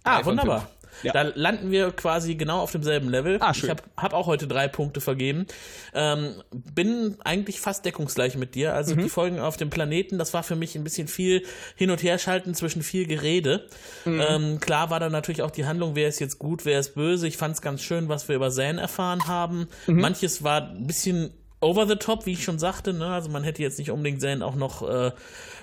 Ah, 0.03 0.23
wunderbar. 0.25 0.69
Ja. 1.01 1.11
Da 1.11 1.23
landen 1.33 1.71
wir 1.71 1.91
quasi 1.91 2.35
genau 2.35 2.59
auf 2.59 2.71
demselben 2.71 3.09
Level. 3.09 3.37
Ah, 3.39 3.53
schön. 3.53 3.65
Ich 3.65 3.69
habe 3.71 3.83
hab 3.97 4.13
auch 4.13 4.27
heute 4.27 4.47
drei 4.47 4.67
Punkte 4.67 5.01
vergeben. 5.01 5.47
Ähm, 5.93 6.43
bin 6.51 7.17
eigentlich 7.23 7.59
fast 7.59 7.85
deckungsgleich 7.85 8.37
mit 8.37 8.55
dir. 8.55 8.73
Also 8.73 8.95
mhm. 8.95 9.03
die 9.03 9.09
Folgen 9.09 9.39
auf 9.39 9.57
dem 9.57 9.69
Planeten, 9.69 10.17
das 10.17 10.33
war 10.33 10.43
für 10.43 10.55
mich 10.55 10.75
ein 10.75 10.83
bisschen 10.83 11.07
viel 11.07 11.43
hin 11.75 11.89
und 11.89 12.03
her 12.03 12.19
schalten 12.19 12.53
zwischen 12.53 12.83
viel 12.83 13.07
Gerede. 13.07 13.67
Mhm. 14.05 14.21
Ähm, 14.27 14.59
klar 14.59 14.89
war 14.89 14.99
da 14.99 15.09
natürlich 15.09 15.41
auch 15.41 15.51
die 15.51 15.65
Handlung, 15.65 15.95
wer 15.95 16.07
ist 16.07 16.19
jetzt 16.19 16.39
gut, 16.39 16.65
wer 16.65 16.79
ist 16.79 16.95
böse. 16.95 17.27
Ich 17.27 17.37
fand 17.37 17.55
es 17.55 17.61
ganz 17.61 17.81
schön, 17.81 18.07
was 18.07 18.27
wir 18.27 18.35
über 18.35 18.51
Zane 18.51 18.79
erfahren 18.79 19.27
haben. 19.27 19.67
Mhm. 19.87 19.99
Manches 19.99 20.43
war 20.43 20.69
ein 20.69 20.87
bisschen 20.87 21.31
over 21.63 21.87
the 21.87 21.95
top, 21.95 22.25
wie 22.25 22.33
ich 22.33 22.43
schon 22.43 22.59
sagte. 22.59 22.93
Ne? 22.93 23.07
Also 23.07 23.29
man 23.29 23.43
hätte 23.43 23.61
jetzt 23.61 23.79
nicht 23.79 23.91
unbedingt 23.91 24.21
Zane 24.21 24.45
auch 24.45 24.55
noch 24.55 24.87
äh, 24.87 25.11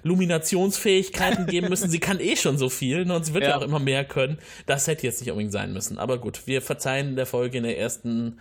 Luminationsfähigkeiten 0.03 1.46
geben 1.46 1.68
müssen. 1.68 1.90
Sie 1.90 2.01
kann 2.01 2.18
eh 2.20 2.36
schon 2.36 2.59
so 2.59 2.68
viel 2.68 3.05
ne? 3.05 3.14
und 3.14 3.24
sie 3.24 3.34
wird 3.34 3.44
ja. 3.44 3.51
ja 3.51 3.59
auch 3.59 3.62
immer 3.62 3.78
mehr 3.78 4.05
können. 4.05 4.38
Das 4.66 4.86
hätte 4.86 5.07
jetzt 5.07 5.20
nicht 5.20 5.30
unbedingt 5.30 5.53
sein 5.53 5.72
müssen. 5.72 5.98
Aber 5.98 6.18
gut, 6.18 6.46
wir 6.46 6.62
verzeihen 6.62 7.16
der 7.16 7.26
Folge 7.26 7.59
in 7.59 7.64
der 7.64 7.78
ersten 7.78 8.40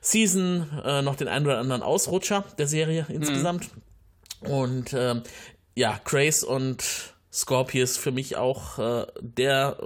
Season 0.00 0.66
äh, 0.84 1.02
noch 1.02 1.16
den 1.16 1.28
einen 1.28 1.46
oder 1.46 1.58
anderen 1.58 1.82
Ausrutscher 1.82 2.44
der 2.58 2.66
Serie 2.66 3.06
mhm. 3.08 3.14
insgesamt. 3.16 3.68
Mhm. 4.42 4.50
Und 4.50 4.92
ähm, 4.94 5.22
ja, 5.74 6.00
Grace 6.04 6.44
und 6.44 7.14
Scorpius 7.32 7.96
für 7.96 8.12
mich 8.12 8.36
auch 8.36 8.78
äh, 8.78 9.06
der 9.20 9.78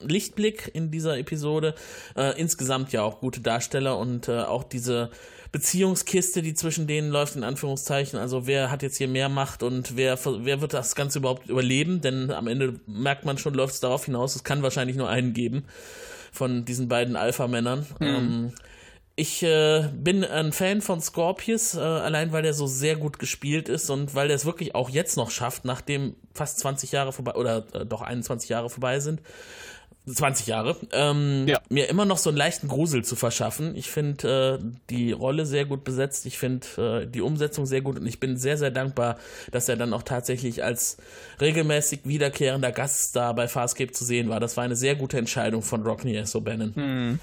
Lichtblick 0.00 0.70
in 0.72 0.90
dieser 0.90 1.18
Episode. 1.18 1.74
Äh, 2.16 2.38
insgesamt 2.40 2.92
ja 2.92 3.02
auch 3.02 3.20
gute 3.20 3.40
Darsteller 3.40 3.98
und 3.98 4.28
äh, 4.28 4.40
auch 4.42 4.64
diese 4.64 5.10
Beziehungskiste, 5.52 6.42
die 6.42 6.54
zwischen 6.54 6.86
denen 6.86 7.10
läuft, 7.10 7.36
in 7.36 7.44
Anführungszeichen. 7.44 8.18
Also 8.18 8.46
wer 8.46 8.70
hat 8.70 8.82
jetzt 8.82 8.98
hier 8.98 9.08
mehr 9.08 9.28
Macht 9.28 9.62
und 9.62 9.96
wer, 9.96 10.18
wer 10.24 10.60
wird 10.60 10.74
das 10.74 10.94
Ganze 10.94 11.20
überhaupt 11.20 11.48
überleben? 11.48 12.00
Denn 12.00 12.30
am 12.30 12.46
Ende 12.48 12.80
merkt 12.86 13.24
man 13.24 13.38
schon, 13.38 13.54
läuft 13.54 13.74
es 13.74 13.80
darauf 13.80 14.04
hinaus, 14.04 14.36
es 14.36 14.44
kann 14.44 14.62
wahrscheinlich 14.62 14.96
nur 14.96 15.08
einen 15.08 15.32
geben 15.32 15.64
von 16.32 16.64
diesen 16.64 16.88
beiden 16.88 17.16
Alpha-Männern. 17.16 17.86
Mhm. 17.98 18.06
Ähm, 18.06 18.52
ich 19.16 19.42
äh, 19.42 19.88
bin 19.92 20.22
ein 20.22 20.52
Fan 20.52 20.80
von 20.80 21.00
Scorpius, 21.00 21.74
äh, 21.74 21.80
allein 21.80 22.30
weil 22.30 22.42
der 22.42 22.54
so 22.54 22.68
sehr 22.68 22.94
gut 22.94 23.18
gespielt 23.18 23.68
ist 23.68 23.90
und 23.90 24.14
weil 24.14 24.28
der 24.28 24.36
es 24.36 24.44
wirklich 24.46 24.76
auch 24.76 24.90
jetzt 24.90 25.16
noch 25.16 25.32
schafft, 25.32 25.64
nachdem 25.64 26.14
fast 26.34 26.60
20 26.60 26.92
Jahre 26.92 27.12
vorbei 27.12 27.34
oder 27.34 27.66
äh, 27.72 27.84
doch 27.84 28.02
21 28.02 28.48
Jahre 28.48 28.70
vorbei 28.70 29.00
sind, 29.00 29.20
20 30.14 30.46
Jahre, 30.46 30.76
ähm, 30.92 31.46
ja. 31.46 31.58
mir 31.68 31.88
immer 31.88 32.04
noch 32.04 32.18
so 32.18 32.30
einen 32.30 32.36
leichten 32.36 32.68
Grusel 32.68 33.04
zu 33.04 33.16
verschaffen. 33.16 33.76
Ich 33.76 33.90
finde 33.90 34.58
äh, 34.60 34.64
die 34.90 35.12
Rolle 35.12 35.46
sehr 35.46 35.64
gut 35.64 35.84
besetzt, 35.84 36.26
ich 36.26 36.38
finde 36.38 37.02
äh, 37.02 37.06
die 37.06 37.20
Umsetzung 37.20 37.66
sehr 37.66 37.80
gut 37.80 37.98
und 37.98 38.06
ich 38.06 38.20
bin 38.20 38.36
sehr, 38.36 38.56
sehr 38.56 38.70
dankbar, 38.70 39.18
dass 39.50 39.68
er 39.68 39.76
dann 39.76 39.92
auch 39.92 40.02
tatsächlich 40.02 40.64
als 40.64 40.98
regelmäßig 41.40 42.00
wiederkehrender 42.04 42.72
Gaststar 42.72 43.34
bei 43.34 43.48
Farscape 43.48 43.92
zu 43.92 44.04
sehen 44.04 44.28
war. 44.28 44.40
Das 44.40 44.56
war 44.56 44.64
eine 44.64 44.76
sehr 44.76 44.94
gute 44.94 45.18
Entscheidung 45.18 45.62
von 45.62 45.82
Rockney 45.82 46.16
S. 46.16 46.34
O'Bannon. 46.34 46.74
Hm. 46.74 47.18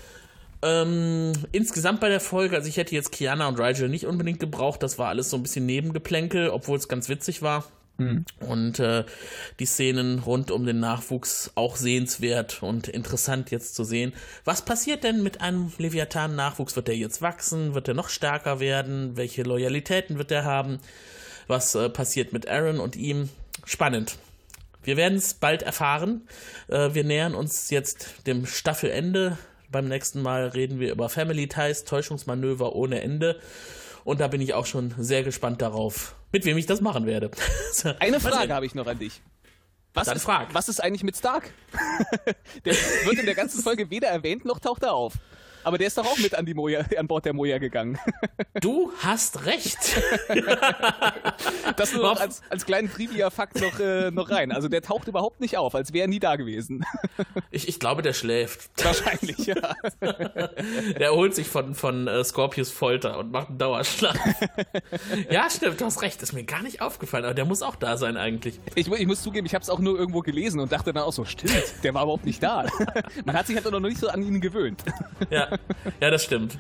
Ähm, 0.61 1.33
insgesamt 1.51 1.99
bei 1.99 2.09
der 2.09 2.19
Folge, 2.19 2.55
also 2.55 2.67
ich 2.67 2.77
hätte 2.77 2.95
jetzt 2.95 3.11
Kiana 3.11 3.47
und 3.47 3.59
Rigel 3.59 3.87
nicht 3.87 4.05
unbedingt 4.07 4.39
gebraucht, 4.39 4.81
das 4.81 4.97
war 4.97 5.09
alles 5.09 5.29
so 5.29 5.37
ein 5.37 5.43
bisschen 5.43 5.65
Nebengeplänkel, 5.65 6.49
obwohl 6.49 6.77
es 6.77 6.87
ganz 6.87 7.07
witzig 7.09 7.41
war. 7.41 7.65
Mhm. 7.97 8.25
Und 8.39 8.79
äh, 8.79 9.05
die 9.59 9.65
Szenen 9.65 10.19
rund 10.19 10.51
um 10.51 10.65
den 10.65 10.79
Nachwuchs 10.79 11.51
auch 11.55 11.75
sehenswert 11.75 12.61
und 12.61 12.87
interessant 12.87 13.51
jetzt 13.51 13.75
zu 13.75 13.83
sehen. 13.83 14.13
Was 14.43 14.63
passiert 14.63 15.03
denn 15.03 15.23
mit 15.23 15.41
einem 15.41 15.71
Leviathan-Nachwuchs? 15.77 16.75
Wird 16.75 16.87
der 16.87 16.97
jetzt 16.97 17.21
wachsen? 17.21 17.73
Wird 17.73 17.87
er 17.87 17.93
noch 17.93 18.09
stärker 18.09 18.59
werden? 18.59 19.15
Welche 19.15 19.43
Loyalitäten 19.43 20.17
wird 20.17 20.31
er 20.31 20.43
haben? 20.43 20.79
Was 21.47 21.75
äh, 21.75 21.89
passiert 21.89 22.33
mit 22.33 22.49
Aaron 22.49 22.79
und 22.79 22.95
ihm? 22.95 23.29
Spannend. 23.65 24.17
Wir 24.83 24.97
werden 24.97 25.17
es 25.17 25.33
bald 25.33 25.63
erfahren. 25.63 26.27
Äh, 26.67 26.93
wir 26.93 27.03
nähern 27.03 27.33
uns 27.33 27.69
jetzt 27.69 28.27
dem 28.27 28.45
Staffelende. 28.45 29.37
Beim 29.71 29.87
nächsten 29.87 30.21
Mal 30.21 30.47
reden 30.49 30.79
wir 30.79 30.91
über 30.91 31.09
Family 31.09 31.47
Ties, 31.47 31.85
Täuschungsmanöver 31.85 32.75
ohne 32.75 33.01
Ende. 33.01 33.39
Und 34.03 34.19
da 34.19 34.27
bin 34.27 34.41
ich 34.41 34.53
auch 34.53 34.67
schon 34.67 34.93
sehr 34.97 35.23
gespannt 35.23 35.61
darauf, 35.61 36.14
mit 36.35 36.43
wem 36.43 36.57
ich 36.57 36.65
das 36.65 36.81
machen 36.81 37.05
werde. 37.05 37.31
Eine 37.99 38.19
Frage 38.19 38.53
habe 38.53 38.65
ich 38.65 38.75
noch 38.75 38.87
an 38.87 38.99
dich. 38.99 39.21
Was 39.93 40.09
ist, 40.09 40.27
was 40.27 40.67
ist 40.67 40.83
eigentlich 40.83 41.03
mit 41.03 41.15
Stark? 41.15 41.53
der 42.65 42.73
wird 42.73 43.19
in 43.19 43.25
der 43.25 43.35
ganzen 43.35 43.63
Folge 43.63 43.89
weder 43.89 44.09
erwähnt 44.09 44.43
noch 44.43 44.59
taucht 44.59 44.83
er 44.83 44.93
auf. 44.93 45.13
Aber 45.65 45.79
der 45.79 45.87
ist 45.87 45.97
doch 45.97 46.05
auch 46.05 46.19
mit 46.19 46.35
an, 46.35 46.45
die 46.45 46.53
Moja, 46.53 46.85
an 46.97 47.07
Bord 47.07 47.25
der 47.25 47.33
Moja 47.33 47.57
gegangen. 47.57 47.97
Du 48.61 48.91
hast 48.99 49.45
recht. 49.45 50.01
das 51.75 51.93
nur 51.93 52.19
als, 52.19 52.41
als 52.49 52.65
kleinen 52.65 52.89
Trivia-Fakt 52.89 53.59
noch, 53.59 53.79
äh, 53.79 54.09
noch 54.09 54.29
rein. 54.29 54.53
Also 54.53 54.69
der 54.69 54.81
taucht 54.81 55.09
überhaupt 55.09 55.41
nicht 55.41 55.57
auf, 55.57 55.75
als 55.75 55.91
wäre 55.91 56.05
er 56.05 56.07
nie 56.07 56.19
da 56.19 56.37
gewesen. 56.37 56.85
Ich, 57.51 57.67
ich 57.67 57.79
glaube, 57.81 58.01
der 58.01 58.13
schläft. 58.13 58.71
Wahrscheinlich, 58.83 59.45
ja. 59.45 59.75
Der 60.01 61.07
erholt 61.07 61.35
sich 61.35 61.47
von, 61.47 61.75
von 61.75 62.07
uh, 62.07 62.23
Scorpius 62.23 62.71
Folter 62.71 63.19
und 63.19 63.31
macht 63.31 63.49
einen 63.49 63.57
Dauerschlag. 63.57 64.17
ja, 65.29 65.49
stimmt, 65.49 65.81
du 65.81 65.85
hast 65.85 66.01
recht. 66.01 66.21
Ist 66.23 66.33
mir 66.33 66.45
gar 66.45 66.63
nicht 66.63 66.81
aufgefallen, 66.81 67.25
aber 67.25 67.33
der 67.33 67.45
muss 67.45 67.61
auch 67.61 67.75
da 67.75 67.97
sein 67.97 68.15
eigentlich. 68.15 68.59
Ich, 68.75 68.87
ich 68.87 69.07
muss 69.07 69.21
zugeben, 69.21 69.45
ich 69.45 69.53
habe 69.53 69.63
es 69.63 69.69
auch 69.69 69.79
nur 69.79 69.99
irgendwo 69.99 70.21
gelesen 70.21 70.61
und 70.61 70.71
dachte 70.71 70.93
dann 70.93 71.03
auch 71.03 71.13
so, 71.13 71.25
stimmt, 71.25 71.83
der 71.83 71.93
war 71.93 72.03
überhaupt 72.03 72.25
nicht 72.25 72.41
da. 72.41 72.65
Man 73.25 73.35
hat 73.35 73.47
sich 73.47 73.55
halt 73.57 73.69
noch 73.69 73.79
nicht 73.81 73.97
so 73.97 74.07
an 74.07 74.23
ihn 74.23 74.39
gewöhnt. 74.39 74.81
Ja, 75.29 75.54
ja, 75.99 76.09
das 76.09 76.23
stimmt. 76.23 76.57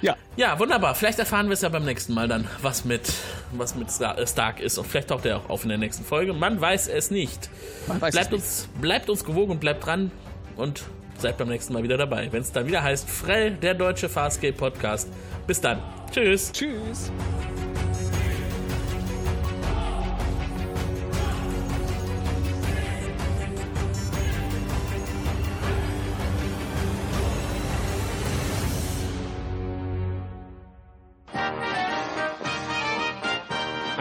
Ja. 0.00 0.16
Ja, 0.36 0.58
wunderbar. 0.58 0.94
Vielleicht 0.94 1.18
erfahren 1.18 1.48
wir 1.48 1.54
es 1.54 1.62
ja 1.62 1.68
beim 1.68 1.84
nächsten 1.84 2.14
Mal 2.14 2.28
dann, 2.28 2.46
was 2.62 2.84
mit, 2.84 3.12
was 3.52 3.74
mit 3.74 3.88
äh, 4.00 4.26
Stark 4.26 4.60
ist. 4.60 4.78
Und 4.78 4.86
vielleicht 4.86 5.08
taucht 5.08 5.26
er 5.26 5.38
auch 5.38 5.48
auf 5.48 5.64
in 5.64 5.70
der 5.70 5.78
nächsten 5.78 6.04
Folge. 6.04 6.32
Man 6.32 6.60
weiß 6.60 6.88
es 6.88 7.10
nicht. 7.10 7.50
Weiß 7.86 8.12
bleibt, 8.12 8.28
es 8.28 8.32
uns, 8.32 8.68
nicht. 8.68 8.80
bleibt 8.80 9.10
uns 9.10 9.24
gewogen 9.24 9.52
und 9.52 9.60
bleibt 9.60 9.84
dran. 9.86 10.10
Und 10.56 10.84
seid 11.18 11.36
beim 11.36 11.48
nächsten 11.48 11.72
Mal 11.72 11.82
wieder 11.82 11.96
dabei. 11.96 12.28
Wenn 12.30 12.42
es 12.42 12.52
dann 12.52 12.66
wieder 12.66 12.82
heißt, 12.82 13.08
Frell, 13.08 13.52
der 13.52 13.74
deutsche 13.74 14.08
Farscape 14.08 14.52
Podcast. 14.52 15.08
Bis 15.46 15.60
dann. 15.60 15.82
Tschüss. 16.12 16.52
Tschüss. 16.52 17.10